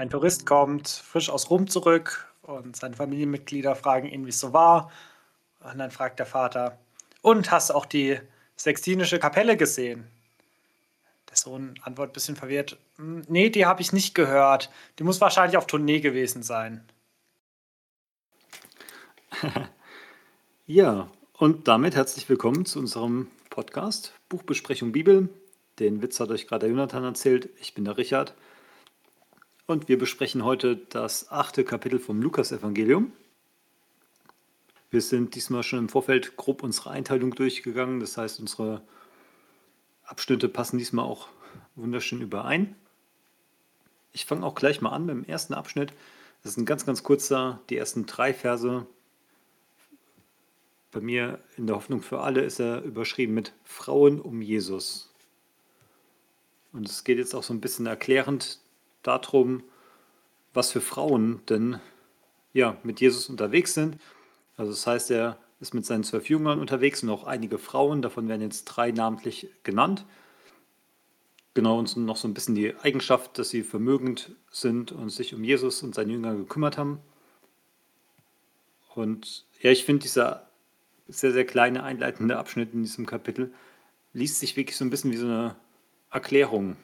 Ein 0.00 0.08
Tourist 0.08 0.46
kommt 0.46 0.88
frisch 0.88 1.28
aus 1.28 1.50
Rom 1.50 1.68
zurück 1.68 2.26
und 2.40 2.74
seine 2.74 2.96
Familienmitglieder 2.96 3.76
fragen 3.76 4.08
ihn, 4.08 4.24
wie 4.24 4.30
es 4.30 4.40
so 4.40 4.54
war. 4.54 4.90
Und 5.60 5.76
dann 5.76 5.90
fragt 5.90 6.18
der 6.18 6.24
Vater, 6.24 6.78
und 7.20 7.50
hast 7.50 7.68
du 7.68 7.74
auch 7.74 7.84
die 7.84 8.18
Sextinische 8.56 9.18
Kapelle 9.18 9.58
gesehen? 9.58 10.06
Der 11.28 11.36
Sohn 11.36 11.74
antwortet 11.82 12.12
ein 12.12 12.14
bisschen 12.14 12.36
verwirrt, 12.36 12.78
"Hm, 12.96 13.24
nee, 13.28 13.50
die 13.50 13.66
habe 13.66 13.82
ich 13.82 13.92
nicht 13.92 14.14
gehört. 14.14 14.70
Die 14.98 15.04
muss 15.04 15.20
wahrscheinlich 15.20 15.58
auf 15.58 15.66
Tournee 15.66 16.00
gewesen 16.00 16.42
sein. 16.42 16.82
Ja, 20.66 21.10
und 21.34 21.68
damit 21.68 21.94
herzlich 21.94 22.26
willkommen 22.28 22.64
zu 22.64 22.78
unserem 22.78 23.28
Podcast 23.50 24.14
Buchbesprechung 24.30 24.92
Bibel. 24.92 25.28
Den 25.78 26.00
Witz 26.00 26.20
hat 26.20 26.30
euch 26.30 26.46
gerade 26.46 26.60
der 26.60 26.70
Jonathan 26.70 27.04
erzählt. 27.04 27.50
Ich 27.60 27.74
bin 27.74 27.84
der 27.84 27.98
Richard. 27.98 28.34
Und 29.70 29.86
wir 29.86 29.98
besprechen 29.98 30.42
heute 30.42 30.74
das 30.74 31.30
achte 31.30 31.62
Kapitel 31.62 32.00
vom 32.00 32.20
Lukas-Evangelium. 32.20 33.12
Wir 34.90 35.00
sind 35.00 35.36
diesmal 35.36 35.62
schon 35.62 35.78
im 35.78 35.88
Vorfeld 35.88 36.34
grob 36.34 36.64
unsere 36.64 36.90
Einteilung 36.90 37.36
durchgegangen. 37.36 38.00
Das 38.00 38.16
heißt, 38.16 38.40
unsere 38.40 38.82
Abschnitte 40.02 40.48
passen 40.48 40.76
diesmal 40.76 41.04
auch 41.04 41.28
wunderschön 41.76 42.20
überein. 42.20 42.74
Ich 44.10 44.26
fange 44.26 44.44
auch 44.44 44.56
gleich 44.56 44.80
mal 44.80 44.90
an 44.90 45.06
mit 45.06 45.14
dem 45.14 45.24
ersten 45.24 45.54
Abschnitt. 45.54 45.92
Das 46.42 46.50
ist 46.50 46.58
ein 46.58 46.66
ganz, 46.66 46.84
ganz 46.84 47.04
kurzer, 47.04 47.60
die 47.70 47.76
ersten 47.76 48.06
drei 48.06 48.34
Verse 48.34 48.88
bei 50.90 51.00
mir 51.00 51.38
in 51.56 51.68
der 51.68 51.76
Hoffnung 51.76 52.02
für 52.02 52.22
alle 52.22 52.40
ist 52.40 52.58
er 52.58 52.82
überschrieben 52.82 53.34
mit 53.34 53.52
Frauen 53.62 54.20
um 54.20 54.42
Jesus. 54.42 55.14
Und 56.72 56.88
es 56.88 57.04
geht 57.04 57.18
jetzt 57.18 57.34
auch 57.36 57.44
so 57.44 57.54
ein 57.54 57.60
bisschen 57.60 57.86
erklärend 57.86 58.59
darum, 59.02 59.62
was 60.52 60.72
für 60.72 60.80
Frauen 60.80 61.40
denn 61.48 61.80
ja, 62.52 62.76
mit 62.82 63.00
Jesus 63.00 63.28
unterwegs 63.28 63.74
sind. 63.74 63.96
Also 64.56 64.72
das 64.72 64.86
heißt, 64.86 65.10
er 65.10 65.38
ist 65.60 65.74
mit 65.74 65.86
seinen 65.86 66.04
zwölf 66.04 66.28
Jüngern 66.28 66.58
unterwegs 66.58 67.02
und 67.02 67.10
auch 67.10 67.24
einige 67.24 67.58
Frauen, 67.58 68.02
davon 68.02 68.28
werden 68.28 68.42
jetzt 68.42 68.64
drei 68.64 68.90
namentlich 68.90 69.48
genannt. 69.62 70.06
Genau, 71.54 71.78
und 71.78 71.96
noch 71.96 72.16
so 72.16 72.28
ein 72.28 72.34
bisschen 72.34 72.54
die 72.54 72.74
Eigenschaft, 72.76 73.38
dass 73.38 73.50
sie 73.50 73.62
vermögend 73.62 74.34
sind 74.50 74.92
und 74.92 75.10
sich 75.10 75.34
um 75.34 75.44
Jesus 75.44 75.82
und 75.82 75.94
seine 75.94 76.12
Jünger 76.12 76.34
gekümmert 76.34 76.78
haben. 76.78 77.00
Und 78.94 79.44
ja, 79.60 79.70
ich 79.70 79.84
finde 79.84 80.02
dieser 80.02 80.48
sehr, 81.08 81.32
sehr 81.32 81.44
kleine 81.44 81.82
einleitende 81.82 82.38
Abschnitt 82.38 82.72
in 82.72 82.82
diesem 82.82 83.06
Kapitel 83.06 83.52
liest 84.12 84.40
sich 84.40 84.56
wirklich 84.56 84.76
so 84.76 84.84
ein 84.84 84.90
bisschen 84.90 85.12
wie 85.12 85.16
so 85.16 85.26
eine 85.26 85.56
Erklärung. 86.10 86.76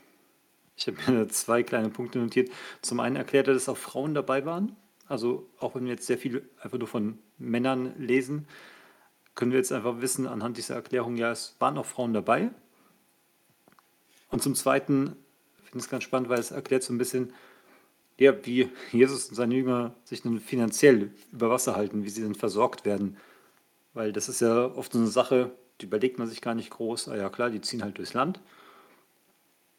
Ich 0.77 0.87
habe 0.87 1.11
mir 1.11 1.29
zwei 1.29 1.63
kleine 1.63 1.91
Punkte 1.91 2.19
notiert. 2.19 2.51
Zum 2.83 3.01
einen 3.01 3.17
erklärt 3.17 3.49
er, 3.49 3.55
dass 3.55 3.69
auch 3.69 3.77
Frauen 3.77 4.15
dabei 4.15 4.45
waren. 4.45 4.77
Also 5.09 5.49
auch 5.59 5.75
wenn 5.75 5.85
wir 5.85 5.93
jetzt 5.93 6.07
sehr 6.07 6.19
viel 6.19 6.49
einfach 6.61 6.79
nur 6.79 6.89
von 6.89 7.19
Männern 7.39 7.95
lesen, 7.99 8.49
können 9.35 9.53
wir 9.53 9.59
jetzt 9.59 9.73
einfach 9.73 10.01
wissen 10.01 10.27
anhand 10.27 10.57
dieser 10.57 10.75
Erklärung, 10.75 11.17
ja, 11.17 11.31
es 11.31 11.55
waren 11.59 11.79
auch 11.79 11.87
Frauen 11.87 12.13
dabei. 12.13 12.51
Und 14.31 14.43
zum 14.43 14.55
Zweiten 14.55 15.17
finde 15.65 15.79
ich 15.79 15.85
es 15.85 15.91
ganz 15.91 16.05
spannend, 16.05 16.29
weil 16.29 16.39
es 16.39 16.51
erklärt 16.51 16.83
so 16.83 16.93
ein 16.93 16.99
bisschen, 16.99 17.33
ja, 18.19 18.35
wie 18.47 18.71
Jesus 18.93 19.29
und 19.29 19.35
seine 19.37 19.55
Jünger 19.55 19.95
sich 20.05 20.23
dann 20.23 20.41
finanziell 20.41 21.13
über 21.33 21.51
Wasser 21.51 21.77
halten, 21.77 22.05
wie 22.05 22.09
sie 22.09 22.23
dann 22.23 22.35
versorgt 22.35 22.85
werden 22.85 23.17
weil 23.97 24.13
das 24.13 24.29
ist 24.29 24.41
ja 24.41 24.67
oft 24.67 24.93
so 24.93 24.99
eine 24.99 25.09
Sache, 25.09 25.53
die 25.81 25.87
überlegt 25.87 26.19
man 26.19 26.29
sich 26.29 26.43
gar 26.43 26.55
nicht 26.55 26.69
groß. 26.69 27.09
Ah 27.09 27.17
ja, 27.17 27.31
klar, 27.31 27.49
die 27.49 27.63
ziehen 27.63 27.83
halt 27.83 27.97
durchs 27.97 28.13
Land. 28.13 28.41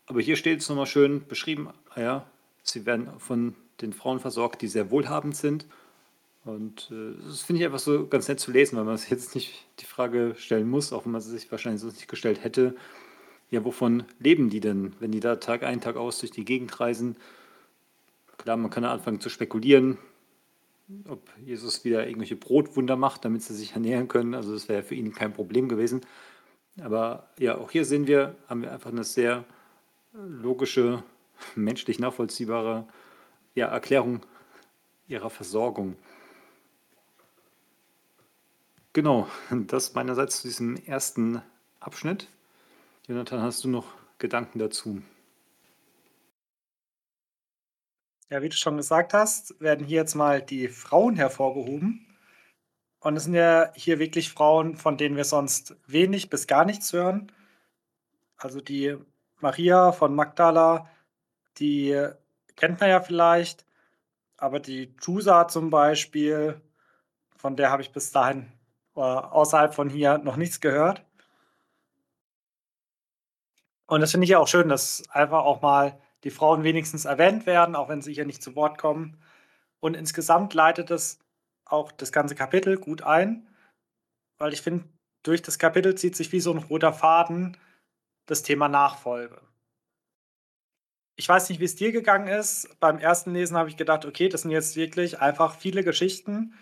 Aber 0.08 0.22
hier 0.22 0.36
steht 0.36 0.62
es 0.62 0.70
nochmal 0.70 0.88
schön 0.88 1.28
beschrieben, 1.28 1.70
ja, 1.96 2.26
sie 2.64 2.86
werden 2.86 3.10
von 3.20 3.56
den 3.82 3.94
Frauen 3.94 4.20
versorgt, 4.20 4.62
die 4.62 4.68
sehr 4.68 4.90
wohlhabend 4.90 5.36
sind. 5.36 5.68
Und 6.46 6.90
äh, 6.92 7.14
das 7.28 7.42
finde 7.42 7.62
ich 7.62 7.66
einfach 7.66 7.80
so 7.80 8.08
ganz 8.08 8.28
nett 8.28 8.40
zu 8.40 8.52
lesen, 8.52 8.78
weil 8.78 8.86
man 8.86 8.98
sich 8.98 9.10
jetzt 9.10 9.36
nicht 9.36 9.66
die 9.80 9.86
Frage 9.86 10.34
stellen 10.38 10.70
muss, 10.70 10.94
auch 10.94 11.06
wenn 11.06 11.12
man 11.12 11.22
sie 11.22 11.32
sich 11.32 11.52
wahrscheinlich 11.52 11.82
sonst 11.82 11.98
nicht 11.98 12.08
gestellt 12.08 12.44
hätte, 12.44 12.76
ja, 13.50 13.64
wovon 13.64 14.04
leben 14.20 14.50
die 14.50 14.60
denn, 14.60 14.94
wenn 15.00 15.12
die 15.12 15.20
da 15.20 15.38
Tag 15.38 15.64
ein, 15.64 15.80
Tag 15.80 15.96
aus 15.96 16.20
durch 16.20 16.32
die 16.32 16.44
Gegend 16.44 16.80
reisen? 16.80 17.16
Klar, 18.38 18.58
man 18.58 18.70
kann 18.70 18.84
ja 18.84 18.92
anfangen 18.92 19.22
zu 19.22 19.30
spekulieren, 19.30 19.98
ob 21.08 21.22
Jesus 21.46 21.86
wieder 21.86 22.06
irgendwelche 22.08 22.36
Brotwunder 22.36 22.98
macht, 22.98 23.26
damit 23.26 23.44
sie 23.44 23.56
sich 23.56 23.74
ernähren 23.74 24.08
können. 24.08 24.34
Also 24.34 24.54
das 24.54 24.68
wäre 24.68 24.84
für 24.84 24.96
ihn 24.96 25.14
kein 25.14 25.34
Problem 25.34 25.70
gewesen. 25.70 26.02
Aber 26.82 27.30
ja, 27.40 27.58
auch 27.58 27.72
hier 27.72 27.86
sehen 27.86 28.08
wir, 28.08 28.36
haben 28.48 28.62
wir 28.62 28.72
einfach 28.72 28.92
eine 28.92 29.04
sehr 29.04 29.46
logische, 30.14 31.04
menschlich 31.56 32.00
nachvollziehbare 32.00 32.88
ja, 33.56 33.68
Erklärung 33.68 34.26
ihrer 35.08 35.30
Versorgung. 35.30 35.96
Genau, 38.94 39.28
das 39.52 39.94
meinerseits 39.94 40.42
zu 40.42 40.48
diesem 40.48 40.76
ersten 40.86 41.42
Abschnitt. 41.80 42.30
Jonathan, 43.08 43.42
hast 43.42 43.64
du 43.64 43.70
noch 43.70 43.86
Gedanken 44.18 44.60
dazu? 44.60 45.02
Ja, 48.30 48.42
wie 48.42 48.50
du 48.50 48.56
schon 48.56 48.76
gesagt 48.76 49.14
hast, 49.14 49.60
werden 49.62 49.86
hier 49.86 49.98
jetzt 49.98 50.16
mal 50.16 50.42
die 50.42 50.68
Frauen 50.68 51.16
hervorgehoben. 51.16 52.06
Und 53.00 53.16
es 53.16 53.24
sind 53.24 53.36
ja 53.36 53.72
hier 53.76 54.00
wirklich 54.00 54.32
Frauen, 54.32 54.76
von 54.76 54.98
denen 54.98 55.16
wir 55.16 55.24
sonst 55.24 55.78
wenig 55.86 56.30
bis 56.30 56.48
gar 56.48 56.66
nichts 56.66 56.92
hören. 56.92 57.32
Also 58.36 58.60
die 58.60 58.98
Maria 59.40 59.92
von 59.92 60.16
Magdala, 60.16 60.90
die 61.58 62.08
kennt 62.56 62.80
man 62.80 62.90
ja 62.90 63.02
vielleicht, 63.02 63.66
aber 64.38 64.60
die 64.60 64.96
Jusa 65.02 65.48
zum 65.48 65.70
Beispiel, 65.70 66.62
von 67.36 67.56
der 67.56 67.72
habe 67.72 67.82
ich 67.82 67.92
bis 67.92 68.12
dahin 68.12 68.52
äh, 68.96 69.00
außerhalb 69.00 69.74
von 69.74 69.90
hier 69.90 70.18
noch 70.18 70.38
nichts 70.38 70.60
gehört. 70.60 71.04
Und 73.88 74.02
das 74.02 74.12
finde 74.12 74.26
ich 74.26 74.32
ja 74.32 74.40
auch 74.40 74.48
schön, 74.48 74.70
dass 74.70 75.04
einfach 75.10 75.44
auch 75.44 75.62
mal 75.62 76.00
die 76.24 76.30
Frauen 76.30 76.64
wenigstens 76.64 77.06
erwähnt 77.06 77.46
werden, 77.46 77.76
auch 77.76 77.90
wenn 77.90 78.02
sie 78.02 78.14
hier 78.14 78.26
nicht 78.26 78.44
zu 78.44 78.56
Wort 78.56 78.78
kommen. 78.78 79.18
Und 79.80 79.96
insgesamt 79.96 80.54
leitet 80.54 80.92
es 80.92 81.20
auch 81.66 81.92
das 81.92 82.12
ganze 82.12 82.36
Kapitel 82.36 82.78
gut 82.78 83.04
ein, 83.04 83.48
weil 84.38 84.54
ich 84.54 84.62
finde, 84.62 84.86
durch 85.24 85.42
das 85.42 85.60
Kapitel 85.60 85.96
zieht 85.96 86.16
sich 86.16 86.32
wie 86.32 86.40
so 86.40 86.52
ein 86.52 86.58
roter 86.58 86.94
Faden 86.94 87.58
das 88.28 88.44
Thema 88.44 88.68
Nachfolge. 88.68 89.42
Ich 91.16 91.28
weiß 91.28 91.50
nicht, 91.50 91.60
wie 91.60 91.66
es 91.66 91.76
dir 91.76 91.92
gegangen 91.92 92.28
ist. 92.28 92.80
Beim 92.80 93.00
ersten 93.00 93.34
Lesen 93.34 93.58
habe 93.58 93.70
ich 93.70 93.78
gedacht, 93.78 94.06
okay, 94.06 94.30
das 94.30 94.44
sind 94.44 94.52
jetzt 94.52 94.76
wirklich 94.76 95.20
einfach 95.20 95.56
viele 95.56 95.84
Geschichten, 95.84 96.54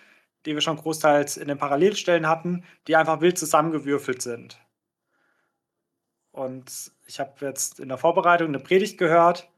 die 0.46 0.54
wir 0.54 0.62
schon 0.62 0.78
großteils 0.78 1.36
in 1.36 1.50
den 1.50 1.58
Parallelstellen 1.58 2.28
hatten, 2.28 2.64
die 2.88 2.96
einfach 2.96 3.20
wild 3.20 3.38
zusammengewürfelt 3.38 4.22
sind. 4.22 4.58
Und 6.32 6.92
ich 7.06 7.20
habe 7.20 7.34
jetzt 7.46 7.80
in 7.80 7.90
der 7.90 7.98
Vorbereitung 7.98 8.50
eine 8.50 8.60
Predigt 8.60 8.98
gehört, 8.98 9.50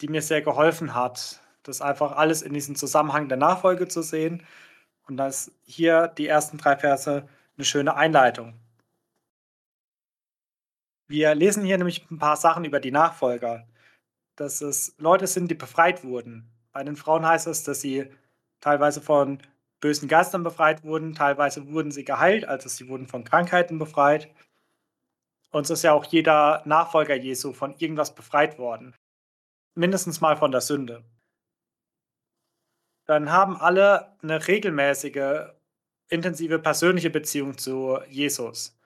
die 0.00 0.08
mir 0.08 0.22
sehr 0.22 0.42
geholfen 0.42 0.94
hat, 0.94 1.40
das 1.62 1.80
einfach 1.80 2.12
alles 2.12 2.42
in 2.42 2.52
diesem 2.52 2.74
Zusammenhang 2.76 3.28
der 3.28 3.38
Nachfolge 3.38 3.88
zu 3.88 4.02
sehen. 4.02 4.42
Und 5.06 5.16
da 5.16 5.28
ist 5.28 5.52
hier 5.64 6.08
die 6.08 6.26
ersten 6.26 6.58
drei 6.58 6.76
Verse 6.76 7.28
eine 7.56 7.64
schöne 7.64 7.94
Einleitung. 7.94 8.54
Wir 11.08 11.34
lesen 11.34 11.64
hier 11.64 11.78
nämlich 11.78 12.10
ein 12.10 12.18
paar 12.18 12.36
Sachen 12.36 12.64
über 12.64 12.80
die 12.80 12.90
Nachfolger, 12.90 13.66
dass 14.36 14.62
es 14.62 14.94
Leute 14.98 15.26
sind, 15.26 15.50
die 15.50 15.54
befreit 15.54 16.04
wurden. 16.04 16.50
Bei 16.72 16.82
den 16.84 16.96
Frauen 16.96 17.26
heißt 17.26 17.46
es, 17.46 17.64
dass 17.64 17.80
sie 17.80 18.10
teilweise 18.60 19.00
von 19.00 19.42
bösen 19.80 20.08
Geistern 20.08 20.42
befreit 20.42 20.84
wurden, 20.84 21.14
teilweise 21.14 21.70
wurden 21.70 21.90
sie 21.90 22.04
geheilt, 22.04 22.46
also 22.46 22.68
sie 22.68 22.88
wurden 22.88 23.06
von 23.06 23.24
Krankheiten 23.24 23.78
befreit. 23.78 24.32
Und 25.50 25.66
so 25.66 25.74
ist 25.74 25.82
ja 25.82 25.92
auch 25.92 26.04
jeder 26.06 26.62
Nachfolger 26.64 27.14
Jesu 27.14 27.52
von 27.52 27.74
irgendwas 27.76 28.14
befreit 28.14 28.58
worden. 28.58 28.94
Mindestens 29.74 30.20
mal 30.20 30.36
von 30.36 30.50
der 30.50 30.62
Sünde. 30.62 31.04
Dann 33.06 33.30
haben 33.30 33.56
alle 33.56 34.16
eine 34.22 34.46
regelmäßige, 34.46 35.50
intensive 36.08 36.58
persönliche 36.58 37.10
Beziehung 37.10 37.58
zu 37.58 37.98
Jesus. 38.08 38.78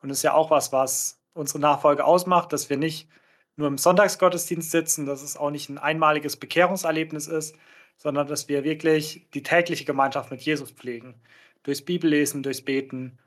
Und 0.00 0.08
das 0.08 0.18
ist 0.18 0.22
ja 0.22 0.34
auch 0.34 0.50
was, 0.50 0.72
was 0.72 1.23
unsere 1.34 1.58
Nachfolge 1.58 2.04
ausmacht, 2.04 2.52
dass 2.52 2.70
wir 2.70 2.76
nicht 2.76 3.08
nur 3.56 3.68
im 3.68 3.78
Sonntagsgottesdienst 3.78 4.70
sitzen, 4.70 5.06
dass 5.06 5.22
es 5.22 5.36
auch 5.36 5.50
nicht 5.50 5.68
ein 5.68 5.78
einmaliges 5.78 6.36
Bekehrungserlebnis 6.36 7.26
ist, 7.26 7.56
sondern 7.96 8.26
dass 8.26 8.48
wir 8.48 8.64
wirklich 8.64 9.28
die 9.34 9.42
tägliche 9.42 9.84
Gemeinschaft 9.84 10.30
mit 10.30 10.40
Jesus 10.40 10.70
pflegen. 10.70 11.14
Durchs 11.62 11.82
Bibellesen, 11.82 12.42
durchs 12.42 12.62
Beten. 12.62 13.18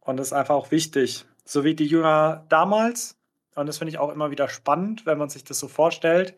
Und 0.00 0.18
das 0.18 0.28
ist 0.28 0.32
einfach 0.32 0.54
auch 0.54 0.70
wichtig 0.70 1.24
so 1.50 1.64
wie 1.64 1.74
die 1.74 1.86
Jünger 1.86 2.46
damals. 2.48 3.18
Und 3.56 3.66
das 3.66 3.78
finde 3.78 3.90
ich 3.90 3.98
auch 3.98 4.10
immer 4.10 4.30
wieder 4.30 4.48
spannend, 4.48 5.06
wenn 5.06 5.18
man 5.18 5.28
sich 5.28 5.44
das 5.44 5.58
so 5.58 5.68
vorstellt, 5.68 6.36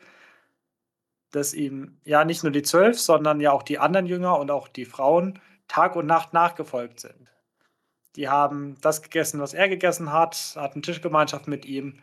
dass 1.31 1.55
ihm 1.55 1.99
ja 2.05 2.25
nicht 2.25 2.43
nur 2.43 2.53
die 2.53 2.63
zwölf, 2.63 2.99
sondern 2.99 3.41
ja 3.41 3.53
auch 3.53 3.63
die 3.63 3.79
anderen 3.79 4.07
Jünger 4.07 4.39
und 4.39 4.51
auch 4.51 4.69
die 4.69 4.85
Frauen 4.87 5.39
Tag 5.69 5.97
und 5.97 6.07
Nacht 6.07 6.33
nachgefolgt 6.33 7.01
sind. 7.01 7.32
Die 8.17 8.29
haben 8.29 8.77
das 8.81 9.03
gegessen, 9.03 9.41
was 9.41 9.55
er 9.55 9.69
gegessen 9.69 10.13
hat, 10.13 10.55
hatten 10.57 10.83
Tischgemeinschaft 10.83 11.49
mit 11.49 11.65
ihm. 11.65 12.01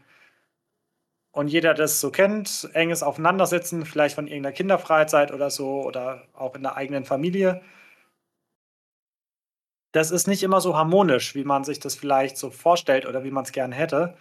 Und 1.31 1.47
jeder, 1.47 1.73
der 1.73 1.85
das 1.85 2.01
so 2.01 2.11
kennt, 2.11 2.69
enges 2.73 3.03
Aufeinandersitzen, 3.03 3.85
vielleicht 3.85 4.15
von 4.15 4.27
irgendeiner 4.27 4.53
Kinderfreizeit 4.55 5.31
oder 5.31 5.49
so 5.51 5.83
oder 5.83 6.27
auch 6.33 6.55
in 6.55 6.63
der 6.63 6.75
eigenen 6.75 7.05
Familie. 7.05 7.61
Das 9.91 10.11
ist 10.11 10.27
nicht 10.27 10.43
immer 10.43 10.61
so 10.61 10.75
harmonisch, 10.75 11.35
wie 11.35 11.43
man 11.43 11.63
sich 11.63 11.79
das 11.79 11.95
vielleicht 11.95 12.37
so 12.37 12.49
vorstellt 12.51 13.05
oder 13.05 13.23
wie 13.23 13.31
man 13.31 13.43
es 13.43 13.51
gern 13.51 13.71
hätte. 13.71 14.17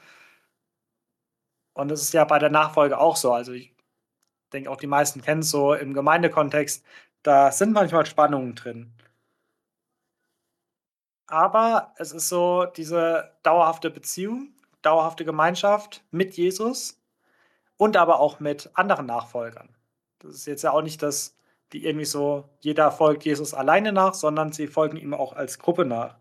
Und 1.74 1.88
das 1.88 2.02
ist 2.02 2.12
ja 2.12 2.24
bei 2.24 2.38
der 2.38 2.50
Nachfolge 2.50 2.98
auch 2.98 3.16
so. 3.16 3.32
Also 3.32 3.52
ich 3.52 3.74
denke 4.52 4.70
auch, 4.70 4.76
die 4.76 4.86
meisten 4.86 5.22
kennen 5.22 5.40
es 5.42 5.50
so 5.50 5.74
im 5.74 5.94
Gemeindekontext, 5.94 6.84
da 7.22 7.52
sind 7.52 7.72
manchmal 7.72 8.06
Spannungen 8.06 8.54
drin. 8.54 8.97
Aber 11.28 11.92
es 11.96 12.12
ist 12.12 12.28
so 12.30 12.64
diese 12.64 13.32
dauerhafte 13.42 13.90
Beziehung, 13.90 14.54
dauerhafte 14.80 15.26
Gemeinschaft 15.26 16.02
mit 16.10 16.36
Jesus 16.36 17.00
und 17.76 17.96
aber 17.96 18.18
auch 18.18 18.40
mit 18.40 18.70
anderen 18.74 19.06
Nachfolgern. 19.06 19.68
Das 20.20 20.34
ist 20.34 20.46
jetzt 20.46 20.62
ja 20.62 20.72
auch 20.72 20.82
nicht, 20.82 21.02
dass 21.02 21.36
die 21.72 21.84
irgendwie 21.84 22.06
so, 22.06 22.48
jeder 22.60 22.90
folgt 22.90 23.26
Jesus 23.26 23.52
alleine 23.52 23.92
nach, 23.92 24.14
sondern 24.14 24.52
sie 24.52 24.66
folgen 24.66 24.96
ihm 24.96 25.12
auch 25.12 25.34
als 25.34 25.58
Gruppe 25.58 25.84
nach. 25.84 26.16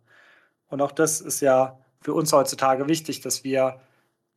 Und 0.68 0.82
auch 0.82 0.92
das 0.92 1.22
ist 1.22 1.40
ja 1.40 1.80
für 2.02 2.14
uns 2.14 2.34
heutzutage 2.34 2.90
wichtig, 2.90 3.22
dass 3.22 3.46
wir 3.46 3.80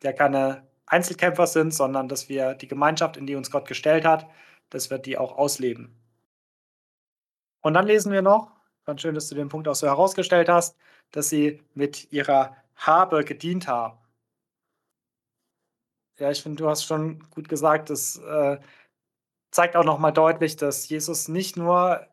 ja 0.05 0.13
keine 0.13 0.67
Einzelkämpfer 0.87 1.49
sind, 1.49 1.75
sondern 1.75 2.09
dass 2.09 2.29
wir 2.29 2.55
die 2.55 2.69
Gemeinschaft, 2.69 3.17
in 3.17 3.27
die 3.27 3.35
uns 3.35 3.51
Gott 3.51 3.67
gestellt 3.67 4.05
hat, 4.05 4.27
dass 4.71 4.89
wir 4.89 4.99
die 4.99 5.19
auch 5.19 5.37
ausleben. 5.37 5.97
Und 7.61 7.75
dann 7.75 7.87
lesen 7.87 8.13
wir 8.13 8.23
noch, 8.23 8.53
ganz 8.85 9.01
schön, 9.03 9.15
dass 9.15 9.29
du 9.29 9.35
den 9.35 9.49
Punkt 9.49 9.69
auch 9.69 9.75
so 9.75 9.87
herausgestellt 9.87 10.49
hast, 10.49 10.77
dass 11.13 11.29
sie 11.29 11.63
mit 11.75 12.13
ihrer 12.13 12.57
Habe 12.77 13.25
gedient 13.25 13.69
haben. 13.69 13.99
Ja, 16.19 16.31
ich 16.31 16.43
finde, 16.43 16.63
du 16.63 16.69
hast 16.69 16.85
schon 16.85 17.21
gut 17.31 17.49
gesagt, 17.49 17.91
das 17.91 18.17
äh, 18.19 18.59
zeigt 19.51 19.77
auch 19.77 19.85
nochmal 19.85 20.13
deutlich, 20.13 20.57
dass 20.57 20.89
Jesus 20.89 21.29
nicht 21.29 21.57
nur 21.57 22.07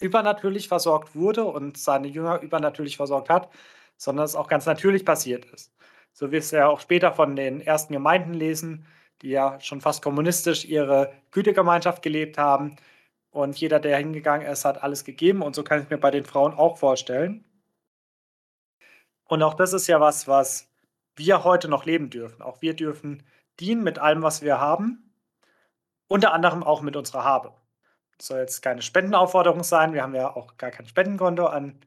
übernatürlich 0.00 0.68
versorgt 0.68 1.14
wurde 1.16 1.44
und 1.44 1.78
seine 1.78 2.08
Jünger 2.08 2.40
übernatürlich 2.42 2.96
versorgt 2.98 3.30
hat, 3.30 3.50
sondern 3.96 4.26
es 4.26 4.36
auch 4.36 4.48
ganz 4.48 4.66
natürlich 4.66 5.04
passiert 5.04 5.46
ist 5.46 5.72
so 6.16 6.32
wie 6.32 6.36
es 6.36 6.50
ja 6.50 6.66
auch 6.68 6.80
später 6.80 7.12
von 7.12 7.36
den 7.36 7.60
ersten 7.60 7.92
Gemeinden 7.92 8.32
lesen, 8.32 8.86
die 9.20 9.28
ja 9.30 9.60
schon 9.60 9.82
fast 9.82 10.02
kommunistisch 10.02 10.64
ihre 10.64 11.12
Gütegemeinschaft 11.30 12.02
gelebt 12.02 12.38
haben. 12.38 12.76
Und 13.36 13.58
jeder, 13.58 13.80
der 13.80 13.98
hingegangen 13.98 14.46
ist, 14.46 14.64
hat 14.64 14.82
alles 14.82 15.04
gegeben. 15.04 15.42
Und 15.42 15.54
so 15.54 15.62
kann 15.62 15.82
ich 15.82 15.90
mir 15.90 15.98
bei 15.98 16.10
den 16.10 16.24
Frauen 16.24 16.54
auch 16.54 16.78
vorstellen. 16.78 17.44
Und 19.24 19.42
auch 19.42 19.54
das 19.54 19.72
ist 19.72 19.86
ja 19.86 20.00
was, 20.00 20.26
was 20.26 20.70
wir 21.16 21.44
heute 21.44 21.68
noch 21.68 21.84
leben 21.84 22.10
dürfen. 22.10 22.42
Auch 22.42 22.62
wir 22.62 22.74
dürfen 22.74 23.22
dienen 23.60 23.82
mit 23.84 23.98
allem, 23.98 24.22
was 24.22 24.42
wir 24.42 24.60
haben. 24.60 25.12
Unter 26.08 26.32
anderem 26.32 26.62
auch 26.62 26.82
mit 26.82 26.96
unserer 26.96 27.24
Habe. 27.24 27.52
Das 28.16 28.28
soll 28.28 28.38
jetzt 28.38 28.62
keine 28.62 28.82
Spendenaufforderung 28.82 29.64
sein. 29.64 29.92
Wir 29.92 30.02
haben 30.02 30.14
ja 30.14 30.34
auch 30.34 30.56
gar 30.56 30.70
kein 30.70 30.86
Spendenkonto 30.86 31.46
an 31.46 31.80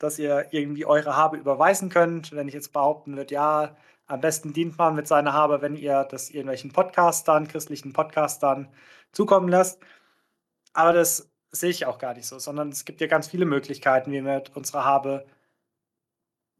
dass 0.00 0.18
ihr 0.18 0.46
irgendwie 0.50 0.86
eure 0.86 1.14
Habe 1.14 1.36
überweisen 1.36 1.90
könnt. 1.90 2.32
Wenn 2.32 2.48
ich 2.48 2.54
jetzt 2.54 2.72
behaupten 2.72 3.16
würde, 3.16 3.34
ja, 3.34 3.76
am 4.06 4.20
besten 4.20 4.52
dient 4.52 4.76
man 4.78 4.96
mit 4.96 5.06
seiner 5.06 5.34
Habe, 5.34 5.62
wenn 5.62 5.76
ihr 5.76 6.04
das 6.04 6.30
irgendwelchen 6.30 6.72
Podcastern, 6.72 7.46
christlichen 7.46 7.92
Podcastern 7.92 8.68
zukommen 9.12 9.48
lasst. 9.48 9.80
Aber 10.72 10.92
das 10.92 11.30
sehe 11.50 11.70
ich 11.70 11.86
auch 11.86 11.98
gar 11.98 12.14
nicht 12.14 12.26
so, 12.26 12.38
sondern 12.38 12.68
es 12.68 12.84
gibt 12.84 13.00
ja 13.00 13.06
ganz 13.06 13.28
viele 13.28 13.44
Möglichkeiten, 13.44 14.12
wie 14.12 14.24
wir 14.24 14.34
mit 14.34 14.56
unserer 14.56 14.84
Habe 14.84 15.26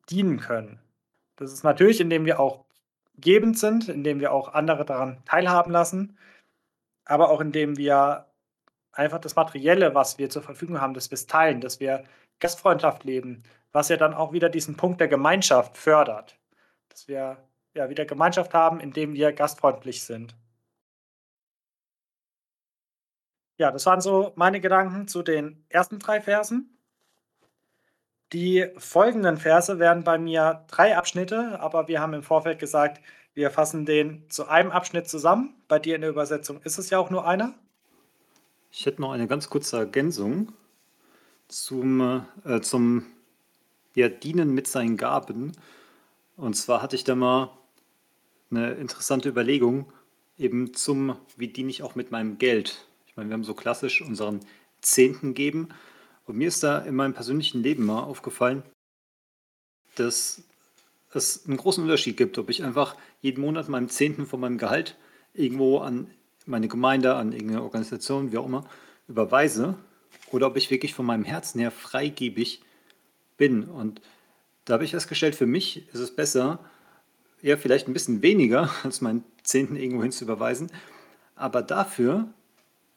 dienen 0.09 0.41
können. 0.41 0.81
Das 1.37 1.53
ist 1.53 1.63
natürlich, 1.63 2.01
indem 2.01 2.27
wir 2.27 2.41
auch 2.41 2.65
gebend 3.17 3.59
sind, 3.59 3.89
indem 3.89 4.21
wir 4.21 4.33
auch 4.33 4.53
andere 4.53 4.85
daran 4.85 5.23
teilhaben 5.25 5.71
lassen, 5.73 6.19
aber 7.05 7.31
auch 7.31 7.41
indem 7.41 7.77
wir 7.77 8.27
einfach 8.93 9.21
das 9.21 9.37
Materielle, 9.37 9.95
was 9.95 10.19
wir 10.19 10.31
zur 10.31 10.43
Verfügung 10.43 10.81
haben, 10.81 10.95
dass 10.95 11.11
wir 11.11 11.15
es 11.15 11.27
teilen, 11.27 11.61
dass 11.61 11.81
wir 11.81 12.05
Gastfreundschaft 12.41 13.05
leben, 13.05 13.43
was 13.73 13.89
ja 13.89 13.97
dann 13.97 14.15
auch 14.15 14.33
wieder 14.33 14.49
diesen 14.49 14.77
Punkt 14.77 15.01
der 15.01 15.09
Gemeinschaft 15.09 15.77
fördert. 15.77 16.39
Dass 16.89 17.07
wir 17.09 17.37
ja 17.75 17.89
wieder 17.89 18.05
Gemeinschaft 18.05 18.53
haben, 18.55 18.81
indem 18.81 19.15
wir 19.15 19.33
gastfreundlich 19.33 20.03
sind. 20.03 20.37
Ja, 23.61 23.71
das 23.71 23.85
waren 23.85 24.01
so 24.01 24.33
meine 24.37 24.59
Gedanken 24.59 25.07
zu 25.07 25.23
den 25.23 25.63
ersten 25.69 25.99
drei 25.99 26.23
Versen. 26.23 26.79
Die 28.33 28.67
folgenden 28.79 29.37
Verse 29.37 29.79
wären 29.79 30.03
bei 30.03 30.17
mir 30.17 30.65
drei 30.69 30.97
Abschnitte, 30.97 31.61
aber 31.61 31.87
wir 31.87 32.01
haben 32.01 32.15
im 32.15 32.23
Vorfeld 32.23 32.59
gesagt, 32.59 33.03
wir 33.35 33.51
fassen 33.51 33.85
den 33.85 34.25
zu 34.31 34.49
einem 34.49 34.71
Abschnitt 34.71 35.11
zusammen. 35.11 35.55
Bei 35.69 35.79
dir 35.79 35.95
in 35.95 36.01
der 36.01 36.09
Übersetzung 36.09 36.63
ist 36.63 36.79
es 36.79 36.89
ja 36.89 36.99
auch 36.99 37.11
nur 37.11 37.27
einer. 37.27 37.53
Ich 38.73 38.87
hätte 38.87 39.03
noch 39.03 39.13
eine 39.13 39.27
ganz 39.27 39.51
kurze 39.51 39.77
Ergänzung 39.77 40.55
zum, 41.49 42.25
äh, 42.47 42.63
zum 42.63 43.05
ja, 43.95 44.09
Dienen 44.09 44.55
mit 44.55 44.69
seinen 44.69 44.97
Gaben. 44.97 45.53
Und 46.39 46.55
zwar 46.55 46.81
hatte 46.81 46.97
ich 46.97 47.05
da 47.05 47.15
mal 47.15 47.51
eine 48.51 48.71
interessante 48.73 49.29
Überlegung, 49.29 49.93
eben 50.39 50.73
zum, 50.73 51.17
wie 51.37 51.49
diene 51.49 51.69
ich 51.69 51.83
auch 51.83 51.95
mit 51.95 52.11
meinem 52.11 52.39
Geld. 52.39 52.87
Ich 53.11 53.17
meine, 53.17 53.29
wir 53.29 53.35
haben 53.35 53.45
so 53.45 53.55
klassisch 53.55 54.03
unseren 54.03 54.41
Zehnten 54.81 55.35
geben. 55.35 55.71
Und 56.27 56.37
mir 56.37 56.47
ist 56.47 56.63
da 56.63 56.79
in 56.79 56.95
meinem 56.95 57.13
persönlichen 57.13 57.61
Leben 57.61 57.85
mal 57.85 58.05
aufgefallen, 58.05 58.63
dass 59.97 60.45
es 61.13 61.45
einen 61.47 61.57
großen 61.57 61.83
Unterschied 61.83 62.17
gibt, 62.17 62.39
ob 62.39 62.49
ich 62.51 62.63
einfach 62.63 62.95
jeden 63.21 63.41
Monat 63.41 63.69
meinem 63.69 63.89
Zehnten 63.89 64.27
von 64.27 64.39
meinem 64.39 64.59
Gehalt 64.59 64.97
irgendwo 65.35 65.79
an 65.79 66.09
meine 66.47 66.69
Gemeinde, 66.69 67.17
an 67.17 67.33
irgendeine 67.33 67.65
Organisation, 67.65 68.31
wie 68.31 68.39
auch 68.39 68.47
immer, 68.47 68.65
überweise 69.09 69.75
oder 70.31 70.47
ob 70.47 70.57
ich 70.57 70.71
wirklich 70.71 70.95
von 70.95 71.05
meinem 71.05 71.25
Herzen 71.25 71.59
her 71.59 71.73
freigebig 71.73 72.63
bin. 73.37 73.65
Und 73.65 74.01
da 74.65 74.75
habe 74.75 74.85
ich 74.85 74.93
festgestellt, 74.93 75.35
für 75.35 75.47
mich 75.47 75.89
ist 75.93 75.99
es 75.99 76.15
besser, 76.15 76.61
ja, 77.43 77.57
vielleicht 77.57 77.89
ein 77.89 77.93
bisschen 77.93 78.23
weniger 78.23 78.71
als 78.85 79.01
meinen 79.01 79.25
Zehnten 79.43 79.75
irgendwo 79.75 80.03
hin 80.03 80.13
zu 80.13 80.25
überweisen, 80.25 80.71
aber 81.35 81.63
dafür 81.63 82.33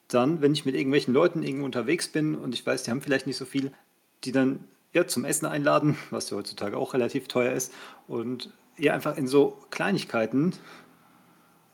dann, 0.08 0.40
wenn 0.40 0.52
ich 0.52 0.64
mit 0.64 0.74
irgendwelchen 0.74 1.14
Leuten 1.14 1.42
irgendwo 1.42 1.64
unterwegs 1.64 2.08
bin 2.08 2.34
und 2.34 2.54
ich 2.54 2.64
weiß, 2.64 2.82
die 2.82 2.90
haben 2.90 3.00
vielleicht 3.00 3.26
nicht 3.26 3.36
so 3.36 3.44
viel, 3.44 3.72
die 4.24 4.32
dann 4.32 4.64
ja, 4.92 5.06
zum 5.06 5.24
Essen 5.24 5.46
einladen, 5.46 5.96
was 6.10 6.30
ja 6.30 6.36
heutzutage 6.36 6.76
auch 6.76 6.94
relativ 6.94 7.28
teuer 7.28 7.52
ist, 7.52 7.72
und 8.06 8.52
ja, 8.76 8.92
einfach 8.92 9.16
in 9.16 9.28
so 9.28 9.58
Kleinigkeiten 9.70 10.52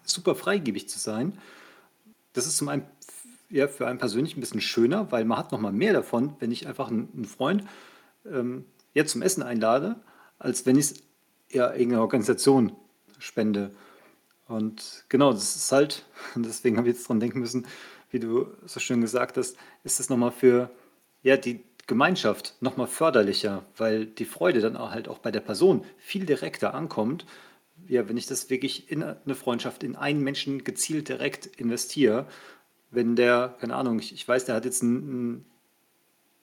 super 0.02 0.34
freigebig 0.34 0.88
zu 0.88 0.98
sein. 0.98 1.38
Das 2.32 2.46
ist 2.46 2.56
zum 2.56 2.68
einen 2.68 2.84
ja, 3.50 3.66
für 3.68 3.86
einen 3.86 3.98
persönlich 3.98 4.36
ein 4.36 4.40
bisschen 4.40 4.60
schöner, 4.60 5.10
weil 5.10 5.24
man 5.24 5.38
hat 5.38 5.52
noch 5.52 5.60
mal 5.60 5.72
mehr 5.72 5.92
davon, 5.92 6.36
wenn 6.38 6.52
ich 6.52 6.68
einfach 6.68 6.88
einen, 6.88 7.08
einen 7.14 7.24
Freund 7.24 7.64
ähm, 8.24 8.64
ja, 8.94 9.04
zum 9.04 9.22
Essen 9.22 9.42
einlade, 9.42 9.96
als 10.38 10.66
wenn 10.66 10.76
ich 10.76 10.92
es 10.92 10.94
ja 11.50 11.72
irgendeiner 11.72 12.02
Organisation 12.02 12.72
spende. 13.18 13.72
Und 14.46 15.04
genau, 15.08 15.32
das 15.32 15.56
ist 15.56 15.72
halt, 15.72 16.06
deswegen 16.36 16.76
habe 16.76 16.88
ich 16.88 16.96
jetzt 16.96 17.08
dran 17.08 17.20
denken 17.20 17.40
müssen, 17.40 17.66
wie 18.10 18.20
du 18.20 18.46
so 18.66 18.80
schön 18.80 19.00
gesagt 19.00 19.36
hast, 19.36 19.56
ist 19.84 20.00
das 20.00 20.08
nochmal 20.08 20.32
für 20.32 20.70
ja, 21.22 21.36
die 21.36 21.60
Gemeinschaft 21.86 22.54
nochmal 22.60 22.86
förderlicher, 22.86 23.64
weil 23.76 24.06
die 24.06 24.24
Freude 24.24 24.60
dann 24.60 24.76
auch 24.76 24.90
halt 24.90 25.08
auch 25.08 25.18
bei 25.18 25.30
der 25.30 25.40
Person 25.40 25.84
viel 25.98 26.24
direkter 26.24 26.74
ankommt. 26.74 27.26
Ja, 27.88 28.08
wenn 28.08 28.16
ich 28.16 28.26
das 28.26 28.50
wirklich 28.50 28.90
in 28.90 29.02
eine 29.02 29.34
Freundschaft, 29.34 29.82
in 29.82 29.96
einen 29.96 30.20
Menschen 30.20 30.64
gezielt 30.64 31.08
direkt 31.08 31.46
investiere 31.46 32.26
wenn 32.90 33.16
der, 33.16 33.56
keine 33.60 33.76
Ahnung, 33.76 33.98
ich, 33.98 34.12
ich 34.12 34.26
weiß, 34.26 34.44
der 34.44 34.54
hat 34.54 34.64
jetzt 34.64 34.82
einen, 34.82 34.96
einen 35.02 35.44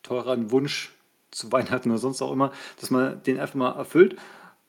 teureren 0.04 0.52
Wunsch 0.52 0.94
zu 1.32 1.52
Weihnachten 1.52 1.90
oder 1.90 2.00
sonst 2.00 2.22
auch 2.22 2.32
immer, 2.32 2.52
dass 2.80 2.90
man 2.90 3.22
den 3.24 3.40
einfach 3.40 3.56
mal 3.56 3.72
erfüllt 3.76 4.16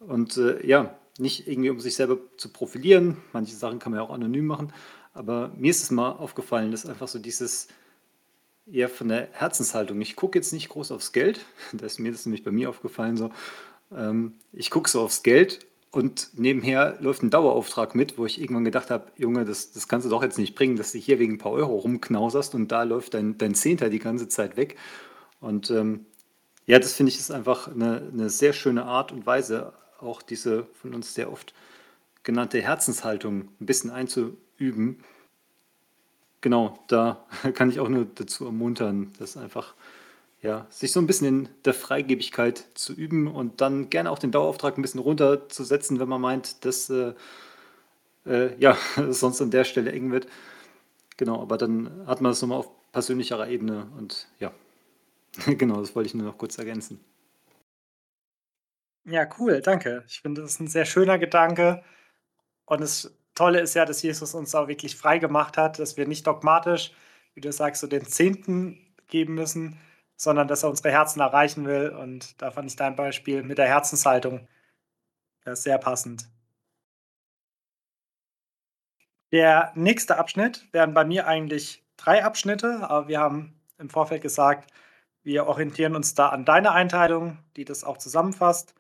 und 0.01 0.37
äh, 0.37 0.67
ja, 0.67 0.97
nicht 1.19 1.49
irgendwie 1.49 1.71
um 1.71 1.81
sich 1.81 1.95
selber 1.95 2.19
zu 2.37 2.53
profilieren. 2.53 3.17
Manche 3.33 3.55
Sachen 3.55 3.79
kann 3.79 3.93
man 3.93 4.01
ja 4.01 4.07
auch 4.07 4.13
anonym 4.13 4.47
machen, 4.47 4.73
aber 5.19 5.51
mir 5.57 5.71
ist 5.71 5.83
es 5.83 5.91
mal 5.91 6.13
aufgefallen, 6.13 6.71
dass 6.71 6.87
einfach 6.87 7.09
so 7.09 7.19
dieses 7.19 7.67
eher 8.71 8.89
von 8.89 9.09
der 9.09 9.29
Herzenshaltung. 9.33 10.01
Ich 10.01 10.15
gucke 10.15 10.39
jetzt 10.39 10.53
nicht 10.53 10.69
groß 10.69 10.93
aufs 10.93 11.13
Geld, 11.13 11.45
das 11.73 11.93
ist 11.93 11.99
mir 11.99 12.13
das 12.13 12.25
nämlich 12.25 12.45
bei 12.45 12.53
mir 12.53 12.71
aufgefallen 12.71 13.17
so. 13.17 13.31
Ähm, 13.95 14.35
ich 14.53 14.71
gucke 14.71 14.89
so 14.89 15.01
aufs 15.01 15.23
Geld 15.23 15.67
und 15.91 16.31
nebenher 16.35 16.97
läuft 17.01 17.23
ein 17.23 17.31
Dauerauftrag 17.31 17.95
mit, 17.95 18.19
wo 18.19 18.27
ich 18.27 18.41
irgendwann 18.41 18.65
gedacht 18.65 18.91
habe, 18.91 19.11
Junge, 19.17 19.45
das, 19.45 19.73
das 19.73 19.89
kannst 19.89 20.07
du 20.07 20.11
doch 20.11 20.23
jetzt 20.23 20.39
nicht 20.39 20.55
bringen, 20.55 20.77
dass 20.77 20.93
du 20.93 20.99
hier 20.99 21.19
wegen 21.19 21.35
ein 21.35 21.39
paar 21.39 21.53
Euro 21.53 21.77
rumknauserst 21.77 22.55
und 22.55 22.71
da 22.71 22.85
läuft 22.85 23.15
dein, 23.15 23.39
dein 23.39 23.55
Zehnter 23.55 23.89
die 23.89 23.99
ganze 23.99 24.29
Zeit 24.29 24.57
weg. 24.57 24.77
Und 25.41 25.71
ähm, 25.71 26.07
ja, 26.67 26.79
das 26.79 26.93
finde 26.93 27.11
ich 27.11 27.19
ist 27.19 27.31
einfach 27.31 27.69
eine, 27.69 28.09
eine 28.13 28.31
sehr 28.31 28.53
schöne 28.53 28.85
Art 28.85 29.11
und 29.11 29.27
Weise, 29.27 29.73
auch 29.99 30.23
diese 30.23 30.67
von 30.81 30.95
uns 30.95 31.15
sehr 31.15 31.33
oft 31.33 31.55
genannte 32.23 32.61
Herzenshaltung 32.61 33.49
ein 33.59 33.67
bisschen 33.67 33.91
einzuüben. 34.59 35.03
Genau, 36.41 36.79
da 36.89 37.27
kann 37.55 37.71
ich 37.71 37.81
auch 37.81 37.89
nur 37.89 38.07
dazu 38.15 38.45
ermuntern, 38.45 39.13
dass 39.19 39.37
einfach 39.37 39.75
ja, 40.41 40.67
sich 40.71 40.93
so 40.93 41.01
ein 41.01 41.07
bisschen 41.07 41.27
in 41.27 41.49
der 41.65 41.75
Freigebigkeit 41.75 42.65
zu 42.75 42.93
üben 42.93 43.27
und 43.27 43.61
dann 43.61 43.91
gerne 43.91 44.11
auch 44.11 44.21
den 44.21 44.31
Dauerauftrag 44.31 44.79
ein 44.79 44.83
bisschen 44.83 45.01
runterzusetzen, 45.01 45.99
wenn 45.99 46.09
man 46.09 46.21
meint, 46.21 46.65
das 46.65 46.89
äh, 46.91 47.15
äh, 48.25 48.57
ja, 48.59 48.77
sonst 49.09 49.41
an 49.41 49.51
der 49.51 49.65
Stelle 49.65 49.91
eng 49.91 50.13
wird. 50.13 50.29
Genau, 51.17 51.43
aber 51.43 51.59
dann 51.59 52.07
hat 52.07 52.21
man 52.21 52.31
das 52.31 52.41
nochmal 52.41 52.59
auf 52.59 52.71
persönlicherer 52.93 53.49
Ebene 53.49 53.89
und 53.99 54.29
ja, 54.39 54.53
genau, 55.47 55.81
das 55.81 55.97
wollte 55.97 56.07
ich 56.07 56.15
nur 56.15 56.27
noch 56.27 56.39
kurz 56.39 56.57
ergänzen. 56.57 57.01
Ja, 59.05 59.27
cool, 59.39 59.61
danke. 59.61 60.05
Ich 60.07 60.21
finde, 60.21 60.43
das 60.43 60.53
ist 60.53 60.61
ein 60.61 60.69
sehr 60.69 60.85
schöner 60.85 61.19
Gedanke. 61.19 61.83
Und 62.67 62.83
das 62.83 63.18
Tolle 63.39 63.61
ist 63.61 63.75
ja, 63.75 63.85
dass 63.85 64.03
Jesus 64.03 64.35
uns 64.35 64.55
auch 64.55 64.67
wirklich 64.69 64.97
frei 64.97 65.19
gemacht 65.19 65.57
hat, 65.57 65.79
dass 65.79 65.97
wir 65.97 66.09
nicht 66.09 66.27
dogmatisch, 66.27 66.93
wie 67.35 67.41
du 67.41 67.53
sagst, 67.53 67.81
so 67.81 67.87
den 67.87 68.05
Zehnten 68.05 68.79
geben 69.07 69.35
müssen, 69.35 69.79
sondern 70.17 70.49
dass 70.49 70.65
er 70.65 70.71
unsere 70.71 70.91
Herzen 70.91 71.21
erreichen 71.21 71.65
will. 71.67 71.91
Und 71.91 72.43
da 72.43 72.51
fand 72.51 72.69
ich 72.69 72.77
dein 72.77 72.97
Beispiel 72.97 73.45
mit 73.45 73.59
der 73.59 73.69
Herzenshaltung 73.69 74.49
sehr 75.45 75.79
passend. 75.79 76.29
Der 79.31 79.73
nächste 79.77 80.19
Abschnitt 80.19 80.67
wären 80.73 80.93
bei 80.93 81.05
mir 81.05 81.27
eigentlich 81.29 81.85
drei 81.97 82.25
Abschnitte, 82.25 82.91
aber 82.91 83.07
wir 83.09 83.21
haben 83.21 83.61
im 83.79 83.89
Vorfeld 83.89 84.23
gesagt, 84.23 84.73
wir 85.23 85.47
orientieren 85.47 85.95
uns 85.95 86.15
da 86.15 86.31
an 86.31 86.45
deiner 86.45 86.73
Einteilung, 86.73 87.39
die 87.57 87.65
das 87.65 87.85
auch 87.85 87.99
zusammenfasst 87.99 88.75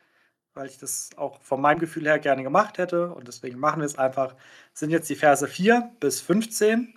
weil 0.59 0.67
ich 0.67 0.79
das 0.79 1.11
auch 1.17 1.41
von 1.41 1.61
meinem 1.61 1.79
Gefühl 1.79 2.07
her 2.07 2.19
gerne 2.19 2.43
gemacht 2.43 2.79
hätte 2.79 3.13
und 3.13 3.29
deswegen 3.29 3.61
machen 3.61 3.81
wir 3.81 3.87
es 3.87 3.97
einfach. 3.97 4.35
Sind 4.75 4.91
jetzt 4.91 5.09
die 5.09 5.15
Verse 5.15 5.47
4 5.47 5.93
bis 6.01 6.21
15. 6.21 6.95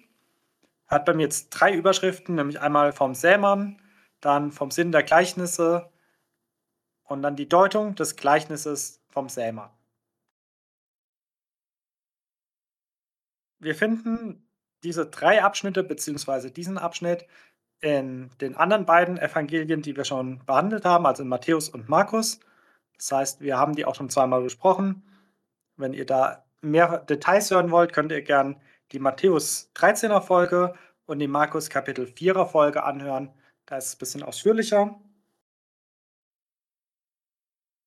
Hat 0.88 1.06
bei 1.06 1.14
mir 1.14 1.22
jetzt 1.24 1.52
drei 1.52 1.72
Überschriften, 1.72 2.34
nämlich 2.34 2.60
einmal 2.60 2.92
vom 2.92 3.14
Sämann, 3.14 3.80
dann 4.20 4.52
vom 4.52 4.72
Sinn 4.72 4.92
der 4.92 5.04
Gleichnisse 5.04 5.92
und 7.04 7.22
dann 7.22 7.36
die 7.36 7.48
Deutung 7.48 7.94
des 7.94 8.16
Gleichnisses 8.16 9.00
vom 9.10 9.30
Sämann. 9.30 9.70
Wir 13.60 13.76
finden 13.76 14.44
diese 14.84 15.06
drei 15.06 15.44
Abschnitte 15.44 15.84
bzw. 15.84 16.50
diesen 16.50 16.80
Abschnitt 16.80 17.28
in 17.80 18.32
den 18.42 18.56
anderen 18.56 18.88
beiden 18.88 19.20
Evangelien, 19.20 19.84
die 19.84 19.96
wir 19.96 20.06
schon 20.06 20.44
behandelt 20.46 20.84
haben, 20.84 21.06
also 21.06 21.22
in 21.22 21.30
Matthäus 21.30 21.70
und 21.70 21.90
Markus. 21.90 22.40
Das 23.02 23.12
heißt, 23.12 23.42
wir 23.42 23.58
haben 23.58 23.76
die 23.76 23.86
auch 23.86 23.96
schon 23.96 24.12
zweimal 24.12 24.44
besprochen. 24.44 25.02
Wenn 25.76 25.94
ihr 25.94 26.06
da 26.06 26.46
mehr 26.62 27.00
Details 27.00 27.50
hören 27.50 27.72
wollt, 27.72 27.94
könnt 27.94 28.12
ihr 28.12 28.22
gern 28.22 28.62
die 28.92 29.00
Matthäus 29.00 29.72
13er 29.74 30.22
Folge 30.22 30.76
und 31.08 31.18
die 31.18 31.28
Markus 31.28 31.72
Kapitel 31.72 32.06
4er 32.06 32.46
Folge 32.46 32.84
anhören. 32.84 33.34
Da 33.66 33.78
ist 33.78 33.88
es 33.88 33.96
ein 33.96 33.98
bisschen 33.98 34.24
ausführlicher. 34.24 35.02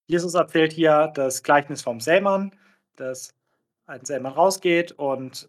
Jesus 0.09 0.35
erzählt 0.35 0.73
hier 0.73 1.13
das 1.15 1.45
Gleichnis 1.45 1.81
vom 1.81 2.01
Sämann, 2.01 2.51
dass 2.97 3.37
ein 3.87 4.05
Sämann 4.05 4.33
rausgeht 4.33 4.91
und 4.93 5.49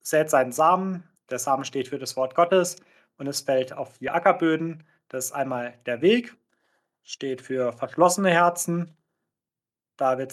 sät 0.00 0.30
seinen 0.30 0.52
Samen. 0.52 1.04
Der 1.28 1.38
Samen 1.38 1.66
steht 1.66 1.88
für 1.88 1.98
das 1.98 2.16
Wort 2.16 2.34
Gottes 2.34 2.76
und 3.18 3.26
es 3.26 3.42
fällt 3.42 3.74
auf 3.74 3.98
die 3.98 4.08
Ackerböden. 4.08 4.82
Das 5.08 5.26
ist 5.26 5.32
einmal 5.32 5.78
der 5.84 6.00
Weg 6.00 6.34
steht 7.04 7.42
für 7.42 7.72
verschlossene 7.72 8.30
Herzen. 8.30 8.96
Da 9.96 10.18
wird 10.18 10.32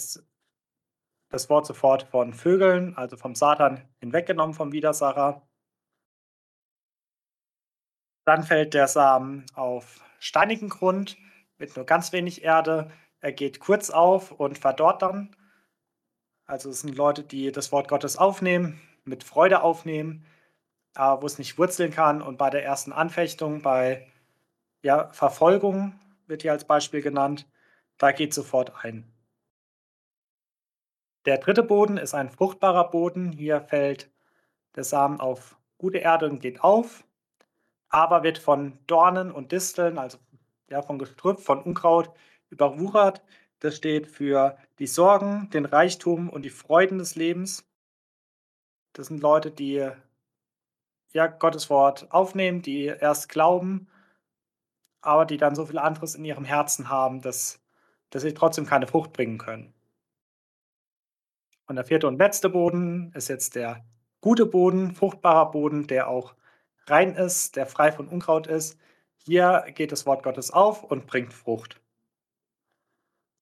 das 1.29 1.49
Wort 1.49 1.65
sofort 1.67 2.03
von 2.03 2.33
Vögeln, 2.33 2.97
also 2.97 3.17
vom 3.17 3.35
Satan, 3.35 3.87
hinweggenommen 3.99 4.55
vom 4.55 4.71
Widersacher. 4.71 5.47
Dann 8.25 8.43
fällt 8.43 8.73
der 8.73 8.87
Samen 8.87 9.45
auf 9.53 10.03
steinigen 10.19 10.69
Grund 10.69 11.17
mit 11.57 11.75
nur 11.75 11.85
ganz 11.85 12.11
wenig 12.11 12.43
Erde. 12.43 12.91
Er 13.19 13.33
geht 13.33 13.59
kurz 13.59 13.89
auf 13.89 14.31
und 14.31 14.57
verdorrt 14.57 15.01
dann. 15.01 15.35
Also 16.45 16.69
es 16.69 16.81
sind 16.81 16.95
Leute, 16.95 17.23
die 17.23 17.51
das 17.51 17.71
Wort 17.71 17.87
Gottes 17.87 18.17
aufnehmen, 18.17 18.81
mit 19.03 19.23
Freude 19.23 19.61
aufnehmen, 19.63 20.25
wo 20.95 21.25
es 21.25 21.37
nicht 21.37 21.57
wurzeln 21.57 21.91
kann. 21.91 22.21
Und 22.21 22.37
bei 22.37 22.49
der 22.49 22.63
ersten 22.63 22.91
Anfechtung, 22.91 23.61
bei 23.61 24.07
ja, 24.83 25.11
Verfolgung, 25.13 25.99
wird 26.27 26.41
hier 26.43 26.51
als 26.51 26.65
Beispiel 26.65 27.01
genannt. 27.01 27.47
Da 27.97 28.11
geht 28.11 28.33
sofort 28.33 28.83
ein. 28.83 29.11
Der 31.25 31.37
dritte 31.37 31.63
Boden 31.63 31.97
ist 31.97 32.13
ein 32.13 32.29
fruchtbarer 32.29 32.89
Boden. 32.89 33.31
Hier 33.31 33.61
fällt 33.61 34.09
der 34.75 34.83
Samen 34.83 35.19
auf 35.19 35.57
gute 35.77 35.99
Erde 35.99 36.29
und 36.29 36.39
geht 36.39 36.61
auf, 36.63 37.03
aber 37.89 38.23
wird 38.23 38.37
von 38.37 38.79
Dornen 38.87 39.31
und 39.31 39.51
Disteln, 39.51 39.97
also 39.97 40.17
ja, 40.69 40.81
von 40.81 40.97
Gestrüpp, 40.97 41.39
von 41.39 41.61
Unkraut 41.61 42.11
überwuchert. 42.49 43.21
Das 43.59 43.75
steht 43.75 44.07
für 44.07 44.57
die 44.79 44.87
Sorgen, 44.87 45.49
den 45.51 45.65
Reichtum 45.65 46.29
und 46.29 46.43
die 46.43 46.49
Freuden 46.49 46.97
des 46.97 47.15
Lebens. 47.15 47.67
Das 48.93 49.07
sind 49.07 49.21
Leute, 49.21 49.51
die 49.51 49.89
ja, 51.13 51.27
Gottes 51.27 51.69
Wort 51.69 52.11
aufnehmen, 52.11 52.61
die 52.61 52.85
erst 52.85 53.29
glauben 53.29 53.87
aber 55.01 55.25
die 55.25 55.37
dann 55.37 55.55
so 55.55 55.65
viel 55.65 55.79
anderes 55.79 56.15
in 56.15 56.25
ihrem 56.25 56.45
Herzen 56.45 56.89
haben, 56.89 57.21
dass, 57.21 57.59
dass 58.09 58.21
sie 58.21 58.33
trotzdem 58.33 58.65
keine 58.65 58.87
Frucht 58.87 59.13
bringen 59.13 59.37
können. 59.37 59.73
Und 61.67 61.75
der 61.75 61.85
vierte 61.85 62.07
und 62.07 62.17
letzte 62.17 62.49
Boden 62.49 63.11
ist 63.13 63.29
jetzt 63.29 63.55
der 63.55 63.83
gute 64.19 64.45
Boden, 64.45 64.93
fruchtbarer 64.93 65.51
Boden, 65.51 65.87
der 65.87 66.07
auch 66.07 66.35
rein 66.85 67.15
ist, 67.15 67.55
der 67.55 67.65
frei 67.65 67.91
von 67.91 68.07
Unkraut 68.07 68.47
ist. 68.47 68.77
Hier 69.15 69.65
geht 69.73 69.91
das 69.91 70.05
Wort 70.05 70.23
Gottes 70.23 70.51
auf 70.51 70.83
und 70.83 71.07
bringt 71.07 71.33
Frucht. 71.33 71.79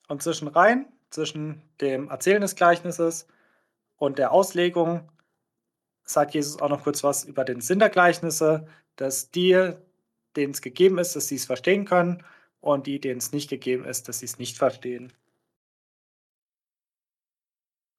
Und 0.08 0.24
zwischen 0.24 0.48
rein, 0.48 0.88
zwischen 1.10 1.62
dem 1.82 2.10
Erzählen 2.10 2.42
des 2.42 2.56
Gleichnisses 2.56 3.28
und 3.98 4.20
der 4.20 4.32
Auslegung, 4.32 5.10
sagt 6.04 6.34
Jesus 6.34 6.62
auch 6.62 6.70
noch 6.70 6.84
kurz 6.84 7.04
was 7.04 7.24
über 7.24 7.46
den 7.46 7.62
Sinn 7.62 7.80
der 7.80 7.90
Gleichnisse, 7.90 8.68
dass 8.96 9.32
die, 9.32 9.74
denen 10.40 10.54
es 10.54 10.62
gegeben 10.62 10.98
ist, 10.98 11.16
dass 11.16 11.28
sie 11.28 11.36
es 11.36 11.46
verstehen 11.46 11.86
können 11.86 12.24
und 12.62 12.88
die, 12.88 13.00
denen 13.00 13.20
es 13.20 13.32
nicht 13.32 13.50
gegeben 13.50 13.86
ist, 13.86 14.08
dass 14.08 14.20
sie 14.20 14.26
es 14.26 14.40
nicht 14.40 14.58
verstehen. 14.58 15.14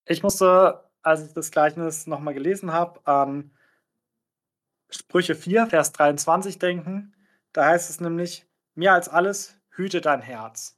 Ich 0.06 0.22
musste, 0.22 0.90
als 1.02 1.24
ich 1.24 1.32
das 1.32 1.50
Gleichnis 1.50 2.06
nochmal 2.06 2.34
gelesen 2.34 2.72
habe, 2.72 3.06
an 3.06 3.52
Sprüche 4.88 5.34
4, 5.34 5.68
Vers 5.68 5.92
23 5.92 6.58
denken. 6.58 7.14
Da 7.52 7.66
heißt 7.66 7.90
es 7.90 8.00
nämlich, 8.00 8.46
mehr 8.74 8.94
als 8.94 9.08
alles, 9.08 9.56
hüte 9.70 10.00
dein 10.00 10.20
Herz. 10.20 10.76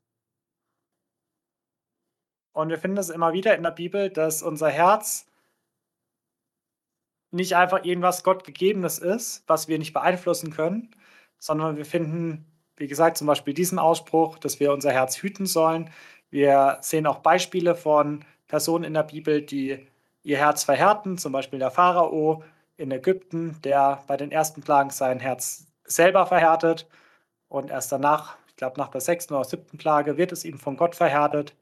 Und 2.52 2.68
wir 2.68 2.78
finden 2.78 2.98
es 2.98 3.08
immer 3.08 3.32
wieder 3.32 3.56
in 3.56 3.62
der 3.62 3.70
Bibel, 3.70 4.10
dass 4.10 4.42
unser 4.42 4.68
Herz 4.68 5.26
nicht 7.30 7.56
einfach 7.56 7.84
irgendwas 7.84 8.24
Gott 8.24 8.44
gegebenes 8.44 8.98
ist, 8.98 9.44
was 9.46 9.66
wir 9.66 9.78
nicht 9.78 9.94
beeinflussen 9.94 10.52
können, 10.52 10.94
sondern 11.42 11.76
wir 11.76 11.84
finden, 11.84 12.46
wie 12.76 12.86
gesagt, 12.86 13.16
zum 13.16 13.26
Beispiel 13.26 13.52
diesen 13.52 13.80
Ausspruch, 13.80 14.38
dass 14.38 14.60
wir 14.60 14.72
unser 14.72 14.92
Herz 14.92 15.16
hüten 15.16 15.46
sollen. 15.46 15.90
Wir 16.30 16.78
sehen 16.82 17.04
auch 17.04 17.18
Beispiele 17.18 17.74
von 17.74 18.24
Personen 18.46 18.84
in 18.84 18.94
der 18.94 19.02
Bibel, 19.02 19.42
die 19.42 19.84
ihr 20.22 20.38
Herz 20.38 20.62
verhärten, 20.62 21.18
zum 21.18 21.32
Beispiel 21.32 21.58
der 21.58 21.72
Pharao 21.72 22.44
in 22.76 22.92
Ägypten, 22.92 23.56
der 23.64 24.04
bei 24.06 24.16
den 24.16 24.30
ersten 24.30 24.62
Plagen 24.62 24.90
sein 24.90 25.18
Herz 25.18 25.66
selber 25.84 26.26
verhärtet 26.26 26.86
und 27.48 27.70
erst 27.70 27.90
danach, 27.90 28.36
ich 28.46 28.54
glaube 28.54 28.78
nach 28.78 28.88
der 28.88 29.00
sechsten 29.00 29.34
oder 29.34 29.42
siebten 29.42 29.78
Plage, 29.78 30.18
wird 30.18 30.30
es 30.30 30.44
ihm 30.44 30.60
von 30.60 30.76
Gott 30.76 30.94
verhärtet 30.94 31.56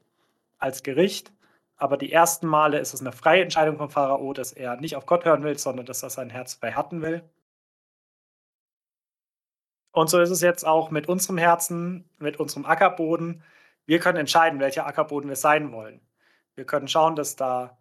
als 0.59 0.83
Gericht. 0.83 1.33
Aber 1.75 1.97
die 1.97 2.11
ersten 2.11 2.45
Male 2.45 2.77
ist 2.77 2.93
es 2.93 3.01
eine 3.01 3.13
freie 3.13 3.41
Entscheidung 3.41 3.77
vom 3.77 3.89
Pharao, 3.89 4.31
dass 4.33 4.51
er 4.51 4.75
nicht 4.75 4.95
auf 4.95 5.07
Gott 5.07 5.25
hören 5.25 5.41
will, 5.43 5.57
sondern 5.57 5.87
dass 5.87 6.03
er 6.03 6.11
sein 6.11 6.29
Herz 6.29 6.53
verhärten 6.53 7.01
will. 7.01 7.23
Und 9.91 10.09
so 10.09 10.19
ist 10.21 10.29
es 10.29 10.41
jetzt 10.41 10.65
auch 10.65 10.91
mit 10.91 11.07
unserem 11.09 11.37
Herzen, 11.37 12.09
mit 12.17 12.39
unserem 12.39 12.65
Ackerboden. 12.65 13.43
Wir 13.85 13.99
können 13.99 14.17
entscheiden, 14.17 14.59
welcher 14.59 14.85
Ackerboden 14.85 15.29
wir 15.29 15.35
sein 15.35 15.71
wollen. 15.71 16.01
Wir 16.55 16.65
können 16.65 16.87
schauen, 16.87 17.15
dass 17.15 17.35
da 17.35 17.77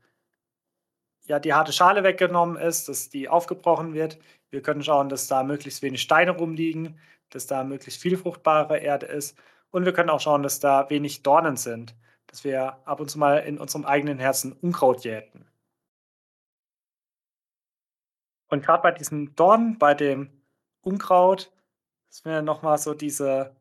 ja 1.27 1.39
die 1.39 1.55
harte 1.55 1.73
Schale 1.73 2.03
weggenommen 2.03 2.57
ist, 2.57 2.89
dass 2.89 3.09
die 3.11 3.29
aufgebrochen 3.29 3.95
wird. 3.95 4.19
Wir 4.51 4.63
können 4.63 4.83
schauen, 4.83 5.09
dass 5.09 5.29
da 5.29 5.43
möglichst 5.45 5.83
wenig 5.83 6.03
Steine 6.03 6.33
rumliegen, 6.33 6.99
dass 7.31 7.47
da 7.47 7.63
möglichst 7.63 8.01
viel 8.01 8.17
fruchtbare 8.17 8.79
Erde 8.79 9.07
ist. 9.07 9.39
Und 9.71 9.85
wir 9.85 9.93
können 9.93 10.11
auch 10.11 10.21
schauen, 10.21 10.43
dass 10.43 10.59
da 10.59 10.91
wenig 10.91 11.23
Dornen 11.23 11.57
sind, 11.57 11.95
dass 12.27 12.43
wir 12.43 12.79
ab 12.87 13.01
und 13.01 13.09
zu 13.09 13.19
mal 13.19 13.39
in 13.39 13.59
unserem 13.59 13.85
eigenen 13.85 14.19
Herzen 14.19 14.53
Unkraut 14.53 15.05
jäten. 15.05 15.47
Und 18.49 18.65
gerade 18.65 18.83
bei 18.83 18.91
diesem 18.91 19.37
Dorn, 19.37 19.79
bei 19.79 19.95
dem 19.95 20.43
Unkraut, 20.81 21.53
ist 22.11 22.27
mir 22.27 22.43
nochmal 22.43 22.79
so 22.79 22.93
diese, 22.93 23.55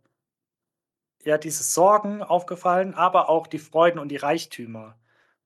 ja, 1.23 1.37
diese 1.37 1.63
Sorgen 1.63 2.23
aufgefallen, 2.23 2.93
aber 2.95 3.29
auch 3.29 3.47
die 3.47 3.59
Freuden 3.59 3.99
und 3.99 4.09
die 4.09 4.17
Reichtümer. 4.17 4.97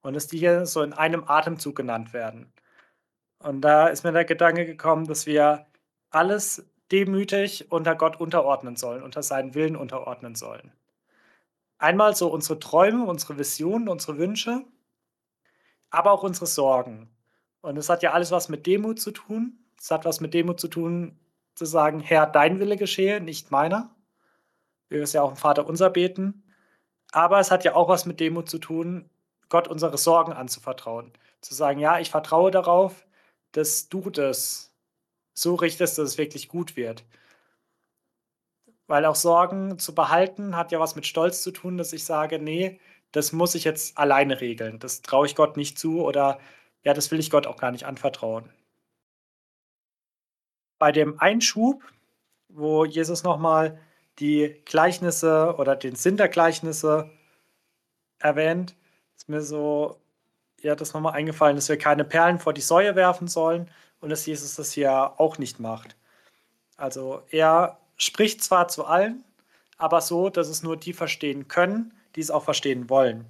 Und 0.01 0.15
dass 0.15 0.27
die 0.27 0.37
hier 0.39 0.65
so 0.65 0.81
in 0.81 0.93
einem 0.93 1.23
Atemzug 1.27 1.75
genannt 1.75 2.13
werden. 2.13 2.51
Und 3.39 3.61
da 3.61 3.87
ist 3.87 4.03
mir 4.03 4.11
der 4.13 4.25
Gedanke 4.25 4.65
gekommen, 4.65 5.05
dass 5.05 5.25
wir 5.25 5.67
alles 6.09 6.65
demütig 6.91 7.71
unter 7.71 7.95
Gott 7.95 8.19
unterordnen 8.19 8.75
sollen, 8.75 9.03
unter 9.03 9.23
seinen 9.23 9.55
Willen 9.55 9.75
unterordnen 9.75 10.35
sollen. 10.35 10.71
Einmal 11.77 12.15
so 12.15 12.29
unsere 12.29 12.59
Träume, 12.59 13.05
unsere 13.05 13.37
Visionen, 13.37 13.89
unsere 13.89 14.17
Wünsche, 14.17 14.63
aber 15.89 16.11
auch 16.11 16.23
unsere 16.23 16.45
Sorgen. 16.45 17.09
Und 17.61 17.77
es 17.77 17.89
hat 17.89 18.03
ja 18.03 18.11
alles 18.13 18.31
was 18.31 18.49
mit 18.49 18.65
Demut 18.65 18.99
zu 18.99 19.11
tun. 19.11 19.59
Es 19.79 19.91
hat 19.91 20.05
was 20.05 20.21
mit 20.21 20.33
Demut 20.33 20.59
zu 20.59 20.67
tun, 20.67 21.19
zu 21.55 21.65
sagen, 21.65 21.99
Herr, 21.99 22.25
dein 22.25 22.59
Wille 22.59 22.77
geschehe, 22.77 23.21
nicht 23.21 23.51
meiner. 23.51 23.95
Wir 24.89 25.03
es 25.03 25.13
ja 25.13 25.21
auch 25.21 25.31
im 25.31 25.37
Vater 25.37 25.65
unser 25.67 25.89
beten. 25.89 26.43
Aber 27.11 27.39
es 27.39 27.51
hat 27.51 27.63
ja 27.63 27.75
auch 27.75 27.89
was 27.89 28.05
mit 28.05 28.19
Demut 28.19 28.49
zu 28.49 28.59
tun, 28.59 29.09
Gott 29.49 29.67
unsere 29.67 29.97
Sorgen 29.97 30.33
anzuvertrauen. 30.33 31.13
Zu 31.41 31.53
sagen, 31.53 31.79
ja, 31.79 31.99
ich 31.99 32.09
vertraue 32.09 32.51
darauf, 32.51 33.05
dass 33.51 33.89
du 33.89 34.09
das 34.09 34.73
so 35.33 35.55
richtest, 35.55 35.97
dass 35.97 36.09
es 36.09 36.17
wirklich 36.17 36.47
gut 36.47 36.75
wird. 36.75 37.05
Weil 38.87 39.05
auch 39.05 39.15
Sorgen 39.15 39.79
zu 39.79 39.95
behalten 39.95 40.55
hat 40.55 40.71
ja 40.71 40.79
was 40.79 40.95
mit 40.95 41.07
Stolz 41.07 41.41
zu 41.43 41.51
tun, 41.51 41.77
dass 41.77 41.93
ich 41.93 42.05
sage, 42.05 42.39
nee, 42.39 42.79
das 43.11 43.31
muss 43.31 43.55
ich 43.55 43.63
jetzt 43.63 43.97
alleine 43.97 44.41
regeln. 44.41 44.79
Das 44.79 45.01
traue 45.01 45.25
ich 45.27 45.35
Gott 45.35 45.57
nicht 45.57 45.79
zu 45.79 46.03
oder 46.03 46.39
ja, 46.83 46.93
das 46.93 47.11
will 47.11 47.19
ich 47.19 47.29
Gott 47.31 47.47
auch 47.47 47.57
gar 47.57 47.71
nicht 47.71 47.85
anvertrauen. 47.85 48.49
Bei 50.83 50.91
dem 50.91 51.17
Einschub, 51.17 51.81
wo 52.49 52.83
Jesus 52.83 53.23
nochmal 53.23 53.79
die 54.19 54.61
Gleichnisse 54.65 55.55
oder 55.57 55.77
den 55.77 55.95
Sinn 55.95 56.17
der 56.17 56.27
Gleichnisse 56.27 57.09
erwähnt, 58.19 58.75
ist 59.15 59.29
mir 59.29 59.39
so, 59.39 60.01
ja, 60.59 60.75
das 60.75 60.93
nochmal 60.93 61.13
eingefallen, 61.13 61.55
dass 61.55 61.69
wir 61.69 61.77
keine 61.77 62.03
Perlen 62.03 62.37
vor 62.37 62.51
die 62.51 62.59
Säue 62.59 62.97
werfen 62.97 63.29
sollen 63.29 63.71
und 64.01 64.09
dass 64.09 64.25
Jesus 64.25 64.55
das 64.55 64.73
hier 64.73 65.13
auch 65.21 65.37
nicht 65.37 65.61
macht. 65.61 65.95
Also 66.75 67.21
er 67.29 67.79
spricht 67.95 68.43
zwar 68.43 68.67
zu 68.67 68.83
allen, 68.83 69.23
aber 69.77 70.01
so, 70.01 70.27
dass 70.27 70.49
es 70.49 70.63
nur 70.63 70.75
die 70.75 70.91
verstehen 70.91 71.47
können, 71.47 71.93
die 72.17 72.19
es 72.19 72.29
auch 72.29 72.43
verstehen 72.43 72.89
wollen. 72.89 73.23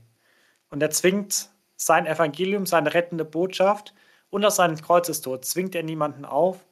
Und 0.71 0.81
er 0.81 0.89
zwingt 0.89 1.51
sein 1.75 2.07
Evangelium, 2.07 2.65
seine 2.65 2.95
rettende 2.95 3.25
Botschaft 3.25 3.93
und 4.31 4.43
auch 4.43 4.49
seinen 4.49 4.81
Kreuzestod, 4.81 5.45
zwingt 5.45 5.75
er 5.75 5.83
niemanden 5.83 6.25
auf, 6.25 6.65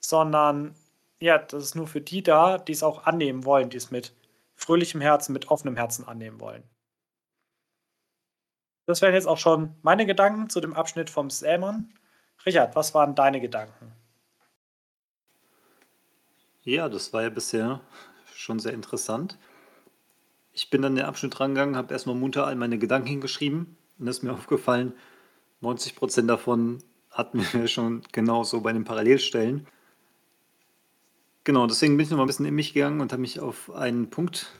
sondern 0.00 0.74
ja, 1.20 1.38
das 1.38 1.64
ist 1.64 1.74
nur 1.74 1.86
für 1.86 2.00
die 2.00 2.22
da, 2.22 2.58
die 2.58 2.72
es 2.72 2.82
auch 2.82 3.04
annehmen 3.04 3.44
wollen, 3.44 3.70
die 3.70 3.76
es 3.76 3.90
mit 3.90 4.14
fröhlichem 4.54 5.00
Herzen, 5.00 5.32
mit 5.32 5.48
offenem 5.48 5.76
Herzen 5.76 6.06
annehmen 6.06 6.40
wollen. 6.40 6.62
Das 8.86 9.02
wären 9.02 9.14
jetzt 9.14 9.26
auch 9.26 9.38
schon 9.38 9.74
meine 9.82 10.06
Gedanken 10.06 10.48
zu 10.48 10.60
dem 10.60 10.74
Abschnitt 10.74 11.10
vom 11.10 11.28
Sämann. 11.28 11.92
Richard, 12.46 12.74
was 12.74 12.94
waren 12.94 13.14
deine 13.14 13.40
Gedanken? 13.40 13.92
Ja, 16.62 16.88
das 16.88 17.12
war 17.12 17.22
ja 17.22 17.30
bisher 17.30 17.80
schon 18.34 18.58
sehr 18.58 18.72
interessant. 18.72 19.38
Ich 20.52 20.70
bin 20.70 20.82
dann 20.82 20.96
den 20.96 21.04
Abschnitt 21.04 21.38
rangegangen, 21.38 21.76
habe 21.76 21.92
erstmal 21.92 22.16
munter 22.16 22.46
all 22.46 22.56
meine 22.56 22.78
Gedanken 22.78 23.08
hingeschrieben 23.08 23.76
und 23.98 24.06
ist 24.06 24.22
mir 24.22 24.32
aufgefallen, 24.34 24.94
90 25.60 25.96
Prozent 25.96 26.30
davon 26.30 26.82
hatten 27.10 27.44
wir 27.52 27.68
schon 27.68 28.02
genauso 28.12 28.60
bei 28.60 28.72
den 28.72 28.84
Parallelstellen. 28.84 29.66
Genau, 31.48 31.66
deswegen 31.66 31.96
bin 31.96 32.04
ich 32.04 32.10
noch 32.10 32.18
mal 32.18 32.24
ein 32.24 32.26
bisschen 32.26 32.44
in 32.44 32.54
mich 32.54 32.74
gegangen 32.74 33.00
und 33.00 33.10
habe 33.10 33.22
mich 33.22 33.40
auf 33.40 33.70
einen 33.70 34.10
Punkt 34.10 34.52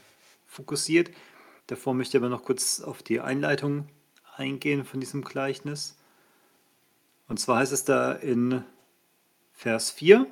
fokussiert. 0.47 1.11
Davor 1.66 1.92
möchte 1.92 2.16
ich 2.16 2.23
aber 2.23 2.30
noch 2.30 2.45
kurz 2.45 2.80
auf 2.80 3.02
die 3.02 3.21
Einleitung 3.21 3.87
eingehen 4.37 4.87
von 4.87 4.99
diesem 4.99 5.23
Gleichnis. 5.23 5.99
Und 7.28 7.38
zwar 7.38 7.59
heißt 7.59 7.75
es 7.75 7.85
da 7.85 8.12
in 8.12 8.64
Vers 9.52 9.90
4, 9.90 10.26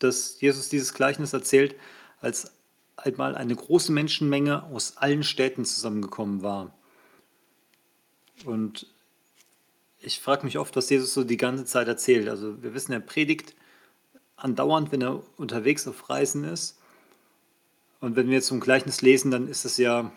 dass 0.00 0.40
Jesus 0.40 0.68
dieses 0.68 0.94
Gleichnis 0.94 1.32
erzählt, 1.32 1.76
als 2.20 2.50
einmal 2.96 3.36
eine 3.36 3.54
große 3.54 3.92
Menschenmenge 3.92 4.64
aus 4.64 4.96
allen 4.96 5.22
Städten 5.22 5.64
zusammengekommen 5.64 6.42
war. 6.42 6.76
Und 8.44 8.88
ich 10.00 10.18
frage 10.18 10.44
mich 10.44 10.58
oft, 10.58 10.74
was 10.74 10.90
Jesus 10.90 11.14
so 11.14 11.22
die 11.22 11.36
ganze 11.36 11.66
Zeit 11.66 11.86
erzählt. 11.86 12.28
Also 12.28 12.60
wir 12.64 12.74
wissen, 12.74 12.90
er 12.90 12.98
predigt 12.98 13.54
andauernd, 14.36 14.92
wenn 14.92 15.02
er 15.02 15.22
unterwegs 15.36 15.86
auf 15.86 16.10
Reisen 16.10 16.44
ist. 16.44 16.78
Und 18.00 18.16
wenn 18.16 18.28
wir 18.28 18.34
jetzt 18.34 18.48
so 18.48 18.54
ein 18.54 18.60
Gleichnis 18.60 19.02
lesen, 19.02 19.30
dann 19.30 19.48
ist 19.48 19.64
es 19.64 19.76
ja, 19.76 20.12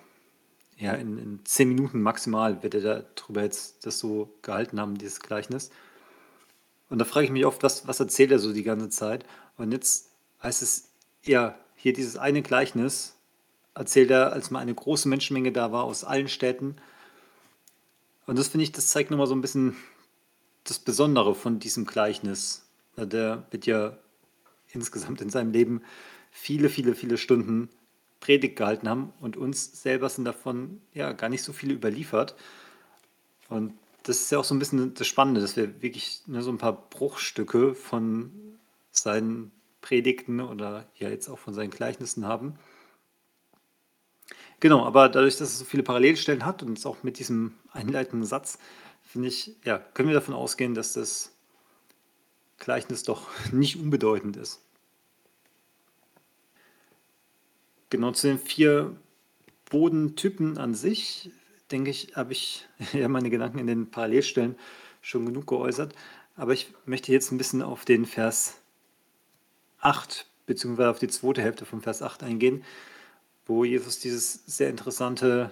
ja 0.77 0.93
in, 0.93 1.17
in 1.17 1.45
zehn 1.45 1.69
Minuten 1.69 2.01
maximal, 2.01 2.61
wird 2.63 2.75
er 2.75 3.05
darüber 3.15 3.43
jetzt 3.43 3.85
das 3.85 3.99
so 3.99 4.33
gehalten 4.41 4.79
haben, 4.79 4.97
dieses 4.97 5.19
Gleichnis. 5.19 5.69
Und 6.89 6.99
da 6.99 7.05
frage 7.05 7.25
ich 7.25 7.31
mich 7.31 7.45
oft, 7.45 7.63
was, 7.63 7.87
was 7.87 7.99
erzählt 7.99 8.31
er 8.31 8.39
so 8.39 8.53
die 8.53 8.63
ganze 8.63 8.89
Zeit? 8.89 9.25
Und 9.57 9.71
jetzt 9.71 10.09
heißt 10.43 10.61
es, 10.61 10.89
ja, 11.23 11.55
hier 11.75 11.93
dieses 11.93 12.17
eine 12.17 12.41
Gleichnis 12.41 13.15
erzählt 13.73 14.09
er, 14.09 14.33
als 14.33 14.51
mal 14.51 14.59
eine 14.59 14.73
große 14.73 15.07
Menschenmenge 15.07 15.51
da 15.51 15.71
war 15.71 15.83
aus 15.83 16.03
allen 16.03 16.27
Städten. 16.27 16.77
Und 18.25 18.37
das 18.37 18.49
finde 18.49 18.63
ich, 18.63 18.71
das 18.71 18.87
zeigt 18.87 19.11
nochmal 19.11 19.27
so 19.27 19.35
ein 19.35 19.41
bisschen 19.41 19.75
das 20.63 20.79
Besondere 20.79 21.35
von 21.35 21.59
diesem 21.59 21.85
Gleichnis. 21.85 22.65
Der 22.97 23.45
wird 23.51 23.65
ja 23.65 23.97
insgesamt 24.77 25.21
in 25.21 25.29
seinem 25.29 25.51
Leben 25.51 25.81
viele, 26.31 26.69
viele, 26.69 26.95
viele 26.95 27.17
Stunden 27.17 27.69
Predigt 28.19 28.55
gehalten 28.55 28.89
haben 28.89 29.13
und 29.19 29.37
uns 29.37 29.81
selber 29.81 30.09
sind 30.09 30.25
davon 30.25 30.81
ja 30.93 31.11
gar 31.13 31.29
nicht 31.29 31.43
so 31.43 31.53
viele 31.53 31.73
überliefert. 31.73 32.35
Und 33.49 33.73
das 34.03 34.21
ist 34.21 34.31
ja 34.31 34.39
auch 34.39 34.43
so 34.43 34.55
ein 34.55 34.59
bisschen 34.59 34.93
das 34.93 35.07
Spannende, 35.07 35.41
dass 35.41 35.55
wir 35.55 35.81
wirklich 35.81 36.21
nur 36.25 36.41
so 36.41 36.51
ein 36.51 36.57
paar 36.57 36.89
Bruchstücke 36.89 37.75
von 37.75 38.31
seinen 38.91 39.51
Predigten 39.81 40.39
oder 40.41 40.87
ja 40.95 41.09
jetzt 41.09 41.29
auch 41.29 41.39
von 41.39 41.53
seinen 41.53 41.69
Gleichnissen 41.69 42.25
haben. 42.25 42.57
Genau, 44.59 44.85
aber 44.85 45.07
dadurch, 45.07 45.37
dass 45.37 45.49
es 45.49 45.59
so 45.59 45.65
viele 45.65 45.83
Parallelstellen 45.83 46.45
hat 46.45 46.63
und 46.63 46.77
es 46.77 46.85
auch 46.85 47.03
mit 47.03 47.19
diesem 47.19 47.53
einleitenden 47.71 48.25
Satz, 48.25 48.57
finde 49.03 49.27
ich, 49.27 49.55
ja, 49.63 49.77
können 49.77 50.09
wir 50.09 50.15
davon 50.15 50.33
ausgehen, 50.33 50.73
dass 50.73 50.93
das 50.93 51.31
Gleichnis 52.57 53.03
doch 53.03 53.29
nicht 53.51 53.77
unbedeutend 53.77 54.35
ist. 54.37 54.61
Genau 57.89 58.11
zu 58.11 58.27
den 58.27 58.39
vier 58.39 58.95
Bodentypen 59.69 60.57
an 60.57 60.75
sich, 60.75 61.31
denke 61.71 61.89
ich, 61.89 62.15
habe 62.15 62.33
ich 62.33 62.67
ja 62.93 63.07
meine 63.07 63.29
Gedanken 63.29 63.59
in 63.59 63.67
den 63.67 63.89
Parallelstellen 63.91 64.55
schon 65.01 65.25
genug 65.25 65.47
geäußert. 65.47 65.95
Aber 66.35 66.53
ich 66.53 66.73
möchte 66.85 67.11
jetzt 67.11 67.31
ein 67.31 67.37
bisschen 67.37 67.61
auf 67.61 67.85
den 67.85 68.05
Vers 68.05 68.57
8 69.79 70.25
beziehungsweise 70.47 70.89
auf 70.89 70.99
die 70.99 71.09
zweite 71.09 71.41
Hälfte 71.41 71.65
von 71.65 71.81
Vers 71.81 72.01
8 72.01 72.23
eingehen, 72.23 72.63
wo 73.45 73.63
Jesus 73.63 73.99
dieses 73.99 74.41
sehr 74.47 74.69
interessante 74.69 75.51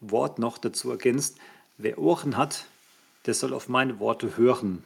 Wort 0.00 0.38
noch 0.38 0.56
dazu 0.56 0.90
ergänzt. 0.90 1.36
Wer 1.76 1.98
Ohren 1.98 2.36
hat, 2.36 2.66
der 3.26 3.34
soll 3.34 3.52
auf 3.52 3.68
meine 3.68 3.98
Worte 3.98 4.36
hören. 4.36 4.82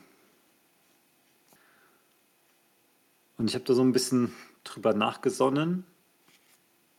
Und 3.37 3.49
ich 3.49 3.55
habe 3.55 3.65
da 3.65 3.75
so 3.75 3.83
ein 3.83 3.93
bisschen 3.93 4.35
drüber 4.65 4.93
nachgesonnen. 4.93 5.85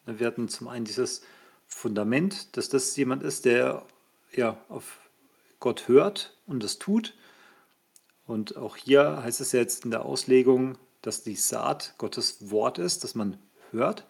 Wir 0.05 0.27
hatten 0.27 0.49
zum 0.49 0.67
einen 0.67 0.85
dieses 0.85 1.21
Fundament, 1.67 2.55
dass 2.57 2.69
das 2.69 2.95
jemand 2.95 3.23
ist, 3.23 3.45
der 3.45 3.85
ja 4.33 4.57
auf 4.69 4.99
Gott 5.59 5.87
hört 5.87 6.35
und 6.47 6.63
das 6.63 6.79
tut. 6.79 7.13
Und 8.25 8.57
auch 8.57 8.77
hier 8.77 9.23
heißt 9.23 9.41
es 9.41 9.51
jetzt 9.51 9.85
in 9.85 9.91
der 9.91 10.05
Auslegung, 10.05 10.77
dass 11.01 11.23
die 11.23 11.35
Saat 11.35 11.95
Gottes 11.97 12.51
Wort 12.51 12.77
ist, 12.77 13.03
dass 13.03 13.15
man 13.15 13.37
hört. 13.71 14.05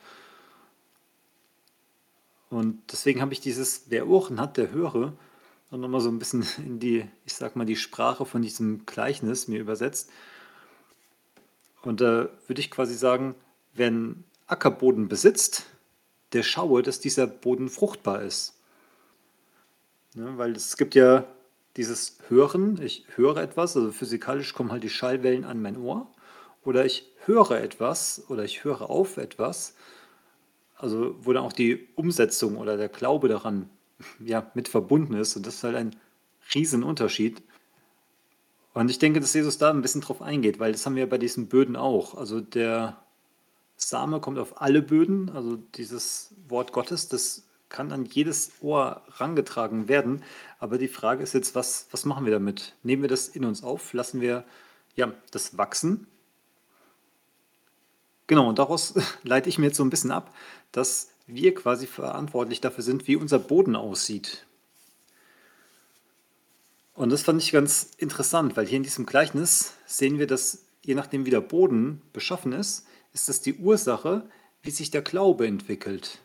Und 2.49 2.81
deswegen 2.91 3.21
habe 3.21 3.33
ich 3.33 3.39
dieses, 3.39 3.85
wer 3.87 4.07
Ohren 4.07 4.39
hat, 4.39 4.57
der 4.57 4.71
höre, 4.71 5.13
und 5.71 5.79
nochmal 5.79 6.01
so 6.01 6.09
ein 6.09 6.19
bisschen 6.19 6.45
in 6.57 6.79
die, 6.79 7.07
ich 7.25 7.33
sag 7.33 7.55
mal, 7.55 7.65
die 7.65 7.77
Sprache 7.77 8.25
von 8.25 8.41
diesem 8.41 8.85
Gleichnis 8.85 9.47
mir 9.47 9.59
übersetzt. 9.59 10.11
Und 11.81 12.01
da 12.01 12.29
würde 12.47 12.59
ich 12.59 12.69
quasi 12.69 12.93
sagen, 12.93 13.35
wenn 13.73 14.25
Ackerboden 14.47 15.07
besitzt, 15.07 15.65
der 16.33 16.43
schaue, 16.43 16.81
dass 16.81 16.99
dieser 16.99 17.27
Boden 17.27 17.69
fruchtbar 17.69 18.21
ist. 18.21 18.59
Ne, 20.13 20.37
weil 20.37 20.51
es 20.53 20.77
gibt 20.77 20.95
ja 20.95 21.25
dieses 21.77 22.17
Hören, 22.27 22.81
ich 22.81 23.05
höre 23.15 23.37
etwas, 23.37 23.77
also 23.77 23.91
physikalisch 23.91 24.53
kommen 24.53 24.71
halt 24.71 24.83
die 24.83 24.89
Schallwellen 24.89 25.45
an 25.45 25.61
mein 25.61 25.77
Ohr, 25.77 26.07
oder 26.63 26.85
ich 26.85 27.09
höre 27.25 27.61
etwas 27.61 28.23
oder 28.29 28.43
ich 28.43 28.63
höre 28.63 28.89
auf 28.89 29.17
etwas, 29.17 29.75
also 30.75 31.15
wo 31.21 31.33
dann 31.33 31.43
auch 31.43 31.53
die 31.53 31.87
Umsetzung 31.95 32.57
oder 32.57 32.75
der 32.77 32.89
Glaube 32.89 33.27
daran 33.27 33.69
ja, 34.19 34.51
mit 34.53 34.67
verbunden 34.67 35.13
ist. 35.13 35.35
Und 35.35 35.45
das 35.45 35.55
ist 35.55 35.63
halt 35.63 35.75
ein 35.75 35.95
Riesenunterschied. 36.53 37.41
Und 38.73 38.89
ich 38.89 38.99
denke, 38.99 39.19
dass 39.19 39.33
Jesus 39.33 39.57
da 39.57 39.69
ein 39.69 39.81
bisschen 39.81 40.01
drauf 40.01 40.21
eingeht, 40.21 40.59
weil 40.59 40.71
das 40.71 40.85
haben 40.85 40.95
wir 40.95 41.07
bei 41.07 41.17
diesen 41.17 41.47
Böden 41.47 41.75
auch. 41.75 42.15
Also 42.15 42.41
der 42.41 43.01
Same 43.83 44.19
kommt 44.19 44.37
auf 44.37 44.61
alle 44.61 44.81
Böden, 44.81 45.29
also 45.31 45.57
dieses 45.75 46.33
Wort 46.47 46.71
Gottes, 46.71 47.07
das 47.07 47.43
kann 47.69 47.91
an 47.91 48.05
jedes 48.05 48.51
Ohr 48.61 49.01
rangetragen 49.17 49.87
werden. 49.87 50.23
Aber 50.59 50.77
die 50.77 50.87
Frage 50.87 51.23
ist 51.23 51.33
jetzt, 51.33 51.55
was, 51.55 51.87
was 51.91 52.05
machen 52.05 52.25
wir 52.25 52.31
damit? 52.31 52.75
Nehmen 52.83 53.01
wir 53.01 53.09
das 53.09 53.27
in 53.29 53.45
uns 53.45 53.63
auf? 53.63 53.93
Lassen 53.93 54.21
wir 54.21 54.43
ja, 54.95 55.11
das 55.31 55.57
wachsen? 55.57 56.07
Genau, 58.27 58.47
und 58.47 58.59
daraus 58.59 58.93
leite 59.23 59.49
ich 59.49 59.57
mir 59.57 59.67
jetzt 59.67 59.77
so 59.77 59.83
ein 59.83 59.89
bisschen 59.89 60.11
ab, 60.11 60.33
dass 60.71 61.09
wir 61.27 61.55
quasi 61.55 61.87
verantwortlich 61.87 62.61
dafür 62.61 62.83
sind, 62.83 63.07
wie 63.07 63.15
unser 63.15 63.39
Boden 63.39 63.75
aussieht. 63.75 64.45
Und 66.93 67.09
das 67.09 67.23
fand 67.23 67.41
ich 67.41 67.51
ganz 67.51 67.91
interessant, 67.97 68.57
weil 68.57 68.67
hier 68.67 68.77
in 68.77 68.83
diesem 68.83 69.05
Gleichnis 69.05 69.73
sehen 69.85 70.19
wir, 70.19 70.27
dass 70.27 70.65
je 70.83 70.93
nachdem, 70.93 71.25
wie 71.25 71.29
der 71.29 71.41
Boden 71.41 72.01
beschaffen 72.11 72.51
ist, 72.51 72.85
ist 73.13 73.29
das 73.29 73.41
die 73.41 73.55
Ursache, 73.55 74.23
wie 74.61 74.71
sich 74.71 74.91
der 74.91 75.01
Glaube 75.01 75.47
entwickelt. 75.47 76.19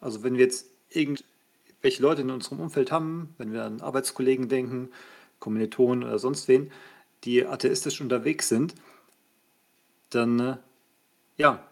Also 0.00 0.22
wenn 0.22 0.34
wir 0.34 0.44
jetzt 0.44 0.66
irgendwelche 0.90 2.02
Leute 2.02 2.22
in 2.22 2.30
unserem 2.30 2.60
Umfeld 2.60 2.92
haben, 2.92 3.34
wenn 3.38 3.52
wir 3.52 3.64
an 3.64 3.80
Arbeitskollegen 3.80 4.48
denken, 4.48 4.90
Kommilitonen 5.38 6.04
oder 6.04 6.18
sonst 6.18 6.48
wen, 6.48 6.70
die 7.24 7.46
atheistisch 7.46 8.00
unterwegs 8.00 8.48
sind, 8.48 8.74
dann 10.10 10.40
äh, 10.40 10.56
ja, 11.36 11.66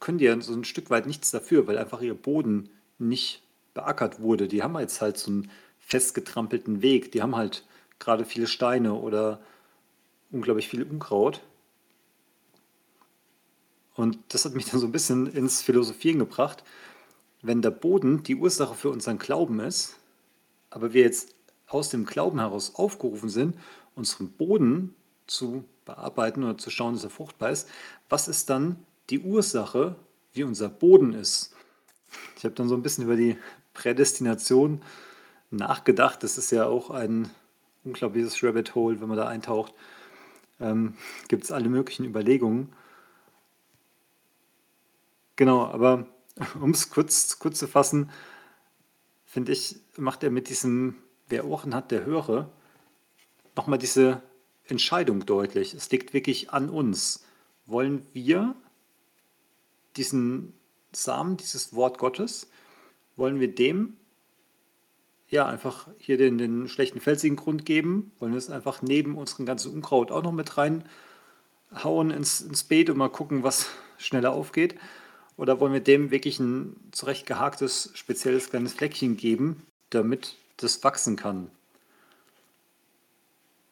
können 0.00 0.18
die 0.18 0.24
ja 0.24 0.40
so 0.40 0.52
ein 0.52 0.64
Stück 0.64 0.90
weit 0.90 1.06
nichts 1.06 1.30
dafür, 1.30 1.66
weil 1.66 1.78
einfach 1.78 2.00
ihr 2.00 2.14
Boden 2.14 2.70
nicht 2.98 3.42
beackert 3.74 4.20
wurde. 4.20 4.48
Die 4.48 4.62
haben 4.62 4.78
jetzt 4.78 5.00
halt 5.00 5.18
so 5.18 5.30
einen 5.30 5.50
festgetrampelten 5.80 6.82
Weg, 6.82 7.12
die 7.12 7.22
haben 7.22 7.36
halt 7.36 7.64
gerade 7.98 8.24
viele 8.24 8.46
Steine 8.46 8.94
oder 8.94 9.40
unglaublich 10.30 10.68
viel 10.68 10.82
Unkraut. 10.82 11.40
Und 13.98 14.16
das 14.28 14.44
hat 14.44 14.54
mich 14.54 14.70
dann 14.70 14.78
so 14.78 14.86
ein 14.86 14.92
bisschen 14.92 15.26
ins 15.26 15.60
Philosophieren 15.60 16.20
gebracht. 16.20 16.62
Wenn 17.42 17.62
der 17.62 17.72
Boden 17.72 18.22
die 18.22 18.36
Ursache 18.36 18.76
für 18.76 18.90
unseren 18.90 19.18
Glauben 19.18 19.58
ist, 19.58 19.96
aber 20.70 20.92
wir 20.92 21.02
jetzt 21.02 21.34
aus 21.66 21.88
dem 21.88 22.06
Glauben 22.06 22.38
heraus 22.38 22.76
aufgerufen 22.76 23.28
sind, 23.28 23.56
unseren 23.96 24.30
Boden 24.30 24.94
zu 25.26 25.64
bearbeiten 25.84 26.44
oder 26.44 26.56
zu 26.56 26.70
schauen, 26.70 26.94
dass 26.94 27.02
er 27.02 27.10
fruchtbar 27.10 27.50
ist, 27.50 27.68
was 28.08 28.28
ist 28.28 28.48
dann 28.48 28.76
die 29.10 29.18
Ursache, 29.18 29.96
wie 30.32 30.44
unser 30.44 30.68
Boden 30.68 31.12
ist? 31.12 31.56
Ich 32.36 32.44
habe 32.44 32.54
dann 32.54 32.68
so 32.68 32.76
ein 32.76 32.82
bisschen 32.82 33.02
über 33.02 33.16
die 33.16 33.36
Prädestination 33.74 34.80
nachgedacht. 35.50 36.22
Das 36.22 36.38
ist 36.38 36.52
ja 36.52 36.66
auch 36.66 36.90
ein 36.90 37.30
unglaubliches 37.82 38.44
Rabbit 38.44 38.76
Hole, 38.76 39.00
wenn 39.00 39.08
man 39.08 39.16
da 39.16 39.26
eintaucht. 39.26 39.74
Ähm, 40.60 40.94
Gibt 41.26 41.42
es 41.42 41.50
alle 41.50 41.68
möglichen 41.68 42.04
Überlegungen. 42.04 42.72
Genau, 45.38 45.66
aber 45.66 46.08
um 46.60 46.72
es 46.72 46.90
kurz, 46.90 47.38
kurz 47.38 47.60
zu 47.60 47.68
fassen, 47.68 48.10
finde 49.24 49.52
ich, 49.52 49.76
macht 49.96 50.24
er 50.24 50.30
mit 50.30 50.48
diesem, 50.48 50.96
wer 51.28 51.46
Ohren 51.46 51.74
hat, 51.74 51.92
der 51.92 52.04
höre, 52.04 52.50
nochmal 53.54 53.78
diese 53.78 54.20
Entscheidung 54.64 55.24
deutlich. 55.26 55.74
Es 55.74 55.90
liegt 55.90 56.12
wirklich 56.12 56.50
an 56.50 56.68
uns. 56.68 57.24
Wollen 57.66 58.04
wir 58.12 58.56
diesen 59.96 60.54
Samen, 60.92 61.36
dieses 61.36 61.72
Wort 61.72 61.98
Gottes, 61.98 62.50
wollen 63.14 63.38
wir 63.38 63.54
dem 63.54 63.96
ja 65.28 65.46
einfach 65.46 65.86
hier 65.98 66.16
den, 66.16 66.38
den 66.38 66.66
schlechten 66.66 67.00
felsigen 67.00 67.36
Grund 67.36 67.64
geben? 67.64 68.10
Wollen 68.18 68.32
wir 68.32 68.38
es 68.38 68.50
einfach 68.50 68.82
neben 68.82 69.16
unseren 69.16 69.46
ganzen 69.46 69.72
Unkraut 69.72 70.10
auch 70.10 70.22
noch 70.24 70.32
mit 70.32 70.56
reinhauen 70.58 72.10
ins, 72.10 72.40
ins 72.40 72.64
Beet 72.64 72.90
und 72.90 72.96
mal 72.96 73.08
gucken, 73.08 73.44
was 73.44 73.68
schneller 73.98 74.32
aufgeht? 74.32 74.74
Oder 75.38 75.60
wollen 75.60 75.72
wir 75.72 75.80
dem 75.80 76.10
wirklich 76.10 76.40
ein 76.40 76.76
zurecht 76.90 77.24
gehaktes, 77.24 77.92
spezielles 77.94 78.50
kleines 78.50 78.74
Fleckchen 78.74 79.16
geben, 79.16 79.62
damit 79.88 80.36
das 80.56 80.82
wachsen 80.82 81.14
kann? 81.14 81.48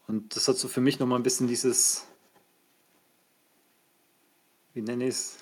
Und 0.07 0.37
das 0.37 0.47
hat 0.47 0.57
so 0.57 0.69
für 0.69 0.81
mich 0.81 1.01
nochmal 1.01 1.19
ein 1.19 1.25
bisschen 1.25 1.49
dieses, 1.49 2.07
wie 4.75 4.81
nenne 4.81 5.09
ich 5.09 5.11
es, 5.11 5.39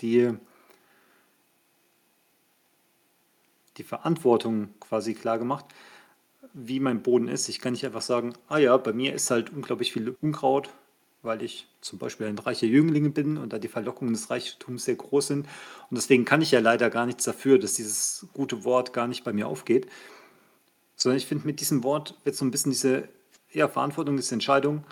die, 0.00 0.32
die 3.76 3.84
Verantwortung 3.84 4.72
quasi 4.80 5.12
klar 5.12 5.38
gemacht, 5.38 5.66
wie 6.54 6.80
mein 6.80 7.02
Boden 7.02 7.28
ist. 7.28 7.50
Ich 7.50 7.60
kann 7.60 7.74
nicht 7.74 7.84
einfach 7.84 8.00
sagen, 8.00 8.32
ah 8.48 8.56
ja, 8.56 8.74
bei 8.78 8.94
mir 8.94 9.12
ist 9.12 9.30
halt 9.30 9.50
unglaublich 9.50 9.92
viel 9.92 10.16
Unkraut, 10.22 10.70
weil 11.26 11.42
ich 11.42 11.68
zum 11.80 11.98
Beispiel 11.98 12.26
ein 12.26 12.38
reicher 12.38 12.66
Jüngling 12.66 13.12
bin 13.12 13.36
und 13.36 13.52
da 13.52 13.58
die 13.58 13.68
Verlockungen 13.68 14.14
des 14.14 14.30
Reichtums 14.30 14.84
sehr 14.84 14.96
groß 14.96 15.26
sind. 15.26 15.46
Und 15.90 15.96
deswegen 15.96 16.24
kann 16.24 16.40
ich 16.40 16.52
ja 16.52 16.60
leider 16.60 16.88
gar 16.88 17.04
nichts 17.04 17.24
dafür, 17.24 17.58
dass 17.58 17.74
dieses 17.74 18.26
gute 18.32 18.64
Wort 18.64 18.92
gar 18.92 19.06
nicht 19.06 19.24
bei 19.24 19.32
mir 19.32 19.46
aufgeht. 19.46 19.86
Sondern 20.94 21.18
ich 21.18 21.26
finde, 21.26 21.46
mit 21.46 21.60
diesem 21.60 21.84
Wort 21.84 22.14
wird 22.24 22.36
so 22.36 22.44
ein 22.44 22.50
bisschen 22.50 22.72
diese 22.72 23.08
ja, 23.52 23.68
Verantwortung, 23.68 24.16
diese 24.16 24.34
Entscheidung 24.34 24.84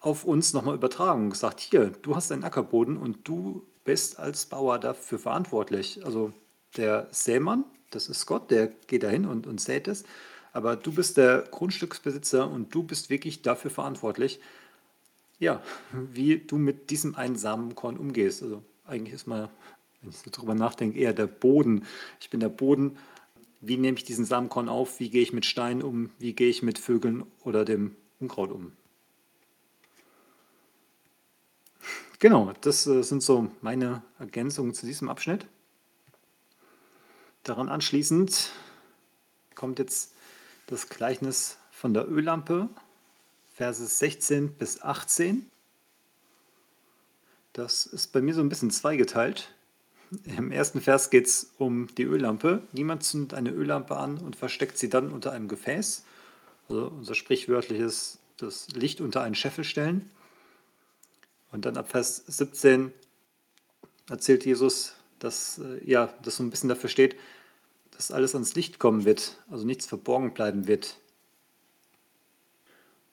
auf 0.00 0.24
uns 0.24 0.52
nochmal 0.52 0.74
übertragen 0.74 1.24
und 1.24 1.30
gesagt, 1.30 1.60
hier, 1.60 1.92
du 2.02 2.16
hast 2.16 2.32
einen 2.32 2.44
Ackerboden 2.44 2.96
und 2.96 3.28
du 3.28 3.66
bist 3.84 4.18
als 4.18 4.46
Bauer 4.46 4.78
dafür 4.78 5.18
verantwortlich. 5.18 6.04
Also 6.04 6.32
der 6.76 7.08
Sämann, 7.10 7.64
das 7.90 8.08
ist 8.08 8.26
Gott, 8.26 8.50
der 8.50 8.68
geht 8.86 9.02
dahin 9.02 9.26
und, 9.26 9.46
und 9.46 9.60
sät 9.60 9.86
es. 9.88 10.04
Aber 10.52 10.76
du 10.76 10.92
bist 10.92 11.16
der 11.16 11.42
Grundstücksbesitzer 11.50 12.50
und 12.50 12.74
du 12.74 12.82
bist 12.82 13.10
wirklich 13.10 13.42
dafür 13.42 13.70
verantwortlich, 13.70 14.40
ja, 15.42 15.60
wie 15.92 16.38
du 16.38 16.56
mit 16.56 16.90
diesem 16.90 17.16
einen 17.16 17.34
Samenkorn 17.36 17.96
umgehst. 17.96 18.42
Also 18.44 18.62
eigentlich 18.86 19.14
ist 19.14 19.26
mal, 19.26 19.50
wenn 20.00 20.10
ich 20.10 20.16
so 20.16 20.30
drüber 20.30 20.54
nachdenke, 20.54 20.98
eher 20.98 21.12
der 21.12 21.26
Boden. 21.26 21.84
Ich 22.20 22.30
bin 22.30 22.38
der 22.38 22.48
Boden. 22.48 22.96
Wie 23.60 23.76
nehme 23.76 23.98
ich 23.98 24.04
diesen 24.04 24.24
Samenkorn 24.24 24.68
auf? 24.68 25.00
Wie 25.00 25.10
gehe 25.10 25.22
ich 25.22 25.32
mit 25.32 25.44
Steinen 25.44 25.82
um? 25.82 26.10
Wie 26.20 26.32
gehe 26.32 26.48
ich 26.48 26.62
mit 26.62 26.78
Vögeln 26.78 27.24
oder 27.42 27.64
dem 27.64 27.96
Unkraut 28.20 28.52
um? 28.52 28.72
Genau, 32.20 32.52
das 32.60 32.86
äh, 32.86 33.02
sind 33.02 33.20
so 33.20 33.50
meine 33.62 34.02
Ergänzungen 34.20 34.74
zu 34.74 34.86
diesem 34.86 35.08
Abschnitt. 35.08 35.48
Daran 37.42 37.68
anschließend 37.68 38.52
kommt 39.56 39.80
jetzt 39.80 40.14
das 40.68 40.88
Gleichnis 40.88 41.58
von 41.72 41.94
der 41.94 42.08
Öllampe, 42.08 42.68
Verse 43.54 43.84
16 43.84 44.54
bis 44.54 44.82
18. 44.82 45.46
Das 47.52 47.86
ist 47.86 48.12
bei 48.12 48.20
mir 48.20 48.34
so 48.34 48.40
ein 48.40 48.48
bisschen 48.48 48.70
zweigeteilt. 48.70 49.54
Im 50.36 50.50
ersten 50.50 50.80
Vers 50.80 51.10
geht 51.10 51.26
es 51.26 51.52
um 51.58 51.88
die 51.96 52.04
Öllampe. 52.04 52.62
Niemand 52.72 53.02
zündet 53.02 53.34
eine 53.34 53.50
Öllampe 53.50 53.96
an 53.96 54.18
und 54.18 54.36
versteckt 54.36 54.78
sie 54.78 54.88
dann 54.88 55.10
unter 55.10 55.32
einem 55.32 55.48
Gefäß. 55.48 56.04
Also 56.68 56.88
unser 56.88 57.14
sprichwörtliches 57.14 58.18
das 58.36 58.68
Licht 58.70 59.00
unter 59.00 59.22
einen 59.22 59.34
Scheffel 59.34 59.64
stellen. 59.64 60.10
Und 61.50 61.64
dann 61.64 61.76
ab 61.76 61.90
Vers 61.90 62.22
17 62.26 62.92
erzählt 64.08 64.44
Jesus, 64.44 64.94
dass 65.18 65.58
äh, 65.58 65.80
ja, 65.84 66.12
das 66.22 66.36
so 66.36 66.42
ein 66.42 66.50
bisschen 66.50 66.68
dafür 66.68 66.88
steht, 66.88 67.16
dass 67.92 68.10
alles 68.10 68.34
ans 68.34 68.54
Licht 68.54 68.78
kommen 68.78 69.04
wird, 69.04 69.38
also 69.50 69.64
nichts 69.64 69.86
verborgen 69.86 70.34
bleiben 70.34 70.66
wird. 70.66 70.96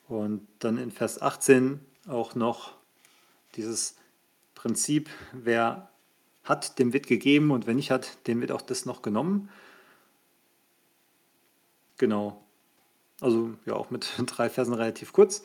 Und 0.09 0.47
dann 0.57 0.79
in 0.79 0.91
Vers 0.91 1.21
18 1.21 1.79
auch 2.07 2.33
noch 2.33 2.75
dieses 3.55 3.95
Prinzip, 4.55 5.07
wer 5.31 5.89
hat, 6.43 6.79
dem 6.79 6.93
wird 6.93 7.05
gegeben 7.05 7.51
und 7.51 7.67
wer 7.67 7.75
nicht 7.75 7.91
hat, 7.91 8.27
dem 8.27 8.41
wird 8.41 8.51
auch 8.51 8.63
das 8.63 8.85
noch 8.85 9.03
genommen. 9.03 9.49
Genau. 11.97 12.43
Also 13.21 13.53
ja, 13.67 13.75
auch 13.75 13.91
mit 13.91 14.11
drei 14.25 14.49
Versen 14.49 14.73
relativ 14.73 15.13
kurz. 15.13 15.43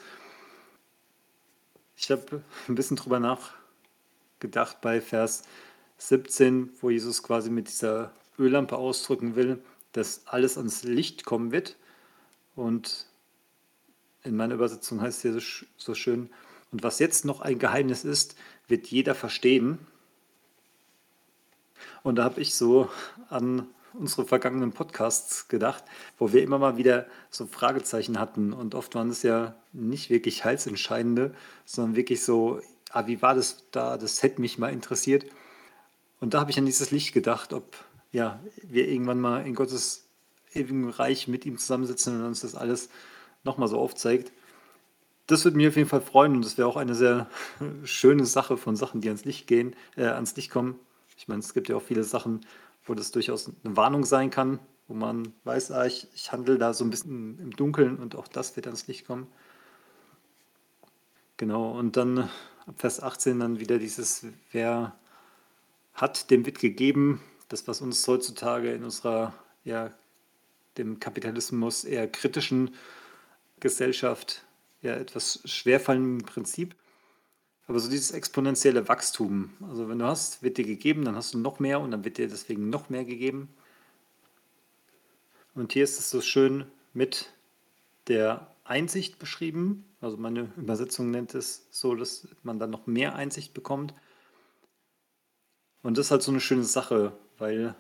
Ich 1.96 2.10
habe 2.10 2.42
ein 2.66 2.74
bisschen 2.74 2.96
drüber 2.96 3.20
nachgedacht 3.20 4.80
bei 4.80 5.02
Vers 5.02 5.42
17, 5.98 6.70
wo 6.80 6.88
Jesus 6.88 7.22
quasi 7.22 7.50
mit 7.50 7.68
dieser 7.68 8.12
Öllampe 8.38 8.76
ausdrücken 8.76 9.36
will, 9.36 9.62
dass 9.92 10.26
alles 10.26 10.56
ans 10.56 10.84
Licht 10.84 11.26
kommen 11.26 11.52
wird. 11.52 11.76
Und 12.56 13.06
in 14.24 14.36
meiner 14.36 14.54
Übersetzung 14.54 15.00
heißt 15.00 15.18
es 15.18 15.22
hier 15.22 15.40
so, 15.40 15.66
so 15.76 15.94
schön, 15.94 16.30
und 16.72 16.82
was 16.82 16.98
jetzt 16.98 17.24
noch 17.24 17.40
ein 17.40 17.60
Geheimnis 17.60 18.04
ist, 18.04 18.34
wird 18.66 18.88
jeder 18.88 19.14
verstehen. 19.14 19.78
Und 22.02 22.16
da 22.16 22.24
habe 22.24 22.40
ich 22.40 22.56
so 22.56 22.90
an 23.28 23.68
unsere 23.92 24.26
vergangenen 24.26 24.72
Podcasts 24.72 25.46
gedacht, 25.46 25.84
wo 26.18 26.32
wir 26.32 26.42
immer 26.42 26.58
mal 26.58 26.76
wieder 26.76 27.06
so 27.30 27.46
Fragezeichen 27.46 28.18
hatten. 28.18 28.52
Und 28.52 28.74
oft 28.74 28.96
waren 28.96 29.08
es 29.08 29.22
ja 29.22 29.54
nicht 29.72 30.10
wirklich 30.10 30.44
heilsentscheidende, 30.44 31.32
sondern 31.64 31.94
wirklich 31.94 32.24
so, 32.24 32.60
ah, 32.90 33.06
wie 33.06 33.22
war 33.22 33.36
das 33.36 33.64
da? 33.70 33.96
Das 33.96 34.24
hätte 34.24 34.40
mich 34.40 34.58
mal 34.58 34.72
interessiert. 34.72 35.26
Und 36.18 36.34
da 36.34 36.40
habe 36.40 36.50
ich 36.50 36.58
an 36.58 36.66
dieses 36.66 36.90
Licht 36.90 37.14
gedacht, 37.14 37.52
ob 37.52 37.76
ja, 38.10 38.40
wir 38.62 38.88
irgendwann 38.88 39.20
mal 39.20 39.46
in 39.46 39.54
Gottes 39.54 40.08
ewigem 40.52 40.88
Reich 40.88 41.28
mit 41.28 41.46
ihm 41.46 41.58
zusammensitzen 41.58 42.16
und 42.16 42.26
uns 42.26 42.40
das 42.40 42.56
alles 42.56 42.88
nochmal 43.44 43.68
so 43.68 43.78
aufzeigt. 43.78 44.32
Das 45.26 45.44
würde 45.44 45.56
mich 45.56 45.68
auf 45.68 45.76
jeden 45.76 45.88
Fall 45.88 46.02
freuen 46.02 46.34
und 46.34 46.44
das 46.44 46.58
wäre 46.58 46.68
auch 46.68 46.76
eine 46.76 46.94
sehr 46.94 47.28
schöne 47.84 48.26
Sache 48.26 48.56
von 48.56 48.76
Sachen, 48.76 49.00
die 49.00 49.08
ans 49.08 49.24
Licht 49.24 49.46
gehen, 49.46 49.74
äh, 49.96 50.04
ans 50.04 50.36
Licht 50.36 50.50
kommen. 50.50 50.78
Ich 51.16 51.28
meine, 51.28 51.40
es 51.40 51.54
gibt 51.54 51.68
ja 51.68 51.76
auch 51.76 51.82
viele 51.82 52.04
Sachen, 52.04 52.40
wo 52.84 52.94
das 52.94 53.10
durchaus 53.10 53.50
eine 53.64 53.76
Warnung 53.76 54.04
sein 54.04 54.30
kann, 54.30 54.58
wo 54.88 54.94
man 54.94 55.32
weiß, 55.44 55.70
ah, 55.70 55.86
ich, 55.86 56.08
ich 56.14 56.32
handle 56.32 56.58
da 56.58 56.74
so 56.74 56.84
ein 56.84 56.90
bisschen 56.90 57.38
im 57.38 57.50
Dunkeln 57.52 57.96
und 57.96 58.16
auch 58.16 58.28
das 58.28 58.56
wird 58.56 58.66
ans 58.66 58.86
Licht 58.86 59.06
kommen. 59.06 59.26
Genau, 61.36 61.72
und 61.78 61.96
dann 61.96 62.30
ab 62.66 62.74
Vers 62.76 63.02
18 63.02 63.40
dann 63.40 63.60
wieder 63.60 63.78
dieses, 63.78 64.26
wer 64.52 64.94
hat, 65.94 66.30
dem 66.30 66.44
wird 66.44 66.58
gegeben, 66.58 67.20
das, 67.48 67.66
was 67.66 67.80
uns 67.80 68.06
heutzutage 68.06 68.72
in 68.72 68.84
unserer, 68.84 69.32
ja, 69.64 69.90
dem 70.76 70.98
Kapitalismus 70.98 71.84
eher 71.84 72.08
kritischen 72.08 72.74
Gesellschaft 73.64 74.44
ja 74.82 74.94
etwas 74.94 75.40
im 75.88 76.18
Prinzip. 76.18 76.76
Aber 77.66 77.80
so 77.80 77.88
dieses 77.88 78.10
exponentielle 78.10 78.88
Wachstum, 78.88 79.54
also 79.66 79.88
wenn 79.88 79.98
du 79.98 80.04
hast, 80.04 80.42
wird 80.42 80.58
dir 80.58 80.66
gegeben, 80.66 81.06
dann 81.06 81.16
hast 81.16 81.32
du 81.32 81.38
noch 81.38 81.60
mehr 81.60 81.80
und 81.80 81.90
dann 81.90 82.04
wird 82.04 82.18
dir 82.18 82.28
deswegen 82.28 82.68
noch 82.68 82.90
mehr 82.90 83.04
gegeben. 83.04 83.48
Und 85.54 85.72
hier 85.72 85.82
ist 85.82 85.98
es 85.98 86.10
so 86.10 86.20
schön 86.20 86.66
mit 86.92 87.32
der 88.06 88.54
Einsicht 88.64 89.18
beschrieben. 89.18 89.86
Also 90.02 90.18
meine 90.18 90.52
Übersetzung 90.58 91.10
nennt 91.10 91.34
es 91.34 91.66
so, 91.70 91.94
dass 91.94 92.28
man 92.42 92.58
dann 92.58 92.68
noch 92.68 92.86
mehr 92.86 93.14
Einsicht 93.14 93.54
bekommt. 93.54 93.94
Und 95.82 95.96
das 95.96 96.06
ist 96.06 96.10
halt 96.10 96.22
so 96.22 96.32
eine 96.32 96.40
schöne 96.40 96.64
Sache, 96.64 97.16
weil 97.38 97.74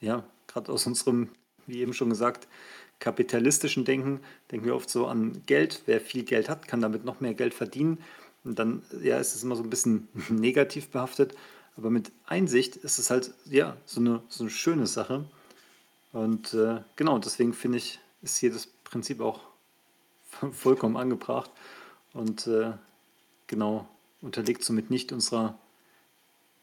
ja, 0.00 0.24
gerade 0.48 0.72
aus 0.72 0.84
unserem, 0.88 1.28
wie 1.68 1.78
eben 1.78 1.94
schon 1.94 2.10
gesagt, 2.10 2.48
kapitalistischen 3.02 3.84
Denken 3.84 4.20
denken 4.52 4.66
wir 4.66 4.76
oft 4.76 4.88
so 4.88 5.08
an 5.08 5.42
Geld. 5.46 5.82
Wer 5.86 6.00
viel 6.00 6.22
Geld 6.22 6.48
hat, 6.48 6.68
kann 6.68 6.80
damit 6.80 7.04
noch 7.04 7.20
mehr 7.20 7.34
Geld 7.34 7.52
verdienen. 7.52 7.98
Und 8.44 8.60
dann 8.60 8.82
ja, 9.02 9.18
ist 9.18 9.34
es 9.34 9.42
immer 9.42 9.56
so 9.56 9.64
ein 9.64 9.70
bisschen 9.70 10.08
negativ 10.28 10.88
behaftet. 10.88 11.34
Aber 11.76 11.90
mit 11.90 12.12
Einsicht 12.26 12.76
ist 12.76 12.98
es 12.98 13.10
halt 13.10 13.34
ja 13.44 13.76
so 13.86 14.00
eine, 14.00 14.22
so 14.28 14.44
eine 14.44 14.50
schöne 14.50 14.86
Sache. 14.86 15.24
Und 16.12 16.54
äh, 16.54 16.80
genau, 16.94 17.18
deswegen 17.18 17.54
finde 17.54 17.78
ich, 17.78 17.98
ist 18.22 18.36
hier 18.36 18.52
das 18.52 18.68
Prinzip 18.84 19.20
auch 19.20 19.40
vollkommen 20.52 20.96
angebracht 20.96 21.50
und 22.12 22.46
äh, 22.46 22.72
genau 23.48 23.88
unterliegt 24.20 24.62
somit 24.62 24.90
nicht 24.90 25.10
unserer, 25.10 25.58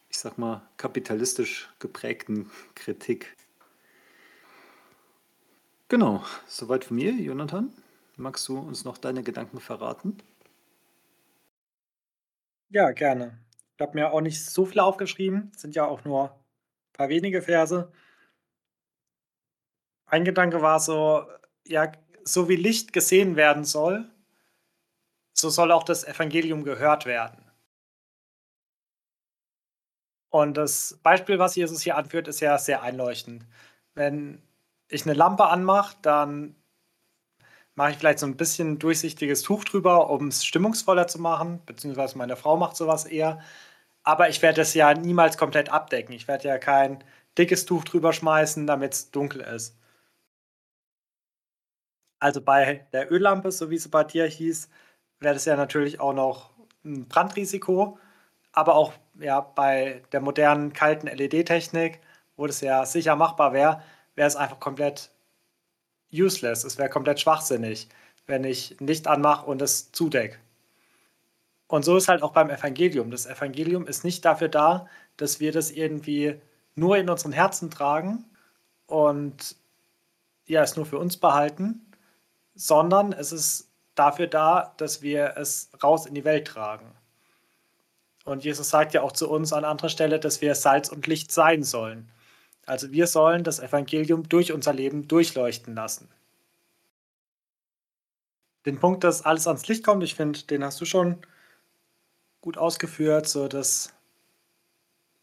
ich 0.09 0.19
sag 0.19 0.37
mal, 0.37 0.61
kapitalistisch 0.77 1.69
geprägten 1.79 2.49
Kritik. 2.75 3.35
Genau, 5.89 6.23
soweit 6.47 6.85
von 6.85 6.95
mir, 6.95 7.11
Jonathan. 7.11 7.73
Magst 8.15 8.47
du 8.47 8.57
uns 8.59 8.85
noch 8.85 8.97
deine 8.97 9.23
Gedanken 9.23 9.59
verraten? 9.59 10.17
Ja, 12.69 12.91
gerne. 12.91 13.39
Ich 13.75 13.81
habe 13.81 13.93
mir 13.97 14.11
auch 14.11 14.21
nicht 14.21 14.43
so 14.45 14.65
viel 14.65 14.79
aufgeschrieben, 14.79 15.51
sind 15.55 15.75
ja 15.75 15.85
auch 15.85 16.03
nur 16.03 16.31
ein 16.31 16.93
paar 16.93 17.09
wenige 17.09 17.41
Verse. 17.41 17.91
Ein 20.07 20.25
Gedanke 20.25 20.61
war 20.61 20.79
so, 20.79 21.25
ja, 21.65 21.91
so 22.23 22.49
wie 22.49 22.55
Licht 22.57 22.91
gesehen 22.93 23.35
werden 23.37 23.63
soll, 23.63 24.09
so 25.33 25.49
soll 25.49 25.71
auch 25.71 25.83
das 25.83 26.03
Evangelium 26.03 26.63
gehört 26.63 27.05
werden. 27.07 27.43
Und 30.31 30.57
das 30.57 30.99
Beispiel, 31.03 31.39
was 31.39 31.55
Jesus 31.55 31.81
hier 31.81 31.97
anführt, 31.97 32.27
ist 32.27 32.39
ja 32.39 32.57
sehr 32.57 32.81
einleuchtend. 32.83 33.45
Wenn 33.95 34.41
ich 34.89 35.05
eine 35.05 35.13
Lampe 35.13 35.45
anmache, 35.47 35.97
dann 36.01 36.55
mache 37.75 37.91
ich 37.91 37.97
vielleicht 37.97 38.19
so 38.19 38.25
ein 38.25 38.37
bisschen 38.37 38.79
durchsichtiges 38.79 39.41
Tuch 39.43 39.63
drüber, 39.63 40.09
um 40.09 40.27
es 40.27 40.45
stimmungsvoller 40.45 41.07
zu 41.07 41.19
machen, 41.21 41.61
beziehungsweise 41.65 42.17
meine 42.17 42.35
Frau 42.35 42.57
macht 42.57 42.75
sowas 42.75 43.05
eher. 43.05 43.39
Aber 44.03 44.29
ich 44.29 44.41
werde 44.41 44.61
es 44.61 44.73
ja 44.73 44.93
niemals 44.93 45.37
komplett 45.37 45.69
abdecken. 45.71 46.13
Ich 46.13 46.27
werde 46.27 46.47
ja 46.49 46.57
kein 46.57 47.03
dickes 47.37 47.65
Tuch 47.65 47.83
drüber 47.85 48.13
schmeißen, 48.13 48.67
damit 48.67 48.93
es 48.93 49.11
dunkel 49.11 49.41
ist. 49.41 49.77
Also 52.19 52.41
bei 52.41 52.85
der 52.91 53.11
Öllampe, 53.11 53.51
so 53.51 53.69
wie 53.69 53.77
sie 53.77 53.89
bei 53.89 54.03
dir 54.03 54.25
hieß, 54.25 54.69
wäre 55.19 55.33
das 55.33 55.45
ja 55.45 55.55
natürlich 55.55 55.99
auch 55.99 56.13
noch 56.13 56.51
ein 56.83 57.07
Brandrisiko. 57.07 57.97
Aber 58.51 58.75
auch 58.75 58.93
ja, 59.19 59.41
bei 59.41 60.01
der 60.11 60.21
modernen 60.21 60.73
kalten 60.73 61.07
LED-Technik, 61.07 62.01
wo 62.35 62.47
das 62.47 62.61
ja 62.61 62.85
sicher 62.85 63.15
machbar 63.15 63.53
wäre, 63.53 63.81
wäre 64.19 64.27
es 64.27 64.35
einfach 64.35 64.59
komplett 64.59 65.11
useless. 66.11 66.65
Es 66.65 66.77
wäre 66.77 66.89
komplett 66.89 67.21
schwachsinnig, 67.21 67.87
wenn 68.27 68.43
ich 68.43 68.75
Licht 68.81 69.07
anmache 69.07 69.45
und 69.45 69.61
es 69.61 69.93
zudecke. 69.93 70.37
Und 71.67 71.85
so 71.85 71.95
ist 71.95 72.09
halt 72.09 72.21
auch 72.21 72.33
beim 72.33 72.49
Evangelium. 72.49 73.11
Das 73.11 73.25
Evangelium 73.25 73.87
ist 73.87 74.03
nicht 74.03 74.25
dafür 74.25 74.49
da, 74.49 74.87
dass 75.15 75.39
wir 75.39 75.53
das 75.53 75.71
irgendwie 75.71 76.35
nur 76.75 76.97
in 76.97 77.09
unseren 77.09 77.31
Herzen 77.31 77.71
tragen 77.71 78.25
und 78.87 79.55
ja, 80.47 80.63
es 80.63 80.75
nur 80.75 80.85
für 80.85 80.99
uns 80.99 81.15
behalten, 81.15 81.89
sondern 82.55 83.13
es 83.13 83.31
ist 83.31 83.69
dafür 83.95 84.27
da, 84.27 84.73
dass 84.75 85.01
wir 85.01 85.37
es 85.37 85.69
raus 85.81 86.05
in 86.05 86.13
die 86.13 86.25
Welt 86.25 86.45
tragen. 86.45 86.91
Und 88.25 88.43
Jesus 88.43 88.69
sagt 88.69 88.93
ja 88.93 89.01
auch 89.01 89.13
zu 89.13 89.29
uns 89.29 89.53
an 89.53 89.63
anderer 89.63 89.89
Stelle, 89.89 90.19
dass 90.19 90.41
wir 90.41 90.55
Salz 90.55 90.89
und 90.89 91.07
Licht 91.07 91.31
sein 91.31 91.63
sollen. 91.63 92.11
Also 92.69 92.91
wir 92.91 93.07
sollen 93.07 93.43
das 93.43 93.59
Evangelium 93.59 94.29
durch 94.29 94.51
unser 94.51 94.73
Leben 94.73 95.07
durchleuchten 95.07 95.73
lassen. 95.73 96.07
Den 98.65 98.79
Punkt, 98.79 99.03
dass 99.03 99.25
alles 99.25 99.47
ans 99.47 99.67
Licht 99.67 99.83
kommt, 99.83 100.03
ich 100.03 100.13
finde, 100.13 100.43
den 100.43 100.63
hast 100.63 100.79
du 100.79 100.85
schon 100.85 101.17
gut 102.41 102.57
ausgeführt, 102.57 103.27
so 103.27 103.47
dass 103.47 103.93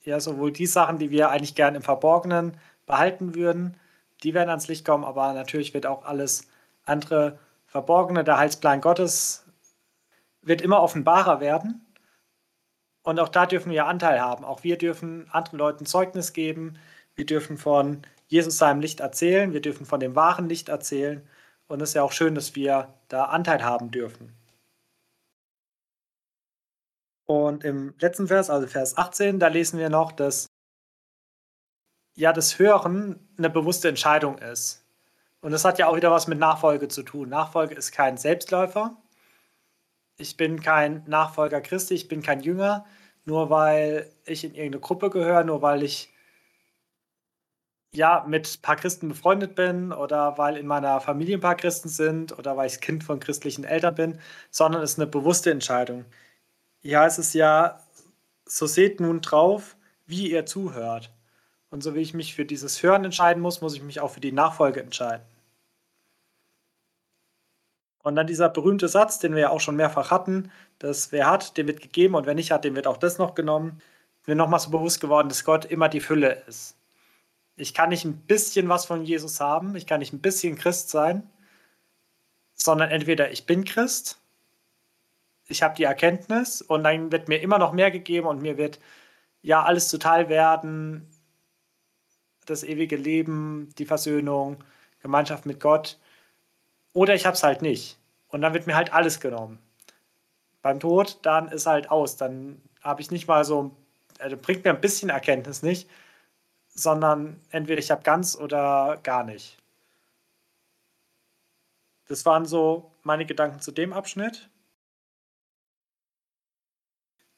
ja 0.03 0.19
sowohl 0.19 0.51
die 0.51 0.67
Sachen, 0.67 0.99
die 0.99 1.11
wir 1.11 1.31
eigentlich 1.31 1.55
gern 1.55 1.77
im 1.77 1.83
Verborgenen 1.83 2.57
behalten 2.85 3.35
würden, 3.37 3.77
die 4.25 4.35
werden 4.35 4.51
ans 4.51 4.67
Licht 4.67 4.85
kommen, 4.85 5.05
aber 5.05 5.33
natürlich 5.33 5.73
wird 5.73 5.87
auch 5.87 6.05
alles 6.05 6.49
andere 6.85 7.39
Verborgene, 7.67 8.25
der 8.25 8.39
Heilsplan 8.39 8.81
Gottes 8.81 9.45
wird 10.43 10.63
immer 10.63 10.83
offenbarer 10.83 11.41
werden. 11.41 11.87
Und 13.03 13.21
auch 13.21 13.29
da 13.29 13.47
dürfen 13.47 13.71
wir 13.71 13.87
Anteil 13.87 14.21
haben. 14.21 14.45
Auch 14.45 14.65
wir 14.65 14.79
dürfen 14.79 15.29
anderen 15.31 15.59
Leuten 15.59 15.87
Zeugnis 15.87 16.33
geben. 16.33 16.77
Wir 17.17 17.27
dürfen 17.27 17.57
von 17.57 18.03
Jesus 18.29 18.59
seinem 18.59 18.81
Licht 18.81 19.01
erzählen. 19.01 19.53
Wir 19.53 19.63
dürfen 19.63 19.87
von 19.87 20.01
dem 20.01 20.15
wahren 20.15 20.49
Licht 20.49 20.69
erzählen. 20.69 21.27
Und 21.67 21.81
es 21.81 21.91
ist 21.91 21.95
ja 21.95 22.03
auch 22.03 22.13
schön, 22.13 22.35
dass 22.35 22.55
wir 22.55 22.95
da 23.09 23.25
Anteil 23.25 23.65
haben 23.65 23.91
dürfen. 23.91 24.37
Und 27.25 27.65
im 27.65 27.95
letzten 27.99 28.29
Vers, 28.29 28.51
also 28.51 28.67
Vers 28.69 28.97
18, 28.97 29.41
da 29.41 29.49
lesen 29.49 29.81
wir 29.81 29.89
noch, 29.91 30.13
dass 30.13 30.47
ja 32.15 32.33
das 32.33 32.59
Hören 32.59 33.19
eine 33.37 33.51
bewusste 33.51 33.89
Entscheidung 33.89 34.39
ist. 34.39 34.85
Und 35.41 35.53
das 35.53 35.65
hat 35.65 35.79
ja 35.79 35.89
auch 35.89 35.97
wieder 35.97 36.11
was 36.11 36.29
mit 36.29 36.39
Nachfolge 36.39 36.89
zu 36.89 37.03
tun. 37.03 37.29
Nachfolge 37.29 37.75
ist 37.75 37.93
kein 37.93 38.17
Selbstläufer. 38.17 38.97
Ich 40.19 40.37
bin 40.37 40.61
kein 40.61 41.05
Nachfolger 41.07 41.61
Christi, 41.61 41.95
ich 41.95 42.09
bin 42.09 42.23
kein 42.23 42.41
Jünger, 42.41 42.87
nur 43.25 43.51
weil 43.51 44.11
ich 44.25 44.45
in 44.45 44.55
irgendeine 44.55 44.81
Gruppe 44.81 45.11
gehöre, 45.11 45.45
nur 45.45 45.63
weil 45.63 45.83
ich 45.83 46.13
ja 47.97 48.25
mit 48.29 48.59
ein 48.59 48.63
paar 48.63 48.77
Christen 48.77 49.09
befreundet 49.09 49.55
bin 49.55 49.93
oder 49.93 50.39
weil 50.39 50.57
in 50.57 50.67
meiner 50.67 51.01
Familie 51.01 51.37
ein 51.37 51.41
paar 51.41 51.57
Christen 51.57 51.89
sind 51.89 52.39
oder 52.39 52.57
weil 52.57 52.69
ich 52.69 52.81
Kind 52.81 53.05
von 53.05 53.21
christlichen 53.21 53.65
Eltern 53.65 53.95
bin, 53.95 54.21
sondern 54.51 54.83
es 54.83 54.93
ist 54.93 54.99
eine 54.99 55.07
bewusste 55.09 55.51
Entscheidung. 55.51 56.05
Hier 56.83 57.01
heißt 57.01 57.19
es 57.19 57.33
ja, 57.33 57.81
so 58.45 58.67
seht 58.67 59.01
nun 59.01 59.21
drauf, 59.21 59.77
wie 60.07 60.31
ihr 60.31 60.47
zuhört. 60.47 61.13
Und 61.71 61.83
so 61.83 61.95
wie 61.95 62.01
ich 62.01 62.15
mich 62.15 62.35
für 62.35 62.45
dieses 62.45 62.83
Hören 62.83 63.05
entscheiden 63.05 63.43
muss, 63.43 63.61
muss 63.61 63.75
ich 63.75 63.83
mich 63.83 64.01
auch 64.01 64.11
für 64.13 64.21
die 64.21 64.33
Nachfolge 64.33 64.81
entscheiden. 64.81 65.25
Und 68.03 68.15
dann 68.15 68.29
dieser 68.29 68.49
berühmte 68.49 68.87
Satz, 68.87 69.19
den 69.19 69.35
wir 69.35 69.43
ja 69.43 69.51
auch 69.51 69.61
schon 69.61 69.75
mehrfach 69.75 70.13
hatten, 70.13 70.53
dass 70.79 71.11
wer 71.11 71.29
hat, 71.29 71.57
dem 71.57 71.67
wird 71.67 71.81
gegeben 71.81 72.15
und 72.15 72.25
wer 72.25 72.35
nicht 72.35 72.53
hat, 72.53 72.65
dem 72.65 72.77
wird 72.77 72.87
auch 72.87 72.99
das 72.99 73.19
noch 73.19 73.35
genommen. 73.35 73.83
Mir 74.27 74.37
nochmal 74.37 74.61
so 74.61 74.71
bewusst 74.71 75.01
geworden, 75.01 75.29
dass 75.29 75.45
Gott 75.45 75.65
immer 75.65 75.89
die 75.89 76.01
Fülle 76.01 76.45
ist. 76.47 76.76
Ich 77.57 77.75
kann 77.75 77.89
nicht 77.89 78.05
ein 78.05 78.19
bisschen 78.19 78.69
was 78.69 78.87
von 78.87 79.05
Jesus 79.05 79.41
haben, 79.41 79.77
ich 79.77 79.87
kann 79.87 80.01
nicht 80.01 80.13
ein 80.13 80.21
bisschen 80.21 80.57
Christ 80.57 80.91
sein, 80.91 81.29
sondern 82.55 82.91
entweder 82.91 83.31
ich 83.31 83.47
bin 83.47 83.65
Christ, 83.65 84.19
ich 85.49 85.63
habe 85.63 85.75
die 85.75 85.85
Erkenntnis 85.85 86.61
und 86.61 86.85
dann 86.85 87.13
wird 87.13 87.29
mir 87.29 87.41
immer 87.41 87.59
noch 87.59 87.73
mehr 87.73 87.91
gegeben 87.91 88.27
und 88.27 88.43
mir 88.43 88.59
wird 88.59 88.81
ja 89.43 89.63
alles 89.63 89.89
zuteil 89.89 90.29
werden, 90.29 91.09
das 92.47 92.63
ewige 92.63 92.97
Leben, 92.97 93.71
die 93.79 93.87
Versöhnung, 93.87 94.63
Gemeinschaft 95.01 95.47
mit 95.47 95.61
Gott. 95.61 95.99
Oder 96.93 97.15
ich 97.15 97.27
habe 97.27 97.35
es 97.35 97.43
halt 97.43 97.63
nicht. 97.63 97.99
Und 98.29 98.41
dann 98.41 98.55
wird 98.55 98.67
mir 98.67 98.77
halt 98.77 98.93
alles 98.93 99.21
genommen. 99.21 99.59
Beim 100.63 100.81
Tod, 100.81 101.19
dann 101.23 101.49
ist 101.49 101.67
halt 101.67 101.91
aus. 101.91 102.17
Dann 102.17 102.61
habe 102.83 103.01
ich 103.01 103.11
nicht 103.11 103.29
mal 103.29 103.45
so, 103.45 103.77
also 104.19 104.37
bringt 104.37 104.65
mir 104.65 104.71
ein 104.71 104.81
bisschen 104.81 105.11
Erkenntnis 105.11 105.63
nicht, 105.63 105.89
sondern 106.77 107.41
entweder 107.51 107.81
ich 107.81 107.91
habe 107.91 108.03
ganz 108.03 108.37
oder 108.37 108.99
gar 109.03 109.25
nicht. 109.25 109.59
Das 112.09 112.25
waren 112.25 112.47
so 112.47 112.93
meine 113.03 113.27
Gedanken 113.27 113.61
zu 113.61 113.73
dem 113.73 113.93
Abschnitt. 113.93 114.49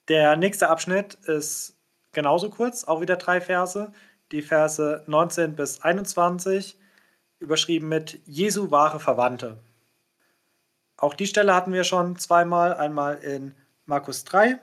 Der 0.09 0.37
nächste 0.37 0.69
Abschnitt 0.69 1.15
ist 1.27 1.77
genauso 2.13 2.51
kurz, 2.51 2.85
auch 2.85 3.01
wieder 3.01 3.17
drei 3.17 3.41
Verse. 3.41 3.93
Die 4.33 4.43
Verse 4.43 5.05
19 5.07 5.57
bis 5.57 5.81
21 5.83 6.79
überschrieben 7.39 7.89
mit 7.89 8.21
Jesu 8.27 8.71
wahre 8.71 9.01
Verwandte. 9.01 9.59
Auch 10.97 11.15
die 11.15 11.27
Stelle 11.27 11.55
hatten 11.55 11.73
wir 11.73 11.85
schon 11.85 12.17
zweimal, 12.17 12.75
einmal 12.75 13.19
in 13.19 13.55
Markus 13.87 14.25
3 14.25 14.59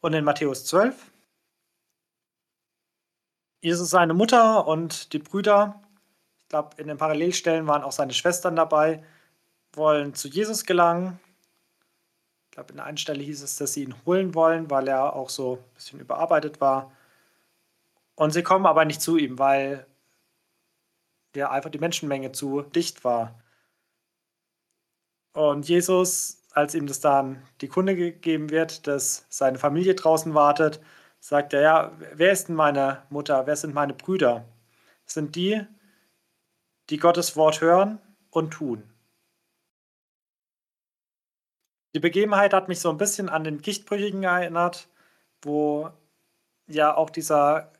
und 0.00 0.12
in 0.12 0.24
Matthäus 0.24 0.66
12. 0.66 1.11
Jesus 3.62 3.90
seine 3.90 4.12
Mutter 4.12 4.66
und 4.66 5.12
die 5.12 5.20
Brüder, 5.20 5.80
ich 6.38 6.48
glaube, 6.48 6.70
in 6.78 6.88
den 6.88 6.98
Parallelstellen 6.98 7.68
waren 7.68 7.84
auch 7.84 7.92
seine 7.92 8.12
Schwestern 8.12 8.56
dabei, 8.56 9.04
wollen 9.72 10.14
zu 10.14 10.26
Jesus 10.26 10.64
gelangen. 10.64 11.20
Ich 12.46 12.50
glaube, 12.56 12.72
in 12.72 12.80
einer 12.80 12.98
Stelle 12.98 13.22
hieß 13.22 13.40
es, 13.40 13.56
dass 13.56 13.74
sie 13.74 13.84
ihn 13.84 13.94
holen 14.04 14.34
wollen, 14.34 14.68
weil 14.68 14.88
er 14.88 15.14
auch 15.14 15.30
so 15.30 15.58
ein 15.58 15.74
bisschen 15.74 16.00
überarbeitet 16.00 16.60
war. 16.60 16.90
Und 18.16 18.32
sie 18.32 18.42
kommen 18.42 18.66
aber 18.66 18.84
nicht 18.84 19.00
zu 19.00 19.16
ihm, 19.16 19.38
weil 19.38 19.86
ja 21.36 21.50
einfach 21.50 21.70
die 21.70 21.78
Menschenmenge 21.78 22.32
zu 22.32 22.62
dicht 22.62 23.04
war. 23.04 23.40
Und 25.34 25.68
Jesus, 25.68 26.42
als 26.50 26.74
ihm 26.74 26.88
das 26.88 26.98
dann 26.98 27.40
die 27.60 27.68
Kunde 27.68 27.94
gegeben 27.94 28.50
wird, 28.50 28.88
dass 28.88 29.24
seine 29.28 29.58
Familie 29.58 29.94
draußen 29.94 30.34
wartet, 30.34 30.80
sagt 31.22 31.52
er, 31.52 31.60
ja, 31.60 31.92
wer 32.14 32.32
ist 32.32 32.48
denn 32.48 32.56
meine 32.56 33.04
Mutter, 33.08 33.46
wer 33.46 33.54
sind 33.54 33.74
meine 33.74 33.94
Brüder? 33.94 34.44
Das 35.04 35.14
sind 35.14 35.36
die, 35.36 35.64
die 36.90 36.96
Gottes 36.96 37.36
Wort 37.36 37.60
hören 37.60 38.00
und 38.30 38.50
tun. 38.50 38.82
Die 41.94 42.00
Begebenheit 42.00 42.52
hat 42.52 42.66
mich 42.66 42.80
so 42.80 42.90
ein 42.90 42.96
bisschen 42.96 43.28
an 43.28 43.44
den 43.44 43.62
Gichtbrüchigen 43.62 44.24
erinnert, 44.24 44.88
wo 45.42 45.90
ja 46.66 46.96
auch 46.96 47.08
dieser 47.08 47.70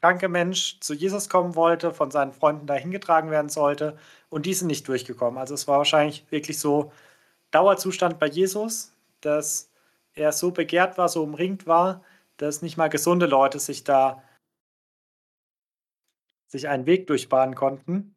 kranke 0.00 0.30
Mensch 0.30 0.80
zu 0.80 0.94
Jesus 0.94 1.28
kommen 1.28 1.54
wollte, 1.54 1.92
von 1.92 2.10
seinen 2.10 2.32
Freunden 2.32 2.66
dahin 2.66 2.90
getragen 2.90 3.30
werden 3.30 3.50
sollte 3.50 3.98
und 4.30 4.46
die 4.46 4.54
sind 4.54 4.68
nicht 4.68 4.88
durchgekommen. 4.88 5.38
Also 5.38 5.52
es 5.52 5.68
war 5.68 5.76
wahrscheinlich 5.76 6.24
wirklich 6.30 6.58
so 6.58 6.90
Dauerzustand 7.50 8.18
bei 8.18 8.28
Jesus, 8.28 8.94
dass 9.20 9.70
er 10.14 10.32
so 10.32 10.52
begehrt 10.52 10.96
war, 10.96 11.10
so 11.10 11.22
umringt 11.22 11.66
war, 11.66 12.02
dass 12.42 12.62
nicht 12.62 12.76
mal 12.76 12.88
gesunde 12.88 13.26
Leute 13.26 13.58
sich 13.58 13.84
da 13.84 14.22
sich 16.48 16.68
einen 16.68 16.86
Weg 16.86 17.06
durchbahnen 17.06 17.54
konnten. 17.54 18.14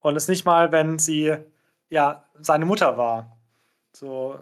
Und 0.00 0.16
es 0.16 0.28
nicht 0.28 0.44
mal, 0.44 0.70
wenn 0.72 0.98
sie 0.98 1.36
ja 1.88 2.24
seine 2.38 2.66
Mutter 2.66 2.98
war. 2.98 3.38
So, 3.94 4.38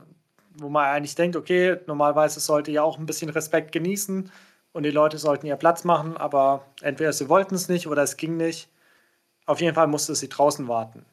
wo 0.55 0.69
man 0.69 0.87
eigentlich 0.87 1.15
denkt, 1.15 1.37
okay, 1.37 1.79
normalerweise 1.87 2.41
sollte 2.41 2.71
ja 2.71 2.83
auch 2.83 2.99
ein 2.99 3.07
bisschen 3.07 3.31
Respekt 3.31 3.73
genießen 3.73 4.31
und 4.73 4.83
die 4.83 4.91
Leute 4.91 5.19
sollten 5.19 5.47
ihr 5.47 5.57
Platz 5.57 5.85
machen, 5.85 6.17
aber 6.17 6.65
entweder 6.83 7.13
sie 7.13 7.29
wollten 7.29 7.55
es 7.55 7.69
nicht 7.69 7.87
oder 7.87 8.03
es 8.03 8.17
ging 8.17 8.37
nicht. 8.37 8.71
Auf 9.47 9.61
jeden 9.61 9.75
Fall 9.75 9.87
musste 9.87 10.15
sie 10.15 10.29
draußen 10.29 10.69
warten. 10.69 11.07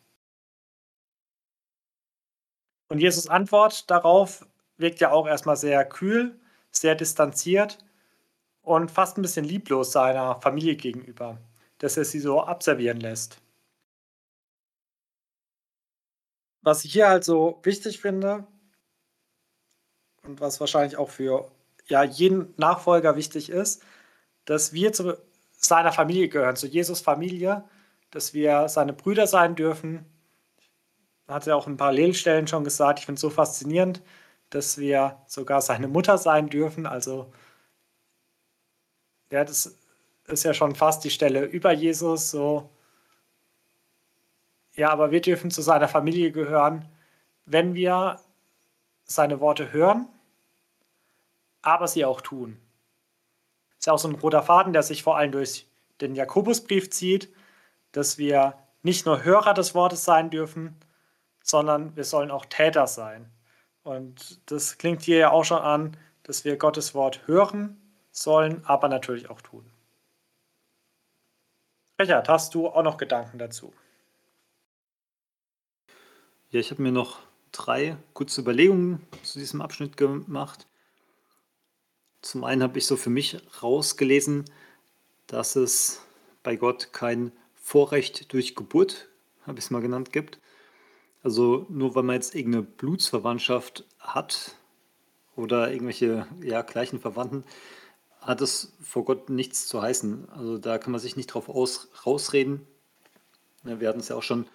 Und 2.90 3.00
Jesus 3.00 3.28
Antwort 3.28 3.90
darauf 3.90 4.46
wirkt 4.78 5.00
ja 5.00 5.12
auch 5.12 5.28
erstmal 5.28 5.56
sehr 5.56 5.86
kühl, 5.86 6.40
sehr 6.72 6.96
distanziert 6.96 7.85
und 8.66 8.92
fast 8.92 9.18
ein 9.18 9.22
bisschen 9.22 9.46
lieblos 9.46 9.92
seiner 9.92 10.42
Familie 10.42 10.76
gegenüber, 10.76 11.38
dass 11.80 11.98
er 11.98 12.06
sie 12.06 12.20
so 12.20 12.42
abservieren 12.42 13.00
lässt. 13.00 13.38
Was 16.62 16.84
ich 16.84 16.94
hier 16.94 17.08
halt 17.10 17.24
so 17.24 17.60
wichtig 17.64 18.02
finde, 18.02 18.48
und 20.24 20.42
was 20.42 20.60
wahrscheinlich 20.60 20.98
auch 20.98 21.10
für 21.10 21.52
ja, 21.88 22.04
jeden 22.04 22.54
Nachfolger 22.58 23.16
wichtig 23.16 23.50
ist, 23.50 23.84
dass 24.46 24.74
wir 24.74 24.94
zu 24.94 25.18
seiner 25.52 25.92
Familie 25.92 26.30
gehören, 26.30 26.56
zu 26.56 26.68
Jesus 26.68 27.02
Familie, 27.02 27.64
dass 28.12 28.34
wir 28.34 28.70
seine 28.70 28.94
Brüder 28.94 29.28
sein 29.28 29.56
dürfen. 29.56 30.06
Hat 31.28 31.48
er 31.48 31.56
auch 31.58 31.68
in 31.68 31.78
Parallelstellen 31.78 32.48
schon 32.48 32.64
gesagt, 32.64 33.00
ich 33.00 33.06
finde 33.06 33.16
es 33.16 33.22
so 33.22 33.30
faszinierend, 33.30 34.02
dass 34.50 34.78
wir 34.78 35.18
sogar 35.28 35.62
seine 35.62 35.88
Mutter 35.88 36.18
sein 36.18 36.50
dürfen. 36.50 36.86
Also, 36.86 37.32
ja, 39.36 39.44
das 39.44 39.78
ist 40.28 40.44
ja 40.44 40.54
schon 40.54 40.76
fast 40.76 41.04
die 41.04 41.10
Stelle 41.10 41.46
über 41.46 41.72
Jesus, 41.72 42.32
so. 42.32 42.70
Ja, 44.74 44.90
aber 44.90 45.12
wir 45.12 45.22
dürfen 45.22 45.52
zu 45.52 45.62
seiner 45.62 45.88
Familie 45.88 46.32
gehören, 46.32 46.86
wenn 47.46 47.76
wir 47.76 48.20
seine 49.06 49.40
Worte 49.40 49.72
hören 49.72 50.08
aber 51.66 51.88
sie 51.88 52.06
auch 52.06 52.22
tun. 52.22 52.58
Ist 53.80 53.88
ja 53.88 53.94
auch 53.94 54.00
so 54.00 54.08
ein 54.08 54.16
roter 54.16 54.44
Faden, 54.44 54.72
der 54.72 54.84
sich 54.84 55.04
vor 55.04 55.18
allem 55.18 55.32
durch 55.32 55.68
den 56.00 56.16
Jakobusbrief 56.16 56.92
zieht, 56.92 57.34
dass 57.92 58.18
wir 58.18 58.56
nicht 58.84 59.06
nur 59.06 59.24
Hörer 59.24 59.54
des 59.54 59.74
Wortes 59.74 60.06
sein 60.06 60.30
dürfen, 60.30 60.76
sondern 61.42 61.96
wir 61.96 62.04
sollen 62.04 62.32
auch 62.32 62.46
Täter 62.46 62.88
sein. 62.88 63.32
Und 63.84 64.40
das 64.52 64.78
klingt 64.78 65.02
hier 65.02 65.18
ja 65.18 65.32
auch 65.32 65.44
schon 65.44 65.62
an, 65.62 65.98
dass 66.24 66.46
wir 66.46 66.58
Gottes 66.58 66.94
Wort 66.94 67.28
hören 67.28 67.82
sollen, 68.18 68.66
aber 68.66 68.88
natürlich 68.88 69.30
auch 69.30 69.42
tun. 69.42 69.66
Richard, 72.00 72.28
hast 72.28 72.56
du 72.56 72.68
auch 72.68 72.84
noch 72.84 72.98
Gedanken 72.98 73.38
dazu? 73.38 73.74
Ja, 76.50 76.60
ich 76.60 76.72
habe 76.72 76.82
mir 76.82 76.92
noch 76.92 77.20
drei 77.52 77.98
kurze 78.14 78.42
Überlegungen 78.42 79.06
zu 79.24 79.40
diesem 79.40 79.62
Abschnitt 79.62 79.98
gemacht. 79.98 80.68
Zum 82.22 82.44
einen 82.44 82.64
habe 82.64 82.78
ich 82.78 82.86
so 82.86 82.98
für 82.98 83.10
mich 83.10 83.38
rausgelesen, 83.62 84.46
dass 85.28 85.56
es 85.56 86.02
bei 86.44 86.56
Gott 86.56 86.92
kein 86.92 87.32
Vorrecht 87.56 88.32
durch 88.34 88.56
Geburt, 88.56 89.10
habe 89.46 89.58
ich 89.58 89.66
es 89.66 89.72
mal 89.72 89.82
genannt, 89.82 90.12
gibt. 90.12 90.40
Also 91.24 91.66
nur 91.70 91.96
weil 91.96 92.04
man 92.04 92.16
jetzt 92.16 92.36
irgendeine 92.36 92.64
Blutsverwandtschaft 92.64 93.86
hat 94.00 94.56
oder 95.36 95.72
irgendwelche 95.72 96.28
ja, 96.42 96.62
gleichen 96.62 97.00
Verwandten, 97.00 97.44
hat 98.26 98.42
es 98.42 98.74
vor 98.82 99.06
Gott 99.06 99.30
nichts 99.30 99.68
zu 99.68 99.82
heißen. 99.82 100.30
Also 100.30 100.58
da 100.58 100.78
kann 100.78 100.92
man 100.92 101.00
sich 101.00 101.16
nicht 101.16 101.28
drauf 101.28 101.48
aus, 101.48 101.90
rausreden. 102.06 102.66
Ja, 103.64 103.80
wir 103.80 103.88
hatten 103.88 104.00
es 104.00 104.10
ja 104.10 104.16
auch 104.16 104.24
schon 104.24 104.48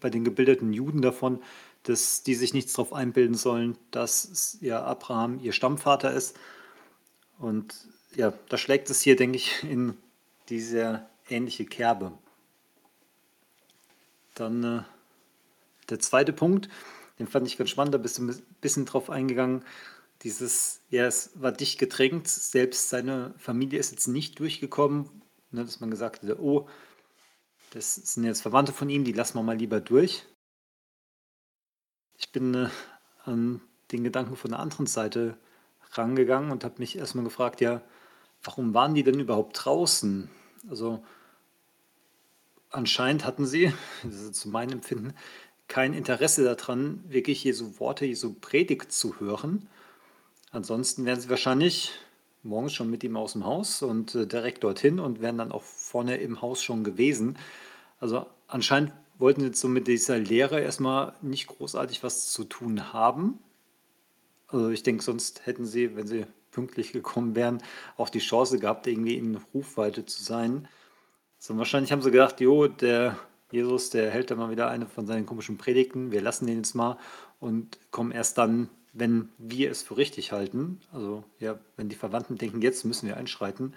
bei 0.00 0.10
den 0.10 0.24
gebildeten 0.24 0.72
Juden 0.72 1.02
davon, 1.02 1.42
dass 1.82 2.22
die 2.22 2.34
sich 2.34 2.54
nichts 2.54 2.72
darauf 2.72 2.92
einbilden 2.92 3.34
sollen, 3.34 3.76
dass 3.90 4.58
ja 4.60 4.82
Abraham 4.84 5.40
ihr 5.40 5.52
Stammvater 5.52 6.12
ist. 6.12 6.36
Und 7.38 7.74
ja, 8.14 8.32
da 8.48 8.56
schlägt 8.56 8.90
es 8.90 9.00
hier, 9.00 9.16
denke 9.16 9.36
ich, 9.36 9.64
in 9.64 9.96
diese 10.48 11.04
ähnliche 11.28 11.64
Kerbe. 11.64 12.12
Dann 14.34 14.62
äh, 14.62 14.82
der 15.90 15.98
zweite 15.98 16.32
Punkt, 16.32 16.68
den 17.18 17.26
fand 17.26 17.46
ich 17.46 17.58
ganz 17.58 17.70
spannend, 17.70 17.94
da 17.94 17.98
bist 17.98 18.18
du 18.18 18.22
ein 18.22 18.42
bisschen 18.60 18.86
drauf 18.86 19.10
eingegangen. 19.10 19.64
Dieses, 20.22 20.80
ja, 20.90 21.06
es 21.06 21.30
war 21.34 21.52
dicht 21.52 21.78
gedrängt, 21.78 22.28
selbst 22.28 22.88
seine 22.90 23.34
Familie 23.38 23.80
ist 23.80 23.90
jetzt 23.90 24.06
nicht 24.06 24.38
durchgekommen, 24.38 25.08
ne, 25.50 25.64
dass 25.64 25.80
man 25.80 25.90
gesagt 25.90 26.22
hat, 26.22 26.38
oh, 26.38 26.68
das 27.70 27.94
sind 27.94 28.24
jetzt 28.24 28.42
Verwandte 28.42 28.72
von 28.72 28.90
ihm, 28.90 29.04
die 29.04 29.12
lassen 29.12 29.38
wir 29.38 29.42
mal 29.42 29.56
lieber 29.56 29.80
durch. 29.80 30.26
Ich 32.18 32.30
bin 32.30 32.54
äh, 32.54 32.68
an 33.24 33.60
den 33.90 34.04
Gedanken 34.04 34.36
von 34.36 34.50
der 34.50 34.60
anderen 34.60 34.86
Seite 34.86 35.36
rangegangen 35.92 36.50
und 36.50 36.64
habe 36.64 36.76
mich 36.78 36.96
erstmal 36.96 37.24
gefragt, 37.24 37.60
ja, 37.60 37.82
warum 38.42 38.74
waren 38.74 38.94
die 38.94 39.02
denn 39.02 39.20
überhaupt 39.20 39.64
draußen? 39.64 40.30
Also 40.68 41.02
anscheinend 42.70 43.24
hatten 43.24 43.46
sie, 43.46 43.72
das 44.02 44.14
ist 44.14 44.34
zu 44.34 44.48
meinem 44.48 44.74
Empfinden, 44.74 45.14
kein 45.68 45.94
Interesse 45.94 46.44
daran, 46.44 47.02
wirklich 47.08 47.44
Jesu 47.44 47.78
Worte, 47.78 48.04
Jesu 48.04 48.34
Predigt 48.34 48.92
zu 48.92 49.20
hören. 49.20 49.68
Ansonsten 50.52 51.06
wären 51.06 51.18
sie 51.18 51.30
wahrscheinlich 51.30 51.92
morgens 52.42 52.74
schon 52.74 52.90
mit 52.90 53.02
ihm 53.04 53.16
aus 53.16 53.32
dem 53.32 53.46
Haus 53.46 53.82
und 53.82 54.14
äh, 54.14 54.26
direkt 54.26 54.62
dorthin 54.64 55.00
und 55.00 55.22
wären 55.22 55.38
dann 55.38 55.50
auch 55.50 55.62
vorne 55.62 56.18
im 56.18 56.42
Haus 56.42 56.62
schon 56.62 56.84
gewesen. 56.84 57.38
Also 57.98 58.26
anscheinend 58.48 58.92
wollten 59.18 59.40
sie 59.40 59.46
jetzt 59.46 59.60
so 59.60 59.68
mit 59.68 59.88
dieser 59.88 60.18
Lehre 60.18 60.60
erstmal 60.60 61.14
nicht 61.22 61.46
großartig 61.46 62.02
was 62.02 62.30
zu 62.30 62.44
tun 62.44 62.92
haben. 62.92 63.38
Also 64.48 64.68
ich 64.68 64.82
denke, 64.82 65.02
sonst 65.02 65.46
hätten 65.46 65.64
sie, 65.64 65.96
wenn 65.96 66.06
sie 66.06 66.26
pünktlich 66.50 66.92
gekommen 66.92 67.34
wären, 67.34 67.62
auch 67.96 68.10
die 68.10 68.18
Chance 68.18 68.58
gehabt, 68.58 68.86
irgendwie 68.86 69.16
in 69.16 69.40
Rufweite 69.54 70.04
zu 70.04 70.22
sein. 70.22 70.68
So, 71.38 71.56
wahrscheinlich 71.56 71.92
haben 71.92 72.02
sie 72.02 72.10
gedacht, 72.10 72.40
jo, 72.42 72.68
der 72.68 73.16
Jesus, 73.50 73.88
der 73.88 74.10
hält 74.10 74.30
da 74.30 74.34
mal 74.34 74.50
wieder 74.50 74.68
eine 74.68 74.86
von 74.86 75.06
seinen 75.06 75.24
komischen 75.24 75.56
Predigten, 75.56 76.10
wir 76.10 76.20
lassen 76.20 76.46
den 76.46 76.58
jetzt 76.58 76.74
mal 76.74 76.98
und 77.40 77.78
kommen 77.90 78.12
erst 78.12 78.36
dann, 78.36 78.68
wenn 78.92 79.30
wir 79.38 79.70
es 79.70 79.82
für 79.82 79.96
richtig 79.96 80.32
halten. 80.32 80.80
Also 80.92 81.24
ja, 81.40 81.58
wenn 81.76 81.88
die 81.88 81.96
Verwandten 81.96 82.36
denken, 82.36 82.62
jetzt 82.62 82.84
müssen 82.84 83.06
wir 83.06 83.16
einschreiten. 83.16 83.74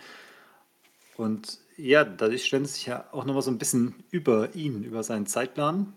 Und 1.17 1.59
ja, 1.77 2.03
dadurch 2.03 2.45
stellen 2.45 2.65
sie 2.65 2.73
sich 2.73 2.85
ja 2.87 3.07
auch 3.11 3.25
nochmal 3.25 3.41
so 3.41 3.51
ein 3.51 3.57
bisschen 3.57 3.95
über 4.11 4.53
ihn, 4.55 4.83
über 4.83 5.03
seinen 5.03 5.25
Zeitplan, 5.25 5.93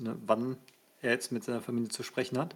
ne, 0.00 0.16
wann 0.26 0.56
er 1.00 1.12
jetzt 1.12 1.32
mit 1.32 1.44
seiner 1.44 1.62
Familie 1.62 1.88
zu 1.88 2.02
sprechen 2.02 2.38
hat 2.38 2.54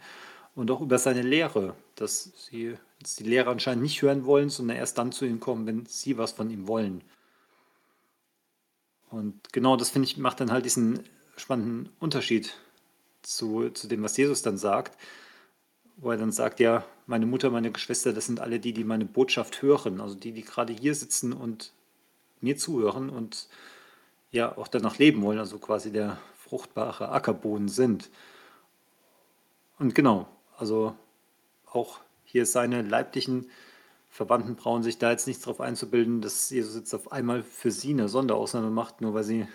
und 0.55 0.71
auch 0.71 0.81
über 0.81 0.99
seine 0.99 1.23
Lehre, 1.23 1.75
dass 1.95 2.33
sie 2.51 2.77
jetzt 3.01 3.21
die 3.21 3.25
Lehre 3.25 3.51
anscheinend 3.51 3.83
nicht 3.83 4.03
hören 4.03 4.25
wollen, 4.25 4.51
sondern 4.51 4.77
erst 4.77 4.99
dann 4.99 5.13
zu 5.13 5.25
ihm 5.25 5.41
kommen, 5.41 5.67
wenn 5.67 5.87
sie 5.87 6.19
was 6.19 6.33
von 6.33 6.51
ihm 6.51 6.67
wollen. 6.67 7.03
Und 9.11 9.53
genau 9.53 9.77
das 9.77 9.91
finde 9.91 10.09
ich 10.09 10.19
macht 10.19 10.41
dann 10.41 10.53
halt 10.53 10.65
diesen 10.65 11.01
spannenden 11.37 11.91
Unterschied 11.99 12.55
zu, 13.23 13.71
zu 13.71 13.87
dem, 13.87 14.03
was 14.03 14.17
Jesus 14.17 14.43
dann 14.43 14.59
sagt, 14.59 14.99
wo 16.01 16.11
er 16.13 16.17
dann 16.17 16.33
sagt, 16.33 16.61
ja, 16.61 16.85
meine 17.07 17.27
Mutter, 17.27 17.51
meine 17.51 17.73
Geschwister, 17.73 18.13
das 18.13 18.27
sind 18.27 18.41
alle 18.41 18.61
die, 18.61 18.73
die 18.73 18.85
meine 18.85 19.05
Botschaft 19.05 19.63
hören, 19.63 20.01
also 20.01 20.15
die, 20.15 20.33
die 20.33 20.43
gerade 20.43 20.73
hier 20.73 20.95
sitzen 20.95 21.33
und 21.33 21.73
mir 22.41 22.57
zuhören 22.57 23.11
und 23.11 23.49
ja 24.31 24.57
auch 24.57 24.69
danach 24.69 24.99
leben 24.99 25.23
wollen, 25.23 25.39
also 25.39 25.59
quasi 25.59 25.91
der 25.91 26.19
fruchtbare 26.39 27.11
Ackerboden 27.11 27.69
sind. 27.69 28.11
Und 29.79 29.95
genau, 29.95 30.29
also 30.57 30.95
auch 31.67 32.01
hier 32.25 32.47
seine 32.47 32.83
leiblichen 32.83 33.51
Verwandten 34.09 34.57
brauchen 34.57 34.83
sich 34.83 34.99
da 34.99 35.11
jetzt 35.11 35.27
nichts 35.27 35.45
darauf 35.45 35.61
einzubilden, 35.61 36.21
dass 36.21 36.51
Jesus 36.51 36.77
jetzt 36.77 36.95
auf 36.95 37.13
einmal 37.13 37.43
für 37.43 37.71
sie 37.71 37.91
eine 37.91 38.09
Sonderausnahme 38.09 38.71
macht, 38.71 39.01
nur 39.01 39.15
weil 39.15 39.25
sie 39.25 39.47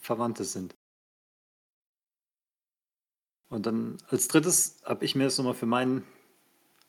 Verwandte 0.00 0.44
sind. 0.44 0.74
Und 3.54 3.66
dann 3.66 3.98
als 4.10 4.26
drittes 4.26 4.78
habe 4.84 5.04
ich 5.04 5.14
mir 5.14 5.24
das 5.24 5.38
nochmal 5.38 5.54
für 5.54 5.66
meinen 5.66 6.04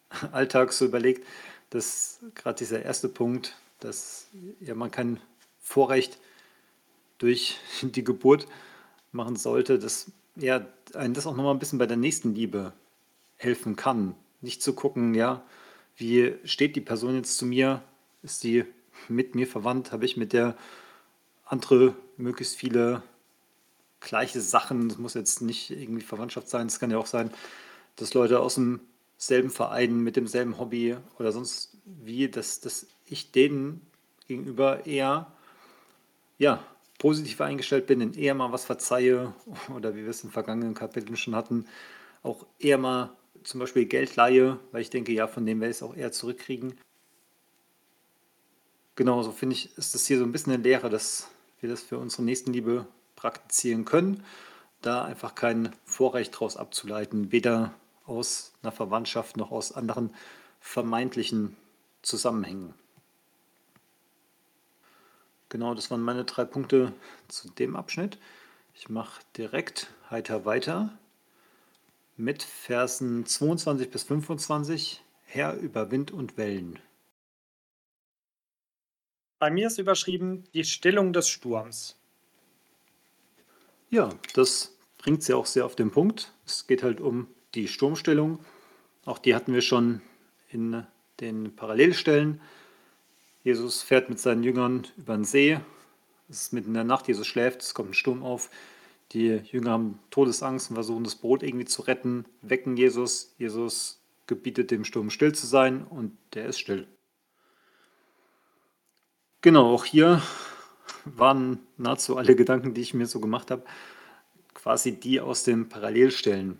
Alltag 0.32 0.74
so 0.74 0.86
überlegt, 0.86 1.26
dass 1.70 2.20
gerade 2.34 2.58
dieser 2.58 2.82
erste 2.82 3.08
Punkt, 3.08 3.56
dass 3.80 4.30
ja 4.60 4.74
man 4.74 4.90
kein 4.90 5.20
Vorrecht 5.60 6.18
durch 7.20 7.60
die 7.84 8.04
Geburt 8.04 8.48
machen 9.12 9.36
sollte, 9.36 9.78
dass 9.78 10.12
ja 10.36 10.66
einen 10.96 11.14
das 11.14 11.28
auch 11.28 11.36
nochmal 11.36 11.54
ein 11.54 11.60
bisschen 11.60 11.78
bei 11.78 11.86
der 11.86 11.98
nächsten 11.98 12.34
Liebe 12.34 12.74
helfen 13.38 13.76
kann. 13.76 14.16
Nicht 14.42 14.64
zu 14.64 14.74
gucken, 14.74 15.14
ja, 15.14 15.44
wie 15.98 16.34
steht 16.46 16.76
die 16.76 16.82
Person 16.82 17.16
jetzt 17.16 17.38
zu 17.38 17.46
mir? 17.46 17.84
Ist 18.24 18.42
sie 18.42 18.66
mit 19.08 19.36
mir 19.36 19.46
verwandt? 19.46 19.92
Habe 19.92 20.06
ich 20.06 20.18
mit 20.18 20.34
der 20.34 20.58
andere 21.46 21.96
möglichst 22.18 22.56
viele 22.56 23.04
gleiche 24.06 24.40
Sachen? 24.40 24.90
Es 24.90 24.98
muss 24.98 25.14
jetzt 25.14 25.42
nicht 25.42 25.72
irgendwie 25.72 26.02
Verwandtschaft 26.02 26.48
sein. 26.48 26.68
Es 26.68 26.80
kann 26.80 26.92
ja 26.92 26.98
auch 26.98 27.06
sein, 27.06 27.32
dass 27.98 28.14
Leute 28.14 28.40
aus 28.40 28.56
demselben 28.56 29.50
Verein 29.50 30.00
mit 30.00 30.16
demselben 30.16 30.58
Hobby 30.58 30.96
oder 31.20 31.34
sonst 31.34 31.78
wie, 31.86 32.30
dass, 32.30 32.62
dass 32.62 32.88
ich 33.06 33.32
denen 33.32 33.82
gegenüber 34.28 34.86
eher 34.86 35.32
ja, 36.38 36.64
positiv 36.98 37.42
eingestellt 37.42 37.88
bin, 37.88 38.00
denen 38.00 38.14
eher 38.14 38.36
mal 38.36 38.52
was 38.52 38.66
verzeihe 38.66 39.34
oder 39.76 39.96
wie 39.96 40.04
wir 40.04 40.10
es 40.10 40.24
in 40.24 40.32
vergangenen 40.32 40.74
Kapiteln 40.74 41.18
schon 41.18 41.36
hatten, 41.36 41.66
auch 42.24 42.46
eher 42.60 42.78
mal 42.78 43.12
zum 43.44 43.60
Beispiel 43.60 43.86
Geld 43.86 44.16
leihe, 44.16 44.60
weil 44.72 44.82
ich 44.82 44.90
denke, 44.90 45.12
ja, 45.12 45.28
von 45.28 45.46
dem 45.46 45.60
werde 45.60 45.72
ich 45.72 45.78
es 45.78 45.84
auch 45.84 45.96
eher 45.96 46.12
zurückkriegen. 46.12 46.78
Genauso 48.96 49.32
finde 49.32 49.56
ich, 49.56 49.78
ist 49.78 49.94
das 49.94 50.08
hier 50.08 50.18
so 50.18 50.24
ein 50.24 50.32
bisschen 50.32 50.54
eine 50.54 50.64
Lehre, 50.64 50.90
dass 50.90 51.30
wir 51.60 51.70
das 51.70 51.84
für 51.84 51.98
unsere 51.98 52.24
Nächstenliebe 52.24 52.88
praktizieren 53.16 53.86
können, 53.86 54.24
da 54.82 55.04
einfach 55.04 55.36
kein 55.36 55.74
Vorrecht 55.84 56.36
daraus 56.36 56.58
abzuleiten, 56.58 57.32
weder 57.32 57.74
aus 58.06 58.54
einer 58.62 58.72
Verwandtschaft 58.72 59.38
noch 59.38 59.52
aus 59.52 59.72
anderen 59.72 60.14
vermeintlichen 60.60 61.56
Zusammenhängen. 62.02 62.74
Genau, 65.50 65.74
das 65.74 65.90
waren 65.92 66.02
meine 66.02 66.26
drei 66.26 66.44
Punkte 66.44 66.92
zu 67.28 67.50
dem 67.50 67.76
Abschnitt. 67.76 68.18
Ich 68.74 68.90
mache 68.90 69.22
direkt 69.38 69.92
heiter 70.10 70.46
weiter 70.46 70.98
mit 72.18 72.44
Versen 72.44 73.26
22 73.26 73.90
bis 73.90 74.04
25, 74.04 75.04
Herr 75.24 75.56
über 75.56 75.92
Wind 75.92 76.12
und 76.12 76.38
Wellen. 76.38 76.80
Bei 79.40 79.52
mir 79.52 79.68
ist 79.68 79.78
überschrieben 79.78 80.46
die 80.54 80.64
Stillung 80.64 81.14
des 81.14 81.28
Sturms. 81.28 81.98
Ja, 83.96 84.10
das 84.34 84.76
bringt 84.98 85.24
sie 85.24 85.34
auch 85.34 85.46
sehr 85.46 85.66
auf 85.66 85.78
den 85.78 85.90
Punkt. 85.90 86.34
Es 86.46 86.68
geht 86.68 86.84
halt 86.84 87.00
um 87.00 87.28
die 87.54 87.70
Sturmstellung. 87.70 88.40
Auch 89.06 89.20
die 89.20 89.34
hatten 89.34 89.54
wir 89.54 89.62
schon 89.62 90.02
in 90.50 90.86
den 91.22 91.56
Parallelstellen. 91.56 92.42
Jesus 93.46 93.84
fährt 93.84 94.10
mit 94.10 94.20
seinen 94.20 94.44
Jüngern 94.44 94.86
über 94.98 95.16
den 95.16 95.24
See. 95.24 95.62
Es 96.28 96.42
ist 96.42 96.52
mitten 96.52 96.72
in 96.72 96.74
der 96.74 96.84
Nacht, 96.84 97.08
Jesus 97.08 97.26
schläft, 97.26 97.62
es 97.62 97.74
kommt 97.74 97.92
ein 97.92 97.94
Sturm 97.94 98.22
auf. 98.22 98.50
Die 99.14 99.40
Jünger 99.50 99.72
haben 99.72 100.00
Todesangst 100.10 100.72
und 100.72 100.76
versuchen 100.76 101.06
das 101.06 101.16
Boot 101.16 101.42
irgendwie 101.42 101.64
zu 101.64 101.82
retten, 101.84 102.26
wecken 102.42 102.76
Jesus. 102.76 103.34
Jesus 103.38 104.02
gebietet 104.28 104.72
dem 104.72 104.84
Sturm 104.84 105.10
still 105.10 105.34
zu 105.34 105.48
sein 105.48 105.86
und 105.86 106.18
der 106.34 106.48
ist 106.48 106.60
still. 106.60 106.86
Genau, 109.40 109.74
auch 109.74 109.86
hier 109.86 110.22
waren 111.06 111.60
nahezu 111.78 112.18
alle 112.18 112.36
Gedanken, 112.36 112.74
die 112.74 112.82
ich 112.82 112.94
mir 112.94 113.06
so 113.06 113.20
gemacht 113.20 113.52
habe, 113.52 113.64
quasi 114.54 114.94
die 115.00 115.22
aus 115.22 115.44
den 115.44 115.70
Parallelstellen. 115.70 116.60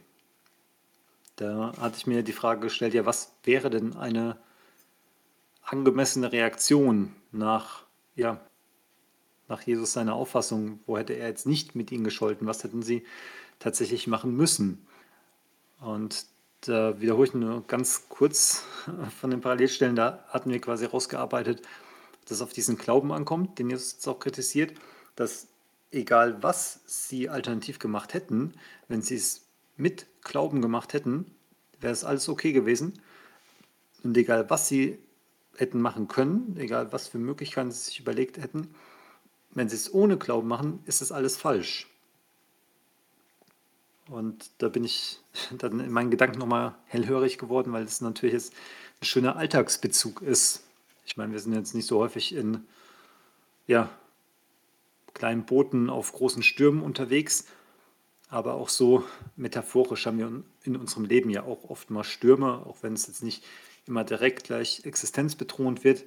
Da 1.36 1.74
hatte 1.80 1.98
ich 1.98 2.08
mir 2.08 2.24
die 2.24 2.32
Frage 2.32 2.62
gestellt, 2.62 2.94
ja, 2.94 3.06
was 3.06 3.34
wäre 3.44 3.70
denn 3.70 3.96
eine 3.96 4.38
angemessene 5.64 6.32
Reaktion 6.32 7.14
nach 7.32 7.86
ja, 8.16 8.40
nach 9.48 9.62
Jesus 9.62 9.94
seiner 9.94 10.16
Auffassung, 10.16 10.80
wo 10.86 10.98
hätte 10.98 11.14
er 11.14 11.28
jetzt 11.28 11.46
nicht 11.46 11.76
mit 11.76 11.92
ihnen 11.92 12.04
gescholten, 12.04 12.48
was 12.48 12.64
hätten 12.64 12.82
sie 12.82 13.06
tatsächlich 13.60 14.08
machen 14.08 14.36
müssen? 14.36 14.88
Und 15.80 16.26
da 16.62 17.00
wiederhole 17.00 17.28
ich 17.28 17.34
nur 17.34 17.66
ganz 17.68 18.08
kurz 18.10 18.64
von 19.20 19.30
den 19.30 19.42
Parallelstellen, 19.42 19.96
da 19.96 20.24
hatten 20.30 20.50
wir 20.50 20.60
quasi 20.60 20.86
rausgearbeitet, 20.86 21.62
dass 22.26 22.38
es 22.38 22.42
auf 22.42 22.54
diesen 22.54 22.78
Glauben 22.78 23.12
ankommt, 23.12 23.60
den 23.60 23.70
Jesus 23.70 23.94
jetzt 23.94 24.08
auch 24.08 24.20
kritisiert, 24.20 24.74
dass 25.16 25.48
egal 25.92 26.42
was 26.44 26.82
sie 26.86 27.30
alternativ 27.30 27.80
gemacht 27.80 28.14
hätten, 28.14 28.54
wenn 28.88 29.02
sie 29.02 29.16
es 29.16 29.46
mit 29.78 30.08
Glauben 30.22 30.62
gemacht 30.62 30.94
hätten, 30.94 31.32
wäre 31.80 31.94
es 31.94 32.04
alles 32.04 32.30
okay 32.30 32.52
gewesen. 32.52 33.02
Und 34.04 34.18
egal 34.18 34.50
was 34.50 34.68
sie 34.68 35.00
hätten 35.58 35.82
machen 35.82 36.08
können, 36.08 36.58
egal 36.58 36.92
was 36.92 37.08
für 37.08 37.18
Möglichkeiten 37.18 37.72
sie 37.72 37.86
sich 37.86 38.00
überlegt 38.00 38.38
hätten, 38.38 38.74
wenn 39.52 39.70
sie 39.70 39.76
es 39.76 39.94
ohne 39.94 40.18
Glauben 40.18 40.48
machen, 40.48 40.80
ist 40.86 41.02
es 41.02 41.12
alles 41.12 41.38
falsch. 41.38 41.88
Und 44.10 44.52
da 44.60 44.70
bin 44.70 44.84
ich 44.84 45.20
dann 45.58 45.80
in 45.80 45.92
meinen 45.92 46.12
Gedanken 46.12 46.40
nochmal 46.40 46.76
hellhörig 46.86 47.38
geworden, 47.38 47.74
weil 47.74 47.84
es 47.84 48.02
natürlich 48.02 48.34
jetzt 48.34 48.54
ein 49.02 49.06
schöner 49.06 49.36
Alltagsbezug 49.38 50.22
ist. 50.22 50.65
Ich 51.06 51.18
meine, 51.18 51.32
wir 51.32 51.40
sind 51.40 51.54
jetzt 51.54 51.76
nicht 51.76 51.86
so 51.86 52.00
häufig 52.00 52.36
in 52.36 52.66
ja, 53.68 53.90
kleinen 55.14 55.46
Booten 55.46 55.90
auf 55.90 56.12
großen 56.12 56.44
Stürmen 56.44 56.82
unterwegs, 56.82 57.46
aber 58.30 58.56
auch 58.56 58.70
so 58.70 59.04
metaphorisch 59.36 60.06
haben 60.06 60.18
wir 60.18 60.44
in 60.64 60.76
unserem 60.76 61.06
Leben 61.06 61.30
ja 61.30 61.44
auch 61.44 61.70
oft 61.70 61.90
mal 61.90 62.04
Stürme, 62.04 62.66
auch 62.66 62.78
wenn 62.82 62.94
es 62.94 63.08
jetzt 63.08 63.24
nicht 63.24 63.44
immer 63.86 64.04
direkt 64.04 64.46
gleich 64.46 64.82
existenzbedrohend 64.84 65.84
wird. 65.84 66.06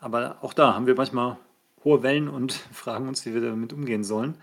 Aber 0.00 0.38
auch 0.42 0.54
da 0.54 0.74
haben 0.74 0.86
wir 0.86 0.94
manchmal 0.94 1.38
hohe 1.84 2.02
Wellen 2.02 2.28
und 2.28 2.52
fragen 2.72 3.08
uns, 3.08 3.24
wie 3.26 3.34
wir 3.34 3.42
damit 3.42 3.72
umgehen 3.72 4.04
sollen. 4.04 4.36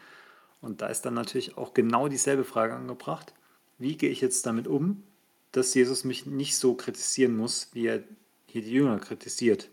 Und 0.62 0.82
da 0.82 0.88
ist 0.88 1.02
dann 1.02 1.16
natürlich 1.16 1.58
auch 1.58 1.74
genau 1.74 2.08
dieselbe 2.08 2.44
Frage 2.44 2.76
angebracht. 2.76 3.34
Wie 3.80 3.98
gehe 3.98 4.12
ich 4.12 4.22
jetzt 4.22 4.46
damit 4.46 4.68
um, 4.68 5.04
dass 5.52 5.74
Jesus 5.74 6.04
mich 6.04 6.28
nicht 6.28 6.56
so 6.56 6.76
kritisieren 6.76 7.36
muss, 7.36 7.70
wie 7.74 7.88
er 7.88 8.04
hier 8.52 8.62
die 8.62 8.72
Jünger 8.72 9.00
kritisiert? 9.00 9.70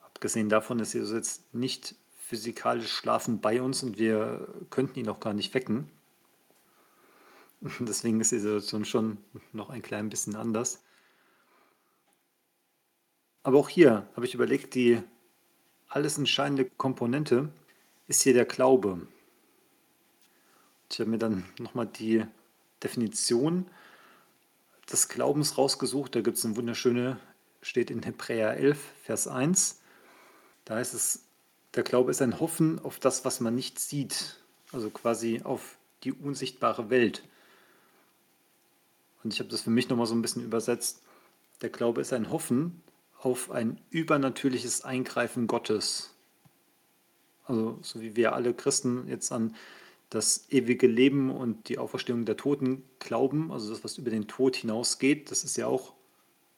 Abgesehen 0.00 0.48
davon 0.48 0.80
ist 0.80 0.92
Jesus 0.92 1.12
jetzt 1.12 1.54
nicht 1.54 1.94
physikalisch 2.16 2.92
schlafen 2.92 3.40
bei 3.40 3.62
uns 3.62 3.82
und 3.82 3.98
wir 3.98 4.48
könnten 4.70 4.98
ihn 4.98 5.08
auch 5.08 5.20
gar 5.20 5.32
nicht 5.32 5.54
wecken. 5.54 5.90
Deswegen 7.80 8.20
ist 8.20 8.32
die 8.32 8.38
Situation 8.38 8.84
schon 8.84 9.18
noch 9.52 9.70
ein 9.70 9.82
klein 9.82 10.10
bisschen 10.10 10.36
anders. 10.36 10.82
Aber 13.42 13.58
auch 13.58 13.68
hier 13.68 14.06
habe 14.14 14.26
ich 14.26 14.34
überlegt, 14.34 14.74
die 14.74 15.00
alles 15.88 16.18
entscheidende 16.18 16.66
Komponente 16.66 17.48
ist 18.06 18.22
hier 18.22 18.34
der 18.34 18.44
Glaube. 18.44 19.06
Ich 20.90 21.00
habe 21.00 21.10
mir 21.10 21.18
dann 21.18 21.44
nochmal 21.58 21.86
die 21.86 22.24
Definition 22.82 23.66
des 24.90 25.08
Glaubens 25.08 25.58
rausgesucht. 25.58 26.14
Da 26.14 26.20
gibt 26.20 26.36
es 26.36 26.44
eine 26.44 26.56
wunderschöne, 26.56 27.18
steht 27.62 27.90
in 27.90 28.02
Hebräer 28.02 28.56
11, 28.56 28.78
Vers 29.02 29.28
1. 29.28 29.80
Da 30.64 30.76
heißt 30.76 30.94
es, 30.94 31.24
der 31.74 31.82
Glaube 31.82 32.10
ist 32.10 32.22
ein 32.22 32.40
Hoffen 32.40 32.78
auf 32.78 32.98
das, 32.98 33.24
was 33.24 33.40
man 33.40 33.54
nicht 33.54 33.78
sieht, 33.78 34.40
also 34.72 34.90
quasi 34.90 35.42
auf 35.44 35.78
die 36.04 36.12
unsichtbare 36.12 36.90
Welt. 36.90 37.22
Und 39.22 39.32
ich 39.32 39.40
habe 39.40 39.50
das 39.50 39.62
für 39.62 39.70
mich 39.70 39.88
nochmal 39.88 40.06
so 40.06 40.14
ein 40.14 40.22
bisschen 40.22 40.44
übersetzt. 40.44 41.02
Der 41.60 41.70
Glaube 41.70 42.00
ist 42.00 42.12
ein 42.12 42.30
Hoffen 42.30 42.82
auf 43.18 43.50
ein 43.50 43.80
übernatürliches 43.90 44.84
Eingreifen 44.84 45.46
Gottes. 45.46 46.14
Also 47.44 47.78
so 47.82 48.00
wie 48.00 48.14
wir 48.14 48.34
alle 48.34 48.54
Christen 48.54 49.08
jetzt 49.08 49.32
an 49.32 49.56
das 50.10 50.46
ewige 50.50 50.86
Leben 50.86 51.30
und 51.30 51.68
die 51.68 51.78
Auferstehung 51.78 52.24
der 52.24 52.36
Toten 52.36 52.82
glauben, 52.98 53.50
also 53.52 53.70
das, 53.70 53.84
was 53.84 53.98
über 53.98 54.10
den 54.10 54.28
Tod 54.28 54.56
hinausgeht, 54.56 55.30
das 55.30 55.44
ist 55.44 55.56
ja 55.56 55.66
auch 55.66 55.94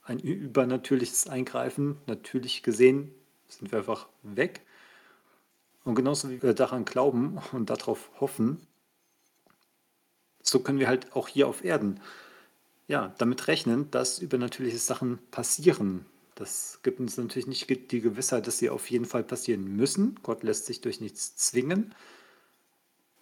ein 0.03 0.19
übernatürliches 0.19 1.29
Eingreifen. 1.29 1.97
Natürlich 2.07 2.63
gesehen 2.63 3.15
sind 3.49 3.71
wir 3.73 3.79
einfach 3.79 4.09
weg. 4.23 4.63
Und 5.85 5.95
genauso 5.95 6.31
wie 6.31 6.43
wir 6.43 6.55
daran 6.55 6.85
glauben 6.85 7.39
und 7.53 7.71
darauf 7.71 8.11
hoffen, 8.21 8.67
so 10.43 10.61
können 10.61 10.79
wir 10.79 10.89
halt 10.89 11.15
auch 11.15 11.29
hier 11.29 11.49
auf 11.49 11.65
Erden 11.65 12.01
ja, 12.89 13.15
damit 13.19 13.47
rechnen, 13.47 13.91
dass 13.93 14.19
übernatürliche 14.19 14.79
Sachen 14.79 15.19
passieren. 15.31 16.07
Das 16.35 16.81
gibt 16.83 16.99
uns 16.99 17.17
natürlich 17.17 17.47
nicht 17.47 17.69
die 17.93 18.01
Gewissheit, 18.01 18.47
dass 18.47 18.59
sie 18.59 18.71
auf 18.71 18.91
jeden 18.91 19.05
Fall 19.05 19.23
passieren 19.23 19.77
müssen. 19.77 20.19
Gott 20.23 20.43
lässt 20.43 20.67
sich 20.67 20.81
durch 20.81 21.01
nichts 21.01 21.37
zwingen. 21.37 21.95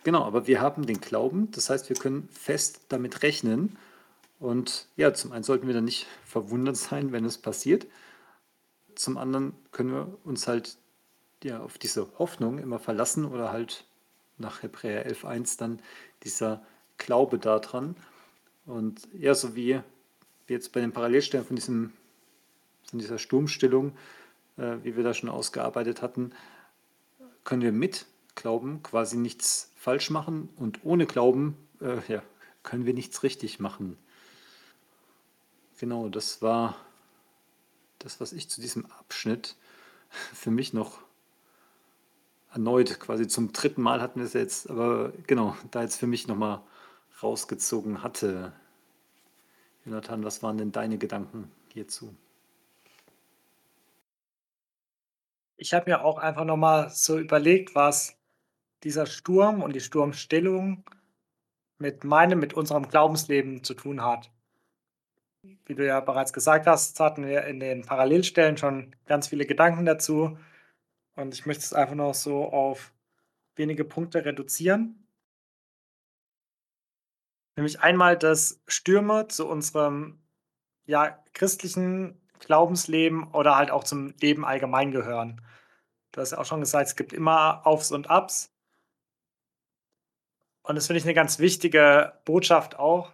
Genau, 0.04 0.24
aber 0.24 0.46
wir 0.46 0.60
haben 0.60 0.86
den 0.86 1.00
Glauben, 1.00 1.50
das 1.50 1.68
heißt, 1.68 1.88
wir 1.90 1.96
können 1.96 2.28
fest 2.30 2.82
damit 2.88 3.22
rechnen. 3.22 3.76
Und 4.38 4.86
ja, 4.96 5.12
zum 5.12 5.32
einen 5.32 5.44
sollten 5.44 5.66
wir 5.66 5.74
dann 5.74 5.84
nicht 5.84 6.06
verwundert 6.24 6.76
sein, 6.76 7.12
wenn 7.12 7.24
es 7.24 7.38
passiert. 7.38 7.86
Zum 8.94 9.16
anderen 9.16 9.54
können 9.72 9.92
wir 9.92 10.18
uns 10.24 10.46
halt 10.46 10.78
ja, 11.42 11.60
auf 11.60 11.78
diese 11.78 12.08
Hoffnung 12.18 12.58
immer 12.58 12.78
verlassen 12.78 13.24
oder 13.24 13.52
halt 13.52 13.84
nach 14.38 14.62
Hebräer 14.62 15.08
11.1 15.10 15.58
dann 15.58 15.80
dieser 16.22 16.62
Glaube 16.98 17.38
daran. 17.38 17.96
Und 18.66 19.08
ja, 19.12 19.34
so 19.34 19.54
wie 19.56 19.80
jetzt 20.46 20.72
bei 20.72 20.80
den 20.80 20.92
Parallelstellen 20.92 21.46
von, 21.46 21.56
diesem, 21.56 21.92
von 22.88 22.98
dieser 22.98 23.18
Sturmstillung, 23.18 23.96
äh, 24.56 24.76
wie 24.82 24.96
wir 24.96 25.04
da 25.04 25.14
schon 25.14 25.28
ausgearbeitet 25.28 26.02
hatten, 26.02 26.32
können 27.44 27.62
wir 27.62 27.72
mit 27.72 28.06
Glauben 28.34 28.82
quasi 28.82 29.16
nichts 29.16 29.72
falsch 29.76 30.10
machen 30.10 30.48
und 30.56 30.84
ohne 30.84 31.06
Glauben 31.06 31.56
äh, 31.80 31.96
ja, 32.12 32.22
können 32.62 32.86
wir 32.86 32.94
nichts 32.94 33.22
richtig 33.22 33.58
machen. 33.58 33.96
Genau, 35.78 36.08
das 36.08 36.42
war 36.42 36.76
das, 38.00 38.20
was 38.20 38.32
ich 38.32 38.50
zu 38.50 38.60
diesem 38.60 38.86
Abschnitt 38.86 39.56
für 40.10 40.50
mich 40.50 40.72
noch 40.72 40.98
erneut, 42.52 42.98
quasi 42.98 43.28
zum 43.28 43.52
dritten 43.52 43.82
Mal 43.82 44.00
hatten 44.00 44.20
wir 44.20 44.26
es 44.26 44.32
jetzt, 44.32 44.68
aber 44.68 45.12
genau, 45.26 45.56
da 45.70 45.82
jetzt 45.82 45.96
für 45.96 46.06
mich 46.06 46.26
nochmal 46.26 46.60
rausgezogen 47.22 48.02
hatte. 48.02 48.52
Jonathan, 49.84 50.24
was 50.24 50.42
waren 50.42 50.58
denn 50.58 50.72
deine 50.72 50.98
Gedanken 50.98 51.50
hierzu? 51.72 52.14
Ich 55.56 55.74
habe 55.74 55.90
mir 55.90 56.04
auch 56.04 56.18
einfach 56.18 56.44
nochmal 56.44 56.90
so 56.90 57.18
überlegt, 57.18 57.74
was 57.74 58.16
dieser 58.84 59.06
Sturm 59.06 59.62
und 59.62 59.74
die 59.74 59.80
Sturmstellung 59.80 60.84
mit 61.78 62.04
meinem, 62.04 62.38
mit 62.38 62.54
unserem 62.54 62.88
Glaubensleben 62.88 63.62
zu 63.62 63.74
tun 63.74 64.02
hat. 64.02 64.30
Wie 65.42 65.74
du 65.74 65.86
ja 65.86 66.00
bereits 66.00 66.32
gesagt 66.32 66.66
hast, 66.66 66.98
hatten 67.00 67.26
wir 67.26 67.44
in 67.44 67.60
den 67.60 67.82
Parallelstellen 67.84 68.56
schon 68.56 68.94
ganz 69.06 69.28
viele 69.28 69.46
Gedanken 69.46 69.84
dazu. 69.84 70.38
Und 71.14 71.34
ich 71.34 71.46
möchte 71.46 71.64
es 71.64 71.72
einfach 71.72 71.94
noch 71.94 72.14
so 72.14 72.44
auf 72.44 72.92
wenige 73.56 73.84
Punkte 73.84 74.24
reduzieren. 74.24 75.06
Nämlich 77.56 77.80
einmal, 77.80 78.16
dass 78.16 78.62
Stürme 78.68 79.26
zu 79.28 79.48
unserem 79.48 80.20
ja, 80.86 81.22
christlichen 81.34 82.20
Glaubensleben 82.38 83.32
oder 83.32 83.56
halt 83.56 83.70
auch 83.70 83.84
zum 83.84 84.14
Leben 84.20 84.44
allgemein 84.44 84.92
gehören. 84.92 85.40
Du 86.12 86.20
hast 86.20 86.30
ja 86.32 86.38
auch 86.38 86.46
schon 86.46 86.60
gesagt, 86.60 86.88
es 86.88 86.96
gibt 86.96 87.12
immer 87.12 87.66
Aufs 87.66 87.92
und 87.92 88.08
Abs. 88.10 88.52
Und 90.62 90.76
das 90.76 90.86
finde 90.86 90.98
ich 90.98 91.04
eine 91.04 91.14
ganz 91.14 91.38
wichtige 91.38 92.12
Botschaft 92.24 92.78
auch, 92.78 93.12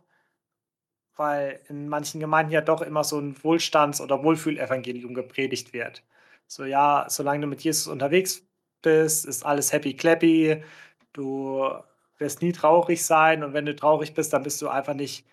weil 1.16 1.60
in 1.68 1.88
manchen 1.88 2.20
Gemeinden 2.20 2.52
ja 2.52 2.60
doch 2.60 2.82
immer 2.82 3.04
so 3.04 3.18
ein 3.18 3.36
Wohlstands- 3.42 4.00
oder 4.00 4.22
Wohlfühlevangelium 4.24 5.14
gepredigt 5.14 5.72
wird. 5.72 6.02
So, 6.46 6.64
ja, 6.64 7.06
solange 7.08 7.42
du 7.42 7.46
mit 7.48 7.62
Jesus 7.62 7.86
unterwegs 7.86 8.46
bist, 8.82 9.26
ist 9.26 9.44
alles 9.46 9.72
happy 9.72 9.94
clappy. 9.96 10.62
Du 11.12 11.68
wirst 12.18 12.42
nie 12.42 12.52
traurig 12.52 13.04
sein 13.04 13.42
und 13.44 13.52
wenn 13.54 13.66
du 13.66 13.74
traurig 13.76 14.14
bist, 14.14 14.32
dann 14.32 14.42
bist 14.42 14.60
du 14.62 14.68
einfach 14.68 14.94
nicht 14.94 15.26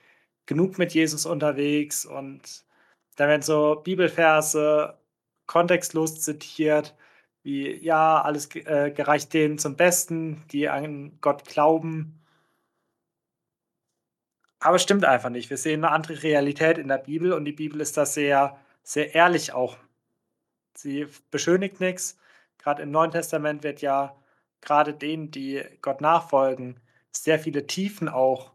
genug 0.45 0.77
mit 0.77 0.93
Jesus 0.93 1.25
unterwegs 1.25 2.05
und 2.05 2.65
da 3.17 3.27
werden 3.27 3.41
so 3.41 3.81
Bibelverse 3.83 4.97
kontextlos 5.47 6.21
zitiert, 6.21 6.95
wie 7.43 7.73
ja, 7.83 8.21
alles 8.21 8.53
äh, 8.55 8.91
gereicht 8.91 9.33
denen 9.33 9.57
zum 9.57 9.75
Besten, 9.75 10.43
die 10.51 10.69
an 10.69 11.17
Gott 11.21 11.45
glauben. 11.45 12.20
Aber 14.63 14.75
es 14.75 14.83
stimmt 14.83 15.05
einfach 15.05 15.31
nicht. 15.31 15.49
Wir 15.49 15.57
sehen 15.57 15.83
eine 15.83 15.93
andere 15.93 16.21
Realität 16.21 16.77
in 16.77 16.87
der 16.87 16.99
Bibel 16.99 17.33
und 17.33 17.45
die 17.45 17.51
Bibel 17.51 17.81
ist 17.81 17.97
da 17.97 18.05
sehr, 18.05 18.59
sehr 18.83 19.15
ehrlich 19.15 19.53
auch. 19.53 19.77
Sie 20.75 21.07
beschönigt 21.31 21.79
nichts. 21.79 22.19
Gerade 22.59 22.83
im 22.83 22.91
Neuen 22.91 23.09
Testament 23.09 23.63
wird 23.63 23.81
ja 23.81 24.15
gerade 24.61 24.93
denen, 24.93 25.31
die 25.31 25.63
Gott 25.81 25.99
nachfolgen, 25.99 26.79
sehr 27.11 27.39
viele 27.39 27.65
Tiefen 27.65 28.07
auch 28.07 28.53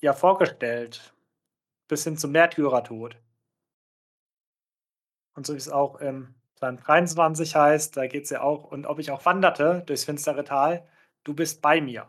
ja 0.00 0.12
vorgestellt, 0.12 1.14
bis 1.88 2.04
hin 2.04 2.16
zum 2.16 2.30
Märtyrertod. 2.30 3.16
Und 5.34 5.46
so 5.46 5.54
wie 5.54 5.58
es 5.58 5.68
auch 5.68 5.96
im 5.96 6.36
Psalm 6.54 6.76
23 6.76 7.56
heißt, 7.56 7.96
da 7.96 8.06
geht 8.06 8.24
es 8.24 8.30
ja 8.30 8.42
auch, 8.42 8.70
und 8.70 8.86
ob 8.86 9.00
ich 9.00 9.10
auch 9.10 9.24
wanderte 9.24 9.82
durchs 9.84 10.04
finstere 10.04 10.44
Tal, 10.44 10.86
du 11.24 11.34
bist 11.34 11.60
bei 11.60 11.80
mir. 11.80 12.06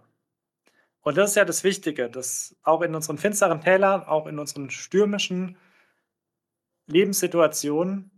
Und 1.01 1.17
das 1.17 1.31
ist 1.31 1.35
ja 1.35 1.45
das 1.45 1.63
Wichtige, 1.63 2.09
dass 2.09 2.55
auch 2.61 2.81
in 2.81 2.93
unseren 2.93 3.17
finsteren 3.17 3.61
Tälern, 3.61 4.03
auch 4.03 4.27
in 4.27 4.37
unseren 4.37 4.69
stürmischen 4.69 5.57
Lebenssituationen, 6.85 8.11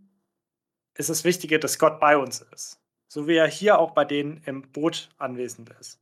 ist 0.96 1.10
es 1.10 1.24
Wichtige, 1.24 1.60
dass 1.60 1.80
Gott 1.80 2.00
bei 2.00 2.18
uns 2.18 2.42
ist. 2.42 2.80
So 3.08 3.28
wie 3.28 3.36
er 3.36 3.48
hier 3.48 3.80
auch 3.80 3.92
bei 3.92 4.06
denen 4.06 4.44
im 4.46 4.72
Boot 4.72 5.10
anwesend 5.18 5.70
ist. 5.80 6.00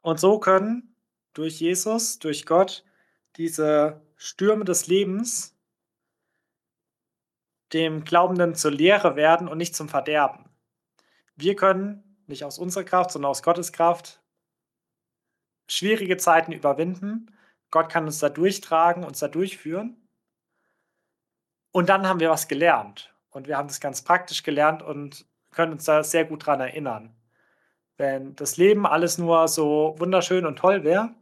Und 0.00 0.20
so 0.20 0.38
können 0.38 0.94
durch 1.34 1.60
Jesus, 1.60 2.18
durch 2.18 2.46
Gott, 2.46 2.84
diese 3.36 4.00
Stürme 4.16 4.64
des 4.64 4.86
Lebens 4.86 5.54
dem 7.72 8.04
Glaubenden 8.04 8.54
zur 8.54 8.70
Lehre 8.70 9.16
werden 9.16 9.48
und 9.48 9.58
nicht 9.58 9.74
zum 9.74 9.88
Verderben. 9.88 10.48
Wir 11.34 11.56
können 11.56 12.05
nicht 12.28 12.44
aus 12.44 12.58
unserer 12.58 12.84
Kraft, 12.84 13.10
sondern 13.10 13.30
aus 13.30 13.42
Gottes 13.42 13.72
Kraft 13.72 14.20
schwierige 15.68 16.16
Zeiten 16.16 16.52
überwinden. 16.52 17.34
Gott 17.70 17.90
kann 17.90 18.04
uns 18.04 18.18
da 18.18 18.28
durchtragen, 18.28 19.04
uns 19.04 19.18
da 19.18 19.28
durchführen. 19.28 19.96
Und 21.72 21.88
dann 21.88 22.08
haben 22.08 22.20
wir 22.20 22.30
was 22.30 22.48
gelernt. 22.48 23.14
Und 23.30 23.48
wir 23.48 23.56
haben 23.56 23.68
das 23.68 23.80
ganz 23.80 24.02
praktisch 24.02 24.42
gelernt 24.42 24.82
und 24.82 25.26
können 25.50 25.72
uns 25.72 25.84
da 25.84 26.02
sehr 26.02 26.24
gut 26.24 26.46
dran 26.46 26.60
erinnern. 26.60 27.14
Wenn 27.96 28.34
das 28.36 28.56
Leben 28.56 28.86
alles 28.86 29.18
nur 29.18 29.48
so 29.48 29.94
wunderschön 29.98 30.46
und 30.46 30.56
toll 30.56 30.84
wäre, 30.84 31.14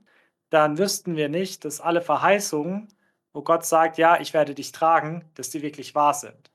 dann 0.50 0.78
wüssten 0.78 1.16
wir 1.16 1.28
nicht, 1.28 1.64
dass 1.64 1.80
alle 1.80 2.02
Verheißungen, 2.02 2.88
wo 3.32 3.42
Gott 3.42 3.64
sagt, 3.64 3.98
ja, 3.98 4.20
ich 4.20 4.34
werde 4.34 4.54
dich 4.54 4.72
tragen, 4.72 5.28
dass 5.34 5.50
die 5.50 5.62
wirklich 5.62 5.94
wahr 5.94 6.14
sind. 6.14 6.52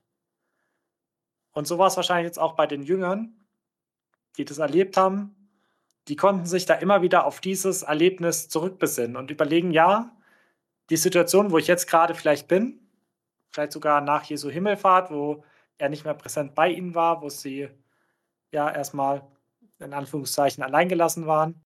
Und 1.52 1.66
so 1.66 1.78
war 1.78 1.88
es 1.88 1.96
wahrscheinlich 1.96 2.26
jetzt 2.26 2.38
auch 2.38 2.54
bei 2.54 2.66
den 2.66 2.82
Jüngern, 2.82 3.39
die 4.36 4.44
das 4.44 4.58
erlebt 4.58 4.96
haben. 4.96 5.34
Die 6.08 6.16
konnten 6.16 6.46
sich 6.46 6.66
da 6.66 6.74
immer 6.74 7.02
wieder 7.02 7.24
auf 7.24 7.40
dieses 7.40 7.82
Erlebnis 7.82 8.48
zurückbesinnen 8.48 9.16
und 9.16 9.30
überlegen, 9.30 9.70
ja, 9.70 10.16
die 10.90 10.96
Situation, 10.96 11.50
wo 11.50 11.58
ich 11.58 11.66
jetzt 11.66 11.86
gerade 11.86 12.14
vielleicht 12.14 12.48
bin, 12.48 12.80
vielleicht 13.50 13.72
sogar 13.72 14.00
nach 14.00 14.24
Jesu 14.24 14.50
Himmelfahrt, 14.50 15.10
wo 15.10 15.44
er 15.78 15.88
nicht 15.88 16.04
mehr 16.04 16.14
präsent 16.14 16.54
bei 16.54 16.68
ihnen 16.68 16.94
war, 16.94 17.22
wo 17.22 17.28
sie 17.28 17.68
ja 18.50 18.70
erstmal 18.70 19.26
in 19.78 19.92
Anführungszeichen 19.92 20.62
alleingelassen 20.62 21.26
waren. 21.26 21.64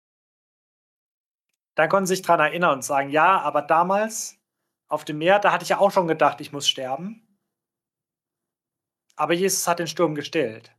Dann 1.76 1.90
konnten 1.90 2.08
sie 2.08 2.16
sich 2.16 2.26
daran 2.26 2.48
erinnern 2.48 2.76
und 2.76 2.84
sagen, 2.84 3.10
ja, 3.10 3.40
aber 3.42 3.62
damals 3.62 4.40
auf 4.88 5.04
dem 5.04 5.18
Meer, 5.18 5.40
da 5.40 5.52
hatte 5.52 5.64
ich 5.64 5.70
ja 5.70 5.80
auch 5.80 5.92
schon 5.92 6.08
gedacht, 6.08 6.42
ich 6.42 6.52
muss 6.52 6.68
sterben. 6.68 7.28
Aber 9.16 9.34
Jesus 9.34 9.68
hat 9.68 9.80
den 9.80 9.88
Sturm 9.88 10.16
gestillt. 10.16 10.72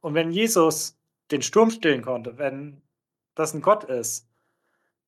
Und 0.00 0.14
wenn 0.14 0.30
Jesus 0.30 0.98
den 1.30 1.42
Sturm 1.42 1.70
stillen 1.70 2.02
konnte, 2.02 2.38
wenn 2.38 2.82
das 3.34 3.54
ein 3.54 3.62
Gott 3.62 3.84
ist, 3.84 4.28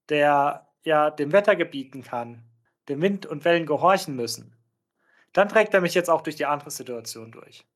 der 0.08 0.68
ja 0.82 1.10
dem 1.10 1.32
Wetter 1.32 1.56
gebieten 1.56 2.02
kann, 2.02 2.42
dem 2.88 3.00
Wind 3.02 3.26
und 3.26 3.44
Wellen 3.44 3.66
gehorchen 3.66 4.16
müssen, 4.16 4.56
dann 5.32 5.48
trägt 5.48 5.74
er 5.74 5.80
mich 5.80 5.94
jetzt 5.94 6.10
auch 6.10 6.22
durch 6.22 6.36
die 6.36 6.46
andere 6.46 6.70
Situation 6.70 7.30
durch. 7.30 7.66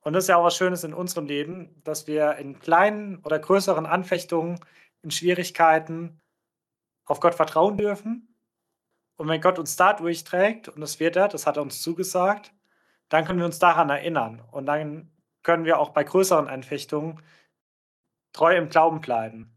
Und 0.00 0.12
das 0.12 0.24
ist 0.24 0.28
ja 0.28 0.36
auch 0.36 0.44
was 0.44 0.56
Schönes 0.56 0.84
in 0.84 0.94
unserem 0.94 1.26
Leben, 1.26 1.80
dass 1.82 2.06
wir 2.06 2.36
in 2.36 2.58
kleinen 2.60 3.18
oder 3.24 3.38
größeren 3.38 3.86
Anfechtungen, 3.86 4.60
in 5.02 5.10
Schwierigkeiten 5.10 6.20
auf 7.04 7.20
Gott 7.20 7.34
vertrauen 7.34 7.76
dürfen. 7.76 8.34
Und 9.16 9.28
wenn 9.28 9.40
Gott 9.40 9.58
uns 9.58 9.76
da 9.76 9.94
durchträgt, 9.94 10.68
und 10.68 10.80
das 10.80 11.00
wird 11.00 11.16
er, 11.16 11.28
das 11.28 11.46
hat 11.46 11.56
er 11.56 11.62
uns 11.62 11.80
zugesagt, 11.82 12.52
dann 13.08 13.24
können 13.24 13.38
wir 13.38 13.46
uns 13.46 13.58
daran 13.58 13.90
erinnern. 13.90 14.42
Und 14.50 14.66
dann 14.66 15.10
können 15.46 15.64
wir 15.64 15.78
auch 15.78 15.90
bei 15.90 16.02
größeren 16.02 16.48
Anfechtungen 16.48 17.22
treu 18.32 18.56
im 18.56 18.68
Glauben 18.68 19.00
bleiben 19.00 19.56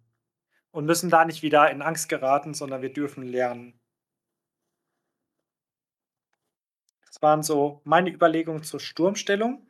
und 0.70 0.86
müssen 0.86 1.10
da 1.10 1.26
nicht 1.26 1.42
wieder 1.42 1.72
in 1.72 1.82
Angst 1.82 2.10
geraten, 2.10 2.54
sondern 2.54 2.84
wir 2.84 2.94
dürfen 2.94 3.24
lernen. 3.24 3.74
Das 7.08 7.20
waren 7.24 7.42
so 7.42 7.82
meine 7.86 8.12
Überlegungen 8.12 8.62
zur 8.62 8.80
Sturmstellung. 8.80 9.66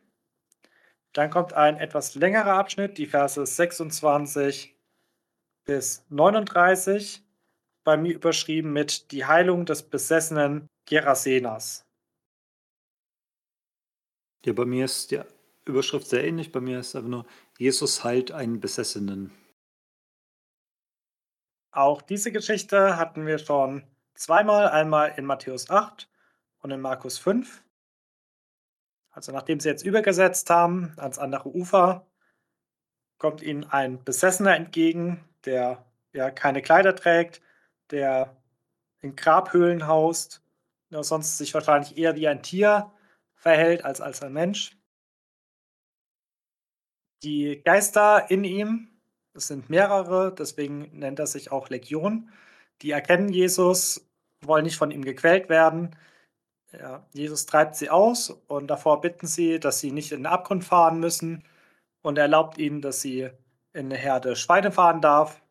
Dann 1.14 1.30
kommt 1.30 1.54
ein 1.54 1.78
etwas 1.78 2.14
längerer 2.14 2.52
Abschnitt, 2.52 2.98
die 2.98 3.06
Verse 3.06 3.46
26 3.46 4.76
bis 5.64 6.04
39, 6.10 7.24
bei 7.82 7.96
mir 7.96 8.14
überschrieben 8.14 8.74
mit 8.74 9.10
die 9.10 9.24
Heilung 9.24 9.64
des 9.64 9.88
besessenen 9.88 10.68
Gerasenas. 10.84 11.86
Ja, 14.44 14.52
bei 14.52 14.66
mir 14.66 14.84
ist 14.84 15.10
die 15.12 15.22
Überschrift 15.64 16.06
sehr 16.06 16.24
ähnlich. 16.24 16.52
Bei 16.52 16.60
mir 16.60 16.80
ist 16.80 16.96
einfach 16.96 17.08
nur 17.08 17.26
Jesus 17.58 18.04
heilt 18.04 18.32
einen 18.32 18.60
Besessenen. 18.60 19.32
Auch 21.72 22.02
diese 22.02 22.32
Geschichte 22.32 22.96
hatten 22.96 23.26
wir 23.26 23.38
schon 23.38 23.84
zweimal, 24.14 24.68
einmal 24.68 25.14
in 25.16 25.24
Matthäus 25.24 25.70
8 25.70 26.08
und 26.58 26.70
in 26.70 26.80
Markus 26.80 27.18
5. 27.18 27.62
Also 29.10 29.32
nachdem 29.32 29.60
sie 29.60 29.68
jetzt 29.68 29.84
übergesetzt 29.84 30.50
haben 30.50 30.94
ans 30.96 31.18
andere 31.18 31.48
Ufer, 31.48 32.06
kommt 33.18 33.42
ihnen 33.42 33.64
ein 33.64 34.02
Besessener 34.02 34.56
entgegen, 34.56 35.24
der 35.44 35.84
ja 36.12 36.30
keine 36.30 36.62
Kleider 36.62 36.96
trägt, 36.96 37.42
der 37.90 38.36
in 39.00 39.16
Grabhöhlen 39.16 39.86
haust, 39.86 40.42
der 40.90 41.04
sonst 41.04 41.38
sich 41.38 41.54
wahrscheinlich 41.54 41.96
eher 41.96 42.16
wie 42.16 42.28
ein 42.28 42.42
Tier 42.42 42.92
verhält 43.34 43.84
als 43.84 44.00
als 44.00 44.22
ein 44.22 44.32
Mensch. 44.32 44.79
Die 47.22 47.62
Geister 47.64 48.30
in 48.30 48.44
ihm, 48.44 48.88
das 49.34 49.48
sind 49.48 49.68
mehrere, 49.68 50.34
deswegen 50.34 50.98
nennt 50.98 51.18
er 51.18 51.26
sich 51.26 51.52
auch 51.52 51.68
Legion, 51.68 52.30
die 52.82 52.90
erkennen 52.92 53.28
Jesus, 53.28 54.10
wollen 54.42 54.64
nicht 54.64 54.76
von 54.76 54.90
ihm 54.90 55.04
gequält 55.04 55.48
werden. 55.48 55.96
Ja, 56.72 57.06
Jesus 57.12 57.46
treibt 57.46 57.76
sie 57.76 57.90
aus 57.90 58.30
und 58.30 58.68
davor 58.68 59.00
bitten 59.00 59.26
sie, 59.26 59.60
dass 59.60 59.80
sie 59.80 59.92
nicht 59.92 60.12
in 60.12 60.20
den 60.20 60.26
Abgrund 60.26 60.64
fahren 60.64 61.00
müssen 61.00 61.44
und 62.02 62.16
erlaubt 62.16 62.58
ihnen, 62.58 62.80
dass 62.80 63.00
sie 63.00 63.30
in 63.72 63.86
eine 63.86 63.96
Herde 63.96 64.36
Schweine 64.36 64.72
fahren 64.72 65.00
darf. 65.00 65.42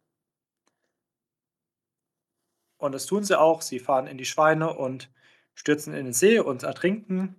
Und 2.77 2.93
das 2.93 3.05
tun 3.05 3.23
sie 3.23 3.39
auch. 3.39 3.61
Sie 3.61 3.79
fahren 3.79 4.07
in 4.07 4.17
die 4.17 4.25
Schweine 4.25 4.73
und 4.73 5.11
stürzen 5.53 5.93
in 5.93 6.05
den 6.05 6.13
See 6.13 6.39
und 6.39 6.63
ertrinken. 6.63 7.35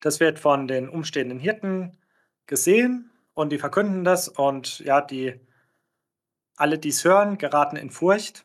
Das 0.00 0.20
wird 0.20 0.38
von 0.38 0.68
den 0.68 0.88
umstehenden 0.88 1.38
Hirten 1.38 1.96
gesehen 2.52 3.10
und 3.32 3.48
die 3.50 3.58
verkünden 3.58 4.04
das 4.04 4.28
und 4.28 4.80
ja, 4.80 5.00
die 5.00 5.40
alle, 6.54 6.78
die 6.78 6.90
es 6.90 7.02
hören, 7.02 7.38
geraten 7.38 7.76
in 7.76 7.88
Furcht. 7.88 8.44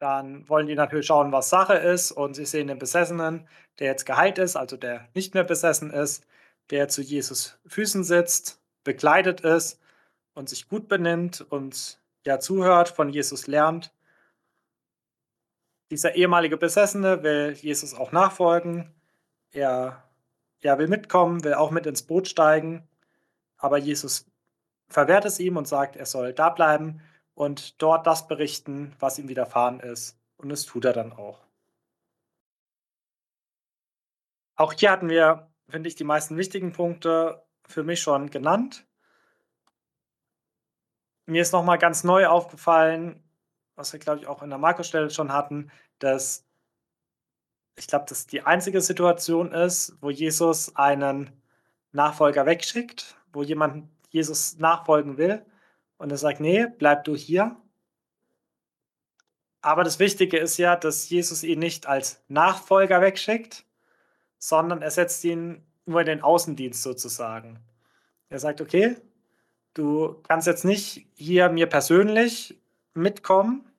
Dann 0.00 0.48
wollen 0.48 0.66
die 0.66 0.74
natürlich 0.74 1.06
schauen, 1.06 1.30
was 1.30 1.48
Sache 1.48 1.74
ist 1.74 2.10
und 2.10 2.34
sie 2.34 2.44
sehen 2.44 2.66
den 2.66 2.80
Besessenen, 2.80 3.46
der 3.78 3.86
jetzt 3.86 4.04
geheilt 4.04 4.38
ist, 4.38 4.56
also 4.56 4.76
der 4.76 5.08
nicht 5.14 5.34
mehr 5.34 5.44
besessen 5.44 5.92
ist, 5.92 6.26
der 6.70 6.88
zu 6.88 7.02
Jesus 7.02 7.56
Füßen 7.66 8.02
sitzt, 8.02 8.60
bekleidet 8.82 9.42
ist 9.42 9.80
und 10.34 10.48
sich 10.48 10.68
gut 10.68 10.88
benimmt 10.88 11.40
und 11.40 12.00
ja 12.26 12.40
zuhört, 12.40 12.88
von 12.88 13.10
Jesus 13.10 13.46
lernt. 13.46 13.92
Dieser 15.92 16.16
ehemalige 16.16 16.56
Besessene 16.56 17.22
will 17.22 17.52
Jesus 17.52 17.94
auch 17.94 18.10
nachfolgen. 18.10 18.92
Er 19.52 20.05
ja, 20.66 20.78
will 20.78 20.88
mitkommen, 20.88 21.44
will 21.44 21.54
auch 21.54 21.70
mit 21.70 21.86
ins 21.86 22.02
Boot 22.02 22.26
steigen, 22.26 22.88
aber 23.56 23.78
Jesus 23.78 24.26
verwehrt 24.88 25.24
es 25.24 25.38
ihm 25.38 25.56
und 25.56 25.68
sagt, 25.68 25.94
er 25.94 26.06
soll 26.06 26.32
da 26.32 26.50
bleiben 26.50 27.00
und 27.34 27.80
dort 27.80 28.06
das 28.06 28.26
berichten, 28.26 28.92
was 28.98 29.18
ihm 29.18 29.28
widerfahren 29.28 29.78
ist. 29.78 30.18
Und 30.36 30.48
das 30.48 30.64
tut 30.64 30.84
er 30.84 30.92
dann 30.92 31.12
auch. 31.12 31.46
Auch 34.56 34.72
hier 34.72 34.90
hatten 34.90 35.08
wir, 35.08 35.48
finde 35.68 35.88
ich, 35.88 35.94
die 35.94 36.04
meisten 36.04 36.36
wichtigen 36.36 36.72
Punkte 36.72 37.46
für 37.64 37.84
mich 37.84 38.00
schon 38.00 38.30
genannt. 38.30 38.86
Mir 41.26 41.42
ist 41.42 41.52
nochmal 41.52 41.78
ganz 41.78 42.02
neu 42.02 42.26
aufgefallen, 42.26 43.22
was 43.76 43.92
wir, 43.92 44.00
glaube 44.00 44.20
ich, 44.20 44.26
auch 44.26 44.42
in 44.42 44.50
der 44.50 44.58
Markus-Stelle 44.58 45.10
schon 45.10 45.32
hatten, 45.32 45.70
dass 45.98 46.45
ich 47.76 47.86
glaube, 47.86 48.06
dass 48.08 48.26
die 48.26 48.42
einzige 48.42 48.80
Situation 48.80 49.52
ist, 49.52 49.96
wo 50.00 50.10
Jesus 50.10 50.74
einen 50.76 51.30
Nachfolger 51.92 52.46
wegschickt, 52.46 53.16
wo 53.32 53.42
jemand 53.42 53.88
Jesus 54.10 54.58
nachfolgen 54.58 55.18
will 55.18 55.44
und 55.98 56.10
er 56.10 56.16
sagt, 56.16 56.40
nee, 56.40 56.66
bleib 56.66 57.04
du 57.04 57.14
hier. 57.14 57.56
Aber 59.60 59.84
das 59.84 59.98
Wichtige 59.98 60.38
ist 60.38 60.56
ja, 60.56 60.76
dass 60.76 61.08
Jesus 61.10 61.42
ihn 61.42 61.58
nicht 61.58 61.86
als 61.86 62.22
Nachfolger 62.28 63.00
wegschickt, 63.00 63.66
sondern 64.38 64.80
er 64.80 64.90
setzt 64.90 65.22
ihn 65.24 65.62
nur 65.84 66.00
in 66.00 66.06
den 66.06 66.22
Außendienst 66.22 66.82
sozusagen. 66.82 67.58
Er 68.28 68.38
sagt, 68.38 68.60
okay, 68.60 68.96
du 69.74 70.22
kannst 70.28 70.46
jetzt 70.46 70.64
nicht 70.64 71.06
hier 71.14 71.48
mir 71.48 71.66
persönlich 71.66 72.58
mitkommen, 72.94 73.70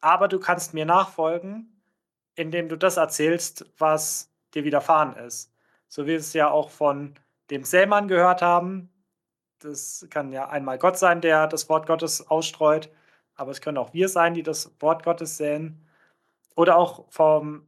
aber 0.00 0.28
du 0.28 0.40
kannst 0.40 0.74
mir 0.74 0.86
nachfolgen 0.86 1.71
indem 2.34 2.68
du 2.68 2.76
das 2.76 2.96
erzählst, 2.96 3.66
was 3.78 4.30
dir 4.54 4.64
widerfahren 4.64 5.16
ist. 5.16 5.52
So 5.88 6.04
wie 6.04 6.08
wir 6.08 6.16
es 6.16 6.32
ja 6.32 6.50
auch 6.50 6.70
von 6.70 7.14
dem 7.50 7.64
Sämann 7.64 8.08
gehört 8.08 8.42
haben. 8.42 8.90
Das 9.58 10.06
kann 10.10 10.32
ja 10.32 10.48
einmal 10.48 10.78
Gott 10.78 10.98
sein, 10.98 11.20
der 11.20 11.46
das 11.46 11.68
Wort 11.68 11.86
Gottes 11.86 12.28
ausstreut, 12.30 12.90
aber 13.34 13.50
es 13.50 13.60
können 13.60 13.78
auch 13.78 13.92
wir 13.92 14.08
sein, 14.08 14.34
die 14.34 14.42
das 14.42 14.74
Wort 14.80 15.04
Gottes 15.04 15.36
säen. 15.36 15.86
Oder 16.56 16.76
auch 16.76 17.10
vom 17.10 17.66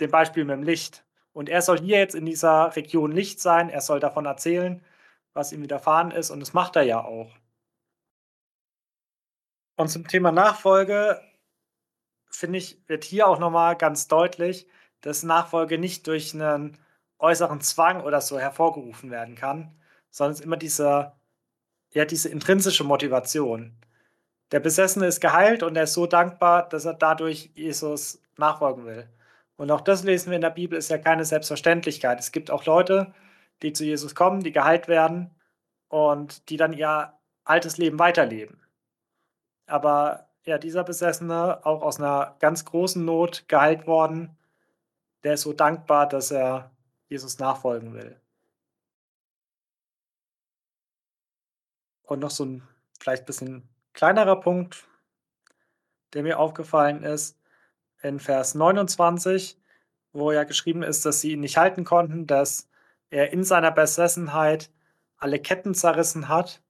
dem 0.00 0.10
Beispiel 0.10 0.44
mit 0.44 0.56
dem 0.56 0.62
Licht. 0.62 1.04
Und 1.32 1.48
er 1.48 1.62
soll 1.62 1.78
hier 1.78 1.98
jetzt 1.98 2.14
in 2.14 2.26
dieser 2.26 2.74
Region 2.74 3.12
Licht 3.12 3.40
sein, 3.40 3.70
er 3.70 3.80
soll 3.80 4.00
davon 4.00 4.26
erzählen, 4.26 4.82
was 5.32 5.52
ihm 5.52 5.62
widerfahren 5.62 6.10
ist, 6.10 6.30
und 6.30 6.40
das 6.40 6.52
macht 6.54 6.76
er 6.76 6.82
ja 6.82 7.04
auch. 7.04 7.30
Und 9.76 9.88
zum 9.88 10.06
Thema 10.08 10.32
Nachfolge 10.32 11.20
finde 12.30 12.58
ich, 12.58 12.78
wird 12.86 13.04
hier 13.04 13.28
auch 13.28 13.38
nochmal 13.38 13.76
ganz 13.76 14.08
deutlich, 14.08 14.66
dass 15.00 15.22
Nachfolge 15.22 15.78
nicht 15.78 16.06
durch 16.06 16.34
einen 16.34 16.78
äußeren 17.18 17.60
Zwang 17.60 18.02
oder 18.02 18.20
so 18.20 18.38
hervorgerufen 18.38 19.10
werden 19.10 19.34
kann, 19.34 19.74
sondern 20.10 20.32
es 20.32 20.40
ist 20.40 20.46
immer 20.46 20.56
diese, 20.56 21.12
ja, 21.92 22.04
diese 22.04 22.28
intrinsische 22.28 22.84
Motivation. 22.84 23.76
Der 24.52 24.60
Besessene 24.60 25.06
ist 25.06 25.20
geheilt 25.20 25.62
und 25.62 25.76
er 25.76 25.84
ist 25.84 25.94
so 25.94 26.06
dankbar, 26.06 26.68
dass 26.68 26.84
er 26.84 26.94
dadurch 26.94 27.50
Jesus 27.54 28.22
nachfolgen 28.36 28.84
will. 28.84 29.08
Und 29.56 29.70
auch 29.70 29.82
das 29.82 30.02
lesen 30.04 30.30
wir 30.30 30.36
in 30.36 30.42
der 30.42 30.50
Bibel, 30.50 30.78
ist 30.78 30.90
ja 30.90 30.98
keine 30.98 31.24
Selbstverständlichkeit. 31.24 32.18
Es 32.18 32.32
gibt 32.32 32.50
auch 32.50 32.64
Leute, 32.64 33.12
die 33.62 33.72
zu 33.72 33.84
Jesus 33.84 34.14
kommen, 34.14 34.42
die 34.42 34.52
geheilt 34.52 34.88
werden 34.88 35.30
und 35.88 36.48
die 36.48 36.56
dann 36.56 36.72
ihr 36.72 37.12
altes 37.44 37.76
Leben 37.76 37.98
weiterleben. 37.98 38.60
Aber 39.66 40.29
ja, 40.44 40.58
dieser 40.58 40.84
Besessene, 40.84 41.64
auch 41.64 41.82
aus 41.82 41.98
einer 41.98 42.36
ganz 42.40 42.64
großen 42.64 43.04
Not 43.04 43.44
geheilt 43.48 43.86
worden, 43.86 44.36
der 45.22 45.34
ist 45.34 45.42
so 45.42 45.52
dankbar, 45.52 46.08
dass 46.08 46.30
er 46.30 46.70
Jesus 47.08 47.38
nachfolgen 47.38 47.94
will. 47.94 48.20
Und 52.02 52.20
noch 52.20 52.30
so 52.30 52.44
ein 52.44 52.62
vielleicht 52.98 53.22
ein 53.22 53.26
bisschen 53.26 53.68
kleinerer 53.92 54.40
Punkt, 54.40 54.86
der 56.12 56.22
mir 56.22 56.38
aufgefallen 56.38 57.02
ist, 57.02 57.38
in 58.02 58.18
Vers 58.18 58.54
29, 58.54 59.58
wo 60.12 60.32
ja 60.32 60.44
geschrieben 60.44 60.82
ist, 60.82 61.04
dass 61.04 61.20
sie 61.20 61.32
ihn 61.32 61.40
nicht 61.40 61.56
halten 61.56 61.84
konnten, 61.84 62.26
dass 62.26 62.68
er 63.10 63.32
in 63.32 63.44
seiner 63.44 63.70
Besessenheit 63.70 64.70
alle 65.16 65.38
Ketten 65.38 65.74
zerrissen 65.74 66.28
hat 66.28 66.62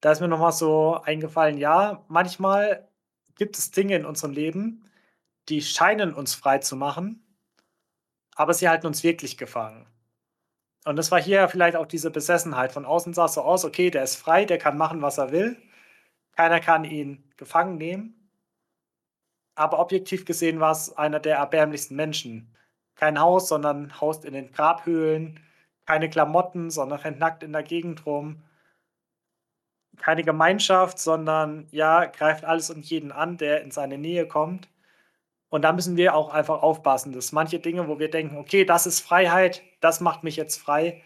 da 0.00 0.12
ist 0.12 0.20
mir 0.20 0.28
nochmal 0.28 0.52
so 0.52 1.00
eingefallen, 1.04 1.58
ja, 1.58 2.04
manchmal 2.08 2.88
gibt 3.36 3.58
es 3.58 3.70
Dinge 3.70 3.96
in 3.96 4.06
unserem 4.06 4.32
Leben, 4.32 4.84
die 5.48 5.62
scheinen 5.62 6.14
uns 6.14 6.34
frei 6.34 6.58
zu 6.58 6.76
machen, 6.76 7.22
aber 8.34 8.54
sie 8.54 8.68
halten 8.68 8.86
uns 8.86 9.02
wirklich 9.02 9.36
gefangen. 9.36 9.86
Und 10.86 10.96
das 10.96 11.10
war 11.10 11.20
hier 11.20 11.48
vielleicht 11.48 11.76
auch 11.76 11.86
diese 11.86 12.10
Besessenheit. 12.10 12.72
Von 12.72 12.86
außen 12.86 13.12
sah 13.12 13.26
es 13.26 13.34
so 13.34 13.42
aus, 13.42 13.64
okay, 13.64 13.90
der 13.90 14.02
ist 14.02 14.16
frei, 14.16 14.46
der 14.46 14.58
kann 14.58 14.78
machen, 14.78 15.02
was 15.02 15.18
er 15.18 15.30
will. 15.30 15.56
Keiner 16.36 16.60
kann 16.60 16.84
ihn 16.84 17.30
gefangen 17.36 17.76
nehmen. 17.76 18.30
Aber 19.54 19.78
objektiv 19.78 20.24
gesehen 20.24 20.60
war 20.60 20.72
es 20.72 20.96
einer 20.96 21.20
der 21.20 21.36
erbärmlichsten 21.36 21.96
Menschen. 21.96 22.56
Kein 22.94 23.20
Haus, 23.20 23.48
sondern 23.48 24.00
haust 24.00 24.24
in 24.24 24.32
den 24.32 24.52
Grabhöhlen. 24.52 25.40
Keine 25.84 26.08
Klamotten, 26.08 26.70
sondern 26.70 27.00
rennt 27.00 27.18
nackt 27.20 27.42
in 27.42 27.52
der 27.52 27.62
Gegend 27.62 28.06
rum 28.06 28.42
keine 30.00 30.24
Gemeinschaft, 30.24 30.98
sondern 30.98 31.66
ja, 31.70 32.06
greift 32.06 32.44
alles 32.44 32.70
und 32.70 32.84
jeden 32.86 33.12
an, 33.12 33.36
der 33.36 33.62
in 33.62 33.70
seine 33.70 33.98
Nähe 33.98 34.26
kommt. 34.26 34.68
Und 35.50 35.62
da 35.62 35.72
müssen 35.72 35.96
wir 35.96 36.14
auch 36.14 36.30
einfach 36.30 36.62
aufpassen, 36.62 37.12
dass 37.12 37.32
manche 37.32 37.58
Dinge, 37.60 37.88
wo 37.88 37.98
wir 37.98 38.10
denken, 38.10 38.38
okay, 38.38 38.64
das 38.64 38.86
ist 38.86 39.00
Freiheit, 39.00 39.62
das 39.80 40.00
macht 40.00 40.24
mich 40.24 40.36
jetzt 40.36 40.56
frei, 40.58 41.02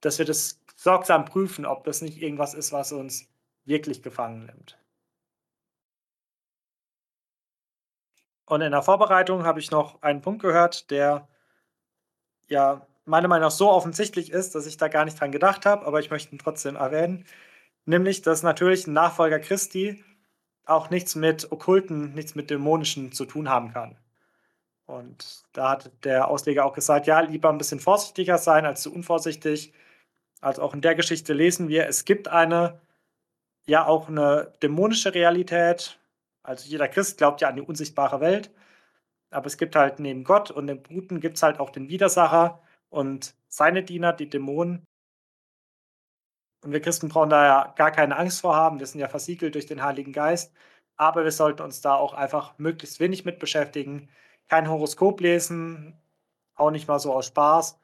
dass 0.00 0.18
wir 0.18 0.26
das 0.26 0.60
sorgsam 0.76 1.24
prüfen, 1.24 1.66
ob 1.66 1.84
das 1.84 2.02
nicht 2.02 2.20
irgendwas 2.20 2.54
ist, 2.54 2.72
was 2.72 2.92
uns 2.92 3.28
wirklich 3.64 4.02
gefangen 4.02 4.46
nimmt. 4.46 4.78
Und 8.46 8.60
in 8.60 8.72
der 8.72 8.82
Vorbereitung 8.82 9.44
habe 9.44 9.60
ich 9.60 9.70
noch 9.70 10.02
einen 10.02 10.20
Punkt 10.20 10.42
gehört, 10.42 10.90
der 10.90 11.28
ja 12.48 12.86
meiner 13.04 13.28
Meinung 13.28 13.46
nach 13.48 13.50
so 13.50 13.70
offensichtlich 13.70 14.30
ist, 14.30 14.54
dass 14.54 14.66
ich 14.66 14.76
da 14.76 14.88
gar 14.88 15.04
nicht 15.04 15.20
dran 15.20 15.32
gedacht 15.32 15.66
habe, 15.66 15.86
aber 15.86 16.00
ich 16.00 16.10
möchte 16.10 16.34
ihn 16.34 16.38
trotzdem 16.38 16.76
erwähnen. 16.76 17.24
Nämlich, 17.84 18.22
dass 18.22 18.42
natürlich 18.42 18.86
ein 18.86 18.92
Nachfolger 18.92 19.40
Christi 19.40 20.04
auch 20.64 20.90
nichts 20.90 21.14
mit 21.16 21.50
Okkulten, 21.50 22.14
nichts 22.14 22.34
mit 22.34 22.50
Dämonischen 22.50 23.12
zu 23.12 23.24
tun 23.24 23.48
haben 23.48 23.72
kann. 23.72 23.96
Und 24.86 25.44
da 25.52 25.70
hat 25.70 25.90
der 26.04 26.28
Ausleger 26.28 26.64
auch 26.64 26.74
gesagt, 26.74 27.06
ja, 27.06 27.20
lieber 27.20 27.48
ein 27.50 27.58
bisschen 27.58 27.80
vorsichtiger 27.80 28.38
sein 28.38 28.66
als 28.66 28.82
zu 28.82 28.92
unvorsichtig. 28.92 29.72
Also 30.40 30.62
auch 30.62 30.74
in 30.74 30.80
der 30.80 30.94
Geschichte 30.94 31.32
lesen 31.32 31.68
wir, 31.68 31.86
es 31.88 32.04
gibt 32.04 32.28
eine, 32.28 32.80
ja 33.66 33.86
auch 33.86 34.08
eine 34.08 34.52
dämonische 34.62 35.14
Realität. 35.14 35.98
Also 36.42 36.68
jeder 36.68 36.88
Christ 36.88 37.18
glaubt 37.18 37.40
ja 37.40 37.48
an 37.48 37.56
die 37.56 37.62
unsichtbare 37.62 38.20
Welt. 38.20 38.50
Aber 39.30 39.46
es 39.46 39.56
gibt 39.56 39.76
halt 39.76 39.98
neben 39.98 40.24
Gott 40.24 40.50
und 40.50 40.66
dem 40.66 40.82
Guten 40.82 41.20
gibt 41.20 41.36
es 41.36 41.42
halt 41.42 41.58
auch 41.60 41.70
den 41.70 41.88
Widersacher 41.88 42.60
und 42.92 43.34
seine 43.48 43.82
Diener, 43.82 44.12
die 44.12 44.28
Dämonen. 44.28 44.84
Und 46.62 46.72
wir 46.72 46.80
Christen 46.80 47.08
brauchen 47.08 47.30
da 47.30 47.44
ja 47.44 47.74
gar 47.74 47.90
keine 47.90 48.16
Angst 48.16 48.40
vor 48.42 48.54
haben. 48.54 48.78
Wir 48.78 48.86
sind 48.86 49.00
ja 49.00 49.08
versiegelt 49.08 49.54
durch 49.54 49.66
den 49.66 49.82
Heiligen 49.82 50.12
Geist. 50.12 50.54
Aber 50.96 51.24
wir 51.24 51.32
sollten 51.32 51.62
uns 51.62 51.80
da 51.80 51.94
auch 51.94 52.12
einfach 52.12 52.56
möglichst 52.58 53.00
wenig 53.00 53.24
mit 53.24 53.38
beschäftigen. 53.38 54.10
Kein 54.48 54.68
Horoskop 54.68 55.20
lesen, 55.20 55.98
auch 56.54 56.70
nicht 56.70 56.86
mal 56.86 56.98
so 56.98 57.14
aus 57.14 57.26
Spaß 57.26 57.80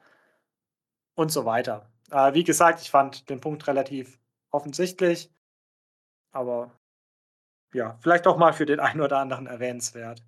und 1.15 1.31
so 1.31 1.43
weiter. 1.45 1.89
Äh, 2.11 2.33
wie 2.35 2.43
gesagt, 2.43 2.81
ich 2.81 2.91
fand 2.91 3.29
den 3.29 3.41
Punkt 3.41 3.67
relativ 3.67 4.19
offensichtlich. 4.51 5.31
Aber 6.31 6.71
ja, 7.73 7.97
vielleicht 8.01 8.27
auch 8.27 8.37
mal 8.37 8.53
für 8.53 8.67
den 8.67 8.79
einen 8.79 9.01
oder 9.01 9.17
anderen 9.17 9.47
erwähnenswert. 9.47 10.23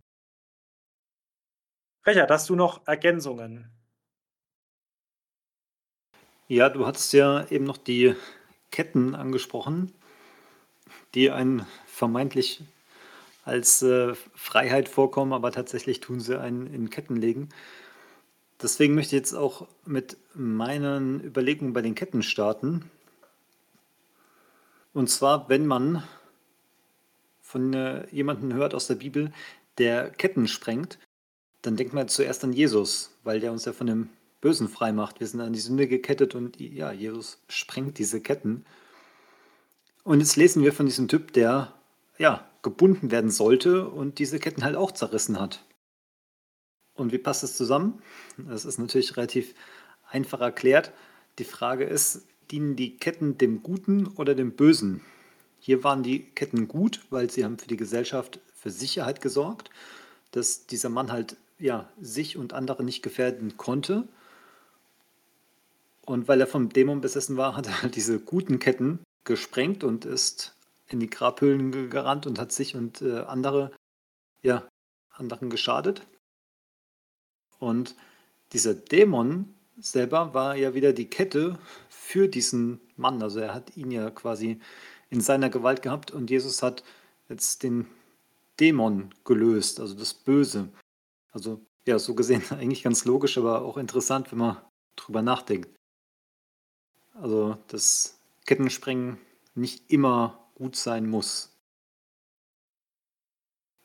Richard, 2.06 2.32
hast 2.32 2.50
du 2.50 2.56
noch 2.56 2.86
Ergänzungen? 2.88 3.81
Ja, 6.52 6.68
du 6.68 6.86
hattest 6.86 7.14
ja 7.14 7.49
eben 7.49 7.64
noch 7.64 7.78
die 7.78 8.14
Ketten 8.72 9.16
angesprochen, 9.16 9.93
die 11.16 11.32
einen 11.32 11.66
vermeintlich 11.88 12.62
als 13.45 13.82
äh, 13.84 14.16
Freiheit 14.36 14.89
vorkommen, 14.89 15.32
aber 15.32 15.54
tatsächlich 15.54 16.02
tun 16.02 16.20
sie 16.20 16.38
einen 16.38 16.68
in 16.68 16.89
Ketten 16.89 17.16
legen. 17.16 17.47
Deswegen 18.62 18.95
möchte 18.95 19.16
ich 19.16 19.22
jetzt 19.22 19.34
auch 19.34 19.66
mit 19.86 20.18
meinen 20.34 21.24
Überlegungen 21.24 21.72
bei 21.72 21.82
den 21.82 21.95
Ketten 21.95 22.22
starten. 22.22 22.91
Und 24.91 25.10
zwar, 25.10 25.47
wenn 25.47 25.66
man 25.66 26.04
von 27.39 27.74
äh, 27.74 28.14
jemandem 28.14 28.52
hört 28.56 28.76
aus 28.76 28.88
der 28.88 28.95
Bibel, 28.95 29.32
der 29.78 30.10
Ketten 30.10 30.49
sprengt, 30.49 30.99
dann 31.62 31.78
denkt 31.78 31.93
man 31.93 32.10
zuerst 32.10 32.43
an 32.43 32.52
Jesus, 32.52 33.18
weil 33.24 33.39
der 33.39 33.54
uns 33.54 33.64
ja 33.64 33.72
von 33.72 33.88
dem 33.88 34.10
Bösen 34.42 34.68
frei 34.68 34.92
macht. 34.92 35.20
Wir 35.20 35.28
sind 35.28 35.39
an 35.39 35.54
die 35.54 35.60
Sünde 35.60 35.88
gekettet 35.88 36.36
und 36.36 36.60
ja, 36.60 36.92
Jesus 36.92 37.39
sprengt 37.48 38.00
diese 38.00 38.22
Ketten. 38.22 38.66
Und 40.04 40.20
jetzt 40.20 40.36
lesen 40.36 40.64
wir 40.64 40.74
von 40.74 40.88
diesem 40.88 41.08
Typ, 41.08 41.32
der 41.34 41.74
ja 42.18 42.46
gebunden 42.64 43.12
werden 43.12 43.32
sollte 43.32 43.88
und 43.88 44.20
diese 44.20 44.39
Ketten 44.39 44.64
halt 44.64 44.76
auch 44.76 44.92
zerrissen 44.92 45.39
hat. 45.39 45.64
Und 46.94 47.12
wie 47.12 47.18
passt 47.18 47.44
das 47.44 47.56
zusammen? 47.56 48.02
Das 48.38 48.66
ist 48.66 48.78
natürlich 48.78 49.16
relativ 49.16 49.54
einfach 50.10 50.42
erklärt. 50.42 50.92
Die 51.39 51.44
Frage 51.44 51.86
ist, 51.86 52.26
dienen 52.52 52.76
die 52.76 52.98
Ketten 52.98 53.38
dem 53.38 53.64
Guten 53.64 54.08
oder 54.08 54.36
dem 54.36 54.52
Bösen? 54.52 55.02
Hier 55.60 55.84
waren 55.84 56.04
die 56.04 56.24
Ketten 56.24 56.68
gut, 56.68 57.02
weil 57.10 57.30
sie 57.30 57.46
haben 57.46 57.58
für 57.58 57.68
die 57.68 57.78
Gesellschaft 57.78 58.39
für 58.56 58.72
Sicherheit 58.72 59.22
gesorgt, 59.22 59.70
dass 60.32 60.66
dieser 60.66 60.89
Mann 60.89 61.12
halt 61.12 61.38
ja, 61.60 61.89
sich 62.00 62.38
und 62.38 62.54
andere 62.54 62.84
nicht 62.84 63.04
gefährden 63.04 63.58
konnte. 63.58 64.08
Und 66.12 66.28
weil 66.28 66.41
er 66.41 66.47
vom 66.47 66.68
Dämon 66.68 66.99
besessen 66.99 67.38
war, 67.38 67.55
hat 67.55 67.68
er 67.68 67.84
halt 67.84 67.95
diese 67.95 68.20
guten 68.20 68.59
Ketten 68.59 68.99
gesprengt 69.24 69.86
und 69.86 70.03
ist 70.03 70.57
in 70.89 70.99
die 70.99 71.09
Grabhöhlen 71.09 71.89
gerannt 71.89 72.28
und 72.28 72.38
hat 72.38 72.51
sich 72.51 72.76
und 72.76 73.01
äh, 73.01 73.20
andere, 73.20 73.72
ja, 74.41 74.68
anderen 75.12 75.49
geschadet. 75.49 76.05
Und 77.59 77.95
dieser 78.51 78.74
Dämon 78.74 79.55
selber 79.80 80.34
war 80.34 80.57
ja 80.57 80.74
wieder 80.74 80.91
die 80.91 81.09
Kette 81.09 81.57
für 81.88 82.28
diesen 82.28 82.82
Mann. 82.97 83.24
Also 83.24 83.39
er 83.39 83.53
hat 83.53 83.78
ihn 83.78 83.89
ja 83.89 84.09
quasi 84.09 84.59
in 85.09 85.22
seiner 85.22 85.49
Gewalt 85.49 85.82
gehabt 85.82 86.12
und 86.12 86.30
Jesus 86.30 86.62
hat 86.62 86.84
jetzt 87.30 87.64
den 87.64 87.88
Dämon 88.59 89.12
gelöst, 89.24 89.80
also 89.80 89.93
das 89.93 90.14
Böse. 90.14 90.68
Also 91.32 91.62
ja, 91.88 91.97
so 91.99 92.16
gesehen 92.16 92.43
eigentlich 92.49 92.84
ganz 92.84 93.05
logisch, 93.05 93.38
aber 93.38 93.62
auch 93.62 93.78
interessant, 93.78 94.30
wenn 94.34 94.39
man 94.39 94.57
drüber 94.97 95.22
nachdenkt. 95.22 95.70
Also, 97.22 97.55
dass 97.67 98.17
Kettensprengen 98.47 99.19
nicht 99.53 99.91
immer 99.91 100.39
gut 100.55 100.76
sein 100.76 101.07
muss. 101.07 101.55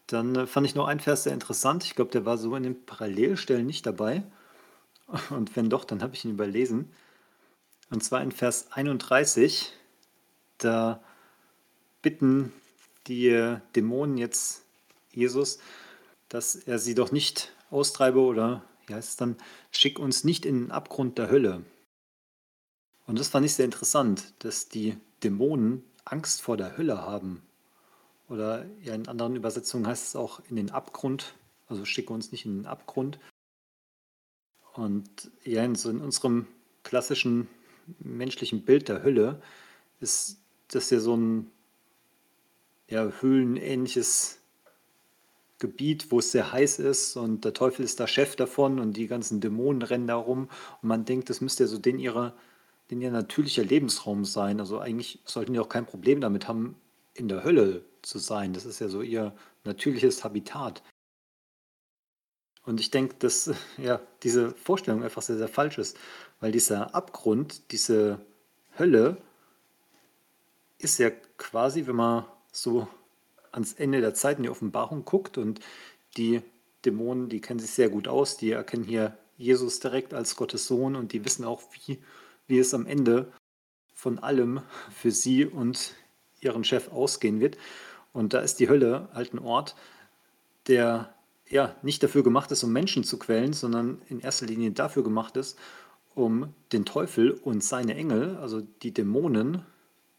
Dann 0.07 0.35
äh, 0.37 0.47
fand 0.47 0.67
ich 0.67 0.75
noch 0.75 0.87
einen 0.87 1.01
Vers 1.01 1.25
sehr 1.25 1.35
interessant. 1.35 1.85
Ich 1.85 1.95
glaube, 1.95 2.11
der 2.11 2.25
war 2.25 2.39
so 2.39 2.57
in 2.57 2.63
den 2.63 2.87
Parallelstellen 2.87 3.67
nicht 3.67 3.85
dabei. 3.85 4.23
Und 5.31 5.55
wenn 5.55 5.69
doch, 5.69 5.85
dann 5.85 6.03
habe 6.03 6.15
ich 6.15 6.25
ihn 6.25 6.31
überlesen. 6.31 6.91
Und 7.91 8.03
zwar 8.03 8.23
in 8.23 8.33
Vers 8.33 8.73
31. 8.73 9.71
Da 10.57 11.03
bitten 12.01 12.55
die 13.07 13.29
äh, 13.29 13.59
Dämonen 13.75 14.17
jetzt 14.17 14.65
Jesus, 15.13 15.59
dass 16.31 16.55
er 16.55 16.79
sie 16.79 16.95
doch 16.95 17.13
nicht 17.13 17.53
austreibe 17.71 18.21
oder 18.21 18.65
wie 18.87 18.95
heißt 18.95 19.11
es 19.11 19.17
dann, 19.17 19.37
schick 19.73 19.99
uns 19.99 20.25
nicht 20.25 20.47
in 20.47 20.63
den 20.63 20.71
Abgrund 20.71 21.19
der 21.19 21.29
Hölle. 21.29 21.65
Und 23.07 23.19
das 23.19 23.29
fand 23.29 23.47
ich 23.47 23.55
sehr 23.55 23.65
interessant, 23.65 24.35
dass 24.41 24.69
die 24.69 24.97
Dämonen 25.23 25.85
Angst 26.05 26.43
vor 26.43 26.57
der 26.57 26.77
Hölle 26.77 27.03
haben. 27.03 27.43
Oder 28.29 28.67
in 28.85 29.07
anderen 29.07 29.37
Übersetzungen 29.37 29.87
heißt 29.87 30.09
es 30.09 30.17
auch 30.17 30.41
in 30.49 30.57
den 30.57 30.71
Abgrund, 30.71 31.35
also 31.69 31.85
schicke 31.85 32.13
uns 32.13 32.33
nicht 32.33 32.45
in 32.45 32.59
den 32.59 32.67
Abgrund. 32.67 33.19
Und 34.75 35.31
ja, 35.45 35.65
in, 35.65 35.75
so 35.75 35.91
in 35.91 36.01
unserem 36.01 36.47
klassischen 36.83 37.49
menschlichen 38.01 38.63
Bild 38.63 38.89
der 38.89 39.03
Hölle 39.03 39.41
ist 40.01 40.39
das 40.69 40.91
ja 40.91 41.01
so 41.01 41.17
ein 41.17 41.51
ja, 42.89 43.11
höhlenähnliches 43.21 44.39
Gebiet, 45.59 46.11
wo 46.11 46.19
es 46.19 46.33
sehr 46.33 46.53
heiß 46.53 46.81
ist 46.81 47.17
und 47.17 47.45
der 47.45 47.55
Teufel 47.55 47.85
ist 47.85 47.99
da 47.99 48.07
Chef 48.07 48.37
davon 48.37 48.79
und 48.79 48.97
die 48.97 49.07
ganzen 49.07 49.41
Dämonen 49.41 49.83
rennen 49.83 50.07
da 50.07 50.17
rum 50.17 50.49
und 50.83 50.89
man 50.89 51.05
denkt, 51.05 51.31
das 51.31 51.41
müsste 51.41 51.65
ja 51.65 51.69
so 51.69 51.79
den 51.79 51.99
ihrer, 51.99 52.35
den 52.91 53.01
ihr 53.01 53.11
natürlicher 53.11 53.65
Lebensraum 53.65 54.25
sein. 54.25 54.61
Also 54.61 54.79
eigentlich 54.79 55.21
sollten 55.25 55.53
die 55.53 55.59
auch 55.59 55.69
kein 55.69 55.87
Problem 55.87 56.21
damit 56.21 56.49
haben, 56.49 56.77
in 57.15 57.29
der 57.29 57.45
Hölle 57.45 57.85
zu 58.03 58.19
sein. 58.19 58.53
Das 58.53 58.65
ist 58.65 58.79
ja 58.79 58.89
so 58.89 59.03
ihr 59.03 59.35
natürliches 59.65 60.23
Habitat. 60.23 60.83
Und 62.65 62.81
ich 62.81 62.91
denke, 62.91 63.17
dass 63.19 63.53
ja, 63.79 64.01
diese 64.23 64.51
Vorstellung 64.51 65.03
einfach 65.03 65.23
sehr, 65.23 65.39
sehr 65.39 65.49
falsch 65.49 65.79
ist, 65.79 65.97
weil 66.41 66.53
dieser 66.53 66.95
Abgrund, 66.95 67.73
diese 67.73 68.21
Hölle, 68.79 69.17
ist 70.79 70.99
ja 70.99 71.11
quasi, 71.39 71.87
wenn 71.87 71.97
man 71.97 72.27
so 72.53 72.87
ans 73.53 73.73
Ende 73.73 74.01
der 74.01 74.15
Zeit 74.15 74.37
in 74.37 74.43
die 74.43 74.51
Offenbarung 74.51 75.05
guckt 75.05 75.39
und 75.39 75.61
die 76.17 76.43
Dämonen, 76.85 77.29
die 77.29 77.41
kennen 77.41 77.61
sich 77.61 77.71
sehr 77.71 77.89
gut 77.89 78.07
aus, 78.09 78.37
die 78.37 78.51
erkennen 78.51 78.85
hier 78.85 79.17
Jesus 79.39 79.81
direkt 79.81 80.15
als 80.15 80.37
Gottes 80.37 80.67
Sohn 80.67 80.95
und 80.97 81.13
die 81.13 81.25
wissen 81.25 81.45
auch, 81.45 81.63
wie, 81.73 81.99
wie 82.47 82.59
es 82.59 82.75
am 82.75 82.87
Ende 82.87 83.33
von 83.95 84.19
allem 84.19 84.61
für 84.91 85.11
sie 85.11 85.47
und 85.47 85.95
ihren 86.41 86.65
Chef 86.65 86.93
ausgehen 86.93 87.41
wird. 87.41 87.57
Und 88.13 88.35
da 88.35 88.41
ist 88.41 88.61
die 88.61 88.69
Hölle 88.69 89.09
halt 89.13 89.35
ein 89.35 89.39
Ort, 89.39 89.75
der 90.69 91.15
ja 91.49 91.75
nicht 91.83 92.03
dafür 92.03 92.23
gemacht 92.23 92.51
ist, 92.51 92.63
um 92.65 92.73
Menschen 92.73 93.05
zu 93.05 93.19
quälen, 93.19 93.53
sondern 93.53 94.03
in 94.09 94.21
erster 94.21 94.47
Linie 94.47 94.73
dafür 94.73 95.03
gemacht 95.03 95.37
ist, 95.37 95.59
um 96.15 96.55
den 96.73 96.85
Teufel 96.85 97.31
und 97.31 97.63
seine 97.63 97.95
Engel, 97.95 98.37
also 98.37 98.61
die 98.61 98.93
Dämonen, 98.93 99.65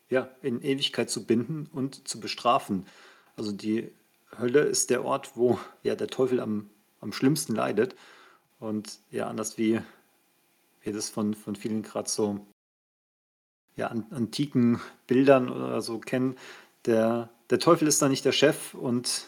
ja, 0.10 0.30
in 0.42 0.62
Ewigkeit 0.62 1.10
zu 1.10 1.26
binden 1.26 1.68
und 1.74 2.08
zu 2.08 2.20
bestrafen. 2.20 2.86
Also 3.36 3.52
die 3.52 3.92
Hölle 4.40 4.62
ist 4.62 4.90
der 4.90 5.04
Ort, 5.04 5.36
wo 5.36 5.60
ja 5.84 5.96
der 5.96 6.08
Teufel 6.08 6.40
am, 6.40 6.70
am 7.02 7.12
schlimmsten 7.12 7.56
leidet. 7.56 7.96
Und 8.60 9.00
ja, 9.12 9.28
anders 9.28 9.58
wie 9.58 9.82
das 10.92 11.10
von, 11.10 11.34
von 11.34 11.56
vielen 11.56 11.84
gerade 11.84 12.10
so 12.10 12.46
ja, 13.76 13.88
antiken 13.88 14.80
Bildern 15.06 15.50
oder 15.50 15.82
so 15.82 16.00
kennen, 16.00 16.36
der, 16.86 17.30
der 17.50 17.60
Teufel 17.60 17.88
ist 17.88 18.02
da 18.02 18.10
nicht 18.10 18.26
der 18.26 18.32
Chef 18.32 18.74
und 18.74 19.26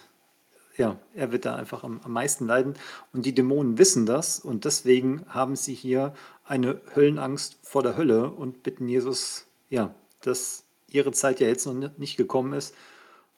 ja, 0.78 0.98
er 1.14 1.32
wird 1.32 1.46
da 1.46 1.56
einfach 1.56 1.84
am, 1.84 2.00
am 2.04 2.14
meisten 2.14 2.48
leiden. 2.48 2.76
Und 3.12 3.26
die 3.26 3.36
Dämonen 3.36 3.78
wissen 3.78 4.06
das 4.06 4.40
und 4.40 4.64
deswegen 4.64 5.26
haben 5.28 5.56
sie 5.56 5.74
hier 5.74 6.14
eine 6.46 6.82
Höllenangst 6.96 7.60
vor 7.64 7.84
der 7.84 7.98
Hölle 7.98 8.30
und 8.32 8.64
bitten 8.64 8.88
Jesus, 8.88 9.46
ja, 9.70 9.94
dass 10.22 10.64
ihre 10.88 11.12
Zeit 11.12 11.42
ja 11.42 11.48
jetzt 11.48 11.66
noch 11.66 11.98
nicht 11.98 12.18
gekommen 12.18 12.54
ist, 12.54 12.74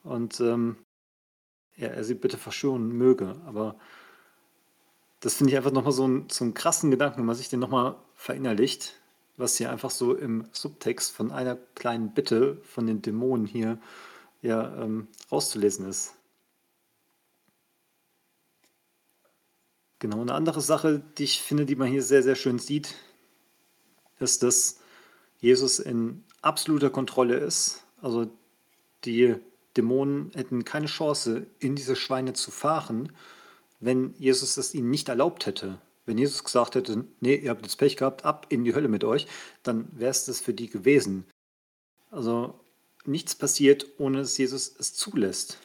und 0.04 0.40
ähm, 0.40 0.78
ja, 1.76 1.88
er 1.88 2.04
sie 2.04 2.16
bitte 2.16 2.38
verschonen 2.38 2.92
möge. 2.92 3.36
Aber 3.46 3.76
das 5.20 5.36
finde 5.36 5.52
ich 5.52 5.58
einfach 5.58 5.72
nochmal 5.72 5.92
so, 5.92 6.24
so 6.30 6.44
einen 6.44 6.54
krassen 6.54 6.92
Gedanken, 6.92 7.20
wenn 7.20 7.26
man 7.26 7.36
sich 7.36 7.50
den 7.50 7.60
nochmal 7.60 7.96
verinnerlicht, 8.22 8.94
was 9.36 9.58
hier 9.58 9.72
einfach 9.72 9.90
so 9.90 10.14
im 10.14 10.46
Subtext 10.52 11.12
von 11.12 11.32
einer 11.32 11.56
kleinen 11.74 12.14
Bitte 12.14 12.62
von 12.64 12.86
den 12.86 13.02
Dämonen 13.02 13.48
hier 13.48 13.80
ja, 14.44 14.76
ähm, 14.80 15.08
rauszulesen 15.32 15.90
ist. 15.90 16.14
Genau, 19.98 20.22
eine 20.22 20.36
andere 20.36 20.62
Sache, 20.62 21.02
die 21.18 21.24
ich 21.24 21.42
finde, 21.42 21.66
die 21.66 21.76
man 21.76 21.88
hier 21.88 22.04
sehr, 22.04 22.22
sehr 22.22 22.36
schön 22.36 22.60
sieht, 22.60 22.94
ist, 24.20 24.44
dass 24.44 24.80
Jesus 25.40 25.80
in 25.80 26.24
absoluter 26.44 26.92
Kontrolle 26.92 27.38
ist. 27.38 27.84
Also 28.04 28.30
die 29.04 29.36
Dämonen 29.76 30.30
hätten 30.36 30.64
keine 30.64 30.86
Chance, 30.86 31.48
in 31.58 31.76
diese 31.76 31.96
Schweine 31.96 32.34
zu 32.34 32.52
fahren, 32.52 33.14
wenn 33.80 34.14
Jesus 34.20 34.58
es 34.58 34.76
ihnen 34.76 34.92
nicht 34.92 35.10
erlaubt 35.10 35.48
hätte. 35.48 35.82
Wenn 36.06 36.18
Jesus 36.18 36.44
gesagt 36.44 36.76
hätte, 36.76 37.06
nee, 37.20 37.36
ihr 37.36 37.50
habt 37.52 37.62
jetzt 37.64 37.78
Pech 37.78 37.96
gehabt, 37.96 38.26
ab 38.26 38.48
in 38.50 38.64
die 38.64 38.74
Hölle 38.74 38.88
mit 38.88 39.04
euch, 39.04 39.28
dann 39.64 39.88
wäre 39.92 40.12
es 40.12 40.26
das 40.26 40.40
für 40.40 40.54
die 40.54 40.70
gewesen. 40.70 41.26
Also 42.10 42.60
nichts 43.06 43.36
passiert, 43.36 43.86
ohne 43.98 44.20
dass 44.20 44.38
Jesus 44.38 44.76
es 44.78 44.94
zulässt. 44.94 45.60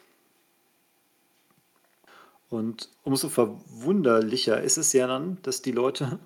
Und 2.48 2.90
umso 3.02 3.28
verwunderlicher 3.28 4.62
ist 4.62 4.76
es 4.76 4.92
ja 4.92 5.06
dann, 5.06 5.38
dass 5.42 5.62
die 5.62 5.72
Leute, 5.72 6.18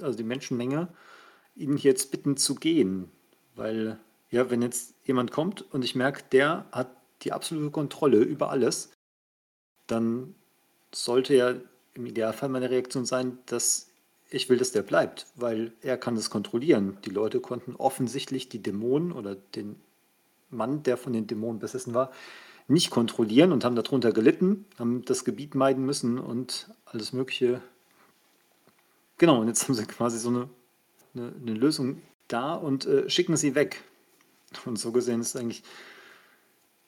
also 0.00 0.16
die 0.16 0.24
Menschenmenge, 0.24 0.88
ihn 1.56 1.76
jetzt 1.76 2.10
bitten 2.10 2.36
zu 2.36 2.54
gehen. 2.54 3.10
Weil, 3.54 3.98
ja, 4.30 4.50
wenn 4.50 4.62
jetzt 4.62 4.94
jemand 5.04 5.32
kommt 5.32 5.62
und 5.72 5.84
ich 5.84 5.94
merke, 5.94 6.22
der 6.30 6.66
hat 6.70 6.96
die 7.22 7.32
absolute 7.32 7.70
Kontrolle 7.70 8.18
über 8.18 8.50
alles, 8.50 8.92
dann 9.86 10.34
sollte 10.94 11.34
ja 11.34 11.54
im 11.94 12.06
Idealfall 12.06 12.48
meine 12.48 12.70
Reaktion 12.70 13.04
sein, 13.04 13.38
dass 13.46 13.88
ich 14.30 14.48
will, 14.48 14.56
dass 14.56 14.72
der 14.72 14.82
bleibt, 14.82 15.26
weil 15.36 15.72
er 15.82 15.98
kann 15.98 16.14
das 16.14 16.30
kontrollieren. 16.30 16.96
Die 17.04 17.10
Leute 17.10 17.40
konnten 17.40 17.76
offensichtlich 17.76 18.48
die 18.48 18.62
Dämonen 18.62 19.12
oder 19.12 19.34
den 19.34 19.76
Mann, 20.50 20.82
der 20.82 20.96
von 20.96 21.12
den 21.12 21.26
Dämonen 21.26 21.60
besessen 21.60 21.94
war, 21.94 22.10
nicht 22.68 22.90
kontrollieren 22.90 23.52
und 23.52 23.64
haben 23.64 23.76
darunter 23.76 24.12
gelitten, 24.12 24.64
haben 24.78 25.04
das 25.04 25.24
Gebiet 25.24 25.54
meiden 25.54 25.84
müssen 25.84 26.18
und 26.18 26.70
alles 26.86 27.12
Mögliche. 27.12 27.60
Genau, 29.18 29.40
und 29.40 29.48
jetzt 29.48 29.64
haben 29.64 29.74
sie 29.74 29.84
quasi 29.84 30.18
so 30.18 30.30
eine, 30.30 30.48
eine, 31.14 31.32
eine 31.40 31.54
Lösung 31.54 32.00
da 32.28 32.54
und 32.54 32.86
äh, 32.86 33.10
schicken 33.10 33.36
sie 33.36 33.54
weg. 33.54 33.82
Und 34.64 34.78
so 34.78 34.92
gesehen 34.92 35.20
ist 35.20 35.34
es 35.34 35.36
eigentlich 35.36 35.62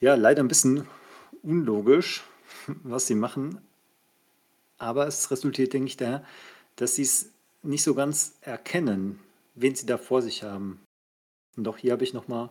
ja 0.01 0.15
leider 0.15 0.43
ein 0.43 0.49
bisschen 0.49 0.87
unlogisch, 1.43 2.25
was 2.83 3.07
sie 3.07 3.15
machen. 3.15 3.61
Aber 4.85 5.07
es 5.07 5.31
resultiert, 5.31 5.73
denke 5.73 5.87
ich, 5.87 5.97
daher, 5.97 6.23
dass 6.77 6.97
sie 6.97 7.03
es 7.03 7.33
nicht 7.63 7.83
so 7.83 7.95
ganz 7.95 8.37
erkennen, 8.43 9.19
wen 9.55 9.75
sie 9.75 9.87
da 9.87 9.97
vor 9.97 10.21
sich 10.21 10.43
haben. 10.43 10.85
Und 11.57 11.67
auch 11.69 11.79
hier 11.79 11.93
habe 11.93 12.05
ich 12.05 12.13
nochmal 12.13 12.51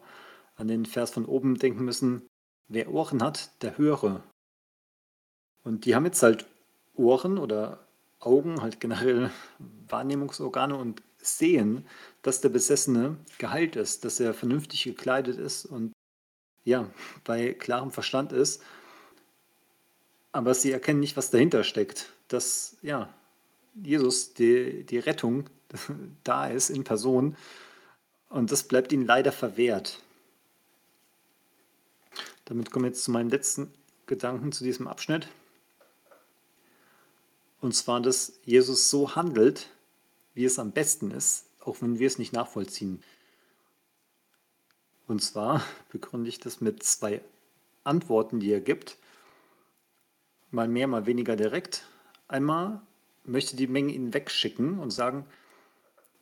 an 0.55 0.67
den 0.67 0.87
Vers 0.87 1.11
von 1.11 1.25
oben 1.25 1.59
denken 1.59 1.85
müssen, 1.85 2.25
wer 2.67 2.91
Ohren 2.91 3.21
hat, 3.21 3.51
der 3.61 3.77
höre. 3.77 4.23
Und 5.63 5.85
die 5.85 5.93
haben 5.93 6.05
jetzt 6.05 6.23
halt 6.23 6.47
Ohren 6.95 7.37
oder 7.37 7.85
Augen, 8.19 8.63
halt 8.63 8.79
generell 8.79 9.29
Wahrnehmungsorgane 9.87 10.75
und 10.75 11.03
sehen, 11.19 11.85
dass 12.23 12.41
der 12.41 12.49
Besessene 12.49 13.17
geheilt 13.37 13.75
ist, 13.75 14.05
dass 14.05 14.19
er 14.19 14.33
vernünftig 14.33 14.85
gekleidet 14.85 15.37
ist 15.37 15.65
und 15.65 15.93
ja, 16.63 16.89
bei 17.25 17.53
klarem 17.53 17.91
Verstand 17.91 18.31
ist. 18.31 18.63
Aber 20.31 20.55
sie 20.55 20.71
erkennen 20.71 20.99
nicht, 20.99 21.15
was 21.15 21.29
dahinter 21.29 21.63
steckt. 21.63 22.11
Dass 22.33 22.77
ja, 22.81 23.13
Jesus, 23.75 24.33
die, 24.33 24.83
die 24.85 24.97
Rettung, 24.97 25.47
da 26.23 26.47
ist 26.47 26.71
in 26.71 26.83
Person. 26.83 27.37
Und 28.29 28.51
das 28.51 28.63
bleibt 28.63 28.91
ihnen 28.91 29.05
leider 29.05 29.31
verwehrt. 29.31 30.01
Damit 32.45 32.71
kommen 32.71 32.85
wir 32.85 32.89
jetzt 32.89 33.03
zu 33.03 33.11
meinem 33.11 33.29
letzten 33.29 33.71
Gedanken 34.07 34.51
zu 34.51 34.63
diesem 34.63 34.87
Abschnitt. 34.87 35.27
Und 37.61 37.75
zwar, 37.75 38.01
dass 38.01 38.39
Jesus 38.45 38.89
so 38.89 39.15
handelt, 39.15 39.69
wie 40.33 40.45
es 40.45 40.57
am 40.57 40.71
besten 40.71 41.11
ist, 41.11 41.45
auch 41.59 41.83
wenn 41.83 41.99
wir 41.99 42.07
es 42.07 42.17
nicht 42.17 42.33
nachvollziehen. 42.33 43.03
Und 45.05 45.21
zwar 45.21 45.63
begründe 45.89 46.29
ich 46.29 46.39
das 46.39 46.61
mit 46.61 46.81
zwei 46.81 47.21
Antworten, 47.83 48.39
die 48.39 48.51
er 48.51 48.59
gibt. 48.59 48.97
Mal 50.49 50.67
mehr, 50.67 50.87
mal 50.87 51.05
weniger 51.05 51.35
direkt. 51.35 51.85
Einmal 52.33 52.81
möchte 53.25 53.55
die 53.55 53.67
Menge 53.67 53.93
ihn 53.93 54.11
wegschicken 54.11 54.79
und 54.79 54.89
sagen, 54.89 55.27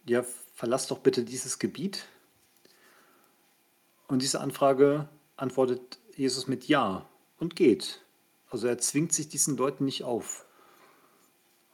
ja, 0.06 0.26
verlass 0.56 0.88
doch 0.88 1.00
bitte 1.00 1.24
dieses 1.24 1.58
Gebiet. 1.58 2.06
Und 4.10 4.22
diese 4.22 4.42
Anfrage 4.42 5.08
antwortet 5.38 6.00
Jesus 6.18 6.48
mit 6.48 6.68
Ja 6.68 7.08
und 7.38 7.56
geht. 7.56 8.04
Also 8.50 8.68
er 8.68 8.78
zwingt 8.78 9.14
sich 9.14 9.30
diesen 9.30 9.56
Leuten 9.56 9.86
nicht 9.86 10.04
auf. 10.04 10.46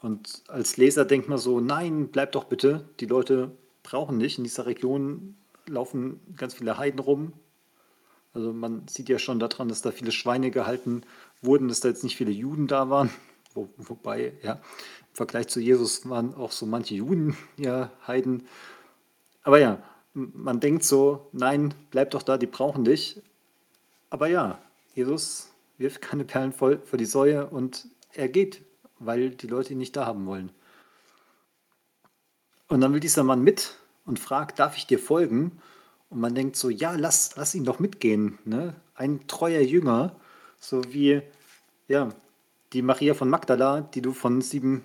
Und 0.03 0.43
als 0.49 0.77
Leser 0.77 1.03
denkt 1.03 1.27
man 1.27 1.39
so, 1.39 1.59
nein, 1.59 2.09
bleib 2.09 2.33
doch 2.33 2.43
bitte, 2.43 2.87
die 2.99 3.07
Leute 3.07 3.57
brauchen 3.81 4.19
dich. 4.19 4.37
In 4.37 4.43
dieser 4.43 4.67
Region 4.67 5.35
laufen 5.65 6.19
ganz 6.35 6.53
viele 6.53 6.77
Heiden 6.77 6.99
rum. 6.99 7.33
Also 8.35 8.53
man 8.53 8.87
sieht 8.87 9.09
ja 9.09 9.17
schon 9.17 9.39
daran, 9.39 9.67
dass 9.67 9.81
da 9.81 9.89
viele 9.89 10.11
Schweine 10.11 10.51
gehalten 10.51 11.01
wurden, 11.41 11.69
dass 11.69 11.79
da 11.79 11.87
jetzt 11.87 12.03
nicht 12.03 12.17
viele 12.17 12.29
Juden 12.29 12.67
da 12.67 12.91
waren. 12.91 13.09
Wo, 13.57 13.67
wobei, 13.77 14.33
ja, 14.43 14.53
im 14.53 15.15
Vergleich 15.15 15.47
zu 15.47 15.59
Jesus 15.59 16.07
waren 16.07 16.35
auch 16.35 16.51
so 16.51 16.67
manche 16.67 16.93
Juden 16.93 17.35
ja 17.57 17.89
Heiden. 18.05 18.47
Aber 19.41 19.59
ja, 19.59 19.81
man 20.13 20.59
denkt 20.59 20.83
so, 20.83 21.27
nein, 21.31 21.73
bleib 21.89 22.11
doch 22.11 22.21
da, 22.21 22.37
die 22.37 22.45
brauchen 22.45 22.85
dich. 22.85 23.19
Aber 24.11 24.27
ja, 24.27 24.59
Jesus 24.93 25.51
wirft 25.79 26.03
keine 26.03 26.23
Perlen 26.23 26.53
voll 26.53 26.79
vor 26.85 26.99
die 26.99 27.05
Säue 27.05 27.47
und 27.47 27.87
er 28.13 28.29
geht, 28.29 28.61
weil 28.99 29.31
die 29.31 29.47
Leute 29.47 29.73
ihn 29.73 29.79
nicht 29.79 29.95
da 29.95 30.05
haben 30.05 30.27
wollen. 30.27 30.51
Und 32.67 32.81
dann 32.81 32.93
will 32.93 32.99
dieser 32.99 33.23
Mann 33.23 33.41
mit 33.41 33.75
und 34.05 34.19
fragt, 34.19 34.59
darf 34.59 34.77
ich 34.77 34.85
dir 34.85 34.99
folgen? 34.99 35.59
Und 36.11 36.19
man 36.19 36.35
denkt 36.35 36.57
so, 36.57 36.69
ja, 36.69 36.91
lass, 36.95 37.35
lass 37.37 37.55
ihn 37.55 37.65
doch 37.65 37.79
mitgehen. 37.79 38.37
Ne? 38.45 38.75
Ein 38.93 39.25
treuer 39.25 39.61
Jünger, 39.61 40.15
so 40.59 40.93
wie 40.93 41.23
ja, 41.87 42.09
die 42.73 42.81
Maria 42.81 43.13
von 43.13 43.29
Magdala, 43.29 43.81
die 43.81 44.01
du 44.01 44.13
von 44.13 44.41
sieben 44.41 44.83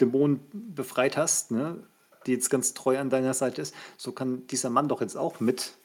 Dämonen 0.00 0.40
befreit 0.52 1.16
hast, 1.16 1.50
ne? 1.50 1.82
die 2.26 2.32
jetzt 2.32 2.50
ganz 2.50 2.74
treu 2.74 2.98
an 2.98 3.10
deiner 3.10 3.34
Seite 3.34 3.62
ist. 3.62 3.74
So 3.96 4.12
kann 4.12 4.46
dieser 4.46 4.70
Mann 4.70 4.88
doch 4.88 5.00
jetzt 5.00 5.16
auch 5.16 5.40
mit 5.40 5.76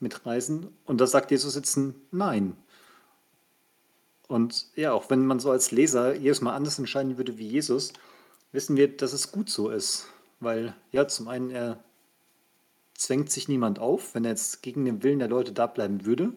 mitreisen. 0.00 0.68
Und 0.84 1.00
da 1.00 1.06
sagt 1.06 1.30
Jesus 1.30 1.54
jetzt 1.54 1.76
ein 1.76 1.94
Nein. 2.10 2.56
Und 4.28 4.66
ja, 4.74 4.92
auch 4.92 5.10
wenn 5.10 5.26
man 5.26 5.38
so 5.38 5.50
als 5.50 5.70
Leser 5.70 6.14
jedes 6.16 6.40
Mal 6.40 6.54
anders 6.54 6.78
entscheiden 6.78 7.16
würde 7.16 7.38
wie 7.38 7.46
Jesus, 7.46 7.92
wissen 8.52 8.76
wir, 8.76 8.94
dass 8.94 9.12
es 9.12 9.32
gut 9.32 9.48
so 9.48 9.70
ist. 9.70 10.08
Weil 10.40 10.74
ja, 10.92 11.06
zum 11.08 11.28
einen, 11.28 11.50
er 11.50 11.82
zwängt 12.94 13.30
sich 13.30 13.48
niemand 13.48 13.78
auf. 13.78 14.14
Wenn 14.14 14.24
er 14.24 14.32
jetzt 14.32 14.62
gegen 14.62 14.84
den 14.84 15.02
Willen 15.02 15.20
der 15.20 15.28
Leute 15.28 15.52
da 15.52 15.66
bleiben 15.66 16.04
würde, 16.04 16.32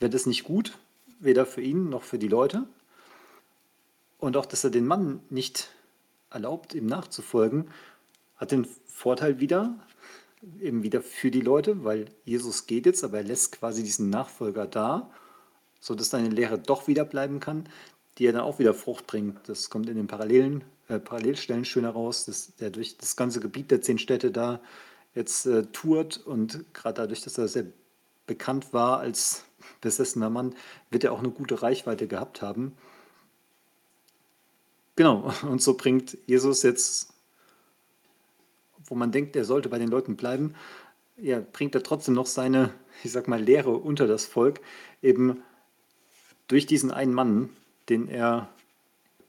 wäre 0.00 0.10
das 0.10 0.26
nicht 0.26 0.44
gut, 0.44 0.78
weder 1.20 1.46
für 1.46 1.60
ihn 1.60 1.88
noch 1.88 2.02
für 2.02 2.18
die 2.18 2.28
Leute. 2.28 2.66
Und 4.18 4.36
auch, 4.36 4.46
dass 4.46 4.64
er 4.64 4.70
den 4.70 4.86
Mann 4.86 5.20
nicht 5.30 5.70
erlaubt, 6.30 6.74
ihm 6.74 6.86
nachzufolgen, 6.86 7.70
hat 8.36 8.50
den 8.50 8.66
Vorteil 8.86 9.40
wieder, 9.40 9.78
eben 10.60 10.82
wieder 10.82 11.02
für 11.02 11.30
die 11.30 11.40
Leute, 11.40 11.84
weil 11.84 12.06
Jesus 12.24 12.66
geht 12.66 12.86
jetzt, 12.86 13.04
aber 13.04 13.18
er 13.18 13.24
lässt 13.24 13.52
quasi 13.52 13.82
diesen 13.82 14.10
Nachfolger 14.10 14.66
da, 14.66 15.10
sodass 15.80 16.10
seine 16.10 16.28
Lehre 16.28 16.58
doch 16.58 16.88
wieder 16.88 17.04
bleiben 17.04 17.40
kann, 17.40 17.68
die 18.18 18.26
er 18.26 18.32
dann 18.32 18.42
auch 18.42 18.58
wieder 18.58 18.74
Frucht 18.74 19.06
bringt. 19.06 19.48
Das 19.48 19.70
kommt 19.70 19.88
in 19.88 19.96
den 19.96 20.06
Parallelen, 20.08 20.64
äh, 20.88 20.98
Parallelstellen 20.98 21.64
schön 21.64 21.84
heraus, 21.84 22.24
dass 22.24 22.52
er 22.58 22.70
durch 22.70 22.98
das 22.98 23.16
ganze 23.16 23.40
Gebiet 23.40 23.70
der 23.70 23.82
zehn 23.82 23.98
Städte 23.98 24.30
da 24.30 24.60
jetzt 25.14 25.46
äh, 25.46 25.64
tourt 25.66 26.18
und 26.18 26.64
gerade 26.74 27.02
dadurch, 27.02 27.22
dass 27.22 27.38
er 27.38 27.48
sehr 27.48 27.66
bekannt 28.26 28.72
war 28.72 29.00
als 29.00 29.44
besessener 29.80 30.30
Mann, 30.30 30.54
wird 30.90 31.04
er 31.04 31.12
auch 31.12 31.20
eine 31.20 31.30
gute 31.30 31.62
Reichweite 31.62 32.06
gehabt 32.06 32.42
haben. 32.42 32.76
Genau, 34.98 35.32
und 35.42 35.62
so 35.62 35.74
bringt 35.74 36.18
Jesus 36.26 36.64
jetzt 36.64 37.14
wo 38.90 38.94
man 38.94 39.12
denkt, 39.12 39.36
er 39.36 39.44
sollte 39.44 39.68
bei 39.68 39.78
den 39.78 39.88
Leuten 39.88 40.16
bleiben, 40.16 40.54
ja, 41.16 41.40
bringt 41.40 41.74
er 41.74 41.82
trotzdem 41.82 42.14
noch 42.14 42.26
seine, 42.26 42.72
ich 43.04 43.12
sag 43.12 43.28
mal, 43.28 43.40
Lehre 43.40 43.70
unter 43.70 44.06
das 44.06 44.26
Volk, 44.26 44.60
eben 45.02 45.42
durch 46.48 46.66
diesen 46.66 46.90
einen 46.90 47.14
Mann, 47.14 47.50
den 47.88 48.08
er 48.08 48.48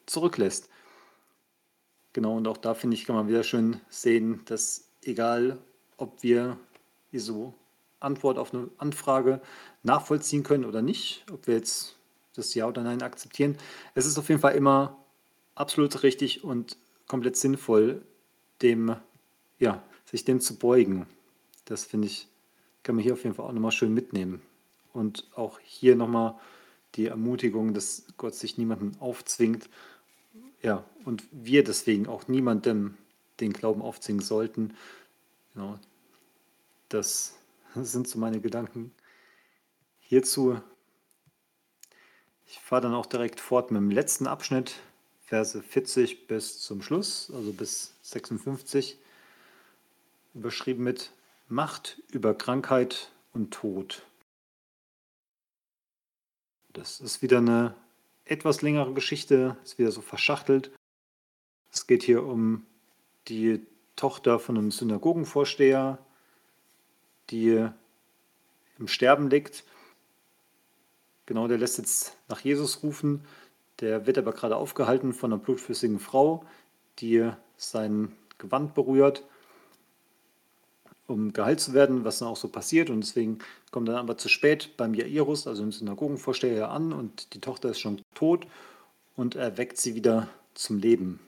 zurücklässt. 0.06 0.70
Genau, 2.14 2.38
und 2.38 2.48
auch 2.48 2.58
da 2.58 2.74
finde 2.74 2.96
ich, 2.96 3.06
kann 3.06 3.16
man 3.16 3.28
wieder 3.28 3.44
schön 3.44 3.80
sehen, 3.90 4.42
dass 4.46 4.88
egal, 5.04 5.60
ob 5.98 6.24
wir 6.24 6.58
so 7.14 7.54
Antwort 8.00 8.38
auf 8.38 8.54
eine 8.54 8.70
Anfrage 8.78 9.42
nachvollziehen 9.84 10.44
können 10.44 10.66
oder 10.66 10.82
nicht, 10.82 11.26
ob 11.32 11.46
wir 11.48 11.56
jetzt 11.56 11.98
das 12.36 12.56
Ja 12.56 12.68
oder 12.68 12.82
Nein 12.82 13.02
akzeptieren, 13.02 13.58
es 13.94 14.06
ist 14.06 14.18
auf 14.18 14.30
jeden 14.30 14.42
Fall 14.42 14.56
immer 14.56 14.99
absolut 15.60 16.04
richtig 16.04 16.44
und 16.44 16.78
komplett 17.08 17.36
sinnvoll, 17.36 18.02
dem 18.62 18.96
ja, 19.60 19.84
sich 20.06 20.26
dem 20.26 20.40
zu 20.40 20.58
beugen, 20.58 21.06
das 21.66 21.86
finde 21.86 22.08
ich, 22.08 22.28
kann 22.82 22.96
man 22.96 23.04
hier 23.04 23.14
auf 23.14 23.24
jeden 23.24 23.36
Fall 23.36 23.46
auch 23.46 23.52
nochmal 23.52 23.72
schön 23.72 23.94
mitnehmen. 23.94 24.42
Und 24.94 25.30
auch 25.36 25.60
hier 25.60 25.96
nochmal 25.96 26.40
die 26.96 27.08
Ermutigung, 27.08 27.74
dass 27.74 28.06
Gott 28.18 28.34
sich 28.34 28.58
niemanden 28.58 28.98
aufzwingt, 29.00 29.70
ja, 30.62 30.84
und 31.06 31.24
wir 31.32 31.64
deswegen 31.64 32.08
auch 32.08 32.28
niemandem 32.28 32.98
den 33.40 33.54
Glauben 33.54 33.82
aufzwingen 33.82 34.22
sollten. 34.22 34.74
Genau. 35.54 35.80
Das 36.90 37.38
sind 37.76 38.08
so 38.08 38.20
meine 38.20 38.42
Gedanken 38.42 38.92
hierzu. 40.00 40.60
Ich 42.48 42.60
fahre 42.60 42.82
dann 42.82 42.94
auch 42.94 43.06
direkt 43.06 43.40
fort 43.40 43.72
mit 43.72 43.80
dem 43.80 43.92
letzten 43.92 44.28
Abschnitt, 44.28 44.76
Verse 45.30 45.62
40 45.62 46.26
bis 46.26 46.60
zum 46.60 46.82
Schluss, 46.82 47.32
also 47.32 47.54
bis 47.54 47.94
56, 48.02 48.98
überschrieben 50.34 50.84
mit 50.84 51.12
Macht 51.48 52.02
über 52.12 52.34
Krankheit 52.34 53.12
und 53.32 53.52
Tod. 53.52 54.08
Das 56.74 57.00
ist 57.00 57.22
wieder 57.22 57.38
eine 57.38 57.76
etwas 58.26 58.64
längere 58.64 58.92
Geschichte, 58.96 59.56
ist 59.64 59.78
wieder 59.78 59.92
so 59.92 60.02
verschachtelt. 60.02 60.72
Es 61.72 61.86
geht 61.86 62.02
hier 62.02 62.24
um 62.24 62.66
die 63.28 63.64
Tochter 63.96 64.40
von 64.40 64.58
einem 64.58 64.72
Synagogenvorsteher, 64.72 66.00
die 67.30 67.70
im 68.80 68.88
Sterben 68.88 69.30
liegt. 69.30 69.64
Genau, 71.28 71.48
der 71.48 71.60
lässt 71.60 71.78
jetzt 71.78 72.18
nach 72.30 72.40
Jesus 72.40 72.82
rufen. 72.82 73.24
Der 73.80 74.06
wird 74.06 74.18
aber 74.18 74.34
gerade 74.34 74.58
aufgehalten 74.58 75.14
von 75.14 75.32
einer 75.32 75.42
blutflüssigen 75.42 76.00
Frau, 76.00 76.46
die 77.00 77.30
sein 77.58 78.12
Gewand 78.38 78.74
berührt, 78.74 79.24
um 81.08 81.34
geheilt 81.34 81.60
zu 81.60 81.74
werden, 81.74 82.04
was 82.04 82.20
dann 82.20 82.28
auch 82.28 82.38
so 82.38 82.50
passiert. 82.50 82.90
Und 82.90 83.02
deswegen 83.02 83.40
kommt 83.72 83.88
dann 83.88 83.96
aber 83.96 84.18
zu 84.18 84.30
spät 84.30 84.76
beim 84.78 84.94
Jairus, 84.94 85.48
also 85.48 85.62
dem 85.62 85.72
Synagogenvorsteher, 85.72 86.70
an 86.70 86.94
und 86.94 87.34
die 87.34 87.42
Tochter 87.42 87.70
ist 87.70 87.80
schon 87.80 88.02
tot 88.14 88.48
und 89.16 89.36
er 89.36 89.58
weckt 89.58 89.78
sie 89.78 89.96
wieder 89.96 90.28
zum 90.54 90.78
Leben. 90.78 91.20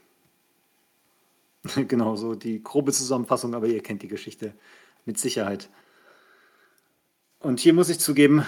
genau 1.87 2.15
so 2.15 2.35
die 2.35 2.63
grobe 2.63 2.91
Zusammenfassung, 2.91 3.53
aber 3.55 3.67
ihr 3.67 3.81
kennt 3.81 4.01
die 4.01 4.07
Geschichte 4.07 4.53
mit 5.05 5.17
Sicherheit. 5.17 5.69
Und 7.39 7.59
hier 7.59 7.73
muss 7.73 7.89
ich 7.89 7.99
zugeben, 7.99 8.45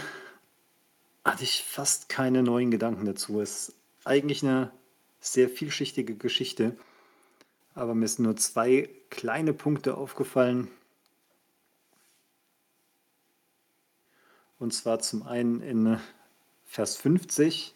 hatte 1.26 1.44
ich 1.44 1.64
fast 1.64 2.10
keine 2.10 2.44
neuen 2.44 2.70
Gedanken 2.70 3.06
dazu. 3.06 3.42
Es 3.42 3.74
eigentlich 4.06 4.44
eine 4.44 4.72
sehr 5.20 5.50
vielschichtige 5.50 6.16
Geschichte, 6.16 6.78
aber 7.76 7.96
mir 7.96 8.08
sind 8.08 8.26
nur 8.26 8.36
zwei 8.36 8.90
kleine 9.10 9.54
Punkte 9.54 9.96
aufgefallen. 9.96 10.70
Und 14.60 14.74
zwar 14.74 15.00
zum 15.00 15.24
einen 15.24 15.62
in 15.62 16.00
Vers 16.66 16.96
50, 16.96 17.74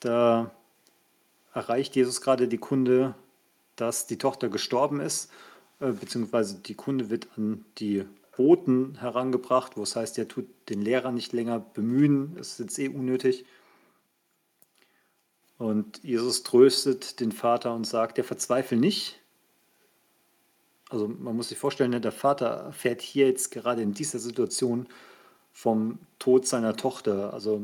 da 0.00 0.50
erreicht 1.54 1.96
Jesus 1.96 2.20
gerade 2.20 2.48
die 2.48 2.58
Kunde, 2.58 3.14
dass 3.76 4.06
die 4.06 4.18
Tochter 4.18 4.48
gestorben 4.48 5.00
ist, 5.00 5.30
äh, 5.80 5.92
beziehungsweise 5.92 6.56
die 6.56 6.74
Kunde 6.74 7.10
wird 7.10 7.28
an 7.36 7.64
die 7.78 8.04
Boten 8.36 8.98
herangebracht, 8.98 9.76
wo 9.76 9.82
es 9.82 9.96
heißt, 9.96 10.18
er 10.18 10.28
tut 10.28 10.46
den 10.68 10.80
Lehrer 10.80 11.12
nicht 11.12 11.32
länger 11.32 11.60
bemühen, 11.60 12.36
es 12.38 12.52
ist 12.52 12.60
jetzt 12.60 12.78
eh 12.78 12.88
unnötig. 12.88 13.44
Und 15.58 16.02
Jesus 16.02 16.42
tröstet 16.42 17.20
den 17.20 17.32
Vater 17.32 17.74
und 17.74 17.84
sagt, 17.84 18.18
er 18.18 18.24
verzweifle 18.24 18.76
nicht. 18.76 19.20
Also 20.90 21.08
man 21.08 21.36
muss 21.36 21.48
sich 21.48 21.58
vorstellen, 21.58 21.90
ne, 21.90 22.00
der 22.00 22.12
Vater 22.12 22.46
erfährt 22.46 23.00
hier 23.00 23.26
jetzt 23.26 23.50
gerade 23.50 23.82
in 23.82 23.94
dieser 23.94 24.18
Situation 24.18 24.88
vom 25.52 25.98
Tod 26.18 26.46
seiner 26.46 26.76
Tochter. 26.76 27.32
Also 27.32 27.62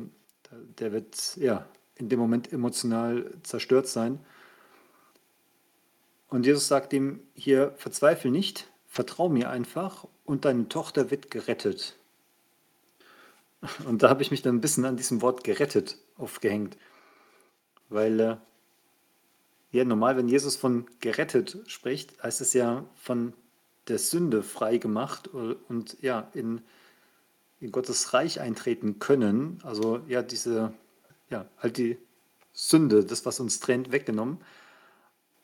der 0.78 0.92
wird 0.92 1.36
ja 1.36 1.66
in 1.96 2.08
dem 2.08 2.18
Moment 2.18 2.52
emotional 2.52 3.30
zerstört 3.42 3.86
sein. 3.86 4.20
Und 6.28 6.46
Jesus 6.46 6.68
sagt 6.68 6.92
ihm 6.92 7.20
hier, 7.34 7.74
verzweifle 7.76 8.30
nicht, 8.30 8.70
vertrau 8.86 9.28
mir 9.28 9.50
einfach 9.50 10.06
und 10.24 10.44
deine 10.44 10.68
Tochter 10.68 11.10
wird 11.10 11.30
gerettet. 11.30 11.96
Und 13.86 14.02
da 14.02 14.08
habe 14.08 14.22
ich 14.22 14.30
mich 14.30 14.42
dann 14.42 14.56
ein 14.56 14.60
bisschen 14.60 14.84
an 14.84 14.96
diesem 14.96 15.20
Wort 15.20 15.42
gerettet 15.42 15.98
aufgehängt. 16.16 16.76
Weil, 17.88 18.20
äh, 18.20 18.36
ja, 19.70 19.84
normal, 19.84 20.16
wenn 20.16 20.28
Jesus 20.28 20.56
von 20.56 20.86
gerettet 21.00 21.58
spricht, 21.66 22.22
heißt 22.22 22.40
es 22.40 22.52
ja 22.54 22.84
von 22.94 23.32
der 23.88 23.98
Sünde 23.98 24.42
frei 24.42 24.78
gemacht 24.78 25.28
und 25.28 25.96
ja, 26.00 26.30
in, 26.34 26.62
in 27.60 27.72
Gottes 27.72 28.12
Reich 28.12 28.40
eintreten 28.40 28.98
können. 28.98 29.60
Also 29.62 30.00
ja, 30.06 30.22
diese 30.22 30.72
ja, 31.30 31.46
halt 31.58 31.76
die 31.76 31.98
Sünde, 32.52 33.04
das, 33.04 33.24
was 33.26 33.40
uns 33.40 33.60
trennt, 33.60 33.92
weggenommen. 33.92 34.38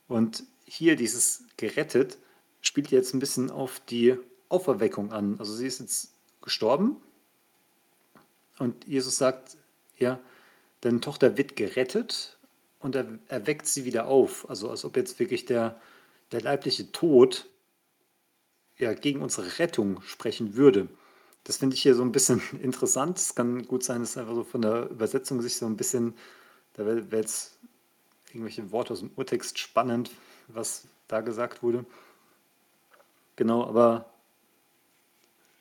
Und 0.08 0.44
hier 0.64 0.96
dieses 0.96 1.44
gerettet 1.56 2.18
spielt 2.60 2.90
jetzt 2.90 3.14
ein 3.14 3.20
bisschen 3.20 3.50
auf 3.50 3.80
die 3.80 4.16
Auferweckung 4.48 5.12
an. 5.12 5.38
Also 5.38 5.54
sie 5.54 5.66
ist 5.66 5.80
jetzt 5.80 6.14
gestorben 6.42 6.96
und 8.58 8.86
Jesus 8.86 9.16
sagt, 9.16 9.56
ja, 9.98 10.20
deine 10.84 11.00
Tochter 11.00 11.36
wird 11.38 11.56
gerettet 11.56 12.36
und 12.78 12.94
er 12.94 13.06
erweckt 13.28 13.66
sie 13.66 13.86
wieder 13.86 14.06
auf. 14.06 14.48
Also 14.50 14.70
als 14.70 14.84
ob 14.84 14.96
jetzt 14.96 15.18
wirklich 15.18 15.46
der, 15.46 15.80
der 16.30 16.42
leibliche 16.42 16.92
Tod 16.92 17.46
ja, 18.76 18.92
gegen 18.92 19.22
unsere 19.22 19.58
Rettung 19.58 20.02
sprechen 20.02 20.56
würde. 20.56 20.88
Das 21.44 21.56
finde 21.58 21.74
ich 21.74 21.82
hier 21.82 21.94
so 21.94 22.02
ein 22.02 22.12
bisschen 22.12 22.42
interessant. 22.62 23.18
Es 23.18 23.34
kann 23.34 23.66
gut 23.66 23.82
sein, 23.82 24.00
dass 24.00 24.18
einfach 24.18 24.34
so 24.34 24.44
von 24.44 24.60
der 24.60 24.90
Übersetzung 24.90 25.40
sich 25.40 25.56
so 25.56 25.64
ein 25.64 25.76
bisschen, 25.76 26.14
da 26.74 26.84
wäre 26.84 27.02
jetzt 27.12 27.58
irgendwelche 28.28 28.70
Worte 28.70 28.92
aus 28.92 29.00
dem 29.00 29.10
Urtext 29.16 29.58
spannend, 29.58 30.10
was 30.48 30.86
da 31.08 31.22
gesagt 31.22 31.62
wurde. 31.62 31.86
Genau, 33.36 33.64
aber 33.64 34.10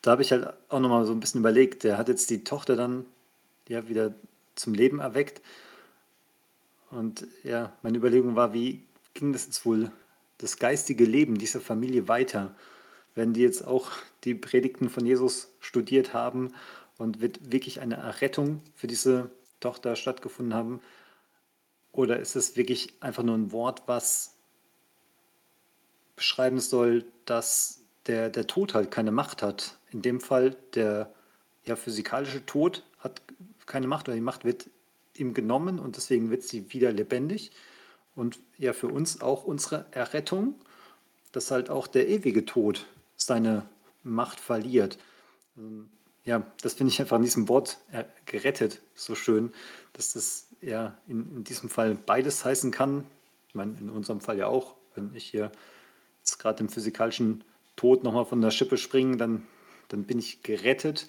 da 0.01 0.11
habe 0.11 0.21
ich 0.21 0.33
halt 0.33 0.53
auch 0.67 0.79
nochmal 0.81 1.05
so 1.05 1.13
ein 1.13 1.21
bisschen 1.21 1.39
überlegt, 1.39 1.85
der 1.85 1.97
hat 1.97 2.09
jetzt 2.09 2.29
die 2.29 2.43
Tochter 2.43 2.75
dann 2.75 3.05
ja 3.69 3.87
wieder 3.87 4.13
zum 4.55 4.73
Leben 4.73 4.99
erweckt. 4.99 5.41
Und 6.91 7.27
ja, 7.43 7.73
meine 7.81 7.97
Überlegung 7.97 8.35
war, 8.35 8.53
wie 8.53 8.83
ging 9.13 9.33
das 9.33 9.45
jetzt 9.45 9.65
wohl, 9.65 9.91
das 10.37 10.57
geistige 10.57 11.05
Leben 11.05 11.37
dieser 11.37 11.61
Familie 11.61 12.07
weiter? 12.07 12.55
wenn 13.15 13.33
die 13.33 13.41
jetzt 13.41 13.65
auch 13.65 13.91
die 14.23 14.35
Predigten 14.35 14.89
von 14.89 15.05
Jesus 15.05 15.49
studiert 15.59 16.13
haben 16.13 16.53
und 16.97 17.21
wird 17.21 17.51
wirklich 17.51 17.81
eine 17.81 17.95
Errettung 17.95 18.61
für 18.75 18.87
diese 18.87 19.29
Tochter 19.59 19.95
stattgefunden 19.95 20.53
haben? 20.53 20.81
Oder 21.91 22.19
ist 22.19 22.35
es 22.35 22.55
wirklich 22.55 22.93
einfach 23.01 23.23
nur 23.23 23.35
ein 23.35 23.51
Wort, 23.51 23.83
was 23.85 24.35
beschreiben 26.15 26.59
soll, 26.59 27.05
dass 27.25 27.81
der, 28.07 28.29
der 28.29 28.47
Tod 28.47 28.73
halt 28.73 28.89
keine 28.89 29.11
Macht 29.11 29.41
hat? 29.43 29.77
In 29.91 30.01
dem 30.01 30.19
Fall 30.19 30.55
der 30.73 31.13
ja, 31.65 31.75
physikalische 31.75 32.45
Tod 32.45 32.83
hat 32.99 33.21
keine 33.65 33.87
Macht, 33.87 34.07
weil 34.07 34.15
die 34.15 34.21
Macht 34.21 34.45
wird 34.45 34.69
ihm 35.15 35.33
genommen 35.33 35.79
und 35.79 35.95
deswegen 35.95 36.29
wird 36.29 36.43
sie 36.43 36.73
wieder 36.73 36.91
lebendig. 36.91 37.51
Und 38.15 38.39
ja, 38.57 38.73
für 38.73 38.87
uns 38.87 39.21
auch 39.21 39.43
unsere 39.43 39.85
Errettung, 39.91 40.55
dass 41.31 41.51
halt 41.51 41.69
auch 41.69 41.87
der 41.87 42.07
ewige 42.07 42.45
Tod 42.45 42.85
seine 43.15 43.67
Macht 44.03 44.39
verliert. 44.39 44.97
Ähm, 45.57 45.89
ja, 46.25 46.45
das 46.61 46.73
finde 46.75 46.93
ich 46.93 46.99
einfach 47.01 47.17
in 47.17 47.23
diesem 47.23 47.49
Wort 47.49 47.79
äh, 47.91 48.05
gerettet 48.25 48.81
so 48.95 49.15
schön, 49.15 49.51
dass 49.93 50.13
das 50.13 50.47
ja 50.61 50.97
in, 51.07 51.37
in 51.37 51.43
diesem 51.43 51.69
Fall 51.69 51.95
beides 51.95 52.45
heißen 52.45 52.71
kann. 52.71 53.05
Ich 53.49 53.55
meine, 53.55 53.77
in 53.79 53.89
unserem 53.89 54.21
Fall 54.21 54.37
ja 54.37 54.47
auch, 54.47 54.75
wenn 54.95 55.13
ich 55.15 55.25
hier 55.25 55.51
jetzt 56.19 56.39
gerade 56.39 56.63
im 56.63 56.69
physikalischen 56.69 57.43
Tod 57.75 58.03
nochmal 58.03 58.25
von 58.25 58.41
der 58.41 58.51
Schippe 58.51 58.77
springe, 58.77 59.17
dann, 59.17 59.45
dann 59.89 60.03
bin 60.05 60.19
ich 60.19 60.43
gerettet. 60.43 61.07